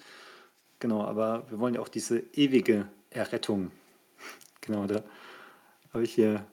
Genau, 0.79 1.03
aber 1.03 1.49
wir 1.49 1.59
wollen 1.59 1.75
ja 1.75 1.81
auch 1.81 1.87
diese 1.87 2.19
ewige 2.33 2.87
Errettung. 3.09 3.71
Genau, 4.61 4.87
da 4.87 5.03
habe 5.93 6.03
ich 6.03 6.15
hier 6.15 6.43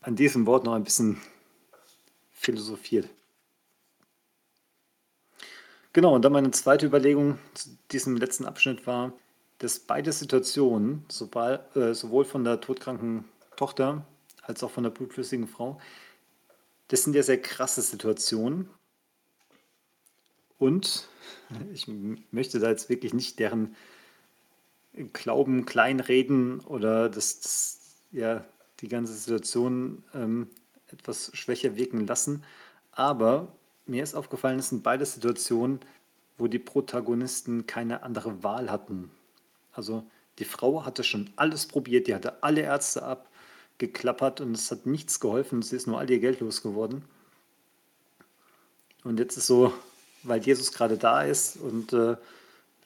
an 0.00 0.14
diesem 0.14 0.46
Wort 0.46 0.62
noch 0.62 0.74
ein 0.74 0.84
bisschen 0.84 1.20
philosophiert. 2.30 3.08
Genau, 5.92 6.14
und 6.14 6.24
dann 6.24 6.32
meine 6.32 6.52
zweite 6.52 6.86
Überlegung 6.86 7.38
zu 7.54 7.70
diesem 7.90 8.16
letzten 8.16 8.44
Abschnitt 8.44 8.86
war, 8.86 9.12
dass 9.58 9.80
beide 9.80 10.12
Situationen, 10.12 11.04
sowohl, 11.08 11.58
äh, 11.74 11.92
sowohl 11.94 12.24
von 12.24 12.44
der 12.44 12.60
todkranken 12.60 13.24
Tochter 13.56 14.06
als 14.42 14.62
auch 14.62 14.70
von 14.70 14.84
der 14.84 14.90
blutflüssigen 14.90 15.48
Frau, 15.48 15.80
das 16.88 17.02
sind 17.02 17.16
ja 17.16 17.22
sehr 17.22 17.40
krasse 17.40 17.82
Situationen. 17.82 18.68
Und 20.58 21.08
ich 21.72 21.86
möchte 22.30 22.58
da 22.58 22.70
jetzt 22.70 22.88
wirklich 22.88 23.12
nicht 23.12 23.38
deren 23.38 23.76
Glauben 25.12 25.66
kleinreden 25.66 26.60
oder 26.60 27.08
das, 27.10 27.40
das 27.40 27.80
ja, 28.12 28.44
die 28.80 28.88
ganze 28.88 29.12
Situation 29.12 30.02
ähm, 30.14 30.48
etwas 30.88 31.30
schwächer 31.34 31.76
wirken 31.76 32.06
lassen. 32.06 32.44
Aber 32.92 33.52
mir 33.86 34.02
ist 34.02 34.14
aufgefallen, 34.14 34.58
es 34.58 34.70
sind 34.70 34.82
beide 34.82 35.04
Situationen, 35.04 35.80
wo 36.38 36.48
die 36.48 36.58
Protagonisten 36.58 37.66
keine 37.66 38.02
andere 38.02 38.42
Wahl 38.42 38.70
hatten. 38.70 39.10
Also 39.72 40.04
die 40.38 40.44
Frau 40.44 40.84
hatte 40.84 41.04
schon 41.04 41.30
alles 41.36 41.66
probiert, 41.66 42.06
die 42.06 42.14
hatte 42.14 42.42
alle 42.42 42.62
Ärzte 42.62 43.02
ab, 43.02 43.28
geklappert 43.78 44.40
und 44.40 44.52
es 44.52 44.70
hat 44.70 44.86
nichts 44.86 45.20
geholfen. 45.20 45.62
Sie 45.62 45.76
ist 45.76 45.86
nur 45.86 45.98
all 45.98 46.10
ihr 46.10 46.18
Geld 46.18 46.40
losgeworden. 46.40 47.04
Und 49.04 49.18
jetzt 49.18 49.36
ist 49.36 49.46
so, 49.46 49.72
weil 50.26 50.40
Jesus 50.40 50.72
gerade 50.72 50.96
da 50.96 51.22
ist 51.22 51.56
und 51.56 51.92
äh, 51.92 52.16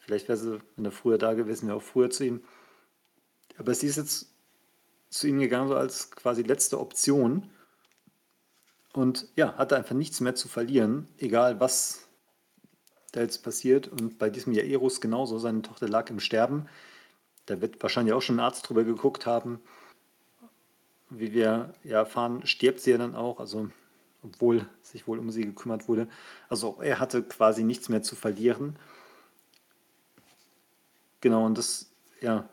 vielleicht 0.00 0.28
wäre 0.28 0.38
sie, 0.38 0.60
wenn 0.76 0.84
er 0.84 0.92
früher 0.92 1.18
da 1.18 1.34
gewesen 1.34 1.68
wäre, 1.68 1.78
auch 1.78 1.82
früher 1.82 2.10
zu 2.10 2.24
ihm. 2.24 2.42
Aber 3.58 3.74
sie 3.74 3.86
ist 3.86 3.96
jetzt 3.96 4.28
zu 5.10 5.26
ihm 5.26 5.38
gegangen, 5.38 5.68
so 5.68 5.76
als 5.76 6.10
quasi 6.10 6.42
letzte 6.42 6.78
Option. 6.78 7.50
Und 8.92 9.28
ja, 9.36 9.54
hatte 9.56 9.76
einfach 9.76 9.94
nichts 9.94 10.20
mehr 10.20 10.34
zu 10.34 10.48
verlieren, 10.48 11.06
egal 11.18 11.60
was 11.60 12.08
da 13.12 13.20
jetzt 13.20 13.42
passiert. 13.42 13.88
Und 13.88 14.18
bei 14.18 14.30
diesem 14.30 14.52
Jairus 14.52 15.00
genauso, 15.00 15.38
seine 15.38 15.62
Tochter 15.62 15.88
lag 15.88 16.10
im 16.10 16.20
Sterben. 16.20 16.68
Da 17.46 17.60
wird 17.60 17.82
wahrscheinlich 17.82 18.14
auch 18.14 18.22
schon 18.22 18.36
ein 18.36 18.44
Arzt 18.44 18.68
drüber 18.68 18.84
geguckt 18.84 19.26
haben. 19.26 19.60
Wie 21.08 21.32
wir 21.32 21.74
ja 21.82 21.98
erfahren, 21.98 22.46
stirbt 22.46 22.80
sie 22.80 22.92
ja 22.92 22.98
dann 22.98 23.16
auch, 23.16 23.40
also 23.40 23.68
obwohl 24.22 24.66
sich 24.82 25.06
wohl 25.06 25.18
um 25.18 25.30
sie 25.30 25.44
gekümmert 25.44 25.88
wurde. 25.88 26.08
Also 26.48 26.78
er 26.80 26.98
hatte 26.98 27.22
quasi 27.22 27.64
nichts 27.64 27.88
mehr 27.88 28.02
zu 28.02 28.16
verlieren. 28.16 28.76
Genau, 31.20 31.44
und 31.44 31.58
das 31.58 31.90
ja, 32.20 32.48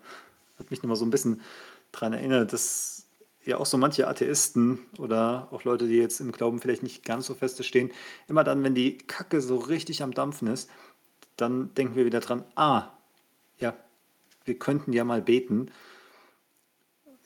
hat 0.59 0.71
mich 0.71 0.81
nochmal 0.81 0.97
so 0.97 1.05
ein 1.05 1.11
bisschen 1.11 1.41
daran 1.91 2.13
erinnert, 2.13 2.53
dass 2.53 3.07
ja 3.45 3.57
auch 3.57 3.65
so 3.65 3.77
manche 3.77 4.07
Atheisten 4.07 4.79
oder 4.97 5.47
auch 5.51 5.63
Leute, 5.63 5.87
die 5.87 5.95
jetzt 5.95 6.19
im 6.19 6.31
Glauben 6.31 6.59
vielleicht 6.59 6.83
nicht 6.83 7.05
ganz 7.05 7.25
so 7.25 7.33
feste 7.33 7.63
stehen, 7.63 7.91
immer 8.27 8.43
dann, 8.43 8.63
wenn 8.63 8.75
die 8.75 8.97
Kacke 8.97 9.41
so 9.41 9.57
richtig 9.57 10.03
am 10.03 10.13
Dampfen 10.13 10.47
ist, 10.47 10.69
dann 11.37 11.73
denken 11.75 11.95
wir 11.95 12.05
wieder 12.05 12.19
dran, 12.19 12.43
ah, 12.55 12.91
ja, 13.57 13.73
wir 14.43 14.59
könnten 14.59 14.91
ja 14.91 15.03
mal 15.03 15.21
beten. 15.21 15.71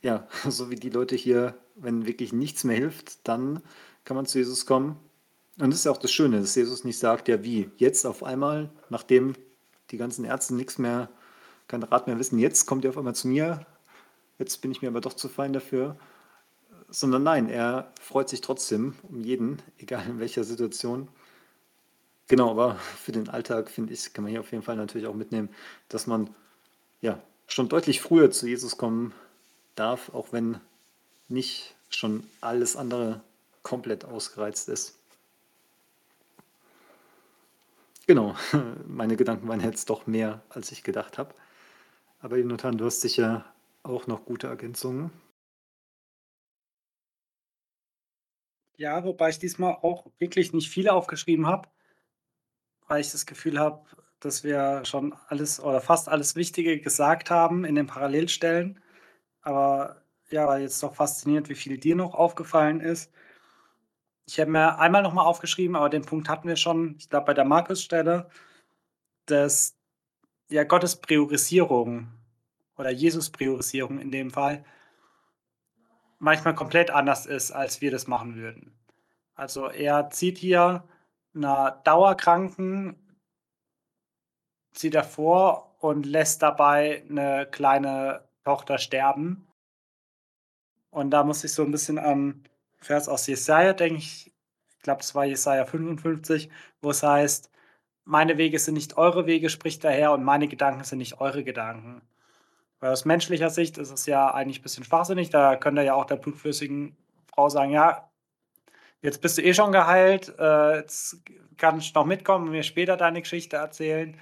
Ja, 0.02 0.28
so 0.48 0.70
wie 0.70 0.76
die 0.76 0.90
Leute 0.90 1.16
hier, 1.16 1.58
wenn 1.76 2.06
wirklich 2.06 2.34
nichts 2.34 2.64
mehr 2.64 2.78
hilft, 2.78 3.28
dann 3.28 3.64
kann 4.06 4.16
man 4.16 4.26
zu 4.26 4.40
Jesus 4.40 4.66
kommen. 4.66 4.98
Und 5.60 5.70
das 5.70 5.80
ist 5.80 5.86
ja 5.86 5.92
auch 5.92 5.98
das 5.98 6.12
Schöne, 6.12 6.40
dass 6.40 6.56
Jesus 6.56 6.84
nicht 6.84 6.98
sagt, 6.98 7.28
ja 7.28 7.44
wie, 7.44 7.70
jetzt 7.78 8.06
auf 8.06 8.24
einmal, 8.24 8.70
nachdem 8.90 9.36
die 9.92 9.98
ganzen 9.98 10.26
Ärzte 10.26 10.56
nichts 10.56 10.78
mehr, 10.78 11.10
kein 11.68 11.84
Rat 11.84 12.08
mehr 12.08 12.18
wissen, 12.18 12.40
jetzt 12.40 12.66
kommt 12.66 12.84
ihr 12.84 12.90
auf 12.90 12.98
einmal 12.98 13.16
zu 13.16 13.28
mir, 13.28 13.66
jetzt 14.40 14.62
bin 14.62 14.72
ich 14.72 14.82
mir 14.82 14.88
aber 14.88 15.02
doch 15.02 15.14
zu 15.14 15.30
fein 15.30 15.54
dafür. 15.54 15.98
Sondern 16.90 17.24
nein, 17.24 17.48
er 17.48 17.94
freut 18.02 18.28
sich 18.28 18.42
trotzdem 18.42 18.96
um 19.04 19.24
jeden, 19.24 19.62
egal 19.78 20.06
in 20.08 20.20
welcher 20.20 20.44
Situation. 20.44 21.08
Genau, 22.28 22.50
aber 22.50 22.76
für 22.76 23.12
den 23.12 23.30
Alltag, 23.30 23.70
finde 23.70 23.94
ich, 23.94 24.14
kann 24.14 24.24
man 24.24 24.32
hier 24.32 24.40
auf 24.40 24.52
jeden 24.52 24.64
Fall 24.64 24.78
natürlich 24.78 25.08
auch 25.08 25.14
mitnehmen, 25.14 25.50
dass 25.90 26.08
man 26.08 26.30
ja 27.02 27.20
schon 27.48 27.68
deutlich 27.68 28.02
früher 28.02 28.32
zu 28.32 28.48
Jesus 28.48 28.78
kommen 28.78 29.14
darf, 29.76 30.14
auch 30.14 30.32
wenn 30.32 30.60
nicht 31.28 31.76
schon 31.90 32.24
alles 32.40 32.76
andere 32.76 33.22
komplett 33.64 34.06
ausgereizt 34.06 34.70
ist. 34.70 35.00
Genau, 38.08 38.36
meine 38.88 39.16
Gedanken 39.16 39.48
waren 39.48 39.62
jetzt 39.62 39.90
doch 39.90 40.08
mehr, 40.08 40.42
als 40.50 40.72
ich 40.72 40.84
gedacht 40.84 41.18
habe. 41.18 41.34
Aber 42.20 42.38
Jonathan, 42.38 42.78
du 42.78 42.86
hast 42.86 43.02
sicher 43.02 43.46
auch 43.84 44.08
noch 44.08 44.26
gute 44.26 44.48
Ergänzungen. 44.48 45.12
Ja, 48.78 49.04
wobei 49.04 49.30
ich 49.30 49.40
diesmal 49.40 49.76
auch 49.82 50.08
wirklich 50.18 50.54
nicht 50.54 50.70
viele 50.70 50.94
aufgeschrieben 50.94 51.46
habe, 51.48 51.70
weil 52.88 53.02
ich 53.02 53.12
das 53.12 53.26
Gefühl 53.26 53.60
habe, 53.60 53.86
dass 54.20 54.44
wir 54.44 54.84
schon 54.86 55.14
alles 55.28 55.60
oder 55.60 55.82
fast 55.82 56.10
alles 56.10 56.36
Wichtige 56.36 56.80
gesagt 56.80 57.30
haben 57.30 57.66
in 57.66 57.76
den 57.76 57.88
Parallelstellen. 57.88 58.80
Aber 59.42 60.02
ja, 60.30 60.48
war 60.48 60.60
jetzt 60.60 60.82
doch 60.84 60.96
fasziniert, 60.96 61.50
wie 61.50 61.56
viel 61.56 61.78
dir 61.78 61.96
noch 61.96 62.14
aufgefallen 62.16 62.82
ist. 62.82 63.12
Ich 64.32 64.40
habe 64.40 64.50
mir 64.50 64.80
einmal 64.80 65.02
noch 65.02 65.12
mal 65.12 65.26
aufgeschrieben, 65.26 65.76
aber 65.76 65.90
den 65.90 66.06
Punkt 66.06 66.30
hatten 66.30 66.48
wir 66.48 66.56
schon, 66.56 66.96
ich 66.98 67.10
glaube, 67.10 67.26
bei 67.26 67.34
der 67.34 67.44
Markus-Stelle, 67.44 68.30
dass 69.26 69.76
ja 70.48 70.64
Gottes 70.64 70.96
Priorisierung 70.96 72.08
oder 72.78 72.92
Jesus 72.92 73.30
Priorisierung 73.30 74.00
in 74.00 74.10
dem 74.10 74.32
Fall 74.32 74.64
manchmal 76.18 76.56
komplett 76.56 76.92
anders 76.92 77.26
ist, 77.26 77.52
als 77.52 77.82
wir 77.82 77.92
das 77.92 78.08
machen 78.08 78.38
würden. 78.38 78.74
Also 79.36 79.68
er 79.68 80.10
zieht 80.12 80.38
hier 80.38 80.88
einer 81.36 81.82
Dauerkranken, 81.84 82.96
zieht 84.72 84.96
er 84.96 85.04
vor 85.04 85.76
und 85.82 86.06
lässt 86.06 86.42
dabei 86.42 87.04
eine 87.10 87.48
kleine 87.52 88.30
Tochter 88.46 88.78
sterben. 88.78 89.46
Und 90.90 91.12
da 91.12 91.26
muss 91.26 91.44
ich 91.44 91.52
so 91.52 91.64
ein 91.64 91.72
bisschen 91.72 92.00
an 92.00 92.46
Vers 92.82 93.08
aus 93.08 93.28
Jesaja 93.28 93.74
denken. 93.74 93.98
Ich, 93.98 94.28
ich 94.78 94.84
glaube, 94.84 95.02
es 95.02 95.14
war 95.16 95.26
Jesaja 95.26 95.66
55, 95.66 96.50
wo 96.82 96.90
es 96.90 97.04
heißt, 97.04 97.52
meine 98.04 98.38
Wege 98.38 98.60
sind 98.60 98.74
nicht 98.74 98.98
eure 98.98 99.28
Wege, 99.28 99.50
spricht 99.50 99.84
der 99.84 99.92
Herr, 99.92 100.12
und 100.14 100.24
meine 100.24 100.48
Gedanken 100.48 100.84
sind 100.84 100.98
nicht 100.98 101.22
eure 101.22 101.44
Gedanken. 101.44 102.02
Weil 102.80 102.92
aus 102.92 103.06
menschlicher 103.06 103.52
Sicht 103.52 103.78
ist 103.78 103.92
es 103.92 104.08
ja 104.08 104.34
eigentlich 104.34 104.60
ein 104.60 104.64
bisschen 104.64 104.84
schwachsinnig. 104.84 105.30
Da 105.30 105.56
könnte 105.56 105.84
ja 105.84 105.94
auch 105.94 106.06
der 106.06 106.16
blutflüssigen 106.16 106.98
Frau 107.28 107.48
sagen, 107.48 107.72
ja, 107.72 108.10
jetzt 109.02 109.22
bist 109.22 109.38
du 109.38 109.44
eh 109.44 109.54
schon 109.54 109.72
geheilt, 109.72 110.34
äh, 110.40 110.78
jetzt 110.78 111.22
kannst 111.58 111.96
du 111.96 112.00
noch 112.00 112.08
mitkommen 112.08 112.46
und 112.46 112.52
mir 112.52 112.64
später 112.64 112.98
deine 112.98 113.22
Geschichte 113.22 113.58
erzählen. 113.58 114.20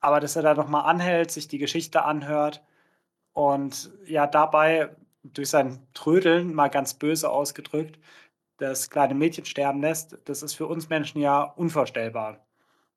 Aber 0.00 0.20
dass 0.20 0.36
er 0.36 0.42
da 0.42 0.54
nochmal 0.54 0.86
anhält, 0.86 1.30
sich 1.30 1.46
die 1.46 1.58
Geschichte 1.58 2.04
anhört 2.04 2.62
und 3.34 3.90
ja 4.06 4.26
dabei 4.26 4.96
durch 5.22 5.50
sein 5.50 5.86
Trödeln, 5.94 6.54
mal 6.54 6.68
ganz 6.68 6.94
böse 6.94 7.30
ausgedrückt, 7.30 7.98
das 8.58 8.90
kleine 8.90 9.14
Mädchen 9.14 9.44
sterben 9.44 9.80
lässt, 9.80 10.18
das 10.26 10.42
ist 10.42 10.54
für 10.54 10.66
uns 10.66 10.88
Menschen 10.88 11.20
ja 11.20 11.42
unvorstellbar 11.42 12.46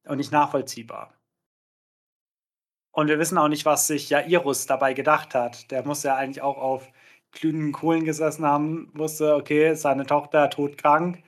und 0.05 0.17
nicht 0.17 0.31
nachvollziehbar. 0.31 1.13
Und 2.91 3.07
wir 3.07 3.17
wissen 3.19 3.37
auch 3.37 3.47
nicht, 3.47 3.65
was 3.65 3.87
sich 3.87 4.09
Jairus 4.09 4.67
dabei 4.67 4.93
gedacht 4.93 5.33
hat. 5.33 5.71
Der 5.71 5.83
muss 5.83 6.03
ja 6.03 6.15
eigentlich 6.15 6.43
auch 6.43 6.57
auf 6.57 6.91
glühenden 7.31 7.71
Kohlen 7.71 8.05
gesessen 8.05 8.45
haben, 8.45 8.91
wusste, 8.93 9.35
okay, 9.35 9.73
seine 9.75 10.05
Tochter 10.05 10.49
todkrank. 10.49 11.23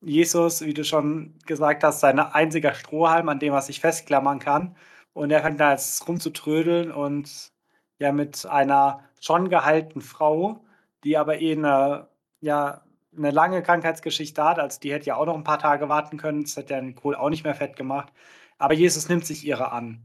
Jesus, 0.00 0.62
wie 0.62 0.74
du 0.74 0.84
schon 0.84 1.38
gesagt 1.46 1.84
hast, 1.84 2.00
sein 2.00 2.18
einziger 2.18 2.74
Strohhalm, 2.74 3.28
an 3.28 3.38
dem 3.38 3.52
er 3.52 3.62
sich 3.62 3.80
festklammern 3.80 4.40
kann. 4.40 4.76
Und 5.12 5.30
er 5.30 5.42
fängt 5.42 5.60
da 5.60 5.72
jetzt 5.72 6.06
rumzutrödeln 6.08 6.92
und 6.92 7.52
ja 7.98 8.12
mit 8.12 8.46
einer 8.46 9.07
schon 9.20 9.48
geheilten 9.48 10.02
Frau, 10.02 10.64
die 11.04 11.16
aber 11.16 11.40
eh 11.40 11.52
eine, 11.52 12.08
ja, 12.40 12.82
eine 13.16 13.30
lange 13.30 13.62
Krankheitsgeschichte 13.62 14.44
hat. 14.44 14.58
Also 14.58 14.80
die 14.80 14.92
hätte 14.92 15.06
ja 15.06 15.16
auch 15.16 15.26
noch 15.26 15.34
ein 15.34 15.44
paar 15.44 15.58
Tage 15.58 15.88
warten 15.88 16.18
können. 16.18 16.44
Das 16.44 16.56
hätte 16.56 16.74
ja 16.74 16.92
Kohl 16.92 17.16
auch 17.16 17.30
nicht 17.30 17.44
mehr 17.44 17.54
fett 17.54 17.76
gemacht. 17.76 18.12
Aber 18.58 18.74
Jesus 18.74 19.08
nimmt 19.08 19.26
sich 19.26 19.44
ihre 19.44 19.72
an. 19.72 20.04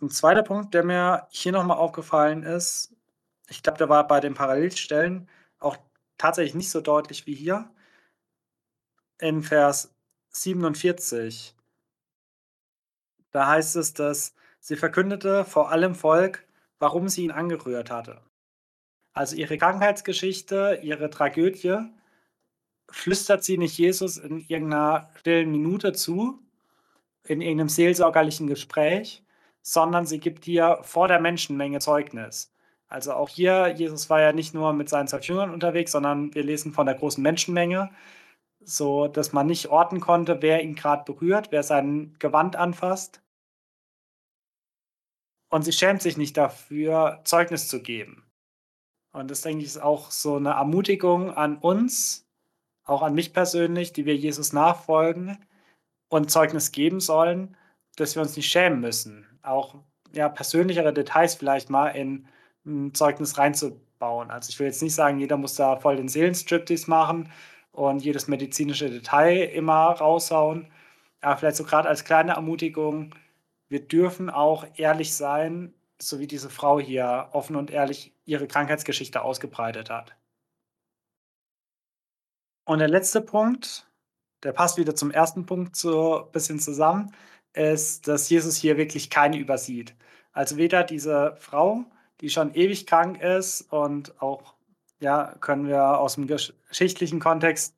Ein 0.00 0.10
zweiter 0.10 0.42
Punkt, 0.42 0.74
der 0.74 0.84
mir 0.84 1.28
hier 1.30 1.52
nochmal 1.52 1.76
aufgefallen 1.76 2.42
ist, 2.42 2.94
ich 3.48 3.62
glaube, 3.62 3.78
der 3.78 3.88
war 3.88 4.06
bei 4.06 4.20
den 4.20 4.34
Parallelstellen 4.34 5.28
auch 5.58 5.76
tatsächlich 6.18 6.54
nicht 6.54 6.70
so 6.70 6.80
deutlich 6.80 7.26
wie 7.26 7.34
hier. 7.34 7.70
In 9.18 9.42
Vers 9.42 9.94
47. 10.30 11.54
Da 13.30 13.46
heißt 13.46 13.76
es, 13.76 13.94
dass 13.94 14.34
sie 14.62 14.76
verkündete 14.76 15.44
vor 15.44 15.70
allem 15.70 15.94
Volk, 15.94 16.46
warum 16.78 17.08
sie 17.08 17.24
ihn 17.24 17.32
angerührt 17.32 17.90
hatte. 17.90 18.22
Also 19.12 19.36
ihre 19.36 19.58
Krankheitsgeschichte, 19.58 20.80
ihre 20.82 21.10
Tragödie, 21.10 21.78
flüstert 22.88 23.44
sie 23.44 23.58
nicht 23.58 23.76
Jesus 23.76 24.16
in 24.16 24.38
irgendeiner 24.38 25.10
stillen 25.18 25.50
Minute 25.50 25.92
zu, 25.92 26.38
in 27.24 27.40
irgendeinem 27.40 27.68
seelsorgerlichen 27.68 28.46
Gespräch, 28.46 29.24
sondern 29.62 30.06
sie 30.06 30.20
gibt 30.20 30.46
dir 30.46 30.78
vor 30.82 31.08
der 31.08 31.20
Menschenmenge 31.20 31.80
Zeugnis. 31.80 32.52
Also 32.88 33.14
auch 33.14 33.28
hier, 33.28 33.68
Jesus 33.68 34.10
war 34.10 34.20
ja 34.20 34.32
nicht 34.32 34.54
nur 34.54 34.72
mit 34.72 34.88
seinen 34.88 35.08
zwölf 35.08 35.24
Jüngern 35.24 35.50
unterwegs, 35.50 35.92
sondern 35.92 36.34
wir 36.34 36.44
lesen 36.44 36.72
von 36.72 36.86
der 36.86 36.94
großen 36.94 37.22
Menschenmenge, 37.22 37.90
so 38.60 39.08
dass 39.08 39.32
man 39.32 39.46
nicht 39.46 39.68
orten 39.68 40.00
konnte, 40.00 40.40
wer 40.40 40.62
ihn 40.62 40.76
gerade 40.76 41.04
berührt, 41.04 41.48
wer 41.50 41.62
sein 41.62 42.14
Gewand 42.18 42.54
anfasst. 42.56 43.22
Und 45.52 45.64
sie 45.64 45.72
schämt 45.72 46.00
sich 46.00 46.16
nicht 46.16 46.38
dafür, 46.38 47.20
Zeugnis 47.24 47.68
zu 47.68 47.82
geben. 47.82 48.24
Und 49.12 49.30
das 49.30 49.42
denke 49.42 49.60
ich 49.60 49.66
ist 49.66 49.82
auch 49.82 50.10
so 50.10 50.36
eine 50.36 50.52
Ermutigung 50.52 51.30
an 51.30 51.58
uns, 51.58 52.26
auch 52.84 53.02
an 53.02 53.14
mich 53.14 53.34
persönlich, 53.34 53.92
die 53.92 54.06
wir 54.06 54.16
Jesus 54.16 54.54
nachfolgen 54.54 55.36
und 56.08 56.30
Zeugnis 56.30 56.72
geben 56.72 57.00
sollen, 57.00 57.54
dass 57.96 58.14
wir 58.14 58.22
uns 58.22 58.34
nicht 58.34 58.50
schämen 58.50 58.80
müssen, 58.80 59.26
auch 59.42 59.74
ja, 60.14 60.30
persönlichere 60.30 60.94
Details 60.94 61.34
vielleicht 61.34 61.68
mal 61.68 61.88
in 61.88 62.26
ein 62.64 62.94
Zeugnis 62.94 63.36
reinzubauen. 63.36 64.30
Also 64.30 64.48
ich 64.48 64.58
will 64.58 64.68
jetzt 64.68 64.82
nicht 64.82 64.94
sagen, 64.94 65.18
jeder 65.18 65.36
muss 65.36 65.54
da 65.54 65.76
voll 65.76 65.96
den 65.96 66.08
Seelenstriptease 66.08 66.88
machen 66.88 67.30
und 67.72 68.02
jedes 68.02 68.26
medizinische 68.26 68.88
Detail 68.88 69.50
immer 69.50 69.90
raushauen. 69.90 70.72
Aber 71.20 71.36
vielleicht 71.36 71.56
so 71.58 71.64
gerade 71.64 71.90
als 71.90 72.04
kleine 72.04 72.32
Ermutigung, 72.32 73.14
wir 73.72 73.80
dürfen 73.80 74.30
auch 74.30 74.66
ehrlich 74.76 75.14
sein, 75.14 75.74
so 76.00 76.18
wie 76.18 76.26
diese 76.26 76.50
Frau 76.50 76.78
hier 76.78 77.30
offen 77.32 77.56
und 77.56 77.70
ehrlich 77.70 78.14
ihre 78.26 78.46
Krankheitsgeschichte 78.46 79.22
ausgebreitet 79.22 79.88
hat. 79.90 80.14
Und 82.64 82.78
der 82.80 82.88
letzte 82.88 83.22
Punkt, 83.22 83.90
der 84.42 84.52
passt 84.52 84.76
wieder 84.76 84.94
zum 84.94 85.10
ersten 85.10 85.46
Punkt 85.46 85.74
so 85.74 86.24
ein 86.26 86.32
bisschen 86.32 86.58
zusammen, 86.60 87.12
ist, 87.54 88.06
dass 88.08 88.28
Jesus 88.28 88.56
hier 88.56 88.76
wirklich 88.76 89.10
keine 89.10 89.38
übersieht. 89.38 89.94
Also 90.32 90.58
weder 90.58 90.84
diese 90.84 91.36
Frau, 91.38 91.84
die 92.20 92.30
schon 92.30 92.54
ewig 92.54 92.86
krank 92.86 93.20
ist 93.22 93.72
und 93.72 94.20
auch, 94.20 94.54
ja, 95.00 95.34
können 95.40 95.66
wir 95.66 95.98
aus 95.98 96.14
dem 96.16 96.26
geschichtlichen 96.26 97.20
Kontext 97.20 97.74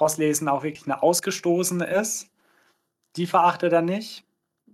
rauslesen, 0.00 0.48
auch 0.48 0.62
wirklich 0.62 0.86
eine 0.86 1.02
Ausgestoßene 1.02 1.86
ist, 1.86 2.30
die 3.16 3.26
verachtet 3.26 3.72
er 3.72 3.82
nicht. 3.82 4.25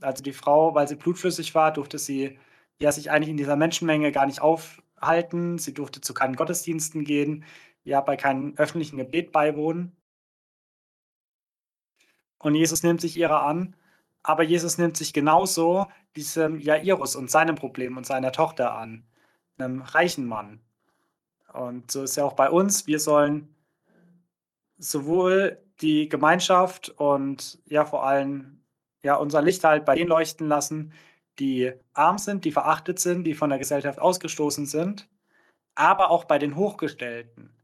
Also 0.03 0.23
die 0.23 0.33
Frau, 0.33 0.75
weil 0.75 0.89
sie 0.89 0.97
blutflüssig 0.97 1.55
war, 1.55 1.73
durfte 1.73 1.99
sie 1.99 2.39
ja 2.81 2.93
sich 2.93 3.11
eigentlich 3.11 3.31
in 3.31 3.37
dieser 3.37 3.57
Menschenmenge 3.57 4.13
gar 4.13 4.27
nicht 4.27 4.41
aufhalten. 4.41 5.59
Sie 5.59 5.75
durfte 5.75 6.01
zu 6.01 6.15
keinen 6.15 6.37
Gottesdiensten 6.37 7.05
gehen, 7.05 7.45
ja 7.85 8.01
bei 8.01 8.17
keinem 8.17 8.55
öffentlichen 8.57 8.97
Gebet 8.99 9.33
beiwohnen. 9.33 9.97
Und 12.39 12.55
Jesus 12.55 12.83
nimmt 12.83 13.01
sich 13.01 13.17
ihrer 13.17 13.43
an, 13.43 13.77
aber 14.23 14.43
Jesus 14.43 14.79
nimmt 14.79 14.97
sich 14.97 15.13
genauso 15.13 15.87
diesem 16.17 16.59
Jairus 16.59 17.17
und 17.17 17.31
seinem 17.31 17.55
Problem 17.55 17.97
und 17.97 18.07
seiner 18.07 18.33
Tochter 18.33 18.75
an, 18.75 19.05
einem 19.59 19.83
reichen 19.83 20.27
Mann. 20.27 20.61
Und 21.53 21.91
so 21.91 22.03
ist 22.03 22.17
ja 22.17 22.25
auch 22.25 22.33
bei 22.35 22.51
uns, 22.51 22.87
wir 22.87 22.99
sollen 22.99 23.55
sowohl 24.79 25.63
die 25.81 26.09
Gemeinschaft 26.09 26.91
und 26.91 27.61
ja 27.67 27.85
vor 27.85 28.05
allem 28.05 28.62
ja 29.03 29.17
unser 29.17 29.43
Licht 29.43 29.65
halt 29.65 29.85
bei 29.85 29.95
denen 29.95 30.09
leuchten 30.09 30.49
lassen, 30.49 30.93
die 31.39 31.73
arm 31.95 32.19
sind, 32.19 32.45
die 32.45 32.53
verachtet 32.53 32.99
sind, 32.99 33.25
die 33.25 33.35
von 33.35 33.51
der 33.51 33.59
Gesellschaft 33.59 33.99
ausgestoßen 33.99 34.67
sind, 34.67 35.09
aber 35.75 36.11
auch 36.11 36.25
bei 36.25 36.39
den 36.39 36.57
Hochgestellten. 36.57 37.55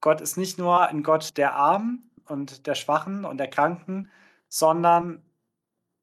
Gott 0.00 0.20
ist 0.20 0.36
nicht 0.36 0.58
nur 0.58 0.88
ein 0.88 1.02
Gott 1.02 1.36
der 1.36 1.54
Armen 1.54 2.10
und 2.26 2.66
der 2.66 2.74
Schwachen 2.74 3.24
und 3.24 3.38
der 3.38 3.48
Kranken, 3.48 4.10
sondern 4.48 5.22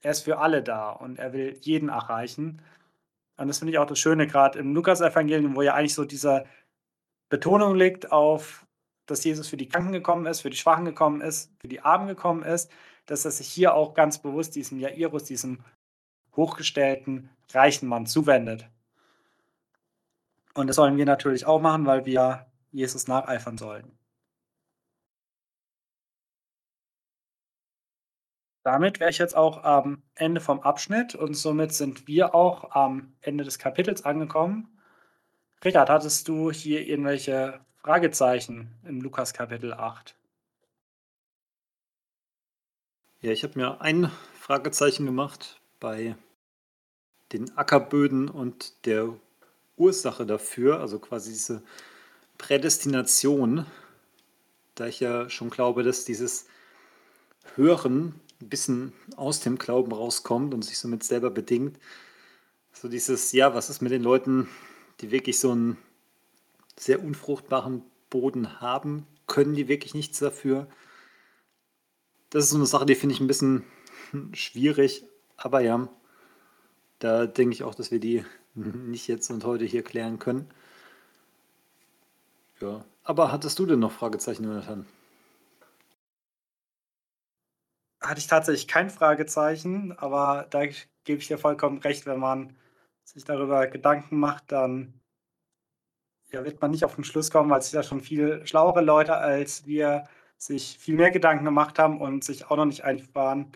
er 0.02 0.12
ist 0.12 0.24
für 0.24 0.40
alle 0.40 0.62
da 0.62 0.92
und 0.92 1.18
er 1.18 1.34
will 1.34 1.58
jeden 1.62 1.90
erreichen. 1.90 2.62
Und 3.38 3.48
das 3.48 3.60
finde 3.60 3.72
ich 3.72 3.80
auch 3.80 3.88
das 3.88 4.00
Schöne, 4.00 4.28
gerade 4.28 4.60
im 4.60 4.76
Lukas-Evangelium, 4.76 5.56
wo 5.56 5.62
ja 5.62 5.74
eigentlich 5.74 5.94
so 5.94 6.06
diese 6.06 6.46
Betonung 7.30 7.76
liegt 7.76 8.12
auf, 8.12 8.66
dass 9.06 9.24
Jesus 9.24 9.48
für 9.48 9.58
die 9.58 9.68
Kranken 9.68 9.92
gekommen 9.92 10.26
ist, 10.26 10.42
für 10.42 10.50
die 10.50 10.58
Schwachen 10.58 10.86
gekommen 10.86 11.22
ist, 11.22 11.52
für 11.60 11.68
die 11.68 11.82
Armen 11.82 12.08
gekommen 12.08 12.44
ist, 12.44 12.72
dass 13.06 13.26
er 13.26 13.32
sich 13.32 13.48
hier 13.48 13.74
auch 13.74 13.94
ganz 13.94 14.22
bewusst 14.22 14.56
diesem 14.56 14.80
Jairus, 14.80 15.24
diesem 15.24 15.64
hochgestellten, 16.36 17.30
reichen 17.52 17.88
Mann 17.88 18.06
zuwendet. 18.06 18.68
Und 20.54 20.68
das 20.68 20.76
sollen 20.76 20.98
wir 20.98 21.06
natürlich 21.06 21.46
auch 21.46 21.62
machen, 21.62 21.86
weil 21.86 22.06
wir 22.06 22.46
Jesus 22.72 23.08
nacheifern 23.08 23.58
sollen. 23.58 23.98
Damit 28.64 29.02
wäre 29.02 29.10
ich 29.10 29.18
jetzt 29.18 29.36
auch 29.36 29.64
am 29.64 30.04
Ende 30.16 30.40
vom 30.40 30.62
Abschnitt 30.62 31.16
und 31.16 31.34
somit 31.34 31.74
sind 31.74 32.08
wir 32.08 32.34
auch 32.34 32.72
am 32.72 33.14
Ende 33.20 33.44
des 33.44 33.60
Kapitels 33.60 34.06
angekommen. 34.06 34.80
Richard, 35.66 35.90
hattest 35.90 36.30
du 36.30 36.50
hier 36.50 36.88
irgendwelche 36.88 37.60
Fragezeichen 37.76 38.74
im 38.84 39.02
Lukas 39.02 39.34
Kapitel 39.34 39.74
8? 39.74 40.16
Ja, 43.24 43.32
ich 43.32 43.44
habe 43.44 43.58
mir 43.58 43.80
ein 43.80 44.12
Fragezeichen 44.38 45.06
gemacht 45.06 45.62
bei 45.80 46.18
den 47.32 47.58
Ackerböden 47.58 48.28
und 48.28 48.86
der 48.86 49.18
Ursache 49.78 50.26
dafür, 50.26 50.82
also 50.82 51.00
quasi 51.00 51.32
diese 51.32 51.64
Prädestination, 52.38 53.66
da 54.76 54.88
ich 54.88 55.00
ja 55.00 55.30
schon 55.30 55.50
glaube, 55.50 55.84
dass 55.84 56.04
dieses 56.04 56.48
Hören 57.56 58.20
ein 58.42 58.50
bisschen 58.50 58.92
aus 59.16 59.40
dem 59.40 59.58
Glauben 59.58 59.94
rauskommt 59.94 60.54
und 60.54 60.64
sich 60.64 60.78
somit 60.78 61.04
selber 61.04 61.32
bedingt. 61.32 61.80
So 62.74 62.90
dieses, 62.90 63.32
ja, 63.32 63.56
was 63.56 63.70
ist 63.70 63.82
mit 63.82 63.94
den 63.94 64.04
Leuten, 64.04 64.50
die 65.00 65.12
wirklich 65.12 65.40
so 65.40 65.52
einen 65.52 65.78
sehr 66.78 67.02
unfruchtbaren 67.02 67.84
Boden 68.10 68.60
haben? 68.60 69.08
Können 69.28 69.56
die 69.56 69.70
wirklich 69.70 69.94
nichts 69.94 70.20
dafür? 70.20 70.68
Das 72.34 72.46
ist 72.46 72.50
so 72.50 72.58
eine 72.58 72.66
Sache, 72.66 72.88
die 72.88 72.96
finde 72.96 73.14
ich 73.14 73.22
ein 73.22 73.28
bisschen 73.28 73.64
schwierig. 74.34 75.06
Aber 75.38 75.60
ja, 75.60 75.88
da 76.98 77.28
denke 77.28 77.54
ich 77.54 77.64
auch, 77.64 77.76
dass 77.76 77.92
wir 77.92 78.00
die 78.00 78.26
nicht 78.56 79.08
jetzt 79.08 79.30
und 79.30 79.46
heute 79.46 79.66
hier 79.66 79.84
klären 79.84 80.18
können. 80.18 80.50
Ja, 82.60 82.84
aber 83.04 83.32
hattest 83.32 83.60
du 83.60 83.68
denn 83.68 83.80
noch 83.80 83.92
Fragezeichen, 83.92 84.46
Jonathan? 84.46 84.88
hatte 88.02 88.20
ich 88.20 88.28
tatsächlich 88.28 88.68
kein 88.68 88.90
Fragezeichen, 88.90 89.94
aber 89.98 90.48
da 90.50 90.66
gebe 90.66 91.22
ich 91.22 91.28
dir 91.28 91.38
vollkommen 91.38 91.78
recht, 91.78 92.06
wenn 92.06 92.20
man 92.20 92.58
sich 93.04 93.24
darüber 93.24 93.68
Gedanken 93.68 94.20
macht, 94.20 94.52
dann 94.52 95.00
ja, 96.32 96.44
wird 96.44 96.62
man 96.62 96.72
nicht 96.72 96.84
auf 96.84 96.96
den 96.96 97.04
Schluss 97.04 97.32
kommen, 97.32 97.50
weil 97.50 97.62
sich 97.62 97.72
da 97.72 97.84
schon 97.84 98.02
viel 98.02 98.46
schlauere 98.46 98.82
Leute 98.82 99.16
als 99.16 99.66
wir 99.66 100.04
sich 100.38 100.78
viel 100.78 100.96
mehr 100.96 101.12
Gedanken 101.12 101.46
gemacht 101.46 101.80
haben 101.80 102.02
und 102.02 102.24
sich 102.24 102.50
auch 102.50 102.58
noch 102.58 102.66
nicht 102.66 102.84
einig 102.84 103.14
waren. 103.16 103.52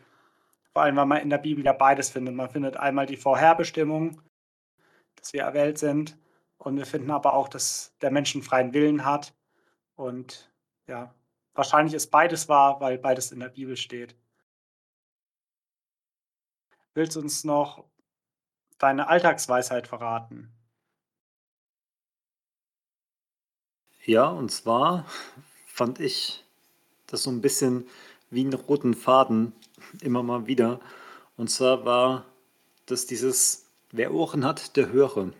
Vor 0.73 0.83
allem, 0.83 0.95
weil 0.95 1.05
man 1.05 1.21
in 1.21 1.29
der 1.29 1.37
Bibel 1.37 1.65
ja 1.65 1.73
beides 1.73 2.09
findet. 2.09 2.35
Man 2.35 2.49
findet 2.49 2.77
einmal 2.77 3.05
die 3.05 3.17
Vorherbestimmung, 3.17 4.21
dass 5.15 5.33
wir 5.33 5.41
erwählt 5.43 5.77
sind, 5.77 6.17
und 6.57 6.77
wir 6.77 6.85
finden 6.85 7.11
aber 7.11 7.33
auch, 7.33 7.49
dass 7.49 7.95
der 8.01 8.11
Mensch 8.11 8.35
einen 8.35 8.43
freien 8.43 8.73
Willen 8.73 9.05
hat. 9.05 9.35
Und 9.95 10.51
ja, 10.87 11.13
wahrscheinlich 11.53 11.93
ist 11.93 12.09
beides 12.09 12.49
wahr, 12.49 12.79
weil 12.81 12.97
beides 12.97 13.31
in 13.31 13.39
der 13.39 13.49
Bibel 13.49 13.77
steht. 13.77 14.15
Willst 16.93 17.15
du 17.15 17.19
uns 17.19 17.43
noch 17.43 17.85
deine 18.79 19.07
Alltagsweisheit 19.07 19.87
verraten? 19.87 20.51
Ja, 24.03 24.27
und 24.29 24.49
zwar 24.51 25.05
fand 25.67 25.99
ich 25.99 26.46
das 27.07 27.23
so 27.23 27.29
ein 27.29 27.41
bisschen 27.41 27.87
wie 28.29 28.41
einen 28.41 28.53
roten 28.53 28.93
Faden 28.93 29.53
immer 30.01 30.23
mal 30.23 30.47
wieder. 30.47 30.79
Und 31.37 31.49
zwar 31.49 31.85
war 31.85 32.25
das 32.85 33.05
dieses, 33.05 33.65
wer 33.91 34.13
Ohren 34.13 34.45
hat, 34.45 34.75
der 34.75 34.91
höre. 34.91 35.31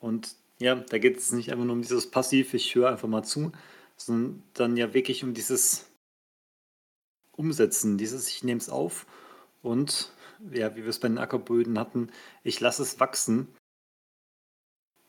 Und 0.00 0.36
ja, 0.58 0.74
da 0.74 0.98
geht 0.98 1.18
es 1.18 1.32
nicht 1.32 1.50
einfach 1.50 1.64
nur 1.64 1.74
um 1.74 1.82
dieses 1.82 2.10
Passiv, 2.10 2.54
ich 2.54 2.74
höre 2.74 2.90
einfach 2.90 3.08
mal 3.08 3.22
zu, 3.24 3.52
sondern 3.96 4.42
dann 4.54 4.76
ja 4.76 4.92
wirklich 4.94 5.24
um 5.24 5.34
dieses 5.34 5.86
umsetzen. 7.32 7.98
Dieses, 7.98 8.28
ich 8.28 8.44
nehme 8.44 8.58
es 8.58 8.68
auf 8.68 9.06
und 9.62 10.12
ja, 10.52 10.76
wie 10.76 10.82
wir 10.82 10.90
es 10.90 11.00
bei 11.00 11.08
den 11.08 11.18
Ackerböden 11.18 11.78
hatten, 11.78 12.10
ich 12.42 12.60
lasse 12.60 12.82
es 12.82 13.00
wachsen. 13.00 13.48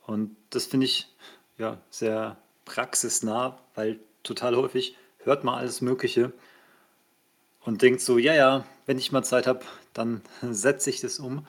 Und 0.05 0.35
das 0.51 0.65
finde 0.65 0.85
ich 0.85 1.13
ja 1.57 1.81
sehr 1.89 2.37
praxisnah, 2.65 3.59
weil 3.75 3.99
total 4.23 4.55
häufig 4.55 4.97
hört 5.19 5.43
man 5.43 5.55
alles 5.55 5.81
Mögliche 5.81 6.33
und 7.61 7.81
denkt 7.81 8.01
so, 8.01 8.17
ja, 8.17 8.33
ja, 8.33 8.65
wenn 8.85 8.97
ich 8.97 9.11
mal 9.11 9.23
Zeit 9.23 9.47
habe, 9.47 9.65
dann 9.93 10.21
setze 10.41 10.89
ich 10.89 11.01
das 11.01 11.19
um. 11.19 11.47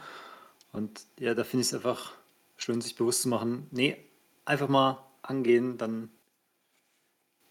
Und 0.72 1.06
ja, 1.18 1.34
da 1.34 1.44
finde 1.44 1.62
ich 1.62 1.68
es 1.68 1.74
einfach 1.74 2.12
schön, 2.56 2.80
sich 2.80 2.96
bewusst 2.96 3.22
zu 3.22 3.28
machen, 3.28 3.66
nee, 3.70 3.96
einfach 4.44 4.68
mal 4.68 5.02
angehen, 5.22 5.78
dann, 5.78 6.10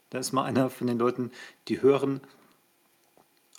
dann 0.09 0.21
ist 0.21 0.31
mal 0.31 0.45
einer 0.45 0.69
von 0.69 0.87
den 0.87 0.97
Leuten, 0.97 1.31
die 1.67 1.81
hören, 1.81 2.21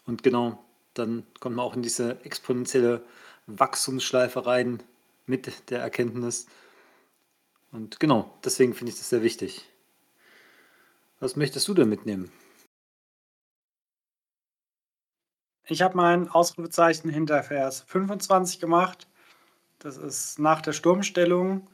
und 0.07 0.23
genau, 0.23 0.65
dann 0.95 1.25
kommt 1.41 1.57
man 1.57 1.65
auch 1.65 1.75
in 1.75 1.83
diese 1.83 2.25
exponentielle 2.25 3.05
Wachstumsschleife 3.47 4.47
rein 4.47 4.83
mit 5.27 5.71
der 5.71 5.81
Erkenntnis. 5.81 6.47
Und 7.73 8.01
genau, 8.01 8.33
deswegen 8.45 8.73
finde 8.75 8.93
ich 8.93 8.99
das 8.99 9.09
sehr 9.09 9.23
wichtig. 9.23 9.69
Was 11.19 11.37
möchtest 11.37 11.67
du 11.69 11.75
denn 11.75 11.89
mitnehmen? 11.89 12.31
Ich 15.65 15.83
habe 15.83 15.97
mein 15.97 16.29
Ausrufezeichen 16.29 17.11
hinter 17.11 17.43
Vers 17.43 17.85
25 17.89 18.61
gemacht. 18.61 19.09
Das 19.79 19.97
ist 19.97 20.39
nach 20.39 20.61
der 20.61 20.73
Sturmstellung. 20.73 21.67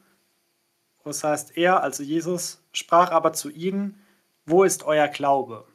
Das 1.03 1.23
heißt, 1.23 1.57
er, 1.57 1.83
also 1.83 2.01
Jesus, 2.01 2.63
sprach 2.71 3.11
aber 3.11 3.33
zu 3.33 3.49
ihnen, 3.49 4.01
wo 4.45 4.63
ist 4.63 4.83
euer 4.83 5.07
Glaube? 5.09 5.67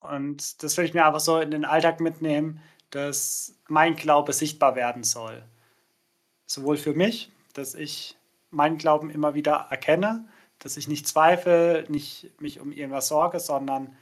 Und 0.00 0.62
das 0.62 0.76
will 0.76 0.84
ich 0.84 0.94
mir 0.94 1.06
einfach 1.06 1.20
so 1.20 1.38
in 1.38 1.50
den 1.50 1.64
Alltag 1.64 2.00
mitnehmen, 2.00 2.60
dass 2.90 3.54
mein 3.68 3.94
Glaube 3.94 4.32
sichtbar 4.32 4.74
werden 4.74 5.04
soll. 5.04 5.44
Sowohl 6.46 6.76
für 6.76 6.92
mich, 6.92 7.30
dass 7.52 7.74
ich 7.74 8.16
meinen 8.52 8.78
Glauben 8.78 9.10
immer 9.10 9.34
wieder 9.34 9.66
erkenne, 9.70 10.26
dass 10.58 10.76
ich 10.76 10.88
nicht 10.88 11.08
zweifle, 11.08 11.84
nicht 11.88 12.30
mich 12.40 12.60
um 12.60 12.72
irgendwas 12.72 13.08
sorge, 13.08 13.40
sondern 13.40 13.96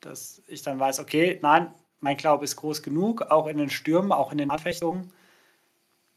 dass 0.00 0.42
ich 0.46 0.62
dann 0.62 0.78
weiß, 0.78 1.00
okay, 1.00 1.38
nein, 1.42 1.72
mein 2.00 2.16
Glaube 2.16 2.44
ist 2.44 2.56
groß 2.56 2.82
genug, 2.82 3.22
auch 3.22 3.46
in 3.46 3.58
den 3.58 3.70
Stürmen, 3.70 4.12
auch 4.12 4.32
in 4.32 4.38
den 4.38 4.50
Anfechtungen. 4.50 5.12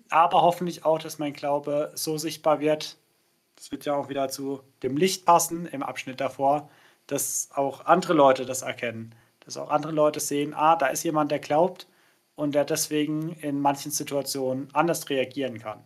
Aber 0.10 0.42
hoffentlich 0.42 0.86
auch, 0.86 1.00
dass 1.00 1.20
mein 1.20 1.34
Glaube 1.34 1.92
so 1.96 2.18
sichtbar 2.18 2.60
wird, 2.60 2.98
das 3.56 3.72
wird 3.72 3.86
ja 3.86 3.94
auch 3.94 4.10
wieder 4.10 4.30
zu 4.30 4.62
dem 4.84 4.98
Licht 4.98 5.26
passen 5.26 5.66
im 5.66 5.84
Abschnitt 5.84 6.22
davor, 6.22 6.70
dass 7.08 7.50
auch 7.54 7.86
andere 7.86 8.14
Leute 8.14 8.46
das 8.46 8.62
erkennen. 8.62 9.14
Dass 9.42 9.58
auch 9.58 9.70
andere 9.70 9.92
Leute 9.92 10.20
sehen, 10.20 10.54
ah, 10.54 10.76
da 10.76 10.88
ist 10.88 11.04
jemand, 11.04 11.32
der 11.32 11.40
glaubt 11.40 11.88
und 12.36 12.56
der 12.56 12.66
deswegen 12.66 13.34
in 13.34 13.60
manchen 13.60 13.92
Situationen 13.92 14.70
anders 14.74 15.10
reagieren 15.10 15.60
kann. 15.60 15.84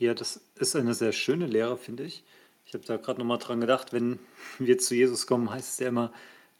Ja, 0.00 0.14
das 0.14 0.40
ist 0.54 0.76
eine 0.76 0.94
sehr 0.94 1.12
schöne 1.12 1.46
Lehre, 1.46 1.76
finde 1.76 2.04
ich. 2.04 2.24
Ich 2.64 2.72
habe 2.72 2.82
da 2.86 2.96
gerade 2.96 3.18
nochmal 3.18 3.36
dran 3.36 3.60
gedacht, 3.60 3.92
wenn 3.92 4.18
wir 4.58 4.78
zu 4.78 4.94
Jesus 4.94 5.26
kommen, 5.26 5.50
heißt 5.50 5.74
es 5.74 5.78
ja 5.78 5.88
immer, 5.88 6.10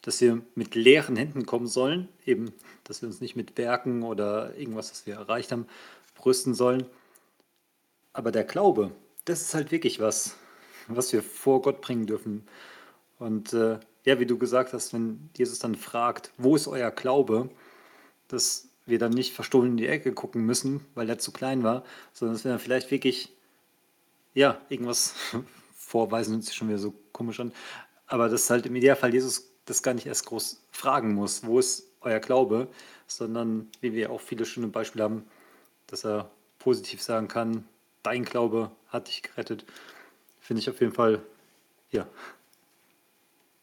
dass 0.02 0.20
wir 0.20 0.42
mit 0.54 0.74
leeren 0.74 1.16
Händen 1.16 1.46
kommen 1.46 1.66
sollen. 1.66 2.10
Eben, 2.26 2.52
dass 2.84 3.00
wir 3.00 3.08
uns 3.08 3.22
nicht 3.22 3.36
mit 3.36 3.56
Werken 3.56 4.02
oder 4.02 4.54
irgendwas, 4.58 4.90
was 4.90 5.06
wir 5.06 5.14
erreicht 5.14 5.52
haben, 5.52 5.66
brüsten 6.16 6.52
sollen. 6.52 6.84
Aber 8.12 8.30
der 8.30 8.44
Glaube, 8.44 8.90
das 9.24 9.40
ist 9.40 9.54
halt 9.54 9.72
wirklich 9.72 10.00
was, 10.00 10.36
was 10.88 11.10
wir 11.14 11.22
vor 11.22 11.62
Gott 11.62 11.80
bringen 11.80 12.06
dürfen. 12.06 12.46
Und 13.18 13.54
äh, 13.54 13.80
ja, 14.04 14.20
wie 14.20 14.26
du 14.26 14.36
gesagt 14.36 14.74
hast, 14.74 14.92
wenn 14.92 15.30
Jesus 15.34 15.60
dann 15.60 15.76
fragt, 15.76 16.30
wo 16.36 16.56
ist 16.56 16.68
euer 16.68 16.90
Glaube, 16.90 17.48
dass 18.28 18.68
wir 18.90 18.98
dann 18.98 19.12
nicht 19.12 19.32
verstohlen 19.32 19.72
in 19.72 19.76
die 19.76 19.86
Ecke 19.86 20.12
gucken 20.12 20.44
müssen, 20.44 20.84
weil 20.94 21.08
er 21.08 21.18
zu 21.18 21.32
klein 21.32 21.62
war, 21.62 21.84
sondern 22.12 22.34
dass 22.34 22.44
wir 22.44 22.50
dann 22.50 22.60
vielleicht 22.60 22.90
wirklich, 22.90 23.32
ja, 24.34 24.60
irgendwas 24.68 25.14
vorweisen, 25.76 26.34
hört 26.34 26.44
sich 26.44 26.54
schon 26.54 26.68
wieder 26.68 26.78
so 26.78 26.94
komisch 27.12 27.40
an, 27.40 27.52
aber 28.06 28.28
dass 28.28 28.50
halt 28.50 28.66
im 28.66 28.76
Idealfall 28.76 29.14
Jesus 29.14 29.50
das 29.64 29.82
gar 29.82 29.94
nicht 29.94 30.06
erst 30.06 30.26
groß 30.26 30.62
fragen 30.70 31.14
muss, 31.14 31.44
wo 31.44 31.58
ist 31.58 31.86
euer 32.00 32.18
Glaube, 32.18 32.68
sondern 33.06 33.68
wie 33.80 33.92
wir 33.92 34.10
auch 34.10 34.20
viele 34.20 34.44
schöne 34.44 34.68
Beispiele 34.68 35.04
haben, 35.04 35.24
dass 35.86 36.04
er 36.04 36.30
positiv 36.58 37.02
sagen 37.02 37.28
kann, 37.28 37.64
dein 38.02 38.24
Glaube 38.24 38.70
hat 38.88 39.08
dich 39.08 39.22
gerettet, 39.22 39.64
finde 40.40 40.60
ich 40.60 40.70
auf 40.70 40.80
jeden 40.80 40.92
Fall, 40.92 41.22
ja, 41.90 42.06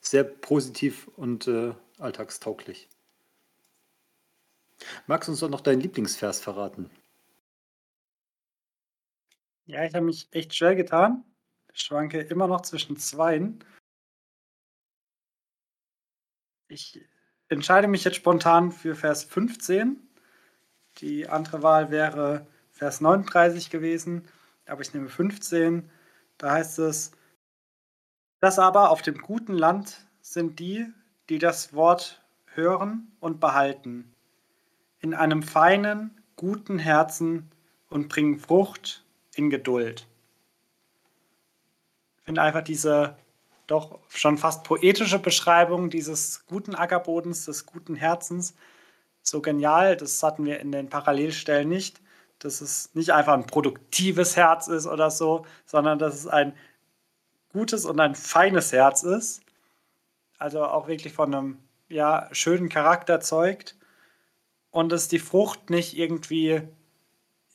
sehr 0.01 0.23
positiv 0.23 1.09
und 1.15 1.47
äh, 1.47 1.73
alltagstauglich. 1.99 2.87
Magst 5.07 5.27
du 5.27 5.31
uns 5.31 5.39
doch 5.39 5.49
noch 5.49 5.61
deinen 5.61 5.81
Lieblingsvers 5.81 6.39
verraten? 6.39 6.89
Ja, 9.65 9.83
ich 9.83 9.93
habe 9.93 10.05
mich 10.05 10.27
echt 10.31 10.55
schwer 10.55 10.75
getan. 10.75 11.23
Ich 11.73 11.81
schwanke 11.81 12.21
immer 12.21 12.47
noch 12.47 12.61
zwischen 12.61 12.97
zweien. 12.97 13.63
Ich 16.69 17.05
entscheide 17.49 17.87
mich 17.87 18.03
jetzt 18.03 18.15
spontan 18.15 18.71
für 18.71 18.95
Vers 18.95 19.23
15. 19.23 20.01
Die 20.97 21.27
andere 21.27 21.63
Wahl 21.63 21.91
wäre 21.91 22.47
Vers 22.71 23.01
39 23.01 23.69
gewesen, 23.69 24.27
aber 24.65 24.81
ich 24.81 24.93
nehme 24.93 25.09
15. 25.09 25.89
Da 26.37 26.51
heißt 26.51 26.79
es, 26.79 27.11
das 28.39 28.59
aber 28.59 28.91
auf 28.91 29.01
dem 29.01 29.19
guten 29.19 29.53
Land 29.53 30.07
sind 30.21 30.59
die, 30.59 30.91
die 31.29 31.39
das 31.39 31.73
Wort 31.73 32.21
hören 32.45 33.15
und 33.19 33.39
behalten 33.39 34.13
in 34.99 35.13
einem 35.13 35.43
feinen, 35.43 36.21
guten 36.35 36.79
Herzen 36.79 37.51
und 37.89 38.09
bringen 38.09 38.37
Frucht 38.37 39.03
in 39.35 39.49
Geduld. 39.49 40.07
Ich 42.17 42.23
finde 42.25 42.41
einfach 42.41 42.63
diese 42.63 43.15
doch 43.67 43.99
schon 44.07 44.37
fast 44.37 44.63
poetische 44.63 45.19
Beschreibung 45.19 45.89
dieses 45.89 46.45
guten 46.47 46.73
Ackerbodens, 46.73 47.45
des 47.45 47.65
guten 47.65 47.95
Herzens 47.95 48.55
so 49.21 49.41
genial. 49.41 49.97
Das 49.97 50.23
hatten 50.23 50.45
wir 50.45 50.59
in 50.59 50.71
den 50.71 50.89
Parallelstellen 50.89 51.67
nicht. 51.67 52.01
Dass 52.39 52.61
es 52.61 52.93
nicht 52.93 53.11
einfach 53.13 53.33
ein 53.33 53.47
produktives 53.47 54.35
Herz 54.35 54.67
ist 54.67 54.85
oder 54.85 55.09
so, 55.09 55.45
sondern 55.65 55.97
dass 55.97 56.13
es 56.13 56.27
ein 56.27 56.53
gutes 57.51 57.85
und 57.85 57.99
ein 57.99 58.13
feines 58.13 58.71
Herz 58.71 59.01
ist. 59.03 59.41
Also 60.37 60.63
auch 60.63 60.87
wirklich 60.87 61.13
von 61.13 61.33
einem 61.33 61.57
ja, 61.89 62.29
schönen 62.31 62.69
Charakter 62.69 63.19
zeugt 63.21 63.75
und 64.77 64.89
dass 64.89 65.07
die 65.07 65.17
Frucht 65.17 65.71
nicht 65.71 65.97
irgendwie 65.97 66.61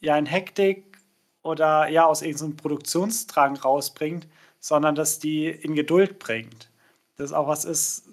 ja 0.01 0.19
in 0.19 0.27
Hektik 0.27 0.99
oder 1.45 1.89
ja 1.89 2.05
aus 2.05 2.21
irgendeinem 2.21 2.57
Produktionsdrang 2.57 3.59
rausbringt, 3.59 4.27
sondern 4.59 4.97
dass 4.97 5.21
die 5.21 5.47
in 5.47 5.77
Geduld 5.77 6.19
bringt. 6.19 6.69
Das 7.15 7.33
auch 7.33 7.47
was 7.47 7.65
ist, 7.65 8.09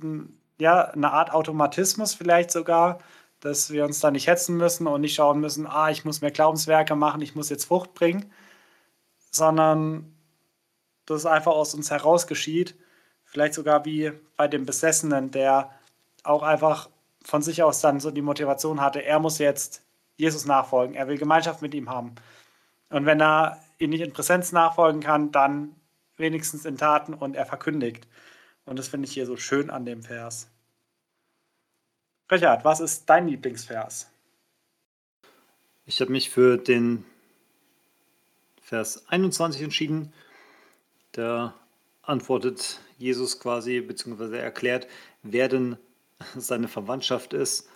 ja, 0.59 0.89
eine 0.91 1.11
Art 1.11 1.33
Automatismus 1.33 2.13
vielleicht 2.13 2.51
sogar, 2.51 2.99
dass 3.39 3.71
wir 3.71 3.83
uns 3.83 3.99
da 3.99 4.11
nicht 4.11 4.27
hetzen 4.27 4.57
müssen 4.57 4.85
und 4.85 5.01
nicht 5.01 5.15
schauen 5.15 5.39
müssen, 5.39 5.65
ah, 5.65 5.89
ich 5.89 6.05
muss 6.05 6.21
mehr 6.21 6.29
Glaubenswerke 6.29 6.95
machen, 6.95 7.23
ich 7.23 7.33
muss 7.33 7.49
jetzt 7.49 7.65
Frucht 7.65 7.95
bringen, 7.95 8.31
sondern 9.31 10.13
dass 11.07 11.21
es 11.21 11.25
einfach 11.25 11.53
aus 11.53 11.73
uns 11.73 11.89
heraus 11.89 12.27
geschieht. 12.27 12.75
Vielleicht 13.23 13.55
sogar 13.55 13.85
wie 13.85 14.11
bei 14.37 14.47
dem 14.47 14.67
Besessenen, 14.67 15.31
der 15.31 15.71
auch 16.23 16.43
einfach 16.43 16.89
von 17.29 17.41
sich 17.41 17.61
aus 17.63 17.79
dann 17.79 17.99
so 17.99 18.11
die 18.11 18.21
Motivation 18.21 18.81
hatte, 18.81 19.03
er 19.03 19.19
muss 19.19 19.37
jetzt 19.37 19.83
Jesus 20.17 20.45
nachfolgen, 20.45 20.95
er 20.95 21.07
will 21.07 21.17
Gemeinschaft 21.17 21.61
mit 21.61 21.73
ihm 21.73 21.89
haben. 21.89 22.15
Und 22.89 23.05
wenn 23.05 23.21
er 23.21 23.63
ihn 23.77 23.91
nicht 23.91 24.01
in 24.01 24.11
Präsenz 24.11 24.51
nachfolgen 24.51 25.01
kann, 25.01 25.31
dann 25.31 25.75
wenigstens 26.17 26.65
in 26.65 26.77
Taten 26.77 27.13
und 27.13 27.35
er 27.35 27.45
verkündigt. 27.45 28.07
Und 28.65 28.79
das 28.79 28.87
finde 28.87 29.07
ich 29.07 29.13
hier 29.13 29.25
so 29.25 29.37
schön 29.37 29.69
an 29.69 29.85
dem 29.85 30.03
Vers. 30.03 30.49
Richard, 32.31 32.65
was 32.65 32.79
ist 32.79 33.09
dein 33.09 33.27
Lieblingsvers? 33.27 34.09
Ich 35.85 36.01
habe 36.01 36.11
mich 36.11 36.29
für 36.29 36.57
den 36.57 37.05
Vers 38.61 39.07
21 39.07 39.61
entschieden. 39.61 40.13
Da 41.11 41.53
antwortet 42.01 42.79
Jesus 42.97 43.39
quasi, 43.39 43.81
beziehungsweise 43.81 44.39
erklärt, 44.39 44.87
wer 45.23 45.47
denn 45.47 45.77
seine 46.35 46.67
Verwandtschaft 46.67 47.33
ist 47.33 47.69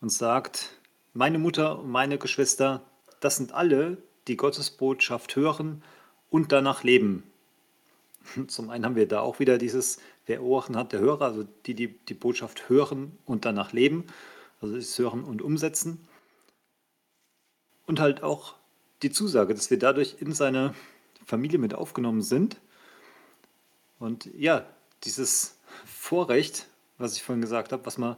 und 0.00 0.10
sagt, 0.10 0.70
meine 1.12 1.38
Mutter 1.38 1.78
und 1.78 1.90
meine 1.90 2.18
Geschwister, 2.18 2.82
das 3.20 3.36
sind 3.36 3.52
alle, 3.52 3.98
die 4.28 4.36
Gottes 4.36 4.70
Botschaft 4.70 5.36
hören 5.36 5.82
und 6.30 6.52
danach 6.52 6.82
leben. 6.82 7.22
Zum 8.48 8.70
einen 8.70 8.84
haben 8.84 8.96
wir 8.96 9.08
da 9.08 9.20
auch 9.20 9.38
wieder 9.38 9.58
dieses, 9.58 9.98
wer 10.26 10.42
Ohren 10.42 10.76
hat, 10.76 10.92
der 10.92 11.00
Hörer, 11.00 11.24
also 11.24 11.46
die, 11.64 11.74
die 11.74 11.88
die 11.88 12.14
Botschaft 12.14 12.68
hören 12.68 13.16
und 13.24 13.44
danach 13.44 13.72
leben, 13.72 14.04
also 14.60 14.76
das 14.76 14.98
Hören 14.98 15.24
und 15.24 15.42
Umsetzen. 15.42 16.06
Und 17.86 18.00
halt 18.00 18.22
auch 18.22 18.54
die 19.02 19.10
Zusage, 19.10 19.54
dass 19.54 19.70
wir 19.70 19.78
dadurch 19.78 20.16
in 20.18 20.32
seine 20.32 20.74
Familie 21.24 21.58
mit 21.58 21.74
aufgenommen 21.74 22.22
sind. 22.22 22.60
Und 23.98 24.26
ja, 24.34 24.66
dieses 25.04 25.58
Vorrecht, 25.84 26.66
was 26.98 27.16
ich 27.16 27.22
vorhin 27.22 27.42
gesagt 27.42 27.72
habe, 27.72 27.86
was 27.86 27.98
man 27.98 28.16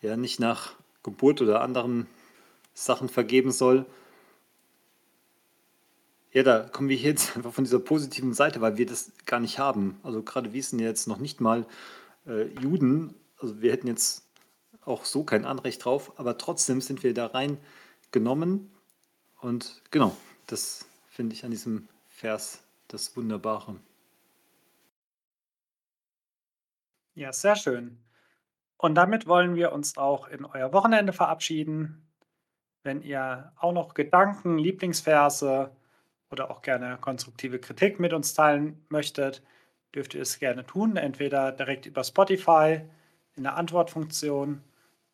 ja 0.00 0.16
nicht 0.16 0.40
nach 0.40 0.74
Geburt 1.02 1.40
oder 1.40 1.62
anderen 1.62 2.06
Sachen 2.74 3.08
vergeben 3.08 3.52
soll. 3.52 3.86
Ja, 6.32 6.42
da 6.42 6.60
kommen 6.60 6.88
wir 6.88 6.96
jetzt 6.96 7.36
einfach 7.36 7.52
von 7.52 7.64
dieser 7.64 7.78
positiven 7.78 8.34
Seite, 8.34 8.60
weil 8.60 8.76
wir 8.78 8.86
das 8.86 9.12
gar 9.26 9.40
nicht 9.40 9.58
haben. 9.58 9.98
Also 10.02 10.22
gerade 10.22 10.52
wir 10.52 10.62
sind 10.62 10.78
jetzt 10.78 11.06
noch 11.06 11.18
nicht 11.18 11.40
mal 11.40 11.66
äh, 12.26 12.44
Juden, 12.60 13.14
also 13.38 13.60
wir 13.60 13.72
hätten 13.72 13.86
jetzt 13.86 14.24
auch 14.84 15.04
so 15.04 15.24
kein 15.24 15.44
Anrecht 15.44 15.84
drauf, 15.84 16.12
aber 16.18 16.38
trotzdem 16.38 16.80
sind 16.80 17.02
wir 17.02 17.14
da 17.14 17.26
reingenommen. 17.26 18.70
Und 19.40 19.82
genau, 19.90 20.16
das 20.46 20.86
finde 21.08 21.34
ich 21.34 21.44
an 21.44 21.50
diesem 21.50 21.88
Vers 22.08 22.60
das 22.88 23.16
Wunderbare. 23.16 23.76
Ja, 27.14 27.32
sehr 27.32 27.56
schön. 27.56 28.01
Und 28.82 28.96
damit 28.96 29.26
wollen 29.28 29.54
wir 29.54 29.72
uns 29.72 29.96
auch 29.96 30.26
in 30.26 30.44
euer 30.44 30.72
Wochenende 30.72 31.12
verabschieden. 31.12 32.04
Wenn 32.82 33.00
ihr 33.00 33.52
auch 33.56 33.70
noch 33.70 33.94
Gedanken, 33.94 34.58
Lieblingsverse 34.58 35.70
oder 36.32 36.50
auch 36.50 36.62
gerne 36.62 36.98
konstruktive 37.00 37.60
Kritik 37.60 38.00
mit 38.00 38.12
uns 38.12 38.34
teilen 38.34 38.84
möchtet, 38.88 39.40
dürft 39.94 40.16
ihr 40.16 40.22
es 40.22 40.40
gerne 40.40 40.66
tun, 40.66 40.96
entweder 40.96 41.52
direkt 41.52 41.86
über 41.86 42.02
Spotify 42.02 42.80
in 43.36 43.44
der 43.44 43.56
Antwortfunktion 43.56 44.64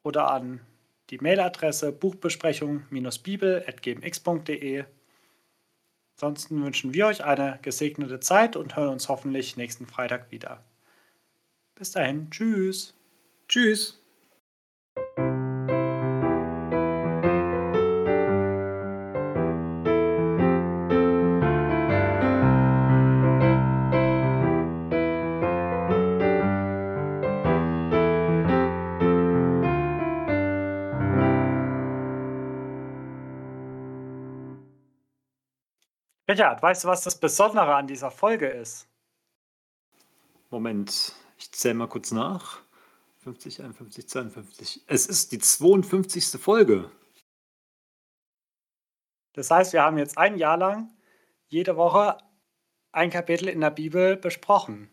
oder 0.03 0.31
an 0.31 0.63
die 1.11 1.19
Mailadresse 1.19 1.93
buchbesprechung-bibel.gmx.de. 1.93 4.85
Ansonsten 6.17 6.65
wünschen 6.65 6.95
wir 6.95 7.07
euch 7.07 7.23
eine 7.23 7.59
gesegnete 7.61 8.19
Zeit 8.21 8.57
und 8.57 8.77
hören 8.77 8.95
uns 8.95 9.11
hoffentlich 9.11 9.59
nächsten 9.59 9.87
Freitag 9.87 10.31
wieder. 10.31 10.65
Bis 11.75 11.93
dahin, 11.93 12.31
tschüss. 12.31 12.98
Tschüss. 13.49 13.99
Richard, 36.29 36.63
weißt 36.63 36.85
du, 36.85 36.89
was 36.89 37.03
das 37.03 37.19
Besondere 37.19 37.75
an 37.75 37.87
dieser 37.87 38.11
Folge 38.11 38.47
ist? 38.49 38.87
Moment, 40.51 41.15
ich 41.39 41.51
zähle 41.53 41.73
mal 41.75 41.89
kurz 41.89 42.13
nach. 42.13 42.68
50, 43.29 43.63
51, 43.63 44.09
52. 44.09 44.85
Es 44.87 45.07
ist 45.07 45.33
die 45.33 45.39
52. 45.39 46.41
Folge. 46.41 46.91
Das 49.35 49.51
heißt, 49.51 49.75
wir 49.75 49.83
haben 49.83 49.99
jetzt 49.99 50.17
ein 50.17 50.39
Jahr 50.39 50.57
lang 50.57 50.91
jede 51.49 51.77
Woche 51.77 52.17
ein 52.91 53.11
Kapitel 53.11 53.49
in 53.49 53.61
der 53.61 53.71
Bibel 53.71 54.17
besprochen. 54.17 54.91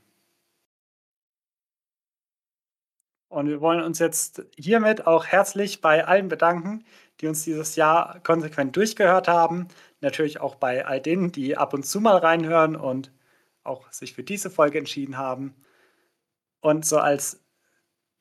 Und 3.30 3.48
wir 3.48 3.62
wollen 3.62 3.82
uns 3.82 4.00
jetzt 4.00 4.44
hiermit 4.58 5.08
auch 5.08 5.26
herzlich 5.26 5.80
bei 5.80 6.06
allen 6.06 6.28
bedanken, 6.28 6.84
die 7.22 7.28
uns 7.28 7.46
dieses 7.46 7.78
Jahr 7.78 8.20
konsequent 8.20 8.76
durchgehört 8.76 9.30
haben. 9.30 9.70
Natürlich 10.02 10.42
auch 10.42 10.56
bei 10.56 10.86
all 10.86 11.00
denen, 11.00 11.32
die 11.32 11.56
ab 11.56 11.74
und 11.74 11.86
zu 11.86 12.02
mal 12.02 12.18
reinhören 12.18 12.76
und 12.76 13.14
auch 13.64 13.90
sich 13.94 14.14
für 14.14 14.24
diese 14.24 14.50
Folge 14.50 14.78
entschieden 14.78 15.18
haben. 15.18 15.56
Und 16.60 16.86
so 16.86 16.98
als 16.98 17.45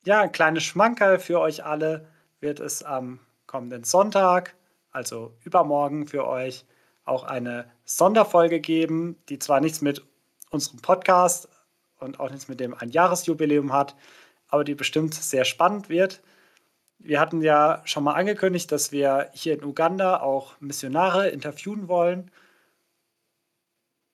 ja, 0.05 0.20
ein 0.20 0.32
kleines 0.32 0.64
Schmankerl 0.64 1.18
für 1.18 1.40
euch 1.40 1.64
alle 1.64 2.06
wird 2.40 2.60
es 2.60 2.82
am 2.82 3.20
kommenden 3.47 3.85
Sonntag, 3.85 4.55
also 4.90 5.35
übermorgen 5.44 6.06
für 6.06 6.26
euch, 6.26 6.66
auch 7.05 7.24
eine 7.24 7.70
Sonderfolge 7.85 8.60
geben, 8.60 9.16
die 9.28 9.39
zwar 9.39 9.60
nichts 9.60 9.81
mit 9.81 10.05
unserem 10.51 10.81
Podcast 10.81 11.48
und 11.98 12.20
auch 12.20 12.31
nichts 12.31 12.48
mit 12.48 12.60
dem 12.60 12.74
Einjahresjubiläum 12.74 13.72
hat, 13.72 13.97
aber 14.48 14.64
die 14.64 14.74
bestimmt 14.74 15.14
sehr 15.14 15.44
spannend 15.44 15.89
wird. 15.89 16.22
Wir 16.98 17.20
hatten 17.20 17.43
ja 17.43 17.82
schon 17.85 18.05
mal 18.05 18.14
angekündigt, 18.14 18.70
dass 18.72 18.93
wir 18.93 19.31
hier 19.32 19.55
in 19.55 19.64
Uganda 19.64 20.20
auch 20.20 20.59
Missionare 20.60 21.28
interviewen 21.28 21.89
wollen. 21.89 22.31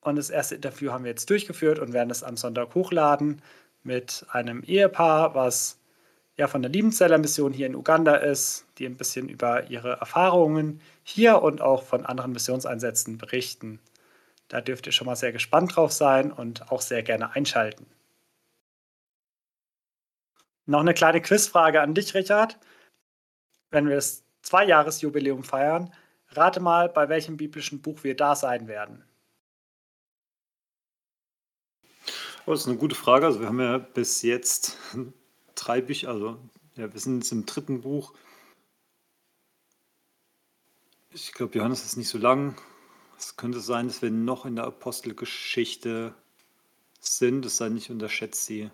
Und 0.00 0.16
das 0.16 0.30
erste 0.30 0.54
Interview 0.54 0.90
haben 0.90 1.04
wir 1.04 1.10
jetzt 1.10 1.28
durchgeführt 1.28 1.78
und 1.78 1.92
werden 1.92 2.10
es 2.10 2.22
am 2.22 2.36
Sonntag 2.36 2.74
hochladen 2.74 3.42
mit 3.82 4.26
einem 4.30 4.62
Ehepaar, 4.62 5.34
was 5.34 5.80
ja 6.40 6.48
von 6.48 6.62
der 6.62 6.70
Liebenzeller 6.70 7.18
Mission 7.18 7.52
hier 7.52 7.66
in 7.66 7.76
Uganda 7.76 8.16
ist, 8.16 8.64
die 8.78 8.86
ein 8.86 8.96
bisschen 8.96 9.28
über 9.28 9.68
ihre 9.68 10.00
Erfahrungen 10.00 10.80
hier 11.04 11.42
und 11.42 11.60
auch 11.60 11.82
von 11.82 12.06
anderen 12.06 12.32
Missionseinsätzen 12.32 13.18
berichten. 13.18 13.78
Da 14.48 14.62
dürft 14.62 14.86
ihr 14.86 14.92
schon 14.92 15.06
mal 15.06 15.16
sehr 15.16 15.32
gespannt 15.32 15.76
drauf 15.76 15.92
sein 15.92 16.32
und 16.32 16.72
auch 16.72 16.80
sehr 16.80 17.02
gerne 17.02 17.34
einschalten. 17.34 17.86
Noch 20.64 20.80
eine 20.80 20.94
kleine 20.94 21.20
Quizfrage 21.20 21.82
an 21.82 21.92
dich, 21.92 22.14
Richard. 22.14 22.58
Wenn 23.70 23.86
wir 23.86 23.96
das 23.96 24.24
Zweijahresjubiläum 24.40 25.44
feiern, 25.44 25.92
rate 26.30 26.60
mal, 26.60 26.88
bei 26.88 27.10
welchem 27.10 27.36
biblischen 27.36 27.82
Buch 27.82 28.02
wir 28.02 28.16
da 28.16 28.34
sein 28.34 28.66
werden. 28.66 29.04
Oh, 32.46 32.52
das 32.52 32.60
ist 32.60 32.68
eine 32.68 32.78
gute 32.78 32.94
Frage. 32.94 33.26
Also 33.26 33.40
wir 33.40 33.48
haben 33.48 33.60
ja 33.60 33.76
bis 33.76 34.22
jetzt 34.22 34.78
drei 35.60 35.80
Bücher, 35.80 36.08
also 36.08 36.38
ja, 36.76 36.92
wir 36.92 37.00
sind 37.00 37.18
jetzt 37.18 37.32
im 37.32 37.46
dritten 37.46 37.82
Buch. 37.82 38.14
Ich 41.10 41.32
glaube, 41.32 41.58
Johannes 41.58 41.84
ist 41.84 41.96
nicht 41.96 42.08
so 42.08 42.18
lang. 42.18 42.56
Es 43.18 43.36
könnte 43.36 43.60
sein, 43.60 43.88
dass 43.88 44.00
wir 44.00 44.10
noch 44.10 44.46
in 44.46 44.56
der 44.56 44.64
Apostelgeschichte 44.64 46.14
sind. 47.00 47.44
Es 47.44 47.56
sei 47.56 47.68
nicht 47.68 47.90
unterschätzt 47.90 48.46
sie. 48.46 48.70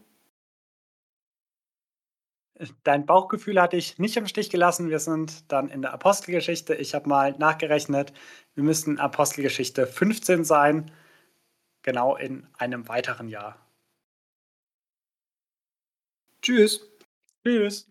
Dein 2.84 3.04
Bauchgefühl 3.04 3.60
hatte 3.60 3.76
ich 3.76 3.98
nicht 3.98 4.16
im 4.16 4.26
Stich 4.26 4.50
gelassen. 4.50 4.88
Wir 4.88 4.98
sind 4.98 5.50
dann 5.52 5.68
in 5.68 5.82
der 5.82 5.92
Apostelgeschichte. 5.92 6.74
Ich 6.74 6.94
habe 6.94 7.08
mal 7.08 7.32
nachgerechnet, 7.38 8.12
wir 8.54 8.62
müssten 8.62 8.98
Apostelgeschichte 8.98 9.86
15 9.86 10.44
sein, 10.44 10.90
genau 11.82 12.16
in 12.16 12.46
einem 12.56 12.88
weiteren 12.88 13.28
Jahr. 13.28 13.65
Tschüss. 16.47 16.81
Tschüss. 17.43 17.89